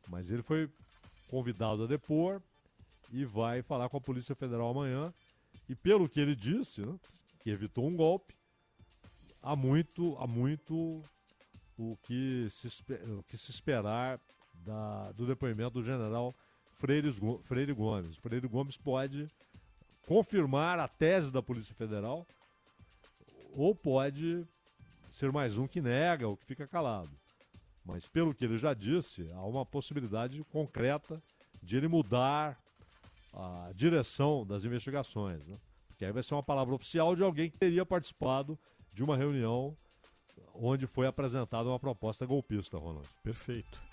Mas 0.07 0.29
ele 0.29 0.43
foi 0.43 0.69
convidado 1.29 1.83
a 1.83 1.87
depor 1.87 2.41
e 3.11 3.25
vai 3.25 3.61
falar 3.61 3.89
com 3.89 3.97
a 3.97 4.01
Polícia 4.01 4.35
Federal 4.35 4.69
amanhã. 4.69 5.13
E 5.67 5.75
pelo 5.75 6.07
que 6.07 6.19
ele 6.19 6.35
disse, 6.35 6.85
né, 6.85 6.95
que 7.41 7.49
evitou 7.49 7.87
um 7.87 7.95
golpe, 7.95 8.35
há 9.45 9.55
muito, 9.55 10.17
há 10.19 10.25
muito 10.25 11.01
o 11.77 11.95
que 12.03 12.47
se, 12.49 12.67
o 13.19 13.23
que 13.29 13.37
se 13.37 13.51
esperar 13.51 14.19
da, 14.65 15.11
do 15.11 15.27
depoimento 15.27 15.79
do 15.79 15.83
general 15.83 16.33
Freire, 16.79 17.13
Freire 17.43 17.73
Gomes. 17.73 18.17
Freire 18.17 18.47
Gomes 18.47 18.75
pode 18.75 19.29
confirmar 20.07 20.79
a 20.79 20.87
tese 20.87 21.31
da 21.31 21.43
Polícia 21.43 21.75
Federal 21.75 22.25
ou 23.53 23.75
pode 23.75 24.45
ser 25.11 25.31
mais 25.31 25.57
um 25.57 25.67
que 25.67 25.79
nega 25.79 26.27
ou 26.27 26.35
que 26.35 26.45
fica 26.45 26.67
calado. 26.67 27.11
Mas 27.85 28.07
pelo 28.07 28.33
que 28.33 28.43
ele 28.43 28.57
já 28.57 28.73
disse, 28.73 29.29
há 29.31 29.41
uma 29.43 29.63
possibilidade 29.63 30.43
concreta 30.45 31.21
de 31.61 31.77
ele 31.77 31.87
mudar 31.87 32.57
a 33.31 33.71
direção 33.75 34.43
das 34.45 34.63
investigações. 34.63 35.45
Né? 35.45 35.57
Porque 35.87 36.03
aí 36.03 36.11
vai 36.11 36.23
ser 36.23 36.33
uma 36.33 36.43
palavra 36.43 36.73
oficial 36.73 37.15
de 37.15 37.21
alguém 37.21 37.49
que 37.49 37.57
teria 37.57 37.85
participado 37.85 38.57
de 38.95 39.03
uma 39.03 39.17
reunião 39.17 39.75
onde 40.53 40.87
foi 40.87 41.05
apresentada 41.05 41.67
uma 41.67 41.77
proposta 41.77 42.25
golpista, 42.25 42.77
Ronald. 42.77 43.07
Perfeito. 43.21 43.83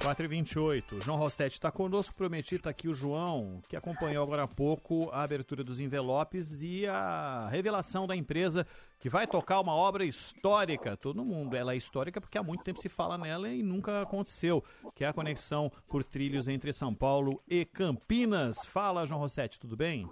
4h28. 0.00 1.04
João 1.04 1.18
Rossetti 1.18 1.56
está 1.56 1.70
conosco. 1.70 2.16
Prometi 2.16 2.54
estar 2.54 2.64
tá 2.64 2.70
aqui 2.70 2.88
o 2.88 2.94
João, 2.94 3.60
que 3.68 3.76
acompanhou 3.76 4.24
agora 4.24 4.44
há 4.44 4.48
pouco 4.48 5.10
a 5.10 5.22
abertura 5.22 5.62
dos 5.62 5.78
envelopes 5.78 6.62
e 6.62 6.86
a 6.86 7.46
revelação 7.50 8.06
da 8.06 8.16
empresa 8.16 8.66
que 8.98 9.10
vai 9.10 9.26
tocar 9.26 9.60
uma 9.60 9.74
obra 9.74 10.06
histórica. 10.06 10.96
Todo 10.96 11.22
mundo, 11.22 11.54
ela 11.54 11.74
é 11.74 11.76
histórica 11.76 12.18
porque 12.18 12.38
há 12.38 12.42
muito 12.42 12.64
tempo 12.64 12.80
se 12.80 12.88
fala 12.88 13.18
nela 13.18 13.48
e 13.50 13.62
nunca 13.62 14.00
aconteceu, 14.00 14.64
que 14.94 15.04
é 15.04 15.08
a 15.08 15.12
conexão 15.12 15.70
por 15.86 16.02
trilhos 16.02 16.48
entre 16.48 16.72
São 16.72 16.94
Paulo 16.94 17.42
e 17.46 17.66
Campinas. 17.66 18.64
Fala, 18.64 19.04
João 19.04 19.20
Rossetti, 19.20 19.60
tudo 19.60 19.76
bem? 19.76 20.08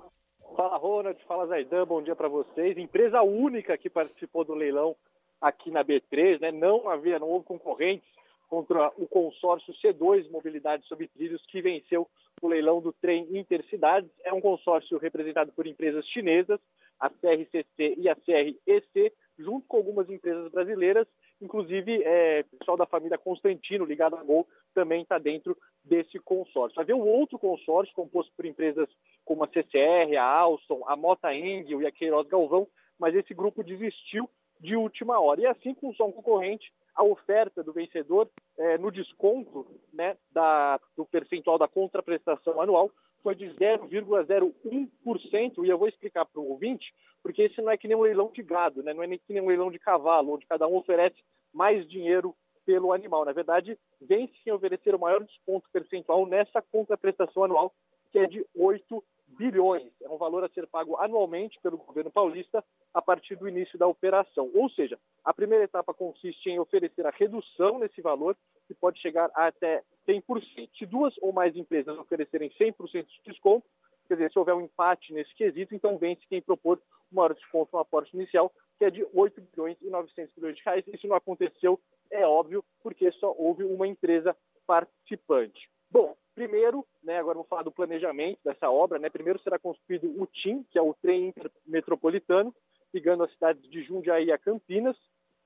Fala, 0.61 0.77
Ronald. 0.77 1.19
Fala, 1.25 1.47
Zaidan. 1.47 1.87
Bom 1.87 2.03
dia 2.03 2.15
para 2.15 2.29
vocês. 2.29 2.77
Empresa 2.77 3.23
única 3.23 3.79
que 3.79 3.89
participou 3.89 4.45
do 4.45 4.53
leilão 4.53 4.95
aqui 5.41 5.71
na 5.71 5.83
B3, 5.83 6.39
né? 6.39 6.53
Não 6.53 6.87
havia, 6.87 7.19
não 7.19 7.31
houve 7.31 7.47
concorrentes 7.47 8.07
contra 8.47 8.93
o 8.99 9.09
consórcio 9.09 9.73
C2 9.83 10.31
Mobilidade 10.31 10.87
sobre 10.87 11.09
Trilhos, 11.09 11.43
que 11.47 11.63
venceu 11.63 12.07
o 12.43 12.47
leilão 12.47 12.79
do 12.79 12.93
trem 12.93 13.27
Intercidades. 13.31 14.11
É 14.23 14.35
um 14.35 14.41
consórcio 14.43 14.99
representado 14.99 15.51
por 15.51 15.67
empresas 15.67 16.07
chinesas, 16.09 16.61
a 17.01 17.09
CRCC 17.09 17.95
e 17.97 18.07
a 18.07 18.15
CREC, 18.15 19.15
junto 19.39 19.67
com 19.67 19.79
algumas 19.79 20.11
empresas 20.11 20.53
brasileiras, 20.53 21.07
inclusive 21.41 22.03
é, 22.05 22.43
pessoal 22.59 22.77
da 22.77 22.85
família 22.85 23.17
Constantino, 23.17 23.87
ligado 23.87 24.15
a 24.15 24.23
Gol, 24.23 24.47
também 24.75 25.01
está 25.01 25.17
dentro 25.17 25.57
desse 25.83 26.19
consórcio. 26.19 26.79
Havia 26.79 26.95
um 26.95 27.09
outro 27.09 27.39
consórcio 27.39 27.95
composto 27.95 28.31
por 28.37 28.45
empresas 28.45 28.91
como 29.31 29.45
a 29.45 29.47
CCR, 29.47 30.17
a 30.19 30.25
Alstom, 30.25 30.83
a 30.89 30.97
Mota 30.97 31.33
Engel 31.33 31.81
e 31.81 31.87
a 31.87 31.93
Queiroz 31.93 32.27
Galvão, 32.27 32.67
mas 32.99 33.15
esse 33.15 33.33
grupo 33.33 33.63
desistiu 33.63 34.29
de 34.59 34.75
última 34.75 35.21
hora. 35.21 35.41
E 35.41 35.47
assim, 35.47 35.73
com 35.73 35.91
o 35.91 35.95
som 35.95 36.11
concorrente, 36.11 36.73
a 36.97 37.05
oferta 37.05 37.63
do 37.63 37.73
vencedor 37.73 38.29
é, 38.59 38.77
no 38.77 38.91
desconto 38.91 39.65
né, 39.93 40.17
da, 40.33 40.81
do 40.97 41.07
percentual 41.07 41.59
da 41.59 41.69
contraprestação 41.69 42.61
anual 42.61 42.91
foi 43.23 43.37
de 43.37 43.47
0,01%, 43.51 45.65
e 45.65 45.69
eu 45.69 45.79
vou 45.79 45.87
explicar 45.87 46.25
para 46.25 46.41
o 46.41 46.51
ouvinte, 46.51 46.93
porque 47.23 47.43
esse 47.43 47.63
não 47.63 47.71
é 47.71 47.77
que 47.77 47.87
nem 47.87 47.97
um 47.97 48.03
leilão 48.03 48.33
de 48.35 48.43
gado, 48.43 48.83
né? 48.83 48.93
não 48.93 49.05
é 49.05 49.07
nem 49.07 49.17
que 49.17 49.33
nem 49.33 49.41
um 49.41 49.47
leilão 49.47 49.71
de 49.71 49.79
cavalo, 49.79 50.35
onde 50.35 50.45
cada 50.45 50.67
um 50.67 50.75
oferece 50.75 51.23
mais 51.55 51.89
dinheiro 51.89 52.35
pelo 52.67 52.93
animal. 52.93 53.25
Na 53.25 53.33
verdade, 53.33 53.79
vence 54.01 54.33
quem 54.43 54.53
oferecer 54.53 54.93
o 54.93 54.99
maior 54.99 55.23
desconto 55.23 55.71
percentual 55.73 56.27
nessa 56.27 56.61
contraprestação 56.61 57.45
anual, 57.45 57.73
que 58.11 58.19
é 58.19 58.27
de 58.27 58.45
8 58.57 59.05
bilhões. 59.37 59.93
É 60.03 60.09
um 60.09 60.17
valor 60.17 60.45
a 60.45 60.49
ser 60.49 60.67
pago 60.67 60.97
anualmente 60.97 61.59
pelo 61.63 61.79
governo 61.79 62.11
paulista 62.11 62.65
a 62.93 63.01
partir 63.01 63.37
do 63.37 63.49
início 63.49 63.79
da 63.79 63.87
operação. 63.87 64.51
Ou 64.55 64.69
seja, 64.71 64.99
a 65.25 65.33
primeira 65.33 65.65
etapa 65.65 65.95
consiste 65.95 66.49
em 66.49 66.59
oferecer 66.59 67.07
a 67.07 67.11
redução 67.11 67.79
nesse 67.79 68.01
valor, 68.01 68.37
que 68.67 68.75
pode 68.75 69.01
chegar 69.01 69.31
a 69.35 69.47
até 69.47 69.83
100%. 70.09 70.71
Se 70.79 70.87
duas 70.87 71.15
ou 71.21 71.33
mais 71.33 71.57
empresas 71.57 71.99
oferecerem 71.99 72.51
100% 72.51 73.07
de 73.07 73.23
desconto, 73.25 73.67
quer 74.09 74.15
dizer, 74.15 74.33
se 74.33 74.39
houver 74.39 74.55
um 74.55 74.63
empate 74.63 75.13
nesse 75.13 75.35
quesito, 75.35 75.75
então 75.75 75.99
vence 75.99 76.23
quem 76.29 76.43
propor 76.43 76.81
o 77.13 77.15
maior 77.15 77.35
desconto 77.35 77.71
no 77.73 77.79
aporte 77.79 78.15
inicial, 78.17 78.53
que 78.79 78.85
é 78.85 78.91
de 78.91 79.07
8 79.15 79.41
bilhões 79.41 79.77
e 79.81 79.89
900 79.89 80.35
milhões 80.37 80.57
de 80.57 80.63
reais. 80.65 80.85
Isso 80.89 81.07
não 81.07 81.17
aconteceu, 81.17 81.79
é 82.11 82.27
óbvio, 82.27 82.65
porque 82.83 83.11
só 83.13 83.35
houve 83.39 83.63
uma 83.65 83.87
empresa 83.87 84.37
participante. 84.67 85.69
Bom, 85.91 86.17
primeiro, 86.35 86.87
né, 87.03 87.19
agora 87.19 87.35
vamos 87.35 87.49
falar 87.49 87.63
do 87.63 87.73
planejamento 87.73 88.39
dessa 88.45 88.71
obra. 88.71 88.99
Né, 88.99 89.09
primeiro 89.11 89.41
será 89.41 89.59
construído 89.59 90.07
o 90.21 90.27
TIM, 90.27 90.65
que 90.71 90.79
é 90.79 90.83
o 90.83 90.95
trem 90.95 91.29
intermetropolitano, 91.29 92.55
ligando 92.93 93.25
as 93.25 93.33
cidades 93.33 93.63
de 93.71 93.83
Jundiaí 93.83 94.33
a 94.33 94.39
Campinas. 94.39 94.97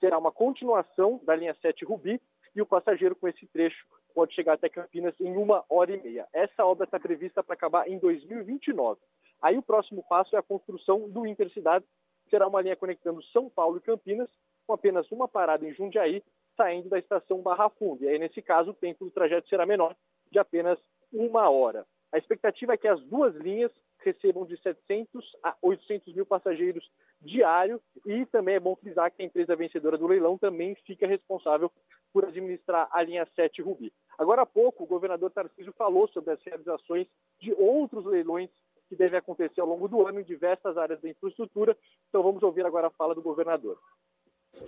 Será 0.01 0.19
uma 0.19 0.33
continuação 0.33 1.21
da 1.25 1.35
linha 1.35 1.55
7 1.61 1.85
Rubi 1.85 2.21
e 2.55 2.63
o 2.63 2.67
passageiro 2.67 3.17
com 3.17 3.29
esse 3.29 3.47
trecho 3.47 3.85
pode 4.15 4.33
chegar 4.33 4.55
até 4.55 4.69
Campinas 4.69 5.15
em 5.21 5.37
uma 5.37 5.65
hora 5.69 5.93
e 5.93 6.01
meia. 6.01 6.27
Essa 6.33 6.65
obra 6.65 6.85
está 6.85 7.01
prevista 7.01 7.43
para 7.43 7.55
acabar 7.55 7.89
em 7.89 7.99
2029. 7.99 9.01
Aí 9.43 9.59
o 9.59 9.63
próximo 9.63 10.05
passo 10.09 10.37
é 10.37 10.39
a 10.39 10.43
construção 10.43 11.11
do 11.11 11.27
Intercidade, 11.27 11.85
será 12.31 12.47
uma 12.47 12.63
linha 12.63 12.77
conectando 12.77 13.23
São 13.25 13.51
Paulo 13.51 13.79
e 13.79 13.81
Campinas, 13.81 14.31
com 14.67 14.73
apenas 14.73 15.11
uma 15.11 15.29
parada 15.29 15.67
em 15.67 15.75
Jundiaí, 15.75 16.23
saindo 16.57 16.89
da 16.89 16.99
estação 16.99 17.43
Barra 17.43 17.69
Funda. 17.69 18.05
E 18.05 18.09
aí, 18.09 18.19
nesse 18.19 18.41
caso, 18.41 18.71
o 18.71 18.75
tempo 18.75 19.05
do 19.05 19.11
trajeto 19.11 19.49
será 19.49 19.67
menor, 19.67 19.95
de 20.35 20.39
apenas 20.41 20.79
uma 21.13 21.49
hora. 21.49 21.87
A 22.13 22.19
expectativa 22.19 22.75
é 22.75 22.77
que 22.77 22.89
as 22.89 23.01
duas 23.05 23.35
linhas 23.37 23.71
recebam 23.99 24.45
de 24.45 24.61
700 24.61 25.25
a 25.43 25.57
800 25.63 26.15
mil 26.15 26.27
passageiros 26.27 26.85
diário 27.23 27.81
e 28.05 28.27
também 28.27 28.57
é 28.57 28.61
bom 28.61 28.77
frisar 28.77 29.11
que 29.11 29.23
a 29.23 29.25
empresa 29.25 29.57
vencedora 29.57 29.97
do 29.97 30.07
leilão 30.07 30.37
também 30.37 30.77
fica 30.87 31.07
responsável 31.07 31.73
por 32.13 32.25
administrar 32.25 32.89
a 32.93 33.03
linha 33.03 33.27
7 33.35 33.63
Rubi. 33.63 33.93
Agora 34.19 34.43
há 34.43 34.47
pouco, 34.47 34.85
o 34.85 34.87
governador 34.87 35.31
Tarcísio 35.31 35.73
falou 35.79 36.07
sobre 36.09 36.33
as 36.33 36.43
realizações 36.43 37.07
de 37.41 37.53
outros 37.55 38.05
leilões 38.05 38.51
que 38.89 38.97
devem 38.97 39.19
acontecer 39.19 39.61
ao 39.61 39.69
longo 39.69 39.89
do 39.89 40.07
ano 40.07 40.21
em 40.21 40.25
diversas 40.25 40.77
áreas 40.77 41.01
da 41.01 41.09
infraestrutura. 41.09 41.77
Então 42.09 42.23
vamos 42.23 42.43
ouvir 42.43 42.67
agora 42.67 42.89
a 42.89 42.91
fala 42.91 43.15
do 43.15 43.23
governador. 43.23 43.79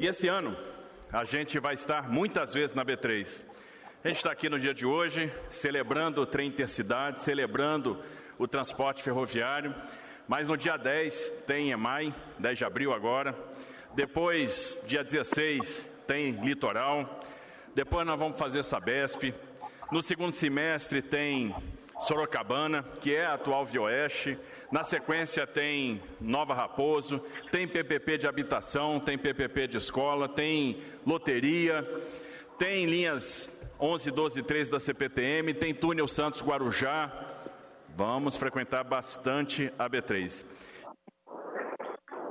E 0.01 0.07
esse 0.07 0.27
ano 0.27 0.57
a 1.13 1.25
gente 1.25 1.61
vai 1.61 1.75
estar 1.75 2.11
muitas 2.11 2.55
vezes 2.55 2.75
na 2.75 2.85
B3 2.85 3.66
a 4.07 4.09
gente 4.09 4.19
está 4.19 4.31
aqui 4.31 4.49
no 4.49 4.57
dia 4.57 4.73
de 4.73 4.87
hoje 4.87 5.33
celebrando 5.51 6.23
o 6.23 6.27
trem 6.27 6.47
intercidade, 6.47 7.21
celebrando 7.21 8.01
o 8.39 8.47
transporte 8.47 9.03
ferroviário, 9.03 9.75
mas 10.29 10.47
no 10.47 10.57
dia 10.57 10.77
10 10.77 11.43
tem 11.45 11.73
EMAI, 11.73 12.15
10 12.39 12.59
de 12.59 12.65
abril 12.65 12.93
agora. 12.93 13.37
Depois, 13.97 14.79
dia 14.87 15.03
16, 15.03 15.91
tem 16.07 16.31
Litoral. 16.31 17.19
Depois 17.75 18.07
nós 18.07 18.17
vamos 18.17 18.39
fazer 18.39 18.63
Sabesp. 18.63 19.35
No 19.91 20.01
segundo 20.01 20.33
semestre 20.33 21.03
tem 21.03 21.53
Sorocabana, 21.99 22.85
que 23.01 23.13
é 23.13 23.27
a 23.27 23.35
atual 23.35 23.67
Vioeste. 23.67 24.39
Na 24.71 24.85
sequência 24.85 25.49
tem 25.49 26.01
Nova 26.21 26.55
Raposo, 26.55 27.21
tem 27.51 27.67
PPP 27.67 28.19
de 28.19 28.29
habitação, 28.29 29.01
tem 29.01 29.19
PPP 29.19 29.67
de 29.67 29.79
escola, 29.79 30.29
tem 30.29 30.79
loteria, 31.05 31.85
tem 32.57 32.87
linhas 32.87 33.56
11, 33.79 34.11
12 34.11 34.41
e 34.41 34.43
13 34.43 34.71
da 34.71 34.81
CPTM, 34.81 35.53
tem 35.53 35.75
túnel 35.75 36.09
Santos 36.09 36.43
Guarujá. 36.43 37.13
Vamos 37.95 38.37
frequentar 38.37 38.83
bastante 38.83 39.73
a 39.79 39.89
B3. 39.89 40.45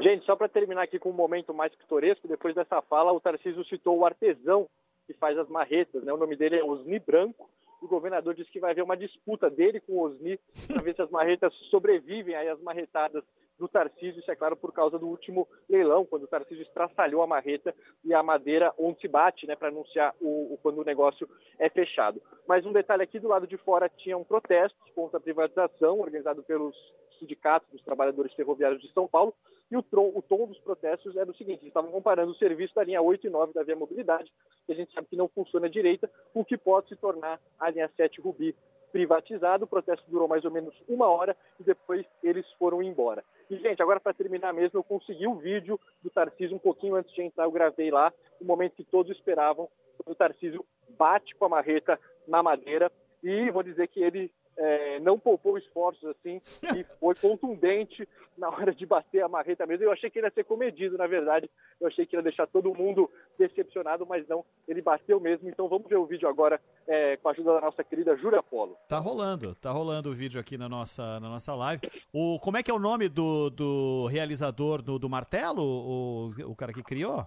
Gente, 0.02 0.26
só 0.26 0.36
para 0.36 0.50
terminar 0.50 0.84
aqui 0.84 1.00
com 1.00 1.10
um 1.10 1.14
momento 1.14 1.54
mais 1.54 1.74
pitoresco, 1.74 2.28
depois 2.28 2.54
dessa 2.56 2.82
fala, 2.82 3.12
o 3.12 3.20
Tarcísio 3.20 3.64
citou 3.66 3.98
o 3.98 4.06
artesão 4.06 4.68
que 5.08 5.14
faz 5.14 5.38
as 5.38 5.48
marretas, 5.48 6.04
né? 6.04 6.12
O 6.12 6.18
nome 6.18 6.36
dele 6.36 6.58
é 6.58 6.64
Osni 6.64 7.00
Branco. 7.00 7.50
O 7.86 7.88
governador 7.88 8.34
disse 8.34 8.50
que 8.50 8.60
vai 8.60 8.72
haver 8.72 8.84
uma 8.84 8.98
disputa 8.98 9.48
dele 9.48 9.80
com 9.80 9.94
o 9.94 10.02
Osni 10.02 10.40
para 10.66 10.82
ver 10.82 10.96
se 10.96 11.04
as 11.04 11.10
marretas 11.12 11.54
sobrevivem 11.70 12.34
aí 12.34 12.50
às 12.50 12.60
marretadas 12.60 13.24
do 13.60 13.68
Tarcísio, 13.68 14.20
isso 14.20 14.32
é 14.32 14.36
claro 14.36 14.58
por 14.58 14.74
causa 14.74 14.98
do 14.98 15.08
último 15.08 15.48
leilão, 15.70 16.04
quando 16.04 16.24
o 16.24 16.28
Tarcísio 16.28 16.64
estraçalhou 16.64 17.22
a 17.22 17.28
marreta 17.28 17.76
e 18.04 18.12
a 18.12 18.24
madeira 18.24 18.74
onde 18.78 19.00
se 19.00 19.08
bate, 19.08 19.46
né, 19.46 19.56
para 19.56 19.68
anunciar 19.68 20.16
o, 20.20 20.54
o, 20.54 20.60
quando 20.64 20.80
o 20.80 20.84
negócio 20.84 21.30
é 21.60 21.70
fechado. 21.70 22.20
Mas 22.48 22.66
um 22.66 22.74
detalhe 22.74 23.04
aqui, 23.04 23.20
do 23.20 23.28
lado 23.28 23.46
de 23.46 23.56
fora 23.58 23.88
tinham 23.88 24.24
protestos 24.24 24.90
contra 24.96 25.18
a 25.18 25.22
privatização, 25.22 26.00
organizado 26.00 26.42
pelos 26.42 26.76
sindicatos 27.20 27.70
dos 27.72 27.84
trabalhadores 27.84 28.34
ferroviários 28.34 28.82
de 28.82 28.92
São 28.94 29.08
Paulo, 29.08 29.34
e 29.72 29.78
o, 29.78 29.82
tron, 29.82 30.12
o 30.14 30.22
tom 30.22 30.48
dos 30.48 30.60
protestos 30.60 31.16
era 31.16 31.30
o 31.30 31.36
seguinte, 31.36 31.60
eles 31.60 31.70
estavam 31.70 31.92
comparando 31.92 32.32
o 32.32 32.36
serviço 32.36 32.76
da 32.76 32.84
linha 32.84 33.02
8 33.02 33.28
e 33.28 33.30
9 33.30 33.54
da 33.54 33.64
Via 33.64 33.76
Mobilidade, 33.76 34.32
que 34.66 34.72
a 34.72 34.76
gente 34.76 34.94
sabe 34.94 35.08
que 35.08 35.16
não 35.16 35.28
funciona 35.28 35.70
direita, 35.70 36.10
o 36.34 36.46
que 36.46 36.58
pode 36.58 36.90
se 36.90 36.96
tornar 36.96 37.40
a 37.60 37.70
linha 37.70 37.90
7 37.96 38.22
Rubi 38.22 38.56
privatizado. 38.92 39.66
O 39.66 39.68
protesto 39.68 40.10
durou 40.10 40.28
mais 40.28 40.46
ou 40.46 40.52
menos 40.52 40.74
uma 40.88 41.08
hora 41.08 41.36
e 41.60 41.64
depois 41.64 42.06
eles 42.24 42.50
foram 42.54 42.82
embora. 42.82 43.24
E, 43.50 43.58
gente, 43.58 43.82
agora 43.82 44.00
para 44.00 44.14
terminar 44.14 44.54
mesmo, 44.54 44.80
eu 44.80 44.84
consegui 44.84 45.28
o 45.28 45.36
vídeo 45.36 45.78
do 46.02 46.10
Tarcísio 46.10 46.56
um 46.56 46.60
pouquinho 46.60 46.96
antes 46.96 47.14
de 47.14 47.22
entrar, 47.22 47.44
eu 47.44 47.52
gravei 47.52 47.92
lá, 47.92 48.14
o 48.40 48.46
momento 48.46 48.76
que 48.76 48.86
todos 48.86 49.12
esperavam, 49.12 49.68
o 50.06 50.16
Tarcísio 50.16 50.66
bate 50.98 51.36
com 51.36 51.46
a 51.46 51.50
marreta 51.50 52.00
na 52.28 52.42
madeira. 52.42 52.92
E 53.22 53.50
vou 53.52 53.64
dizer 53.64 53.88
que 53.88 54.02
ele 54.02 54.32
é, 54.58 55.00
não 55.00 55.20
poupou 55.20 55.58
esforços 55.58 56.04
assim 56.10 56.42
e 56.76 56.84
foi 57.00 57.16
contundente 57.16 58.08
na 58.38 58.50
hora 58.50 58.74
de 58.74 58.86
bater 58.86 59.24
a 59.24 59.30
marreta 59.30 59.66
mesmo. 59.66 59.86
Eu 59.86 59.92
achei 59.92 60.10
que 60.10 60.20
ele 60.20 60.28
ia 60.28 60.34
ser 60.34 60.44
comedido, 60.44 60.98
na 60.98 61.08
verdade. 61.08 61.50
Eu 61.80 61.88
achei 61.88 62.06
que 62.06 62.16
ia 62.16 62.22
deixar 62.22 62.48
todo 62.48 62.74
mundo 62.74 63.10
decepcionado, 63.38 64.06
mas 64.06 64.28
não, 64.28 64.44
ele 64.68 64.82
bateu 64.82 65.20
mesmo. 65.20 65.50
Então 65.50 65.68
vamos 65.70 65.88
ver 65.88 65.98
o 65.98 66.06
vídeo 66.06 66.28
agora 66.28 66.60
é, 66.88 67.18
com 67.18 67.30
a 67.30 67.32
ajuda 67.32 67.54
da 67.54 67.62
nossa 67.62 67.84
querida 67.84 68.18
Júlia 68.18 68.44
Polo. 68.44 68.78
Tá 68.88 69.00
rolando, 69.00 69.56
tá 69.56 69.72
rolando 69.72 70.10
o 70.10 70.14
vídeo 70.14 70.40
aqui 70.40 70.58
na 70.58 70.68
nossa, 70.68 71.20
na 71.20 71.30
nossa 71.30 71.54
live. 71.56 71.90
O, 72.12 72.40
como 72.40 72.58
é 72.58 72.64
que 72.64 72.72
é 72.72 72.74
o 72.74 72.80
nome 72.80 73.08
do, 73.08 73.50
do 73.50 74.08
realizador 74.08 74.82
do, 74.82 75.00
do 75.00 75.10
martelo, 75.10 75.64
o, 75.64 76.52
o 76.52 76.56
cara 76.56 76.74
que 76.74 76.84
criou? 76.84 77.26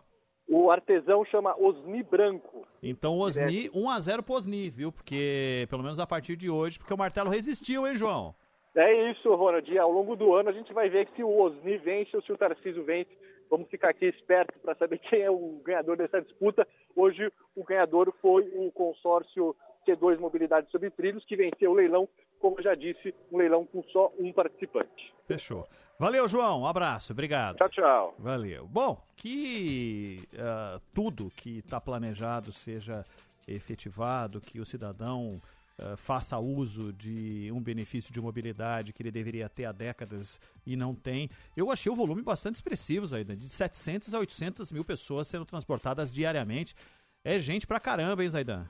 O 0.48 0.70
artesão 0.70 1.24
chama 1.26 1.54
Osni 1.58 2.02
Branco. 2.02 2.66
Então 2.82 3.18
Osni, 3.18 3.68
1x0 3.68 4.22
pro 4.22 4.34
Osni, 4.34 4.70
viu? 4.70 4.90
Porque, 4.90 5.66
pelo 5.68 5.82
menos 5.82 6.00
a 6.00 6.06
partir 6.06 6.36
de 6.36 6.48
hoje, 6.48 6.78
porque 6.78 6.94
o 6.94 6.98
martelo 6.98 7.28
resistiu, 7.28 7.86
hein, 7.86 7.96
João? 7.96 8.34
É 8.74 9.10
isso, 9.10 9.34
Ronald. 9.34 9.78
Ao 9.78 9.90
longo 9.90 10.16
do 10.16 10.32
ano 10.34 10.48
a 10.48 10.52
gente 10.52 10.72
vai 10.72 10.88
ver 10.88 11.06
se 11.14 11.22
o 11.22 11.38
Osni 11.38 11.76
vence 11.76 12.16
ou 12.16 12.22
se 12.22 12.32
o 12.32 12.38
Tarcísio 12.38 12.82
vence. 12.84 13.10
Vamos 13.50 13.68
ficar 13.68 13.90
aqui 13.90 14.06
esperto 14.06 14.58
para 14.60 14.74
saber 14.74 14.98
quem 15.10 15.20
é 15.20 15.30
o 15.30 15.60
ganhador 15.64 15.96
dessa 15.96 16.22
disputa. 16.22 16.66
Hoje 16.96 17.30
o 17.54 17.64
ganhador 17.64 18.12
foi 18.22 18.48
o 18.54 18.70
consórcio 18.72 19.54
C2 19.88 20.18
Mobilidade 20.18 20.70
sobre 20.70 20.90
Trilhos, 20.90 21.24
que 21.24 21.36
venceu 21.36 21.70
o 21.70 21.74
leilão, 21.74 22.08
como 22.38 22.58
eu 22.58 22.62
já 22.62 22.74
disse, 22.74 23.14
um 23.32 23.38
leilão 23.38 23.64
com 23.64 23.82
só 23.84 24.12
um 24.18 24.32
participante. 24.32 25.14
Fechou. 25.26 25.66
Valeu, 25.98 26.28
João. 26.28 26.62
Um 26.62 26.66
abraço. 26.66 27.12
Obrigado. 27.12 27.56
Tchau, 27.56 27.68
tchau. 27.70 28.14
Valeu. 28.18 28.68
Bom, 28.68 29.02
que 29.16 30.28
uh, 30.34 30.80
tudo 30.94 31.32
que 31.36 31.58
está 31.58 31.80
planejado 31.80 32.52
seja 32.52 33.04
efetivado, 33.48 34.40
que 34.40 34.60
o 34.60 34.66
cidadão 34.66 35.40
uh, 35.78 35.96
faça 35.96 36.38
uso 36.38 36.92
de 36.92 37.50
um 37.52 37.60
benefício 37.60 38.12
de 38.12 38.20
mobilidade 38.20 38.92
que 38.92 39.02
ele 39.02 39.10
deveria 39.10 39.48
ter 39.48 39.64
há 39.64 39.72
décadas 39.72 40.40
e 40.64 40.76
não 40.76 40.94
tem. 40.94 41.28
Eu 41.56 41.70
achei 41.72 41.90
o 41.90 41.96
volume 41.96 42.22
bastante 42.22 42.56
expressivo, 42.56 43.12
ainda 43.14 43.34
de 43.34 43.48
700 43.48 44.14
a 44.14 44.20
800 44.20 44.70
mil 44.70 44.84
pessoas 44.84 45.26
sendo 45.26 45.44
transportadas 45.44 46.12
diariamente. 46.12 46.76
É 47.24 47.40
gente 47.40 47.66
pra 47.66 47.80
caramba, 47.80 48.22
hein, 48.22 48.30
Zaidan? 48.30 48.68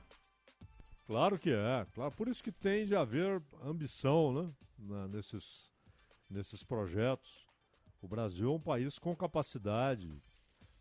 Claro 1.09 1.39
que 1.39 1.49
é, 1.49 1.87
claro. 1.91 2.15
Por 2.15 2.27
isso 2.27 2.43
que 2.43 2.51
tem 2.51 2.85
de 2.85 2.95
haver 2.95 3.41
ambição, 3.63 4.31
né? 4.31 4.53
Na, 4.77 5.07
nesses 5.07 5.71
nesses 6.29 6.63
projetos. 6.63 7.47
O 7.99 8.07
Brasil 8.07 8.47
é 8.47 8.53
um 8.53 8.59
país 8.59 8.99
com 8.99 9.15
capacidade, 9.15 10.21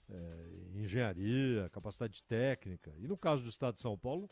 é, 0.07 0.71
engenharia, 0.75 1.71
capacidade 1.71 2.23
técnica, 2.25 2.93
e 2.99 3.09
no 3.09 3.17
caso 3.17 3.43
do 3.43 3.49
Estado 3.49 3.77
de 3.77 3.81
São 3.81 3.97
Paulo, 3.97 4.29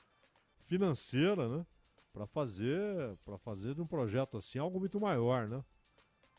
financeira, 0.66 1.48
né? 1.48 1.66
Para 2.12 2.26
fazer, 2.26 3.16
para 3.24 3.38
fazer 3.38 3.74
de 3.74 3.80
um 3.80 3.86
projeto 3.86 4.36
assim 4.36 4.58
algo 4.58 4.78
muito 4.78 5.00
maior, 5.00 5.48
né? 5.48 5.64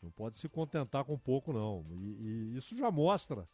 Não 0.00 0.12
pode 0.12 0.38
se 0.38 0.48
contentar 0.48 1.04
com 1.04 1.18
pouco, 1.18 1.52
não. 1.52 1.84
E, 1.90 2.52
e 2.52 2.56
isso 2.56 2.76
já 2.76 2.92
mostra 2.92 3.48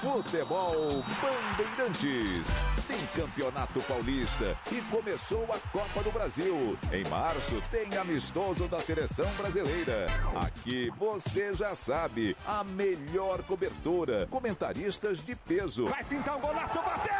Futebol 0.00 1.02
Bandeirantes. 1.20 2.69
Tem 2.90 3.06
Campeonato 3.22 3.80
Paulista 3.84 4.56
e 4.72 4.80
começou 4.90 5.44
a 5.44 5.58
Copa 5.70 6.02
do 6.02 6.10
Brasil. 6.10 6.76
Em 6.92 7.08
março 7.08 7.62
tem 7.70 7.96
amistoso 7.96 8.66
da 8.66 8.80
seleção 8.80 9.30
brasileira. 9.34 10.06
Aqui 10.34 10.90
você 10.98 11.52
já 11.52 11.76
sabe, 11.76 12.36
a 12.44 12.64
melhor 12.64 13.44
cobertura, 13.44 14.26
comentaristas 14.28 15.24
de 15.24 15.36
peso. 15.36 15.86
Vai 15.86 16.02
pintar 16.02 16.36
um 16.36 16.40
golaço, 16.40 16.82
bateu! 16.82 17.12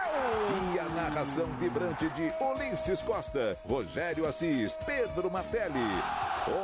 E 0.74 0.78
a 0.80 0.88
narração 0.88 1.46
vibrante 1.60 2.08
de 2.10 2.32
Ulisses 2.40 3.00
Costa, 3.02 3.56
Rogério 3.64 4.26
Assis, 4.26 4.74
Pedro 4.84 5.30
Martelli. 5.30 5.78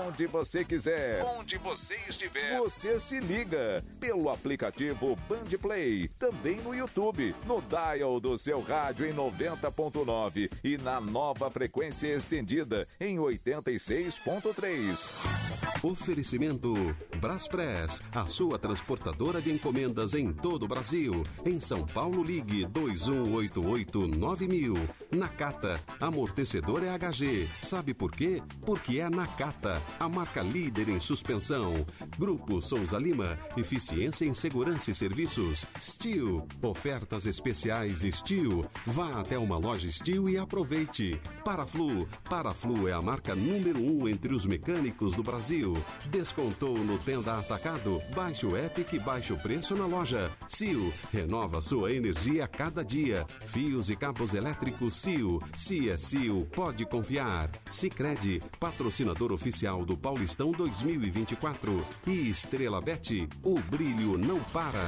Onde 0.04 0.26
você 0.26 0.64
quiser, 0.64 1.22
onde 1.38 1.58
você 1.58 1.96
estiver, 2.08 2.58
você 2.58 2.98
se 2.98 3.20
liga 3.20 3.84
pelo 4.00 4.30
aplicativo 4.30 5.14
Band 5.28 5.56
Play, 5.60 6.08
também 6.18 6.56
no 6.62 6.74
YouTube, 6.74 7.36
no 7.44 7.62
dial 7.62 8.18
do 8.18 8.38
seu 8.38 8.60
rádio 8.62 8.95
em 9.04 9.12
90.9 9.12 10.50
e 10.64 10.78
na 10.78 10.98
nova 11.00 11.50
frequência 11.50 12.06
estendida 12.08 12.88
em 13.00 13.16
86.3. 13.16 15.56
Oferecimento 15.82 16.74
Braspress, 17.20 18.00
a 18.12 18.26
sua 18.26 18.58
transportadora 18.58 19.42
de 19.42 19.52
encomendas 19.52 20.14
em 20.14 20.32
todo 20.32 20.64
o 20.64 20.68
Brasil. 20.68 21.22
Em 21.44 21.60
São 21.60 21.86
Paulo, 21.86 22.22
ligue 22.22 22.64
21889000. 22.66 24.88
Nakata, 25.10 25.78
amortecedor 26.00 26.82
é 26.82 26.88
HG. 26.96 27.46
Sabe 27.62 27.92
por 27.94 28.12
quê? 28.12 28.42
Porque 28.64 29.00
é 29.00 29.10
Nakata, 29.10 29.82
a 30.00 30.08
marca 30.08 30.40
líder 30.42 30.88
em 30.88 30.98
suspensão. 30.98 31.86
Grupo 32.18 32.62
Souza 32.62 32.98
Lima, 32.98 33.38
eficiência 33.56 34.24
em 34.24 34.34
segurança 34.34 34.90
e 34.90 34.94
serviços. 34.94 35.64
Steel, 35.80 36.44
ofertas 36.62 37.26
especiais 37.26 38.00
Steel. 38.00 38.64
Vá 38.86 39.20
até 39.20 39.36
uma 39.36 39.58
loja 39.58 39.90
Steel 39.90 40.28
e 40.28 40.38
aproveite. 40.38 41.20
Paraflu, 41.44 42.08
Paraflu 42.30 42.86
é 42.86 42.92
a 42.92 43.02
marca 43.02 43.34
número 43.34 43.80
um 43.80 44.08
entre 44.08 44.32
os 44.32 44.46
mecânicos 44.46 45.16
do 45.16 45.24
Brasil. 45.24 45.76
Descontou 46.06 46.78
no 46.78 46.96
Tenda 46.96 47.36
Atacado? 47.36 48.00
Baixe 48.14 48.46
o 48.46 48.56
app 48.56 48.84
que 48.84 48.98
o 49.32 49.38
preço 49.38 49.74
na 49.74 49.86
loja. 49.86 50.30
CIO. 50.48 50.92
Renova 51.12 51.60
sua 51.60 51.92
energia 51.92 52.44
a 52.44 52.48
cada 52.48 52.84
dia. 52.84 53.26
Fios 53.46 53.90
e 53.90 53.96
cabos 53.96 54.34
elétricos 54.34 54.94
CIO. 54.94 55.42
Se 55.56 55.90
é 55.90 55.98
CIO, 55.98 56.46
pode 56.46 56.86
confiar. 56.86 57.50
Sicredi, 57.68 58.40
patrocinador 58.60 59.32
oficial 59.32 59.84
do 59.84 59.96
Paulistão 59.96 60.52
2024. 60.52 61.84
E 62.06 62.28
Estrela 62.28 62.80
Bet, 62.80 63.28
o 63.42 63.58
brilho 63.58 64.16
não 64.16 64.38
para. 64.52 64.84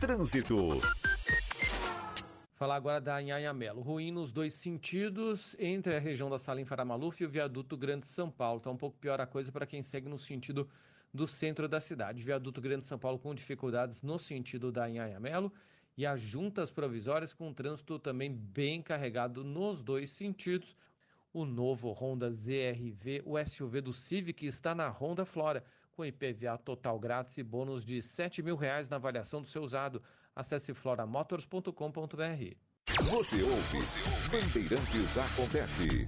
Trânsito. 0.00 0.80
Falar 2.56 2.76
agora 2.76 3.02
da 3.02 3.18
Anhanhamelo. 3.18 3.82
Ruim 3.82 4.10
nos 4.10 4.32
dois 4.32 4.54
sentidos, 4.54 5.54
entre 5.58 5.94
a 5.94 5.98
região 5.98 6.30
da 6.30 6.38
Salim 6.38 6.64
Faramaluf 6.64 7.22
e 7.22 7.26
o 7.26 7.28
viaduto 7.28 7.76
Grande 7.76 8.06
São 8.06 8.30
Paulo. 8.30 8.56
Está 8.56 8.70
um 8.70 8.76
pouco 8.78 8.96
pior 8.96 9.20
a 9.20 9.26
coisa 9.26 9.52
para 9.52 9.66
quem 9.66 9.82
segue 9.82 10.08
no 10.08 10.18
sentido 10.18 10.66
do 11.12 11.26
centro 11.26 11.68
da 11.68 11.82
cidade. 11.82 12.22
Viaduto 12.22 12.58
Grande 12.62 12.86
São 12.86 12.98
Paulo 12.98 13.18
com 13.18 13.34
dificuldades 13.34 14.00
no 14.00 14.18
sentido 14.18 14.72
da 14.72 14.86
Anhanhamelo 14.86 15.52
e 15.98 16.06
as 16.06 16.18
juntas 16.18 16.70
provisórias 16.70 17.34
com 17.34 17.52
trânsito 17.52 17.98
também 17.98 18.32
bem 18.32 18.80
carregado 18.80 19.44
nos 19.44 19.82
dois 19.82 20.08
sentidos. 20.08 20.74
O 21.34 21.44
novo 21.44 21.92
Honda 21.92 22.30
ZRV, 22.30 23.20
o 23.26 23.36
SUV 23.44 23.82
do 23.82 23.92
Civic, 23.92 24.46
está 24.46 24.74
na 24.74 24.88
Honda 24.88 25.26
Flora, 25.26 25.62
com 25.94 26.06
IPVA 26.06 26.56
total 26.56 26.98
grátis 26.98 27.36
e 27.36 27.42
bônus 27.42 27.84
de 27.84 28.00
7 28.00 28.42
mil 28.42 28.56
reais 28.56 28.88
na 28.88 28.96
avaliação 28.96 29.42
do 29.42 29.46
seu 29.46 29.62
usado. 29.62 30.02
Acesse 30.36 30.74
floramotors.com.br. 30.74 31.72
Você 33.10 33.42
ouve, 33.42 33.78
Bandeirantes 34.30 35.16
Acontece. 35.16 36.06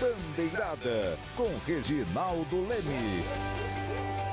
Bandeirada, 0.00 1.16
com 1.36 1.56
Reginaldo 1.64 2.66
Leme. 2.66 3.22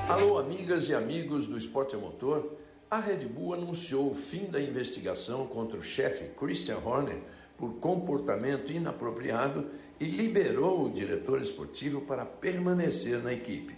Alô, 0.08 0.38
amigas 0.38 0.88
e 0.88 0.94
amigos 0.94 1.46
do 1.46 1.56
Esporte 1.56 1.94
a 1.94 1.98
Motor. 1.98 2.58
A 2.90 2.98
Red 2.98 3.28
Bull 3.28 3.54
anunciou 3.54 4.10
o 4.10 4.14
fim 4.14 4.46
da 4.50 4.60
investigação 4.60 5.46
contra 5.46 5.78
o 5.78 5.82
chefe 5.82 6.30
Christian 6.34 6.78
Horner 6.78 7.22
por 7.62 7.74
comportamento 7.74 8.72
inapropriado 8.72 9.70
e 10.00 10.04
liberou 10.04 10.84
o 10.84 10.90
diretor 10.90 11.40
esportivo 11.40 12.00
para 12.00 12.26
permanecer 12.26 13.22
na 13.22 13.32
equipe. 13.32 13.76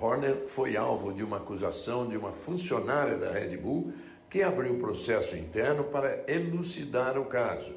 Horner 0.00 0.46
foi 0.46 0.74
alvo 0.74 1.12
de 1.12 1.22
uma 1.22 1.36
acusação 1.36 2.08
de 2.08 2.16
uma 2.16 2.32
funcionária 2.32 3.18
da 3.18 3.30
Red 3.30 3.58
Bull 3.58 3.92
que 4.30 4.42
abriu 4.42 4.78
processo 4.78 5.36
interno 5.36 5.84
para 5.84 6.24
elucidar 6.26 7.18
o 7.18 7.26
caso. 7.26 7.74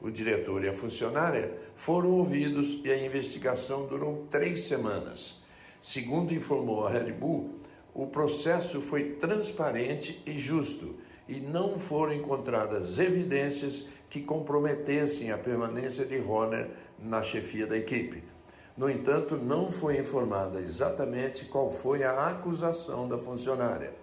O 0.00 0.10
diretor 0.10 0.64
e 0.64 0.70
a 0.70 0.72
funcionária 0.72 1.58
foram 1.74 2.12
ouvidos 2.12 2.80
e 2.82 2.90
a 2.90 2.96
investigação 2.96 3.84
durou 3.84 4.26
três 4.30 4.62
semanas. 4.62 5.42
Segundo 5.78 6.32
informou 6.32 6.86
a 6.86 6.90
Red 6.90 7.12
Bull, 7.12 7.50
o 7.92 8.06
processo 8.06 8.80
foi 8.80 9.16
transparente 9.16 10.22
e 10.24 10.38
justo 10.38 10.94
e 11.28 11.38
não 11.38 11.78
foram 11.78 12.14
encontradas 12.14 12.98
evidências 12.98 13.84
que 14.12 14.20
comprometessem 14.20 15.32
a 15.32 15.38
permanência 15.38 16.04
de 16.04 16.18
Horner 16.18 16.68
na 16.98 17.22
chefia 17.22 17.66
da 17.66 17.78
equipe. 17.78 18.22
No 18.76 18.90
entanto, 18.90 19.38
não 19.38 19.72
foi 19.72 19.96
informada 19.98 20.60
exatamente 20.60 21.46
qual 21.46 21.70
foi 21.70 22.04
a 22.04 22.28
acusação 22.28 23.08
da 23.08 23.16
funcionária. 23.16 23.94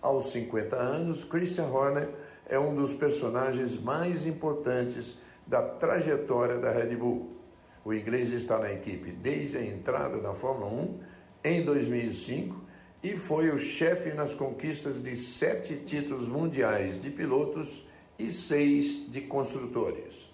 Aos 0.00 0.32
50 0.32 0.74
anos, 0.74 1.22
Christian 1.22 1.66
Horner 1.66 2.08
é 2.48 2.58
um 2.58 2.74
dos 2.74 2.94
personagens 2.94 3.78
mais 3.78 4.24
importantes 4.24 5.18
da 5.46 5.60
trajetória 5.60 6.56
da 6.56 6.70
Red 6.70 6.96
Bull. 6.96 7.36
O 7.84 7.92
inglês 7.92 8.32
está 8.32 8.58
na 8.58 8.72
equipe 8.72 9.12
desde 9.12 9.58
a 9.58 9.62
entrada 9.62 10.16
na 10.16 10.32
Fórmula 10.32 10.72
1 10.72 11.00
em 11.44 11.62
2005 11.62 12.58
e 13.02 13.18
foi 13.18 13.50
o 13.50 13.58
chefe 13.58 14.14
nas 14.14 14.34
conquistas 14.34 15.02
de 15.02 15.14
sete 15.14 15.76
títulos 15.76 16.26
mundiais 16.26 16.98
de 16.98 17.10
pilotos 17.10 17.86
e 18.22 18.32
seis 18.32 19.10
de 19.10 19.22
construtores. 19.22 20.30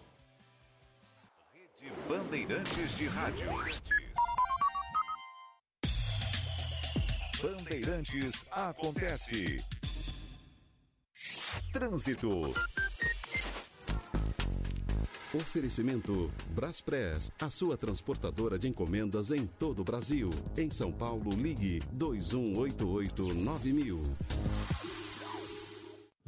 Rede 1.54 1.90
Bandeirantes 2.06 2.98
de 2.98 3.06
Rádio. 3.06 3.48
Bandeirantes 7.42 8.44
acontece. 8.50 9.64
Trânsito. 11.72 12.52
Oferecimento 15.34 16.30
Braspress, 16.50 17.32
a 17.40 17.48
sua 17.48 17.78
transportadora 17.78 18.58
de 18.58 18.68
encomendas 18.68 19.30
em 19.30 19.46
todo 19.46 19.80
o 19.80 19.84
Brasil. 19.84 20.28
Em 20.58 20.70
São 20.70 20.92
Paulo, 20.92 21.30
ligue 21.30 21.82
2188-9000. 21.96 24.87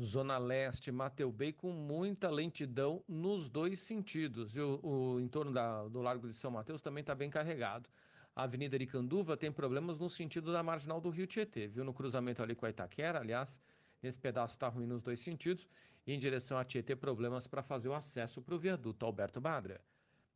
Zona 0.02 0.38
Leste, 0.38 0.90
Mateu 0.90 1.30
Bay 1.30 1.52
com 1.52 1.72
muita 1.72 2.30
lentidão 2.30 3.04
nos 3.06 3.48
dois 3.48 3.78
sentidos. 3.80 4.54
E 4.54 4.60
o, 4.60 4.80
o 4.82 5.20
entorno 5.20 5.52
da, 5.52 5.86
do 5.88 6.00
Largo 6.00 6.26
de 6.26 6.34
São 6.34 6.50
Mateus 6.50 6.80
também 6.80 7.02
está 7.02 7.14
bem 7.14 7.28
carregado. 7.28 7.88
A 8.34 8.44
Avenida 8.44 8.76
Aricanduva 8.76 9.36
tem 9.36 9.52
problemas 9.52 9.98
no 9.98 10.08
sentido 10.08 10.52
da 10.52 10.62
marginal 10.62 11.00
do 11.00 11.10
Rio 11.10 11.26
Tietê, 11.26 11.66
viu? 11.68 11.84
No 11.84 11.92
cruzamento 11.92 12.42
ali 12.42 12.54
com 12.54 12.64
a 12.64 12.70
Itaquera, 12.70 13.20
aliás, 13.20 13.60
nesse 14.02 14.18
pedaço 14.18 14.54
está 14.54 14.68
ruim 14.68 14.86
nos 14.86 15.02
dois 15.02 15.20
sentidos. 15.20 15.68
E 16.06 16.14
em 16.14 16.18
direção 16.18 16.56
a 16.56 16.64
Tietê, 16.64 16.96
problemas 16.96 17.46
para 17.46 17.62
fazer 17.62 17.88
o 17.88 17.94
acesso 17.94 18.40
para 18.40 18.54
o 18.54 18.58
viaduto 18.58 19.04
Alberto 19.04 19.40
Badra. 19.40 19.80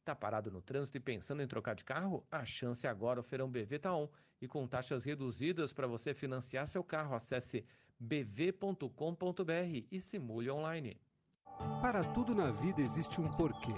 Tá 0.04 0.14
parado 0.14 0.50
no 0.50 0.60
trânsito 0.60 0.98
e 0.98 1.00
pensando 1.00 1.42
em 1.42 1.46
trocar 1.46 1.74
de 1.74 1.84
carro? 1.84 2.26
A 2.30 2.44
chance 2.44 2.86
agora, 2.86 3.20
o 3.20 3.22
Feirão 3.22 3.50
BV 3.50 3.78
tá 3.78 3.96
on. 3.96 4.10
E 4.42 4.46
com 4.46 4.66
taxas 4.66 5.04
reduzidas 5.04 5.72
para 5.72 5.86
você 5.86 6.12
financiar 6.12 6.68
seu 6.68 6.84
carro, 6.84 7.14
acesse 7.14 7.64
bv.com.br 7.98 9.86
e 9.90 10.00
simule 10.00 10.50
online. 10.50 10.96
Para 11.80 12.02
tudo 12.02 12.34
na 12.34 12.50
vida 12.50 12.80
existe 12.80 13.20
um 13.20 13.28
porquê. 13.28 13.74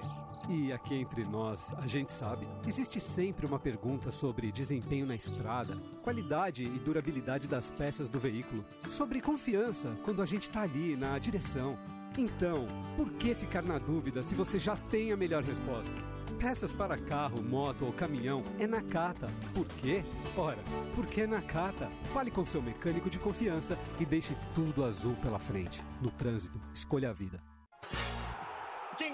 E 0.49 0.73
aqui 0.73 0.95
entre 0.95 1.25
nós, 1.25 1.75
a 1.75 1.87
gente 1.87 2.13
sabe, 2.13 2.47
existe 2.67 3.01
sempre 3.01 3.45
uma 3.45 3.59
pergunta 3.59 4.11
sobre 4.11 4.53
desempenho 4.53 5.07
na 5.07 5.15
estrada, 5.15 5.77
qualidade 6.03 6.65
e 6.65 6.79
durabilidade 6.79 7.49
das 7.49 7.71
peças 7.71 8.09
do 8.09 8.19
veículo, 8.19 8.65
sobre 8.89 9.21
confiança 9.21 9.95
quando 10.05 10.23
a 10.23 10.27
gente 10.27 10.43
está 10.43 10.63
ali 10.63 10.97
na 10.97 11.19
direção. 11.19 11.79
Então, 12.17 12.67
por 12.97 13.13
que 13.15 13.35
ficar 13.35 13.63
na 13.63 13.79
dúvida 13.79 14.23
se 14.23 14.35
você 14.35 14.59
já 14.59 14.77
tem 14.77 15.13
a 15.13 15.17
melhor 15.17 15.43
resposta? 15.43 16.16
Peças 16.39 16.75
para 16.75 16.99
carro, 16.99 17.43
moto 17.43 17.87
ou 17.87 17.93
caminhão 17.93 18.43
é 18.59 18.67
na 18.67 18.83
Cata. 18.83 19.29
Por 19.55 19.67
quê? 19.67 20.05
Ora, 20.37 20.59
porque 20.95 21.23
é 21.23 21.27
na 21.27 21.41
Cata. 21.41 21.91
Fale 22.13 22.31
com 22.31 22.45
seu 22.45 22.61
mecânico 22.61 23.09
de 23.09 23.19
confiança 23.19 23.79
e 23.99 24.05
deixe 24.05 24.37
tudo 24.55 24.85
azul 24.85 25.15
pela 25.23 25.39
frente. 25.39 25.83
No 26.01 26.11
trânsito, 26.11 26.61
escolha 26.75 27.11
a 27.11 27.13
vida. 27.13 27.56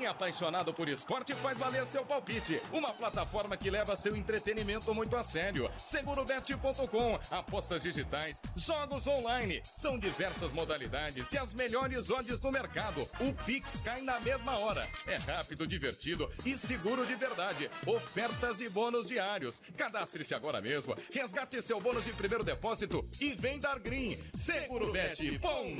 É 0.02 0.06
apaixonado 0.06 0.74
por 0.74 0.88
esporte 0.88 1.32
faz 1.32 1.56
valer 1.56 1.86
seu 1.86 2.04
palpite. 2.04 2.60
Uma 2.72 2.92
plataforma 2.92 3.56
que 3.56 3.70
leva 3.70 3.96
seu 3.96 4.16
entretenimento 4.16 4.92
muito 4.92 5.16
a 5.16 5.22
sério. 5.22 5.70
Segurobet.com, 5.76 7.20
apostas 7.30 7.84
digitais, 7.84 8.42
jogos 8.56 9.06
online. 9.06 9.62
São 9.76 9.96
diversas 9.96 10.52
modalidades 10.52 11.32
e 11.32 11.38
as 11.38 11.54
melhores 11.54 12.10
odds 12.10 12.40
do 12.40 12.50
mercado. 12.50 13.08
O 13.20 13.32
Pix 13.44 13.80
cai 13.80 14.00
na 14.00 14.18
mesma 14.18 14.58
hora. 14.58 14.84
É 15.06 15.18
rápido, 15.18 15.68
divertido 15.68 16.28
e 16.44 16.58
seguro 16.58 17.06
de 17.06 17.14
verdade. 17.14 17.70
Ofertas 17.86 18.60
e 18.60 18.68
bônus 18.68 19.06
diários. 19.06 19.62
Cadastre-se 19.76 20.34
agora 20.34 20.60
mesmo, 20.60 20.96
resgate 21.12 21.62
seu 21.62 21.78
bônus 21.78 22.04
de 22.04 22.12
primeiro 22.12 22.42
depósito 22.42 23.08
e 23.20 23.34
vem 23.34 23.60
dar 23.60 23.78
green. 23.78 24.20
Segurobet.com. 24.34 25.76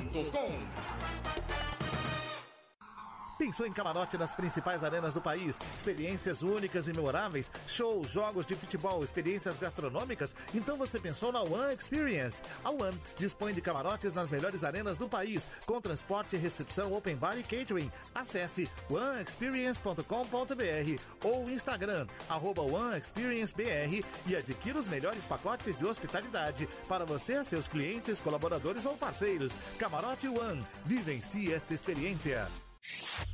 Pensou 3.43 3.67
em 3.67 3.73
camarote 3.73 4.17
nas 4.17 4.37
principais 4.37 4.85
arenas 4.85 5.15
do 5.15 5.21
país? 5.21 5.59
Experiências 5.77 6.43
únicas 6.43 6.87
e 6.87 6.93
memoráveis? 6.93 7.51
Shows, 7.67 8.09
jogos 8.09 8.47
de 8.47 8.55
futebol, 8.55 9.03
experiências 9.03 9.59
gastronômicas? 9.59 10.33
Então 10.55 10.77
você 10.77 11.01
pensou 11.01 11.33
na 11.33 11.41
One 11.41 11.75
Experience. 11.75 12.41
A 12.63 12.71
One 12.71 12.97
dispõe 13.19 13.53
de 13.53 13.61
camarotes 13.61 14.15
nas 14.15 14.31
melhores 14.31 14.63
arenas 14.63 14.97
do 14.97 15.09
país, 15.09 15.49
com 15.67 15.81
transporte, 15.81 16.37
recepção, 16.37 16.93
open 16.93 17.17
bar 17.17 17.37
e 17.37 17.43
catering. 17.43 17.91
Acesse 18.15 18.71
oneexperience.com.br 18.89 21.03
ou 21.25 21.51
Instagram, 21.51 22.07
arroba 22.29 22.63
OneExperienceBR 22.63 24.05
e 24.25 24.37
adquira 24.37 24.79
os 24.79 24.87
melhores 24.87 25.25
pacotes 25.25 25.77
de 25.77 25.85
hospitalidade 25.85 26.69
para 26.89 27.05
você, 27.05 27.43
seus 27.43 27.67
clientes, 27.67 28.21
colaboradores 28.21 28.87
ou 28.87 28.97
parceiros. 28.97 29.53
Camarote 29.81 30.29
One. 30.29 30.65
Vivencie 30.87 31.53
esta 31.53 31.75
experiência. 31.75 32.47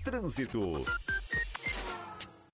Trânsito. 0.04 0.84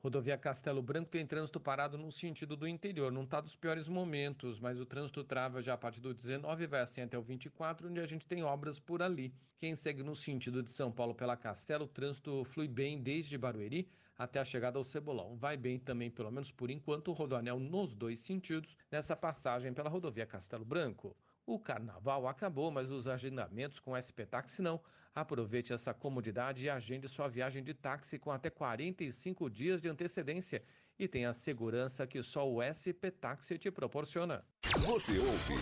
Rodovia 0.02 0.36
Castelo 0.36 0.82
Branco 0.82 1.10
tem 1.10 1.26
trânsito 1.26 1.58
parado 1.58 1.96
no 1.96 2.12
sentido 2.12 2.56
do 2.56 2.68
interior. 2.68 3.10
Não 3.10 3.22
está 3.22 3.40
dos 3.40 3.56
piores 3.56 3.88
momentos, 3.88 4.60
mas 4.60 4.78
o 4.78 4.84
trânsito 4.84 5.24
trava 5.24 5.62
já 5.62 5.74
a 5.74 5.78
partir 5.78 6.00
do 6.00 6.12
19 6.12 6.64
e 6.64 6.66
vai 6.66 6.82
assim 6.82 7.00
até 7.00 7.16
o 7.16 7.22
24, 7.22 7.88
onde 7.88 8.00
a 8.00 8.06
gente 8.06 8.26
tem 8.26 8.44
obras 8.44 8.78
por 8.78 9.02
ali. 9.02 9.34
Quem 9.58 9.74
segue 9.74 10.02
no 10.02 10.14
sentido 10.14 10.62
de 10.62 10.70
São 10.70 10.92
Paulo 10.92 11.14
pela 11.14 11.36
Castelo, 11.36 11.86
o 11.86 11.88
trânsito 11.88 12.44
flui 12.44 12.68
bem 12.68 13.00
desde 13.00 13.38
Barueri 13.38 13.88
até 14.18 14.38
a 14.38 14.44
chegada 14.44 14.78
ao 14.78 14.84
Cebolão. 14.84 15.36
Vai 15.36 15.56
bem 15.56 15.78
também, 15.78 16.10
pelo 16.10 16.30
menos 16.30 16.52
por 16.52 16.70
enquanto, 16.70 17.08
o 17.08 17.14
rodoanel 17.14 17.58
nos 17.58 17.94
dois 17.94 18.20
sentidos 18.20 18.76
nessa 18.90 19.16
passagem 19.16 19.72
pela 19.72 19.88
rodovia 19.88 20.26
Castelo 20.26 20.64
Branco. 20.64 21.16
O 21.46 21.58
carnaval 21.58 22.26
acabou, 22.26 22.70
mas 22.70 22.90
os 22.90 23.06
agendamentos 23.06 23.78
com 23.78 23.96
SP 23.96 24.24
Táxi 24.24 24.62
não. 24.62 24.80
Aproveite 25.14 25.72
essa 25.72 25.94
comodidade 25.94 26.64
e 26.64 26.68
agende 26.68 27.08
sua 27.08 27.28
viagem 27.28 27.62
de 27.62 27.72
táxi 27.72 28.18
com 28.18 28.32
até 28.32 28.50
45 28.50 29.48
dias 29.48 29.80
de 29.80 29.88
antecedência 29.88 30.60
e 30.98 31.06
tenha 31.06 31.30
a 31.30 31.32
segurança 31.32 32.04
que 32.04 32.20
só 32.22 32.50
o 32.50 32.60
SP 32.60 33.12
Táxi 33.12 33.56
te 33.56 33.70
proporciona. 33.70 34.44
Você 34.86 35.18
ouve, 35.18 35.54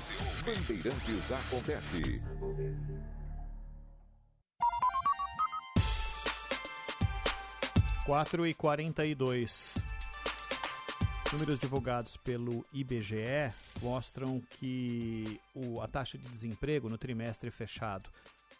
Bandeirantes 0.43 1.33
Acontece. 1.33 2.23
4 8.07 8.47
e 8.47 8.55
42. 8.55 9.77
Números 11.33 11.59
divulgados 11.59 12.17
pelo 12.17 12.65
IBGE 12.73 13.53
mostram 13.81 14.41
que 14.59 15.41
o, 15.55 15.81
a 15.81 15.87
taxa 15.87 16.19
de 16.19 16.29
desemprego 16.29 16.89
no 16.89 16.99
trimestre 16.99 17.51
fechado 17.51 18.11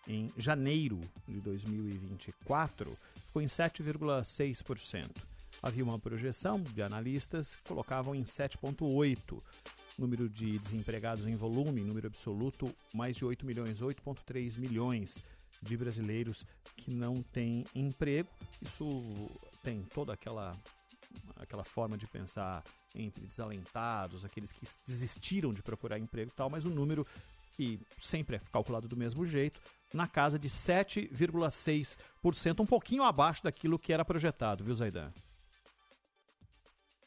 em 0.07 0.33
janeiro 0.37 1.01
de 1.27 1.41
2024 1.41 2.97
ficou 3.27 3.43
em 3.43 3.47
7,6%. 3.47 5.11
Havia 5.63 5.85
uma 5.85 5.99
projeção 5.99 6.61
de 6.61 6.83
analistas 6.83 7.57
que 7.57 7.63
colocavam 7.65 8.15
em 8.15 8.23
7,8%. 8.23 9.43
Número 9.99 10.29
de 10.29 10.59
desempregados 10.59 11.27
em 11.27 11.37
volume, 11.37 11.83
número 11.83 12.07
absoluto, 12.07 12.75
mais 12.95 13.17
de 13.17 13.25
8 13.25 13.45
milhões, 13.45 13.81
8,3 13.81 14.59
milhões 14.59 15.23
de 15.61 15.77
brasileiros 15.77 16.47
que 16.77 16.91
não 16.91 17.23
têm 17.23 17.65
emprego. 17.75 18.29
Isso 18.61 19.31
tem 19.63 19.83
toda 19.95 20.13
aquela 20.13 20.57
aquela 21.37 21.65
forma 21.65 21.99
de 21.99 22.07
pensar 22.07 22.65
entre 22.95 23.27
desalentados, 23.27 24.25
aqueles 24.25 24.53
que 24.53 24.67
desistiram 24.87 25.53
de 25.53 25.63
procurar 25.63 25.99
emprego 25.99 26.31
e 26.31 26.35
tal, 26.35 26.49
mas 26.49 26.65
o 26.65 26.71
número 26.71 27.07
que 27.53 27.81
sempre 27.99 28.37
é 28.37 28.41
calculado 28.51 28.89
do 28.89 28.97
mesmo 28.97 29.25
jeito, 29.25 29.61
na 29.93 30.09
casa 30.09 30.39
de 30.39 30.49
7,6%, 30.49 32.61
um 32.61 32.67
pouquinho 32.67 33.03
abaixo 33.03 33.45
daquilo 33.45 33.79
que 33.79 33.93
era 33.93 34.05
projetado, 34.05 34.65
viu, 34.65 34.75
Zaidan? 34.75 35.13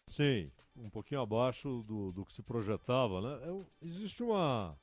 Sim, 0.07 0.51
um 0.75 0.89
pouquinho 0.89 1.21
abaixo 1.21 1.83
do, 1.83 2.11
do 2.11 2.25
que 2.25 2.33
se 2.33 2.43
projetava, 2.43 3.21
né? 3.21 3.39
É, 3.43 3.85
existe 3.85 4.23
uma, 4.23 4.77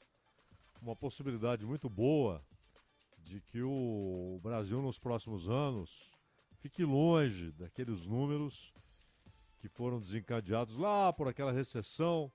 uma 0.81 0.97
possibilidade 0.97 1.65
muito 1.65 1.89
boa 1.89 2.45
de 3.19 3.41
que 3.41 3.63
o 3.63 4.41
Brasil 4.43 4.83
nos 4.83 4.99
próximos 4.99 5.49
anos 5.49 6.11
fique 6.59 6.85
longe 6.85 7.53
daqueles 7.53 8.05
números 8.05 8.75
que 9.61 9.69
foram 9.69 10.01
desencadeados 10.01 10.77
lá 10.77 11.13
por 11.13 11.29
aquela 11.29 11.53
recessão 11.53 12.33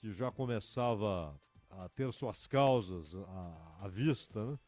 que 0.00 0.10
já 0.10 0.32
começava 0.32 1.40
a 1.78 1.88
ter 1.88 2.12
suas 2.12 2.46
causas 2.46 3.14
à, 3.14 3.78
à 3.82 3.88
vista 3.88 4.44
né? 4.44 4.58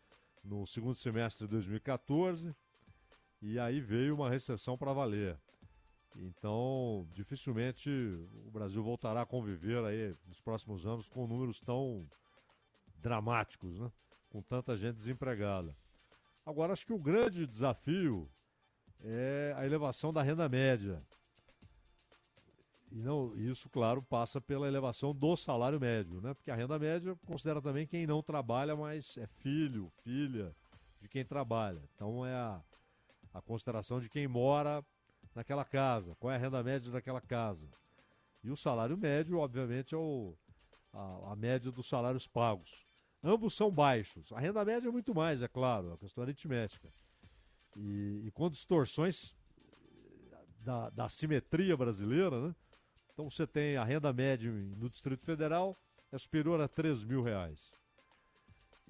no 0.45 0.67
segundo 0.67 0.95
semestre 0.95 1.47
de 1.47 1.53
2014 1.53 2.55
e 3.41 3.59
aí 3.59 3.81
veio 3.81 4.15
uma 4.15 4.29
recessão 4.29 4.77
para 4.77 4.93
valer. 4.93 5.39
Então, 6.17 7.07
dificilmente 7.13 7.91
o 8.45 8.51
Brasil 8.51 8.83
voltará 8.83 9.23
a 9.23 9.27
conviver 9.27 9.85
aí 9.85 10.15
nos 10.27 10.41
próximos 10.41 10.87
anos 10.87 11.09
com 11.09 11.27
números 11.27 11.61
tão 11.61 12.09
dramáticos, 12.97 13.79
né? 13.79 13.91
com 14.29 14.43
tanta 14.43 14.77
gente 14.77 14.97
desempregada. 14.97 15.77
Agora, 16.45 16.73
acho 16.73 16.87
que 16.87 16.93
o 16.93 16.99
grande 16.99 17.47
desafio 17.47 18.29
é 19.01 19.55
a 19.57 19.65
elevação 19.65 20.13
da 20.13 20.23
renda 20.23 20.49
média. 20.49 21.03
E 22.91 23.03
não, 23.03 23.37
isso, 23.37 23.69
claro, 23.69 24.03
passa 24.03 24.41
pela 24.41 24.67
elevação 24.67 25.15
do 25.15 25.37
salário 25.37 25.79
médio, 25.79 26.21
né? 26.21 26.33
Porque 26.33 26.51
a 26.51 26.55
renda 26.55 26.79
média 26.79 27.15
considera 27.27 27.61
também 27.61 27.87
quem 27.87 28.07
não 28.07 28.23
trabalha, 28.23 28.75
mas 28.75 29.17
é 29.19 29.27
filho, 29.27 29.91
filha 30.03 30.55
de 31.01 31.09
quem 31.09 31.25
trabalha. 31.25 31.83
Então 31.95 32.25
é 32.25 32.35
a, 32.35 32.61
a 33.35 33.43
consideração 33.43 34.01
de 34.01 34.09
quem 34.09 34.27
mora 34.27 34.83
naquela 35.35 35.65
casa, 35.65 36.17
qual 36.19 36.33
é 36.33 36.37
a 36.37 36.39
renda 36.39 36.63
média 36.63 36.91
daquela 36.91 37.21
casa. 37.21 37.69
E 38.43 38.51
o 38.51 38.57
salário 38.57 38.97
médio, 38.97 39.39
obviamente, 39.39 39.95
é 39.95 39.99
o, 39.99 40.35
a, 40.93 41.33
a 41.33 41.37
média 41.37 41.71
dos 41.71 41.89
salários 41.89 42.27
pagos. 42.27 42.87
Ambos 43.23 43.55
são 43.55 43.71
baixos. 43.71 44.33
A 44.33 44.41
renda 44.41 44.65
média 44.65 44.89
é 44.89 44.91
muito 44.91 45.15
mais, 45.15 45.43
é 45.43 45.49
claro, 45.49 45.89
é 45.89 45.91
uma 45.91 45.99
questão 45.99 46.23
aritmética. 46.23 46.89
E, 47.77 48.23
e 48.25 48.31
com 48.33 48.49
distorções 48.49 49.35
da, 50.61 50.89
da 50.91 51.09
simetria 51.09 51.77
brasileira, 51.77 52.49
né? 52.49 52.55
Então 53.19 53.29
você 53.29 53.49
tem 53.49 53.77
a 53.77 53.83
renda 53.83 54.13
média 54.13 54.49
no 54.49 54.89
Distrito 54.89 55.25
Federal 55.25 55.77
é 56.13 56.17
superior 56.17 56.61
a 56.61 56.69
3 56.69 57.03
mil 57.03 57.21
reais. 57.21 57.75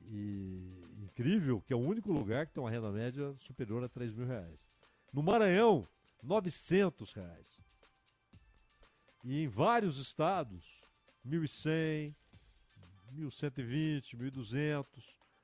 E 0.05 0.85
incrível 0.99 1.63
que 1.63 1.73
é 1.73 1.77
o 1.77 1.79
único 1.79 2.13
lugar 2.13 2.47
que 2.47 2.53
tem 2.53 2.63
uma 2.63 2.71
renda 2.71 2.93
média 2.93 3.35
superior 3.39 3.83
a 3.83 3.89
3 3.89 4.13
mil 4.13 4.27
reais. 4.27 4.61
No 5.15 5.23
Maranhão, 5.23 5.89
900 6.23 7.11
reais. 7.15 7.59
E 9.25 9.45
em 9.45 9.49
vários 9.49 9.97
estados, 9.97 10.87
1.100, 11.27 12.15
1.120, 13.15 14.15
1.200. 14.15 14.85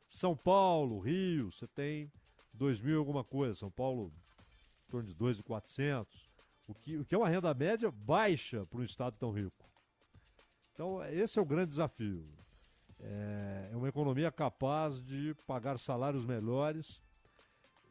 São 0.07 0.37
Paulo, 0.37 0.99
Rio, 0.99 1.51
você 1.51 1.67
tem 1.69 2.13
2.000 2.55 2.99
alguma 2.99 3.25
coisa. 3.25 3.55
São 3.55 3.71
Paulo, 3.71 4.13
em 4.87 4.91
torno 4.91 5.09
de 5.09 5.15
2.400 5.15 6.34
o 6.67 6.75
que, 6.75 6.97
o 6.97 7.05
que 7.05 7.15
é 7.15 7.19
uma 7.19 7.29
renda 7.29 7.53
média 7.53 7.91
baixa 7.91 8.65
para 8.67 8.81
um 8.81 8.85
estado 8.85 9.17
tão 9.19 9.31
rico. 9.31 9.69
Então, 10.73 11.05
esse 11.05 11.39
é 11.39 11.43
o 11.43 11.47
grande 11.47 11.69
desafio. 11.69 12.27
É, 12.99 13.71
é 13.73 13.77
uma 13.77 13.89
economia 13.89 14.33
capaz 14.33 15.03
de 15.03 15.35
pagar 15.47 15.79
salários 15.79 16.25
melhores 16.25 17.03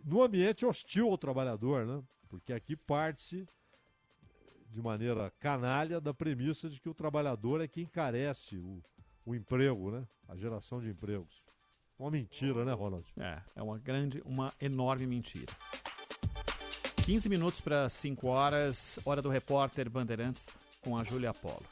no 0.03 0.23
ambiente 0.23 0.65
hostil 0.65 1.09
ao 1.09 1.17
trabalhador, 1.17 1.85
né? 1.85 2.03
Porque 2.27 2.51
aqui 2.51 2.75
parte-se 2.75 3.47
de 4.69 4.81
maneira 4.81 5.31
canalha 5.39 6.01
da 6.01 6.13
premissa 6.13 6.67
de 6.67 6.81
que 6.81 6.89
o 6.89 6.93
trabalhador 6.95 7.61
é 7.61 7.67
quem 7.67 7.83
encarece 7.83 8.57
o, 8.57 8.81
o 9.23 9.35
emprego, 9.35 9.91
né? 9.91 10.07
A 10.27 10.35
geração 10.35 10.79
de 10.79 10.89
empregos. 10.89 11.43
Uma 11.97 12.09
mentira, 12.09 12.65
né, 12.65 12.73
Ronald? 12.73 13.05
É, 13.17 13.41
é 13.55 13.61
uma 13.61 13.77
grande, 13.77 14.21
uma 14.25 14.51
enorme 14.59 15.05
mentira. 15.05 15.53
15 17.03 17.27
minutos 17.27 17.59
para 17.59 17.89
5 17.89 18.27
horas, 18.27 18.97
hora 19.03 19.21
do 19.21 19.27
repórter 19.27 19.89
Bandeirantes 19.89 20.47
com 20.81 20.97
a 20.97 21.03
Júlia 21.03 21.31
Apolo. 21.31 21.63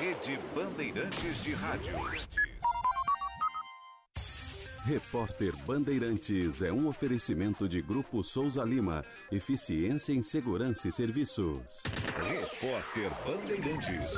Rede 0.00 0.36
Bandeirantes 0.52 1.44
de 1.44 1.52
Rádio. 1.52 1.94
Repórter 4.84 5.56
Bandeirantes 5.64 6.60
é 6.60 6.72
um 6.72 6.88
oferecimento 6.88 7.68
de 7.68 7.80
Grupo 7.80 8.24
Souza 8.24 8.64
Lima. 8.64 9.04
Eficiência 9.30 10.12
em 10.12 10.22
Segurança 10.22 10.88
e 10.88 10.92
Serviços. 10.92 11.60
Repórter 12.28 13.12
Bandeirantes. 13.24 14.14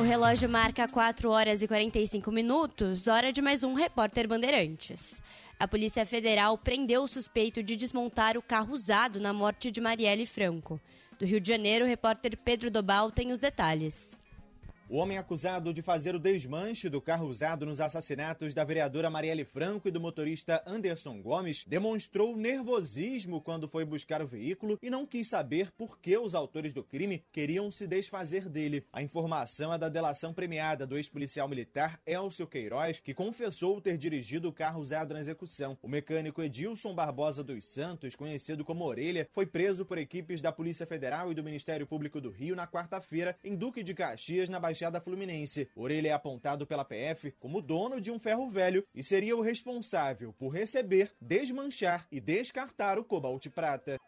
O 0.00 0.02
relógio 0.02 0.48
marca 0.48 0.88
4 0.88 1.28
horas 1.30 1.60
e 1.60 1.68
45 1.68 2.30
minutos, 2.30 3.08
hora 3.08 3.32
de 3.32 3.42
mais 3.42 3.62
um 3.64 3.74
Repórter 3.74 4.28
Bandeirantes. 4.28 5.20
A 5.60 5.66
Polícia 5.66 6.06
Federal 6.06 6.56
prendeu 6.56 7.02
o 7.02 7.08
suspeito 7.08 7.64
de 7.64 7.74
desmontar 7.74 8.36
o 8.36 8.42
carro 8.42 8.72
usado 8.72 9.18
na 9.18 9.32
morte 9.32 9.72
de 9.72 9.80
Marielle 9.80 10.24
Franco. 10.24 10.80
Do 11.18 11.26
Rio 11.26 11.40
de 11.40 11.48
Janeiro, 11.48 11.84
o 11.84 11.88
repórter 11.88 12.36
Pedro 12.36 12.70
Dobal 12.70 13.10
tem 13.10 13.32
os 13.32 13.40
detalhes. 13.40 14.16
O 14.90 14.96
homem 14.96 15.18
acusado 15.18 15.70
de 15.70 15.82
fazer 15.82 16.14
o 16.14 16.18
desmanche 16.18 16.88
do 16.88 16.98
carro 16.98 17.26
usado 17.26 17.66
nos 17.66 17.78
assassinatos 17.78 18.54
da 18.54 18.64
vereadora 18.64 19.10
Marielle 19.10 19.44
Franco 19.44 19.86
e 19.86 19.90
do 19.90 20.00
motorista 20.00 20.62
Anderson 20.64 21.20
Gomes 21.20 21.62
demonstrou 21.66 22.34
nervosismo 22.34 23.42
quando 23.42 23.68
foi 23.68 23.84
buscar 23.84 24.22
o 24.22 24.26
veículo 24.26 24.78
e 24.82 24.88
não 24.88 25.04
quis 25.04 25.28
saber 25.28 25.70
por 25.72 25.98
que 25.98 26.16
os 26.16 26.34
autores 26.34 26.72
do 26.72 26.82
crime 26.82 27.22
queriam 27.30 27.70
se 27.70 27.86
desfazer 27.86 28.48
dele. 28.48 28.82
A 28.90 29.02
informação 29.02 29.74
é 29.74 29.76
da 29.76 29.90
delação 29.90 30.32
premiada 30.32 30.86
do 30.86 30.96
ex-policial 30.96 31.46
militar 31.48 32.00
Elcio 32.06 32.46
Queiroz, 32.46 32.98
que 32.98 33.12
confessou 33.12 33.82
ter 33.82 33.98
dirigido 33.98 34.48
o 34.48 34.54
carro 34.54 34.80
usado 34.80 35.12
na 35.12 35.20
execução. 35.20 35.76
O 35.82 35.88
mecânico 35.88 36.42
Edilson 36.42 36.94
Barbosa 36.94 37.44
dos 37.44 37.66
Santos, 37.66 38.16
conhecido 38.16 38.64
como 38.64 38.86
Orelha, 38.86 39.28
foi 39.32 39.44
preso 39.44 39.84
por 39.84 39.98
equipes 39.98 40.40
da 40.40 40.50
Polícia 40.50 40.86
Federal 40.86 41.30
e 41.30 41.34
do 41.34 41.44
Ministério 41.44 41.86
Público 41.86 42.22
do 42.22 42.30
Rio 42.30 42.56
na 42.56 42.66
quarta-feira, 42.66 43.36
em 43.44 43.54
Duque 43.54 43.82
de 43.82 43.92
Caxias, 43.92 44.48
na 44.48 44.58
Baixada 44.58 44.77
Baixada 44.78 45.00
Fluminense. 45.00 45.68
Orelha 45.74 46.10
é 46.10 46.12
apontado 46.12 46.64
pela 46.64 46.84
PF 46.84 47.32
como 47.40 47.60
dono 47.60 48.00
de 48.00 48.12
um 48.12 48.18
ferro 48.18 48.48
velho 48.48 48.86
e 48.94 49.02
seria 49.02 49.36
o 49.36 49.40
responsável 49.40 50.32
por 50.32 50.50
receber, 50.50 51.10
desmanchar 51.20 52.06
e 52.12 52.20
descartar 52.20 52.96
o 52.96 53.04
cobalto 53.04 53.50
prata. 53.50 53.98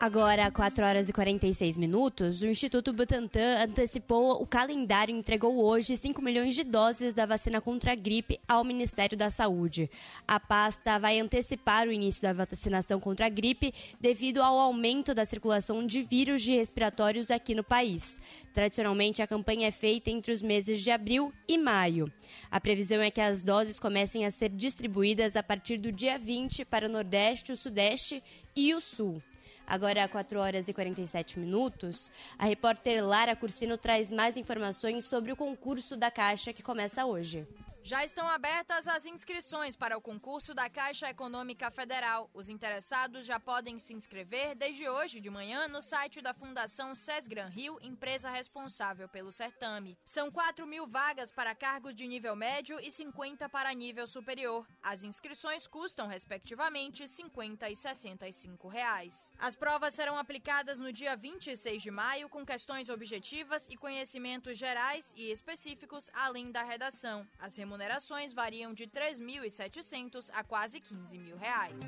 Agora, 0.00 0.48
4 0.48 0.84
horas 0.84 1.08
e 1.08 1.12
46 1.12 1.76
minutos, 1.76 2.40
o 2.40 2.46
Instituto 2.46 2.92
Butantan 2.92 3.58
antecipou 3.64 4.40
o 4.40 4.46
calendário 4.46 5.12
e 5.12 5.18
entregou 5.18 5.60
hoje 5.60 5.96
5 5.96 6.22
milhões 6.22 6.54
de 6.54 6.62
doses 6.62 7.12
da 7.12 7.26
vacina 7.26 7.60
contra 7.60 7.90
a 7.90 7.94
gripe 7.96 8.38
ao 8.46 8.62
Ministério 8.62 9.18
da 9.18 9.28
Saúde. 9.28 9.90
A 10.26 10.38
pasta 10.38 11.00
vai 11.00 11.18
antecipar 11.18 11.88
o 11.88 11.92
início 11.92 12.22
da 12.22 12.32
vacinação 12.32 13.00
contra 13.00 13.26
a 13.26 13.28
gripe 13.28 13.74
devido 14.00 14.40
ao 14.40 14.56
aumento 14.60 15.12
da 15.12 15.24
circulação 15.24 15.84
de 15.84 16.00
vírus 16.02 16.42
de 16.42 16.52
respiratórios 16.52 17.28
aqui 17.28 17.52
no 17.52 17.64
país. 17.64 18.20
Tradicionalmente, 18.54 19.20
a 19.20 19.26
campanha 19.26 19.66
é 19.66 19.72
feita 19.72 20.10
entre 20.10 20.30
os 20.30 20.40
meses 20.40 20.80
de 20.80 20.92
abril 20.92 21.32
e 21.48 21.58
maio. 21.58 22.10
A 22.48 22.60
previsão 22.60 23.00
é 23.00 23.10
que 23.10 23.20
as 23.20 23.42
doses 23.42 23.80
comecem 23.80 24.24
a 24.24 24.30
ser 24.30 24.50
distribuídas 24.50 25.34
a 25.34 25.42
partir 25.42 25.76
do 25.76 25.90
dia 25.90 26.20
20 26.20 26.64
para 26.66 26.86
o 26.86 26.88
Nordeste, 26.88 27.50
o 27.50 27.56
Sudeste 27.56 28.22
e 28.54 28.72
o 28.72 28.80
Sul. 28.80 29.20
Agora, 29.68 30.08
4 30.08 30.40
horas 30.40 30.66
e 30.66 30.72
47 30.72 31.38
minutos, 31.38 32.10
a 32.38 32.46
repórter 32.46 33.04
Lara 33.04 33.36
Cursino 33.36 33.76
traz 33.76 34.10
mais 34.10 34.34
informações 34.38 35.04
sobre 35.04 35.30
o 35.30 35.36
concurso 35.36 35.94
da 35.94 36.10
Caixa 36.10 36.54
que 36.54 36.62
começa 36.62 37.04
hoje. 37.04 37.46
Já 37.88 38.04
estão 38.04 38.28
abertas 38.28 38.86
as 38.86 39.06
inscrições 39.06 39.74
para 39.74 39.96
o 39.96 40.00
concurso 40.02 40.52
da 40.52 40.68
Caixa 40.68 41.08
Econômica 41.08 41.70
Federal. 41.70 42.28
Os 42.34 42.50
interessados 42.50 43.24
já 43.24 43.40
podem 43.40 43.78
se 43.78 43.94
inscrever 43.94 44.54
desde 44.54 44.86
hoje 44.86 45.22
de 45.22 45.30
manhã 45.30 45.66
no 45.68 45.80
site 45.80 46.20
da 46.20 46.34
Fundação 46.34 46.94
Sesgran 46.94 47.48
Rio, 47.48 47.78
empresa 47.80 48.28
responsável 48.28 49.08
pelo 49.08 49.32
certame. 49.32 49.96
São 50.04 50.30
4 50.30 50.66
mil 50.66 50.86
vagas 50.86 51.32
para 51.32 51.54
cargos 51.54 51.94
de 51.94 52.06
nível 52.06 52.36
médio 52.36 52.78
e 52.78 52.92
50 52.92 53.48
para 53.48 53.72
nível 53.72 54.06
superior. 54.06 54.68
As 54.82 55.02
inscrições 55.02 55.66
custam, 55.66 56.06
respectivamente, 56.06 57.08
50 57.08 57.70
e 57.70 57.74
65 57.74 58.68
reais. 58.68 59.32
As 59.38 59.56
provas 59.56 59.94
serão 59.94 60.18
aplicadas 60.18 60.78
no 60.78 60.92
dia 60.92 61.16
26 61.16 61.82
de 61.82 61.90
maio 61.90 62.28
com 62.28 62.44
questões 62.44 62.90
objetivas 62.90 63.66
e 63.70 63.78
conhecimentos 63.78 64.58
gerais 64.58 65.10
e 65.16 65.30
específicos, 65.30 66.10
além 66.12 66.52
da 66.52 66.62
redação. 66.62 67.26
As 67.38 67.54
variam 68.32 68.74
de 68.74 68.86
3.700 68.86 70.30
a 70.32 70.42
quase 70.42 70.80
15 70.80 71.18
mil 71.18 71.36
reais. 71.36 71.82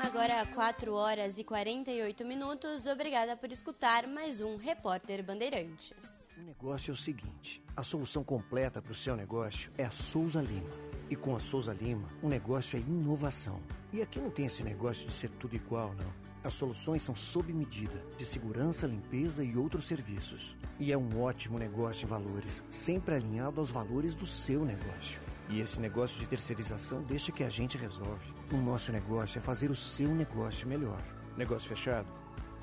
Agora, 0.00 0.46
4 0.54 0.94
horas 0.94 1.38
e 1.38 1.44
48 1.44 2.24
minutos. 2.24 2.86
Obrigada 2.86 3.36
por 3.36 3.52
escutar 3.52 4.06
mais 4.06 4.40
um 4.40 4.56
Repórter 4.56 5.22
Bandeirantes. 5.22 6.28
O 6.36 6.42
negócio 6.42 6.90
é 6.90 6.94
o 6.94 6.96
seguinte: 6.96 7.62
a 7.76 7.82
solução 7.82 8.24
completa 8.24 8.80
para 8.80 8.92
o 8.92 8.94
seu 8.94 9.14
negócio 9.16 9.72
é 9.76 9.84
a 9.84 9.90
Souza 9.90 10.40
Lima. 10.40 10.70
E 11.10 11.16
com 11.16 11.34
a 11.34 11.40
Souza 11.40 11.72
Lima, 11.72 12.08
o 12.22 12.28
negócio 12.28 12.76
é 12.76 12.80
inovação. 12.80 13.60
E 13.92 14.02
aqui 14.02 14.20
não 14.20 14.30
tem 14.30 14.46
esse 14.46 14.62
negócio 14.62 15.06
de 15.06 15.12
ser 15.12 15.30
tudo 15.30 15.56
igual, 15.56 15.94
não. 15.94 16.27
As 16.48 16.54
soluções 16.54 17.02
são 17.02 17.14
sob 17.14 17.52
medida, 17.52 18.02
de 18.16 18.24
segurança, 18.24 18.86
limpeza 18.86 19.44
e 19.44 19.54
outros 19.54 19.84
serviços. 19.84 20.56
E 20.80 20.90
é 20.90 20.96
um 20.96 21.20
ótimo 21.20 21.58
negócio 21.58 22.06
em 22.06 22.08
valores, 22.08 22.64
sempre 22.70 23.16
alinhado 23.16 23.60
aos 23.60 23.70
valores 23.70 24.16
do 24.16 24.24
seu 24.24 24.64
negócio. 24.64 25.20
E 25.50 25.60
esse 25.60 25.78
negócio 25.78 26.18
de 26.18 26.26
terceirização 26.26 27.02
deixa 27.02 27.30
que 27.30 27.44
a 27.44 27.50
gente 27.50 27.76
resolve. 27.76 28.32
O 28.50 28.56
nosso 28.56 28.90
negócio 28.90 29.38
é 29.38 29.42
fazer 29.42 29.70
o 29.70 29.76
seu 29.76 30.14
negócio 30.14 30.66
melhor. 30.66 31.04
Negócio 31.36 31.68
fechado? 31.68 32.08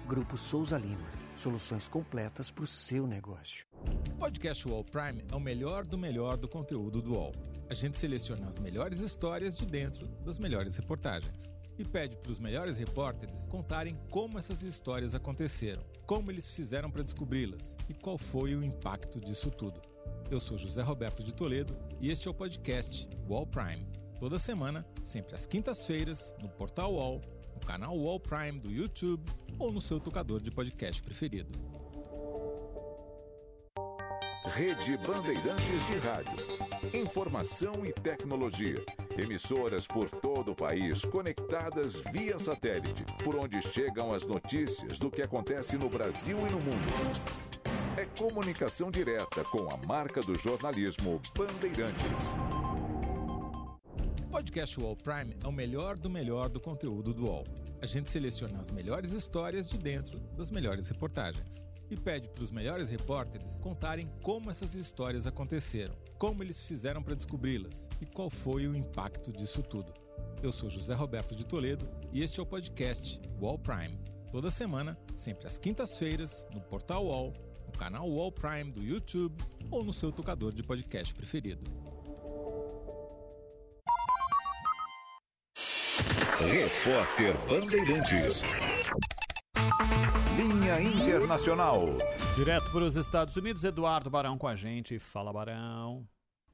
Grupo 0.07 0.35
Souza 0.35 0.79
Lima. 0.79 1.05
Soluções 1.35 1.87
completas 1.87 2.49
para 2.49 2.63
o 2.63 2.67
seu 2.67 3.05
negócio. 3.05 3.67
O 4.09 4.17
podcast 4.17 4.67
UOL 4.67 4.83
Prime 4.83 5.23
é 5.31 5.35
o 5.35 5.39
melhor 5.39 5.85
do 5.85 5.95
melhor 5.95 6.37
do 6.37 6.47
conteúdo 6.47 7.03
do 7.03 7.13
UOL. 7.13 7.35
A 7.69 7.75
gente 7.75 7.99
seleciona 7.99 8.47
as 8.47 8.57
melhores 8.57 9.01
histórias 9.01 9.55
de 9.55 9.67
dentro 9.67 10.07
das 10.25 10.39
melhores 10.39 10.75
reportagens 10.75 11.54
e 11.77 11.83
pede 11.83 12.17
para 12.17 12.31
os 12.31 12.39
melhores 12.39 12.77
repórteres 12.77 13.47
contarem 13.47 13.97
como 14.09 14.39
essas 14.39 14.61
histórias 14.63 15.13
aconteceram, 15.15 15.83
como 16.05 16.31
eles 16.31 16.51
fizeram 16.51 16.89
para 16.89 17.03
descobri-las 17.03 17.75
e 17.89 17.93
qual 17.93 18.17
foi 18.17 18.55
o 18.55 18.63
impacto 18.63 19.19
disso 19.19 19.49
tudo. 19.51 19.81
Eu 20.29 20.39
sou 20.39 20.57
José 20.57 20.81
Roberto 20.81 21.23
de 21.23 21.33
Toledo 21.33 21.77
e 21.99 22.09
este 22.09 22.27
é 22.27 22.31
o 22.31 22.33
podcast 22.33 23.07
Wall 23.29 23.45
Prime. 23.45 23.85
Toda 24.19 24.39
semana, 24.39 24.85
sempre 25.03 25.35
às 25.35 25.45
quintas-feiras, 25.45 26.33
no 26.41 26.49
portal 26.49 26.93
Wall, 26.93 27.21
no 27.53 27.59
canal 27.59 27.97
Wall 27.97 28.19
Prime 28.19 28.59
do 28.59 28.71
YouTube 28.71 29.23
ou 29.59 29.71
no 29.71 29.81
seu 29.81 29.99
tocador 29.99 30.41
de 30.41 30.51
podcast 30.51 31.01
preferido. 31.01 31.74
Rede 34.55 34.95
Bandeirantes 35.05 35.85
de 35.85 35.97
Rádio. 35.97 36.97
Informação 36.97 37.85
e 37.85 37.91
tecnologia. 37.91 38.81
Emissoras 39.17 39.85
por 39.85 40.09
todo 40.09 40.53
o 40.53 40.55
país 40.55 41.03
conectadas 41.03 41.99
via 42.13 42.39
satélite, 42.39 43.03
por 43.21 43.35
onde 43.35 43.61
chegam 43.61 44.13
as 44.13 44.25
notícias 44.25 44.97
do 44.97 45.11
que 45.11 45.21
acontece 45.21 45.75
no 45.77 45.89
Brasil 45.89 46.37
e 46.37 46.49
no 46.49 46.61
mundo. 46.61 46.87
É 47.97 48.05
comunicação 48.17 48.89
direta 48.89 49.43
com 49.43 49.67
a 49.73 49.77
marca 49.85 50.21
do 50.21 50.39
jornalismo 50.39 51.21
Bandeirantes. 51.37 52.33
O 54.23 54.27
podcast 54.31 54.79
UOL 54.79 54.95
Prime 54.95 55.35
é 55.43 55.47
o 55.49 55.51
melhor 55.51 55.97
do 55.97 56.09
melhor 56.09 56.47
do 56.47 56.61
conteúdo 56.61 57.13
do 57.13 57.25
UOL. 57.25 57.43
A 57.81 57.85
gente 57.85 58.09
seleciona 58.09 58.61
as 58.61 58.71
melhores 58.71 59.11
histórias 59.11 59.67
de 59.67 59.77
dentro 59.77 60.17
das 60.37 60.49
melhores 60.49 60.87
reportagens 60.87 61.65
e 61.89 61.95
pede 61.95 62.29
para 62.29 62.43
os 62.43 62.51
melhores 62.51 62.89
repórteres 62.89 63.59
contarem 63.59 64.09
como 64.21 64.49
essas 64.49 64.75
histórias 64.75 65.27
aconteceram, 65.27 65.95
como 66.17 66.43
eles 66.43 66.63
fizeram 66.63 67.01
para 67.01 67.15
descobri-las 67.15 67.87
e 68.01 68.05
qual 68.05 68.29
foi 68.29 68.67
o 68.67 68.75
impacto 68.75 69.31
disso 69.31 69.61
tudo. 69.61 69.93
Eu 70.41 70.51
sou 70.51 70.69
José 70.69 70.93
Roberto 70.93 71.35
de 71.35 71.45
Toledo 71.45 71.87
e 72.11 72.23
este 72.23 72.39
é 72.39 72.43
o 72.43 72.45
podcast 72.45 73.19
Wall 73.39 73.59
Prime. 73.59 73.97
Toda 74.31 74.51
semana, 74.51 74.97
sempre 75.15 75.47
às 75.47 75.57
quintas-feiras, 75.57 76.45
no 76.53 76.61
portal 76.61 77.05
Wall, 77.05 77.33
no 77.65 77.71
canal 77.71 78.09
Wall 78.09 78.31
Prime 78.31 78.71
do 78.71 78.83
YouTube 78.83 79.35
ou 79.71 79.83
no 79.83 79.93
seu 79.93 80.11
tocador 80.11 80.53
de 80.53 80.63
podcast 80.63 81.13
preferido. 81.13 81.63
Repórter 86.37 87.33
Bandeirantes. 87.47 88.43
Linha 90.35 90.81
Internacional. 90.81 91.85
Direto 92.35 92.71
para 92.71 92.83
os 92.83 92.95
Estados 92.95 93.35
Unidos, 93.35 93.63
Eduardo 93.63 94.09
Barão 94.09 94.37
com 94.37 94.47
a 94.47 94.55
gente. 94.55 94.99
Fala, 94.99 95.31
Barão. 95.31 96.05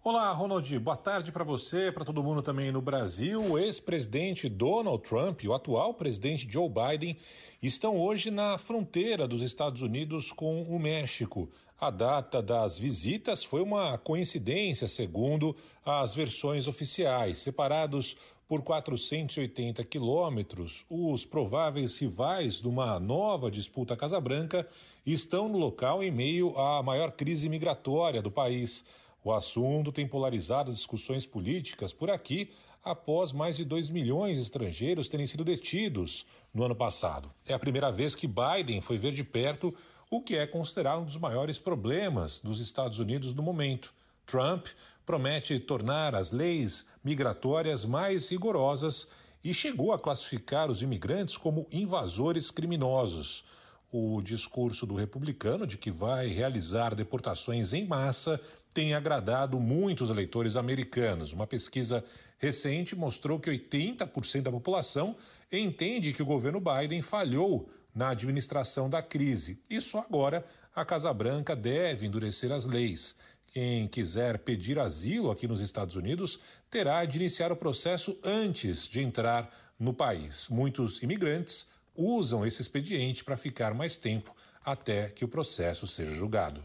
Olá, 0.04 0.32
Ronald. 0.32 0.80
Boa 0.80 0.98
tarde 0.98 1.32
para 1.32 1.44
você, 1.44 1.92
para 1.92 2.04
todo 2.04 2.24
mundo 2.24 2.42
também 2.42 2.72
no 2.72 2.82
Brasil. 2.82 3.40
O 3.40 3.60
ex-presidente 3.60 4.50
Donald 4.50 5.04
Trump 5.04 5.44
e 5.44 5.48
o 5.48 5.54
atual 5.54 5.94
presidente 5.94 6.48
Joe 6.50 6.70
Biden 6.70 7.18
estão 7.62 7.98
hoje 7.98 8.32
na 8.32 8.58
fronteira 8.58 9.28
dos 9.28 9.42
Estados 9.42 9.82
Unidos 9.82 10.32
com 10.32 10.64
o 10.64 10.80
México. 10.80 11.50
A 11.80 11.90
data 11.90 12.42
das 12.42 12.78
visitas 12.80 13.44
foi 13.44 13.62
uma 13.62 13.98
coincidência, 13.98 14.88
segundo 14.88 15.56
as 15.86 16.16
versões 16.16 16.68
oficiais. 16.68 17.40
Separados 17.40 18.16
por 18.52 18.64
480 18.64 19.82
quilômetros, 19.86 20.86
os 20.90 21.26
prováveis 21.26 21.98
rivais 21.98 22.56
de 22.56 22.68
uma 22.68 23.00
nova 23.00 23.50
disputa 23.50 23.96
Casa 23.96 24.20
Branca 24.20 24.68
estão 25.06 25.48
no 25.48 25.58
local 25.58 26.04
em 26.04 26.12
meio 26.12 26.58
à 26.58 26.84
maior 26.84 27.14
crise 27.14 27.48
migratória 27.48 28.22
do 28.22 28.30
país. 28.30 28.84
O 29.24 29.32
assunto 29.32 29.90
tem 29.90 30.06
polarizado 30.06 30.70
discussões 30.70 31.26
políticas 31.26 31.94
por 31.94 32.12
aqui 32.12 32.52
após 32.84 33.32
mais 33.32 33.56
de 33.56 33.64
2 33.64 33.90
milhões 33.90 34.36
de 34.36 34.42
estrangeiros 34.42 35.08
terem 35.08 35.28
sido 35.28 35.46
detidos 35.46 36.26
no 36.54 36.66
ano 36.66 36.76
passado. 36.76 37.32
É 37.46 37.54
a 37.54 37.60
primeira 37.60 37.90
vez 37.90 38.16
que 38.16 38.28
Biden 38.28 38.82
foi 38.82 38.98
ver 38.98 39.14
de 39.14 39.24
perto 39.24 39.74
o 40.10 40.22
que 40.22 40.36
é 40.36 40.46
considerado 40.46 41.04
um 41.04 41.06
dos 41.06 41.16
maiores 41.16 41.58
problemas 41.58 42.42
dos 42.42 42.60
Estados 42.60 43.00
Unidos 43.00 43.34
no 43.34 43.42
momento. 43.42 43.94
Trump 44.26 44.68
promete 45.12 45.60
tornar 45.60 46.16
as 46.16 46.32
leis 46.32 46.86
migratórias 47.04 47.84
mais 47.84 48.30
rigorosas 48.30 49.10
e 49.44 49.54
chegou 49.54 49.92
a 49.92 50.00
classificar 50.00 50.72
os 50.72 50.82
imigrantes 50.82 51.36
como 51.36 51.68
invasores 51.70 52.50
criminosos. 52.50 53.44
O 53.92 54.22
discurso 54.22 54.86
do 54.86 54.96
republicano 54.96 55.68
de 55.68 55.78
que 55.78 55.92
vai 55.92 56.28
realizar 56.28 56.96
deportações 56.96 57.74
em 57.74 57.86
massa 57.86 58.40
tem 58.74 58.94
agradado 58.94 59.60
muitos 59.60 60.10
eleitores 60.10 60.56
americanos. 60.56 61.34
Uma 61.34 61.46
pesquisa 61.46 62.06
recente 62.40 62.96
mostrou 62.96 63.38
que 63.38 63.50
80% 63.50 64.44
da 64.44 64.52
população 64.52 65.18
entende 65.52 66.14
que 66.14 66.24
o 66.24 66.26
governo 66.26 66.62
Biden 66.62 67.02
falhou 67.02 67.70
na 67.94 68.12
administração 68.12 68.90
da 68.90 69.02
crise. 69.02 69.60
E 69.70 69.82
só 69.82 70.00
agora 70.00 70.46
a 70.74 70.86
Casa 70.86 71.14
Branca 71.14 71.54
deve 71.54 72.06
endurecer 72.06 72.50
as 72.50 72.66
leis. 72.66 73.14
Quem 73.52 73.86
quiser 73.86 74.40
pedir 74.40 74.80
asilo 74.80 75.30
aqui 75.30 75.46
nos 75.46 75.60
Estados 75.60 75.96
Unidos 75.98 76.40
terá 76.70 77.04
de 77.04 77.18
iniciar 77.18 77.52
o 77.52 77.56
processo 77.56 78.18
antes 78.24 78.88
de 78.88 79.02
entrar 79.02 79.74
no 79.78 79.94
país. 79.94 80.48
Muitos 80.50 81.04
imigrantes 81.04 81.68
usam 81.94 82.46
esse 82.46 82.62
expediente 82.62 83.26
para 83.26 83.36
ficar 83.36 83.74
mais 83.74 83.98
tempo 83.98 84.34
até 84.64 85.10
que 85.10 85.26
o 85.26 85.28
processo 85.28 85.86
seja 85.86 86.16
julgado. 86.16 86.64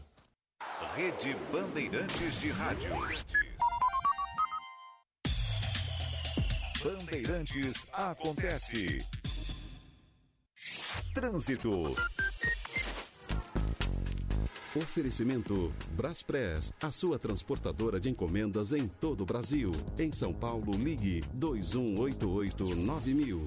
Rede 0.95 1.35
Bandeirantes 1.51 2.39
de 2.39 2.49
Rádio. 2.51 2.91
Bandeirantes 6.81 7.85
acontece. 7.91 9.05
Trânsito. 11.13 11.95
Oferecimento 14.77 15.73
Braspress, 15.95 16.71
a 16.79 16.91
sua 16.91 17.17
transportadora 17.17 17.99
de 17.99 18.11
encomendas 18.11 18.73
em 18.73 18.87
todo 18.87 19.21
o 19.21 19.25
Brasil. 19.25 19.71
Em 19.97 20.11
São 20.11 20.31
Paulo, 20.31 20.73
ligue 20.73 21.23
2188-9000. 21.35 23.41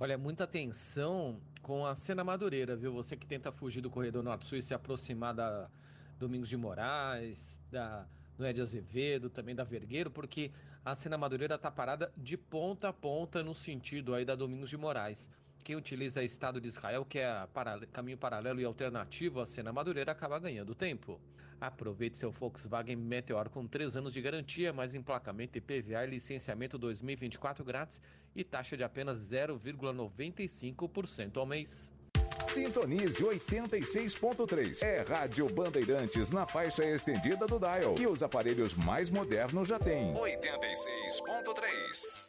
Olha, 0.00 0.18
muita 0.18 0.42
atenção 0.42 1.40
com 1.62 1.86
a 1.86 1.94
cena 1.94 2.24
madureira, 2.24 2.74
viu? 2.74 2.92
Você 2.92 3.16
que 3.16 3.24
tenta 3.24 3.52
fugir 3.52 3.80
do 3.80 3.88
corredor 3.88 4.24
norte-sul 4.24 4.58
e 4.58 4.62
se 4.62 4.74
aproximar 4.74 5.32
da 5.32 5.70
Domingos 6.18 6.48
de 6.48 6.56
Moraes, 6.56 7.62
da 7.70 8.04
Noé 8.36 8.52
de 8.52 8.60
Azevedo, 8.60 9.30
também 9.30 9.54
da 9.54 9.62
Vergueiro, 9.62 10.10
porque 10.10 10.50
a 10.84 10.96
cena 10.96 11.16
madureira 11.16 11.54
está 11.54 11.70
parada 11.70 12.12
de 12.16 12.36
ponta 12.36 12.88
a 12.88 12.92
ponta 12.92 13.44
no 13.44 13.54
sentido 13.54 14.12
aí 14.12 14.24
da 14.24 14.34
Domingos 14.34 14.68
de 14.68 14.76
Moraes. 14.76 15.30
Quem 15.68 15.76
utiliza 15.76 16.24
Estado 16.24 16.60
de 16.62 16.66
Israel, 16.66 17.04
que 17.04 17.18
é 17.18 17.46
para... 17.52 17.86
caminho 17.88 18.16
paralelo 18.16 18.58
e 18.58 18.64
alternativo 18.64 19.38
à 19.38 19.44
cena 19.44 19.70
madureira, 19.70 20.12
acaba 20.12 20.38
ganhando 20.38 20.74
tempo. 20.74 21.20
Aproveite 21.60 22.16
seu 22.16 22.32
Volkswagen 22.32 22.96
Meteor 22.96 23.50
com 23.50 23.66
3 23.66 23.96
anos 23.96 24.14
de 24.14 24.22
garantia, 24.22 24.72
mais 24.72 24.94
emplacamento 24.94 25.58
IPVA 25.58 26.04
e 26.04 26.06
licenciamento 26.06 26.78
2024 26.78 27.62
grátis 27.66 28.00
e 28.34 28.42
taxa 28.42 28.78
de 28.78 28.82
apenas 28.82 29.18
0,95% 29.30 31.36
ao 31.36 31.44
mês. 31.44 31.92
Sintonize 32.46 33.22
86.3. 33.22 34.82
É 34.82 35.02
Rádio 35.02 35.50
Bandeirantes 35.50 36.30
na 36.30 36.46
faixa 36.46 36.82
estendida 36.82 37.46
do 37.46 37.58
Dial. 37.58 37.94
E 37.98 38.06
os 38.06 38.22
aparelhos 38.22 38.72
mais 38.72 39.10
modernos 39.10 39.68
já 39.68 39.78
têm. 39.78 40.14
86.3. 40.14 42.27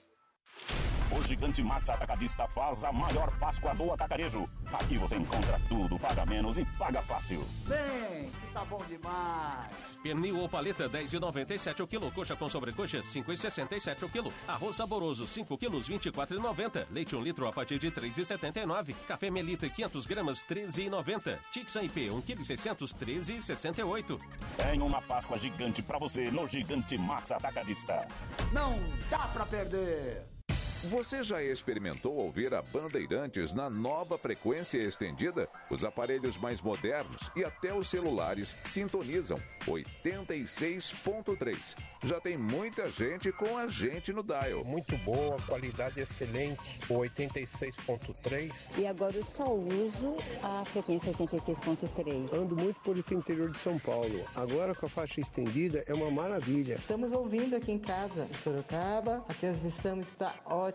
O 1.12 1.24
Gigante 1.24 1.64
Max 1.64 1.90
Atacadista 1.90 2.48
faz 2.48 2.84
a 2.84 2.92
maior 2.92 3.36
Páscoa 3.40 3.74
do 3.74 3.92
atacarejo. 3.92 4.48
Aqui 4.72 4.98
você 5.00 5.16
encontra 5.16 5.60
tudo, 5.68 5.98
paga 5.98 6.24
menos 6.24 6.60
e 6.60 6.66
paga 6.78 7.02
fácil. 7.02 7.44
Vem, 7.66 8.30
que 8.30 8.54
tá 8.54 8.64
bom 8.66 8.80
demais. 8.88 9.98
Pernil 10.04 10.38
ou 10.38 10.48
paleta 10.48 10.88
10,97 10.88 11.80
o 11.80 11.88
quilo. 11.88 12.12
Coxa 12.12 12.36
com 12.36 12.48
sobrecoxa 12.48 13.00
5,67 13.02 14.04
o 14.04 14.10
quilo. 14.10 14.32
Arroz 14.48 14.76
saboroso 14.76 15.26
5 15.26 15.58
quilos 15.58 15.90
24,90. 15.90 16.86
Leite 16.92 17.16
1 17.16 17.22
litro 17.24 17.48
a 17.48 17.52
partir 17.52 17.80
de 17.80 17.90
3,79. 17.92 18.94
Café 19.08 19.32
Melita 19.32 19.68
500 19.68 20.06
gramas 20.06 20.46
13,90. 20.46 21.40
Tixan 21.52 21.84
IP 21.84 22.12
1 22.12 22.22
kg 22.22 22.46
600 22.46 22.94
13,68. 22.94 24.20
Tem 24.58 24.80
uma 24.80 25.02
Páscoa 25.02 25.40
gigante 25.40 25.82
pra 25.82 25.98
você 25.98 26.30
no 26.30 26.48
Gigante 26.48 27.00
Max 27.00 27.32
Atacadista. 27.32 28.08
Não 28.54 28.78
dá 29.10 29.28
pra 29.30 29.46
perder. 29.48 30.39
Você 30.86 31.26
já 31.26 31.44
experimentou 31.44 32.16
ouvir 32.16 32.54
a 32.54 32.62
Bandeirantes 32.62 33.54
na 33.54 33.70
nova 33.70 34.18
frequência 34.18 34.78
estendida? 34.78 35.46
Os 35.70 35.84
aparelhos 35.84 36.38
mais 36.38 36.62
modernos 36.62 37.30
e 37.36 37.44
até 37.44 37.74
os 37.74 37.90
celulares 37.90 38.56
sintonizam 38.64 39.38
86.3. 39.68 41.76
Já 42.06 42.22
tem 42.22 42.38
muita 42.38 42.90
gente 42.90 43.30
com 43.34 43.58
a 43.58 43.68
gente 43.68 44.14
no 44.14 44.24
dial. 44.24 44.64
Muito 44.64 44.98
boa, 45.00 45.36
qualidade 45.46 46.00
excelente, 46.00 46.62
o 46.90 46.94
86.3. 46.94 48.78
E 48.78 48.88
agora 48.88 49.18
eu 49.18 49.26
só 49.26 49.54
uso 49.54 50.16
a 50.42 50.64
frequência 50.64 51.12
86.3. 51.12 52.34
Ando 52.34 52.56
muito 52.56 52.80
por 52.80 52.98
esse 52.98 53.14
interior 53.14 53.52
de 53.52 53.60
São 53.60 53.78
Paulo. 53.80 54.26
Agora 54.34 54.74
com 54.74 54.86
a 54.86 54.90
faixa 54.90 55.20
estendida 55.20 55.84
é 55.88 55.94
uma 55.94 56.10
maravilha. 56.10 56.76
Estamos 56.76 57.12
ouvindo 57.12 57.58
aqui 57.58 57.74
em 57.74 57.80
casa, 57.80 58.26
em 58.32 58.36
Sorocaba. 58.36 59.26
A 59.28 59.34
transmissão 59.34 60.00
está 60.00 60.34
ótima. 60.46 60.69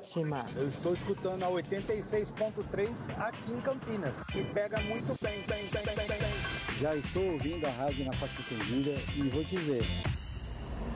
Eu 0.56 0.68
estou 0.68 0.94
escutando 0.94 1.44
a 1.44 1.48
86.3 1.48 2.90
aqui 3.18 3.52
em 3.52 3.60
Campinas. 3.60 4.14
E 4.34 4.42
pega 4.52 4.80
muito 4.80 5.16
bem, 5.22 5.40
bem, 5.46 5.68
bem, 5.68 5.84
bem, 5.84 5.94
bem, 5.94 6.06
bem. 6.06 6.18
Já 6.80 6.96
estou 6.96 7.32
ouvindo 7.32 7.64
a 7.66 7.70
rádio 7.70 8.04
na 8.04 8.12
faixa 8.14 8.40
estendida 8.40 8.90
e 9.16 9.30
vou 9.30 9.44
dizer. 9.44 9.82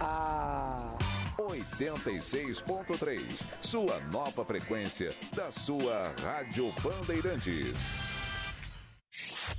Ah. 0.01 0.99
86.3, 1.39 3.47
sua 3.63 4.01
nova 4.11 4.45
frequência 4.45 5.15
da 5.35 5.51
sua 5.53 6.09
Rádio 6.19 6.73
Bandeirantes. 6.83 7.75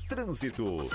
Trânsito. 0.10 0.90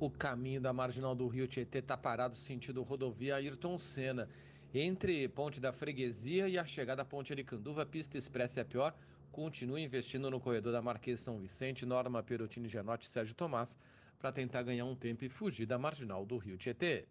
O 0.00 0.10
caminho 0.10 0.60
da 0.60 0.72
marginal 0.72 1.14
do 1.14 1.28
Rio 1.28 1.46
Tietê 1.46 1.78
está 1.78 1.96
parado 1.96 2.34
sentido 2.34 2.82
rodovia 2.82 3.36
Ayrton 3.36 3.78
Senna. 3.78 4.28
Entre 4.76 5.28
Ponte 5.28 5.60
da 5.60 5.72
Freguesia 5.72 6.48
e 6.48 6.58
a 6.58 6.64
chegada 6.64 7.02
à 7.02 7.04
Ponte 7.04 7.32
Aricanduva, 7.32 7.86
pista 7.86 8.18
expressa 8.18 8.60
é 8.60 8.64
pior. 8.64 8.92
Continue 9.30 9.84
investindo 9.84 10.28
no 10.28 10.40
corredor 10.40 10.72
da 10.72 10.82
Marquês 10.82 11.20
São 11.20 11.38
Vicente, 11.38 11.86
Norma 11.86 12.24
Perotini 12.24 12.68
Genotti 12.68 13.06
e 13.06 13.08
Sérgio 13.08 13.36
Tomás 13.36 13.76
para 14.18 14.32
tentar 14.32 14.64
ganhar 14.64 14.84
um 14.84 14.96
tempo 14.96 15.24
e 15.24 15.28
fugir 15.28 15.64
da 15.64 15.78
marginal 15.78 16.26
do 16.26 16.38
Rio 16.38 16.58
Tietê. 16.58 17.06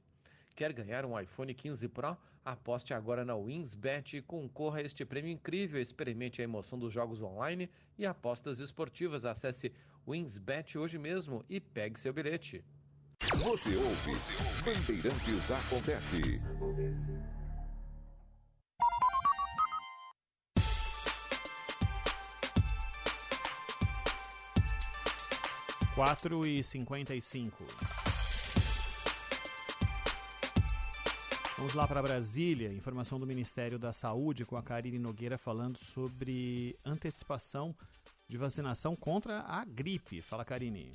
Quer 0.54 0.74
ganhar 0.74 1.06
um 1.06 1.18
iPhone 1.18 1.54
15 1.54 1.88
Pro? 1.88 2.18
Aposte 2.44 2.94
agora 2.94 3.24
na 3.24 3.38
WinsBet 3.38 4.18
e 4.18 4.22
concorra 4.22 4.80
a 4.80 4.84
este 4.84 5.06
prêmio 5.06 5.32
incrível. 5.32 5.82
Experimente 5.82 6.42
a 6.42 6.44
emoção 6.44 6.78
dos 6.78 6.92
jogos 6.92 7.22
online 7.22 7.70
e 7.98 8.06
apostas 8.06 8.60
esportivas. 8.60 9.24
Acesse 9.24 9.72
WinsBet 10.06 10.78
hoje 10.78 11.00
mesmo 11.00 11.46
e 11.50 11.62
pegue 11.62 11.98
seu 11.98 12.12
bilhete. 12.12 12.62
Você 13.38 13.74
ouve, 13.78 14.12
Bandeirantes 14.66 15.50
acontece. 15.50 16.42
4 25.96 26.48
e 26.48 26.64
55. 26.64 27.64
Vamos 31.56 31.76
lá 31.76 31.88
para 31.88 32.02
Brasília. 32.02 32.74
Informação 32.74 33.20
do 33.20 33.28
Ministério 33.28 33.78
da 33.78 33.94
Saúde 33.94 34.44
com 34.44 34.58
a 34.58 34.64
Karine 34.64 34.98
Nogueira 34.98 35.38
falando 35.38 35.78
sobre 35.78 36.76
antecipação 36.84 37.76
de 38.28 38.38
vacinação 38.38 38.96
contra 38.96 39.42
a 39.42 39.64
gripe. 39.64 40.20
Fala, 40.24 40.44
Karine. 40.44 40.92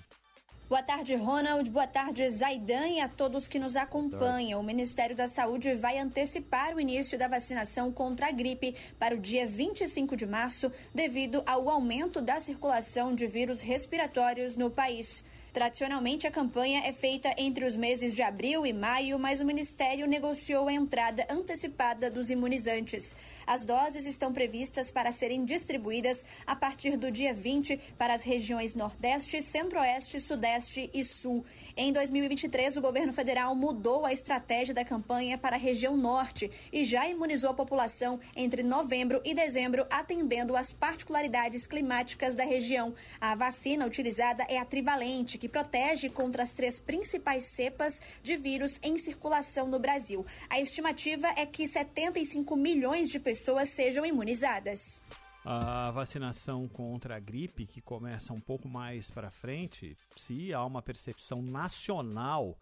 Boa 0.69 0.83
tarde, 0.83 1.17
Ronald. 1.17 1.71
Boa 1.71 1.87
tarde, 1.87 2.29
Zaidan 2.29 2.89
e 2.89 3.01
a 3.01 3.09
todos 3.09 3.49
que 3.49 3.59
nos 3.59 3.75
acompanham. 3.75 4.61
O 4.61 4.63
Ministério 4.63 5.17
da 5.17 5.27
Saúde 5.27 5.75
vai 5.75 5.99
antecipar 5.99 6.77
o 6.77 6.81
início 6.81 7.19
da 7.19 7.27
vacinação 7.27 7.91
contra 7.91 8.27
a 8.27 8.31
gripe 8.31 8.75
para 8.99 9.15
o 9.15 9.19
dia 9.19 9.47
25 9.47 10.15
de 10.15 10.27
março, 10.27 10.71
devido 10.95 11.43
ao 11.47 11.71
aumento 11.71 12.21
da 12.21 12.39
circulação 12.39 13.15
de 13.15 13.27
vírus 13.27 13.63
respiratórios 13.63 14.57
no 14.57 14.71
país. 14.71 15.25
Tradicionalmente, 15.53 16.27
a 16.27 16.31
campanha 16.31 16.83
é 16.85 16.93
feita 16.93 17.35
entre 17.39 17.65
os 17.65 17.75
meses 17.75 18.15
de 18.15 18.23
abril 18.23 18.67
e 18.67 18.73
maio, 18.73 19.19
mas 19.19 19.41
o 19.41 19.45
Ministério 19.45 20.07
negociou 20.07 20.69
a 20.69 20.73
entrada 20.73 21.27
antecipada 21.31 22.11
dos 22.11 22.31
imunizantes. 22.31 23.17
As 23.47 23.65
doses 23.65 24.05
estão 24.05 24.31
previstas 24.31 24.91
para 24.91 25.11
serem 25.11 25.45
distribuídas 25.45 26.23
a 26.47 26.55
partir 26.55 26.97
do 26.99 27.11
dia 27.11 27.33
20 27.33 27.79
para 27.97 28.13
as 28.13 28.23
regiões 28.23 28.75
Nordeste, 28.75 29.41
Centro-Oeste, 29.41 30.21
Sudeste 30.21 30.91
e 30.93 31.03
Sul. 31.03 31.45
Em 31.75 31.93
2023, 31.93 32.77
o 32.77 32.83
governo 32.83 33.13
federal 33.13 33.55
mudou 33.55 34.05
a 34.05 34.13
estratégia 34.13 34.75
da 34.75 34.85
campanha 34.85 35.39
para 35.39 35.57
a 35.57 35.59
região 35.59 35.97
Norte 35.97 36.51
e 36.71 36.85
já 36.85 37.09
imunizou 37.09 37.51
a 37.51 37.55
população 37.55 38.21
entre 38.37 38.63
novembro 38.63 39.23
e 39.25 39.33
dezembro, 39.33 39.87
atendendo 39.89 40.55
às 40.55 40.73
particularidades 40.73 41.67
climáticas 41.67 42.35
da 42.35 42.45
região. 42.45 42.95
A 43.19 43.35
vacina 43.35 43.87
utilizada 43.87 44.45
é 44.49 44.59
a 44.59 44.65
trivalente, 44.65 45.38
que 45.39 45.49
protege 45.49 46.11
contra 46.11 46.43
as 46.43 46.53
três 46.53 46.79
principais 46.79 47.45
cepas 47.45 48.01
de 48.23 48.37
vírus 48.37 48.79
em 48.83 48.99
circulação 48.99 49.69
no 49.69 49.79
Brasil. 49.79 50.27
A 50.51 50.61
estimativa 50.61 51.29
é 51.37 51.47
que 51.47 51.67
75 51.67 52.55
milhões 52.57 53.09
de 53.09 53.19
pessoas 53.19 53.71
sejam 53.71 54.05
imunizadas. 54.05 55.03
A 55.45 55.91
vacinação 55.91 56.69
contra 56.69 57.17
a 57.17 57.21
gripe, 57.21 57.65
que 57.65 57.81
começa 57.81 58.35
um 58.35 58.41
pouco 58.41 58.69
mais 58.69 59.11
para 59.11 59.31
frente, 59.31 59.97
se 60.17 60.53
há 60.53 60.63
uma 60.65 60.83
percepção 60.83 61.41
nacional 61.41 62.59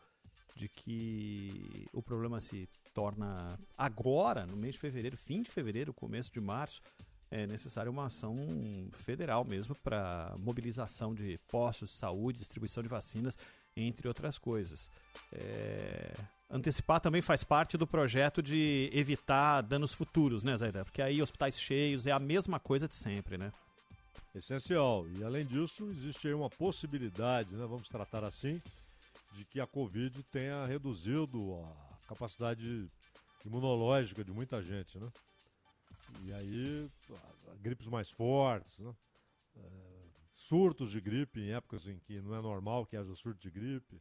de 0.55 0.69
que 0.69 1.87
o 1.93 2.03
problema 2.03 2.41
se 2.41 2.69
torna 2.95 3.59
agora, 3.77 4.47
no 4.47 4.57
mês 4.57 4.75
de 4.75 4.81
fevereiro, 4.81 5.17
fim 5.17 5.43
de 5.43 5.51
fevereiro, 5.51 5.93
começo 5.93 6.33
de 6.33 6.41
março, 6.41 6.81
é 7.31 7.47
necessária 7.47 7.91
uma 7.91 8.07
ação 8.07 8.37
federal 8.93 9.45
mesmo 9.45 9.75
para 9.75 10.35
mobilização 10.39 11.15
de 11.15 11.39
postos 11.49 11.91
de 11.91 11.97
saúde, 11.97 12.39
distribuição 12.39 12.83
de 12.83 12.89
vacinas, 12.89 13.37
entre 13.77 14.09
outras 14.09 14.39
coisas. 14.39 14.91
É... 15.33 16.15
Antecipar 16.49 17.01
também 17.01 17.21
faz 17.21 17.43
parte 17.43 17.77
do 17.77 17.87
projeto 17.87 18.41
de 18.41 18.89
evitar 18.93 19.63
danos 19.63 19.93
futuros, 19.93 20.45
né, 20.45 20.57
Zaidan? 20.57 20.85
Porque 20.85 21.03
aí 21.03 21.21
hospitais 21.21 21.59
cheios 21.59 22.07
é 22.07 22.13
a 22.13 22.21
mesma 22.21 22.61
coisa 22.61 22.87
de 22.87 22.95
sempre, 22.95 23.37
né? 23.37 23.53
Essencial. 24.33 25.07
E 25.09 25.25
além 25.25 25.45
disso, 25.45 25.89
existe 25.91 26.29
aí 26.29 26.35
uma 26.35 26.49
possibilidade, 26.49 27.55
né, 27.55 27.67
vamos 27.67 27.89
tratar 27.89 28.23
assim, 28.23 28.63
de 29.33 29.45
que 29.45 29.61
a 29.61 29.67
Covid 29.67 30.23
tenha 30.25 30.65
reduzido 30.67 31.55
a 31.55 32.09
capacidade 32.09 32.89
imunológica 33.45 34.23
de 34.23 34.31
muita 34.31 34.63
gente, 34.63 34.99
né? 34.99 35.09
E 36.23 36.33
aí, 36.33 36.91
gripes 37.61 37.89
mais 37.89 38.11
fortes, 38.11 38.79
né? 38.79 38.95
É, 39.57 39.87
surtos 40.35 40.91
de 40.91 41.01
gripe 41.01 41.41
em 41.41 41.53
épocas 41.53 41.87
em 41.87 41.99
que 41.99 42.21
não 42.21 42.35
é 42.35 42.41
normal 42.43 42.87
que 42.87 42.97
haja 42.97 43.15
surto 43.15 43.41
de 43.41 43.51
gripe. 43.51 44.01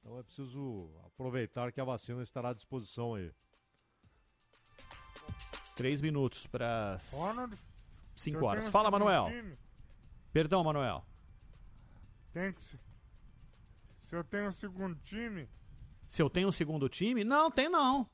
Então 0.00 0.18
é 0.18 0.22
preciso 0.22 0.90
aproveitar 1.06 1.72
que 1.72 1.80
a 1.80 1.84
vacina 1.84 2.22
estará 2.22 2.50
à 2.50 2.54
disposição 2.54 3.14
aí. 3.14 3.32
Três 5.74 6.00
minutos 6.00 6.46
para 6.46 6.98
cinco 8.14 8.44
horas. 8.44 8.68
Fala, 8.68 8.90
Manuel. 8.90 9.26
time, 9.26 9.58
Perdão, 10.32 10.62
Manuel. 10.62 11.04
Tem 12.32 12.52
que 12.52 12.62
se... 12.62 12.78
se 14.02 14.14
eu 14.14 14.24
tenho 14.24 14.48
um 14.48 14.52
segundo 14.52 14.96
time, 14.96 15.48
Se 16.08 16.20
eu 16.20 16.28
tenho 16.28 16.48
um 16.48 16.52
segundo 16.52 16.88
time? 16.88 17.24
Não, 17.24 17.50
tem 17.50 17.68
não. 17.68 18.08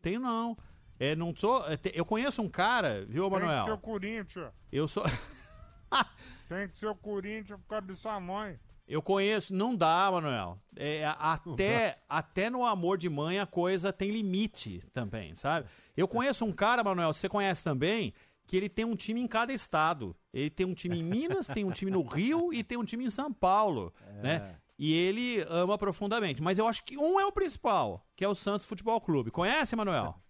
Tem 0.00 0.18
não. 0.18 0.56
É, 1.00 1.16
não 1.16 1.34
sou, 1.34 1.66
é, 1.66 1.78
eu 1.94 2.04
conheço 2.04 2.42
um 2.42 2.48
cara, 2.48 3.06
viu, 3.06 3.30
tem 3.30 3.40
que 3.40 3.46
ser 3.46 3.46
o 3.46 3.56
Manuel? 3.56 3.78
Corinthians. 3.78 4.52
Eu 4.70 4.86
sou. 4.86 5.02
Tem 6.48 6.68
que 6.68 6.78
ser 6.78 6.86
o 6.86 6.94
Corinthians 6.94 7.58
por 7.60 7.66
causa 7.68 7.86
de 7.86 7.96
sua 7.96 8.20
mãe. 8.20 8.58
Eu 8.86 9.00
conheço, 9.00 9.54
não 9.54 9.74
dá, 9.74 10.10
Manuel. 10.10 10.58
É, 10.74 11.06
até, 11.18 11.98
até 12.08 12.50
no 12.50 12.66
amor 12.66 12.98
de 12.98 13.08
mãe 13.08 13.38
a 13.38 13.46
coisa 13.46 13.92
tem 13.92 14.10
limite 14.10 14.82
também, 14.92 15.32
sabe? 15.36 15.68
Eu 15.96 16.08
conheço 16.08 16.44
um 16.44 16.52
cara, 16.52 16.82
Manuel, 16.82 17.12
você 17.12 17.28
conhece 17.28 17.62
também, 17.62 18.12
que 18.48 18.56
ele 18.56 18.68
tem 18.68 18.84
um 18.84 18.96
time 18.96 19.20
em 19.20 19.28
cada 19.28 19.52
estado. 19.52 20.14
Ele 20.32 20.50
tem 20.50 20.66
um 20.66 20.74
time 20.74 20.98
em 20.98 21.04
Minas, 21.04 21.46
tem 21.46 21.64
um 21.64 21.70
time 21.70 21.90
no 21.90 22.02
Rio 22.02 22.52
e 22.52 22.64
tem 22.64 22.76
um 22.76 22.84
time 22.84 23.04
em 23.04 23.10
São 23.10 23.32
Paulo, 23.32 23.94
né? 24.22 24.56
E 24.76 24.92
ele 24.92 25.46
ama 25.48 25.78
profundamente. 25.78 26.42
Mas 26.42 26.58
eu 26.58 26.66
acho 26.66 26.84
que 26.84 26.98
um 26.98 27.20
é 27.20 27.24
o 27.24 27.32
principal, 27.32 28.04
que 28.16 28.24
é 28.24 28.28
o 28.28 28.34
Santos 28.34 28.66
Futebol 28.66 29.00
Clube. 29.00 29.30
Conhece, 29.30 29.76
Manuel? 29.76 30.20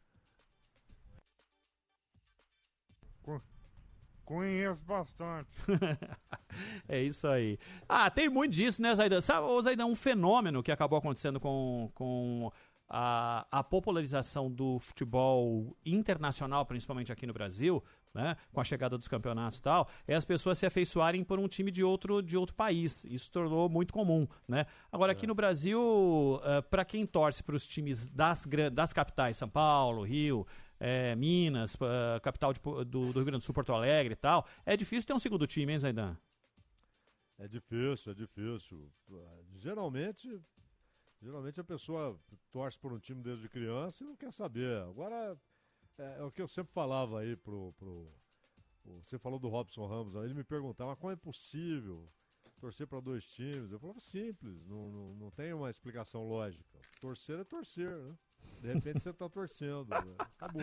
Conheço 4.30 4.84
bastante. 4.84 5.48
é 6.88 7.02
isso 7.02 7.26
aí. 7.26 7.58
Ah, 7.88 8.08
tem 8.08 8.28
muito 8.28 8.52
disso, 8.52 8.80
né, 8.80 8.94
Zaidan? 8.94 9.20
Sabe, 9.20 9.44
ô, 9.44 9.60
Zaidan, 9.60 9.86
um 9.86 9.96
fenômeno 9.96 10.62
que 10.62 10.70
acabou 10.70 10.96
acontecendo 10.96 11.40
com, 11.40 11.90
com 11.96 12.48
a, 12.88 13.44
a 13.50 13.64
popularização 13.64 14.48
do 14.48 14.78
futebol 14.78 15.76
internacional, 15.84 16.64
principalmente 16.64 17.10
aqui 17.10 17.26
no 17.26 17.32
Brasil, 17.32 17.82
né, 18.14 18.36
com 18.52 18.60
a 18.60 18.64
chegada 18.64 18.96
dos 18.96 19.08
campeonatos 19.08 19.58
e 19.58 19.62
tal, 19.64 19.88
é 20.06 20.14
as 20.14 20.24
pessoas 20.24 20.58
se 20.58 20.64
afeiçoarem 20.66 21.24
por 21.24 21.40
um 21.40 21.48
time 21.48 21.72
de 21.72 21.82
outro, 21.82 22.22
de 22.22 22.36
outro 22.36 22.54
país. 22.54 23.04
Isso 23.06 23.32
tornou 23.32 23.68
muito 23.68 23.92
comum, 23.92 24.28
né? 24.46 24.64
Agora, 24.92 25.10
aqui 25.10 25.26
no 25.26 25.34
Brasil, 25.34 26.40
para 26.70 26.84
quem 26.84 27.04
torce 27.04 27.42
para 27.42 27.56
os 27.56 27.66
times 27.66 28.06
das, 28.06 28.46
das 28.72 28.92
capitais, 28.92 29.36
São 29.36 29.48
Paulo, 29.48 30.04
Rio, 30.04 30.46
é, 30.80 31.14
Minas, 31.14 31.76
ah, 31.80 32.18
capital 32.20 32.52
de 32.52 32.58
do, 32.60 32.84
do 32.84 33.12
Rio 33.12 33.24
Grande 33.24 33.38
do 33.38 33.44
Sul, 33.44 33.54
Porto 33.54 33.72
Alegre 33.72 34.14
e 34.14 34.16
tal, 34.16 34.46
é 34.64 34.76
difícil 34.76 35.06
ter 35.06 35.12
um 35.12 35.18
segundo 35.18 35.46
time, 35.46 35.72
hein, 35.72 35.78
Zaidan? 35.78 36.16
É 37.38 37.46
difícil, 37.46 38.12
é 38.12 38.14
difícil. 38.14 38.90
Geralmente, 39.54 40.40
geralmente 41.22 41.60
a 41.60 41.64
pessoa 41.64 42.18
torce 42.50 42.78
por 42.78 42.92
um 42.92 42.98
time 42.98 43.22
desde 43.22 43.48
criança 43.48 44.02
e 44.02 44.06
não 44.06 44.16
quer 44.16 44.32
saber. 44.32 44.82
Agora, 44.82 45.38
é, 45.98 46.16
é 46.18 46.22
o 46.22 46.32
que 46.32 46.42
eu 46.42 46.48
sempre 46.48 46.72
falava 46.72 47.20
aí 47.20 47.36
pro, 47.36 47.72
pro 47.74 48.12
você 49.02 49.18
falou 49.18 49.38
do 49.38 49.48
Robson 49.48 49.86
Ramos, 49.86 50.14
ele 50.16 50.34
me 50.34 50.44
perguntava, 50.44 50.96
como 50.96 51.12
é 51.12 51.16
possível 51.16 52.08
torcer 52.58 52.86
para 52.86 53.00
dois 53.00 53.24
times? 53.24 53.70
Eu 53.70 53.78
falava 53.78 54.00
simples, 54.00 54.66
não, 54.66 54.90
não, 54.90 55.14
não 55.14 55.30
tem 55.30 55.52
uma 55.52 55.70
explicação 55.70 56.26
lógica. 56.26 56.78
Torcer 57.00 57.38
é 57.40 57.44
torcer, 57.44 57.90
né? 57.90 58.16
De 58.60 58.72
repente 58.72 59.00
você 59.00 59.12
tá 59.12 59.28
torcendo, 59.28 59.86
né? 59.88 60.14
acabou. 60.36 60.62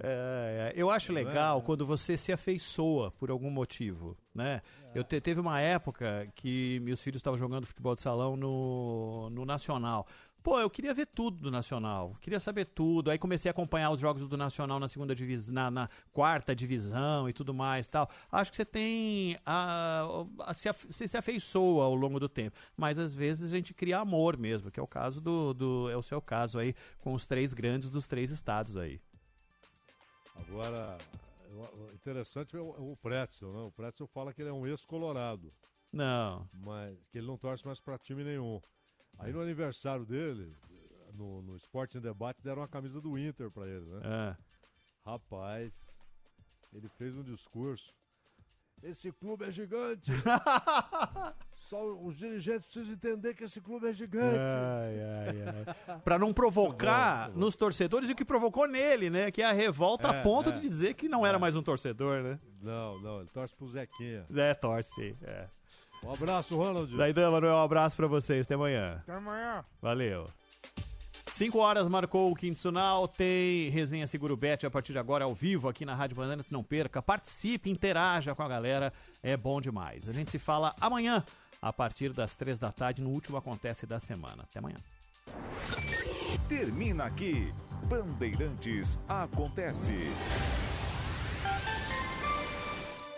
É, 0.00 0.72
é, 0.76 0.80
eu 0.80 0.90
acho 0.90 1.10
é? 1.12 1.14
legal 1.14 1.60
quando 1.62 1.84
você 1.84 2.16
se 2.16 2.32
afeiçoa 2.32 3.10
por 3.10 3.30
algum 3.30 3.50
motivo, 3.50 4.16
né? 4.34 4.62
Eu 4.94 5.02
te- 5.02 5.20
teve 5.20 5.40
uma 5.40 5.60
época 5.60 6.28
que 6.34 6.78
meus 6.80 7.00
filhos 7.02 7.18
estavam 7.18 7.38
jogando 7.38 7.66
futebol 7.66 7.94
de 7.94 8.00
salão 8.02 8.36
no, 8.36 9.28
no 9.30 9.44
Nacional. 9.44 10.06
Pô, 10.46 10.60
eu 10.60 10.70
queria 10.70 10.94
ver 10.94 11.06
tudo 11.06 11.42
do 11.42 11.50
Nacional, 11.50 12.16
queria 12.20 12.38
saber 12.38 12.66
tudo. 12.66 13.10
Aí 13.10 13.18
comecei 13.18 13.48
a 13.48 13.50
acompanhar 13.50 13.90
os 13.90 13.98
jogos 13.98 14.28
do 14.28 14.36
Nacional 14.36 14.78
na 14.78 14.86
segunda 14.86 15.12
divisão, 15.12 15.52
na, 15.52 15.70
na 15.72 15.90
quarta 16.12 16.54
divisão 16.54 17.28
e 17.28 17.32
tudo 17.32 17.52
mais, 17.52 17.88
tal. 17.88 18.08
Acho 18.30 18.52
que 18.52 18.56
você 18.58 18.64
tem 18.64 19.36
a, 19.44 20.04
a- 20.38 20.54
se, 20.54 20.70
você 20.72 21.08
se 21.08 21.16
afeiçoa 21.16 21.86
ao 21.86 21.96
longo 21.96 22.20
do 22.20 22.28
tempo, 22.28 22.56
mas 22.76 22.96
às 22.96 23.12
vezes 23.12 23.52
a 23.52 23.56
gente 23.56 23.74
cria 23.74 23.98
amor 23.98 24.36
mesmo, 24.36 24.70
que 24.70 24.78
é 24.78 24.82
o 24.84 24.86
caso 24.86 25.20
do, 25.20 25.52
do 25.52 25.90
é 25.90 25.96
o 25.96 26.02
seu 26.02 26.22
caso 26.22 26.60
aí 26.60 26.76
com 27.00 27.12
os 27.12 27.26
três 27.26 27.52
grandes 27.52 27.90
dos 27.90 28.06
três 28.06 28.30
estados 28.30 28.76
aí. 28.76 29.00
Agora, 30.36 30.96
interessante 31.92 32.54
é 32.54 32.60
o, 32.60 32.92
o 32.92 32.96
Pretzel, 32.98 33.52
né? 33.52 33.62
O 33.62 33.72
Pretzel 33.72 34.06
fala 34.06 34.32
que 34.32 34.42
ele 34.42 34.50
é 34.50 34.52
um 34.52 34.64
ex-colorado. 34.64 35.52
Não. 35.92 36.48
Mas 36.52 36.96
que 37.10 37.18
ele 37.18 37.26
não 37.26 37.36
torce 37.36 37.66
mais 37.66 37.80
pra 37.80 37.98
time 37.98 38.22
nenhum. 38.22 38.60
Aí 39.18 39.32
no 39.32 39.40
aniversário 39.40 40.04
dele, 40.04 40.54
no, 41.14 41.42
no 41.42 41.56
Esporte 41.56 41.98
em 41.98 42.00
Debate, 42.00 42.42
deram 42.42 42.62
uma 42.62 42.68
camisa 42.68 43.00
do 43.00 43.18
Inter 43.18 43.50
pra 43.50 43.66
ele, 43.66 43.86
né? 43.86 44.00
É. 44.04 44.36
Rapaz, 45.04 45.80
ele 46.74 46.88
fez 46.88 47.16
um 47.16 47.22
discurso. 47.22 47.94
Esse 48.82 49.10
clube 49.10 49.44
é 49.46 49.50
gigante. 49.50 50.12
Só 51.56 51.82
os 51.96 52.16
dirigentes 52.18 52.66
precisam 52.66 52.92
entender 52.94 53.34
que 53.34 53.42
esse 53.44 53.60
clube 53.60 53.88
é 53.88 53.92
gigante. 53.92 54.38
Ai, 54.38 55.00
ai, 55.00 55.64
ai. 55.88 56.00
Pra 56.04 56.18
não 56.18 56.32
provocar 56.32 57.30
nos 57.30 57.56
torcedores 57.56 58.08
o 58.10 58.14
que 58.14 58.24
provocou 58.24 58.68
nele, 58.68 59.08
né? 59.08 59.30
Que 59.30 59.42
é 59.42 59.46
a 59.46 59.52
revolta 59.52 60.08
É, 60.08 60.20
a 60.20 60.22
ponto 60.22 60.50
é. 60.50 60.52
de 60.52 60.60
dizer 60.60 60.94
que 60.94 61.08
não 61.08 61.26
era 61.26 61.38
mais 61.38 61.56
um 61.56 61.62
torcedor, 61.62 62.22
né? 62.22 62.38
Não, 62.60 63.00
não, 63.00 63.20
ele 63.20 63.30
torce 63.30 63.56
pro 63.56 63.66
Zequinha. 63.68 64.26
É, 64.32 64.54
torce. 64.54 65.16
É. 65.22 65.48
Um 66.06 66.12
abraço, 66.12 66.56
Ronald. 66.56 66.96
Zaidan, 66.96 67.32
Manuel, 67.32 67.56
um 67.56 67.62
abraço 67.62 67.96
pra 67.96 68.06
vocês. 68.06 68.46
Até 68.46 68.54
amanhã. 68.54 69.00
Até 69.02 69.12
amanhã. 69.12 69.64
Valeu. 69.82 70.26
5 71.32 71.58
horas 71.58 71.88
marcou 71.88 72.30
o 72.30 72.34
Quinto 72.34 72.58
Sinal, 72.58 73.08
tem 73.08 73.68
resenha 73.68 74.06
Seguro 74.06 74.36
Bet 74.36 74.64
a 74.64 74.70
partir 74.70 74.92
de 74.92 74.98
agora 74.98 75.24
ao 75.24 75.34
vivo 75.34 75.68
aqui 75.68 75.84
na 75.84 75.94
Rádio 75.94 76.16
Bandeirantes, 76.16 76.50
não 76.50 76.62
perca, 76.62 77.02
participe, 77.02 77.68
interaja 77.68 78.34
com 78.34 78.42
a 78.42 78.48
galera, 78.48 78.90
é 79.22 79.36
bom 79.36 79.60
demais. 79.60 80.08
A 80.08 80.14
gente 80.14 80.30
se 80.30 80.38
fala 80.38 80.74
amanhã, 80.80 81.22
a 81.60 81.72
partir 81.72 82.12
das 82.12 82.34
três 82.34 82.58
da 82.58 82.72
tarde, 82.72 83.02
no 83.02 83.10
último 83.10 83.36
Acontece 83.36 83.84
da 83.84 84.00
semana. 84.00 84.44
Até 84.44 84.60
amanhã. 84.60 84.78
Termina 86.48 87.04
aqui. 87.04 87.52
Bandeirantes 87.86 88.98
acontece. 89.06 89.92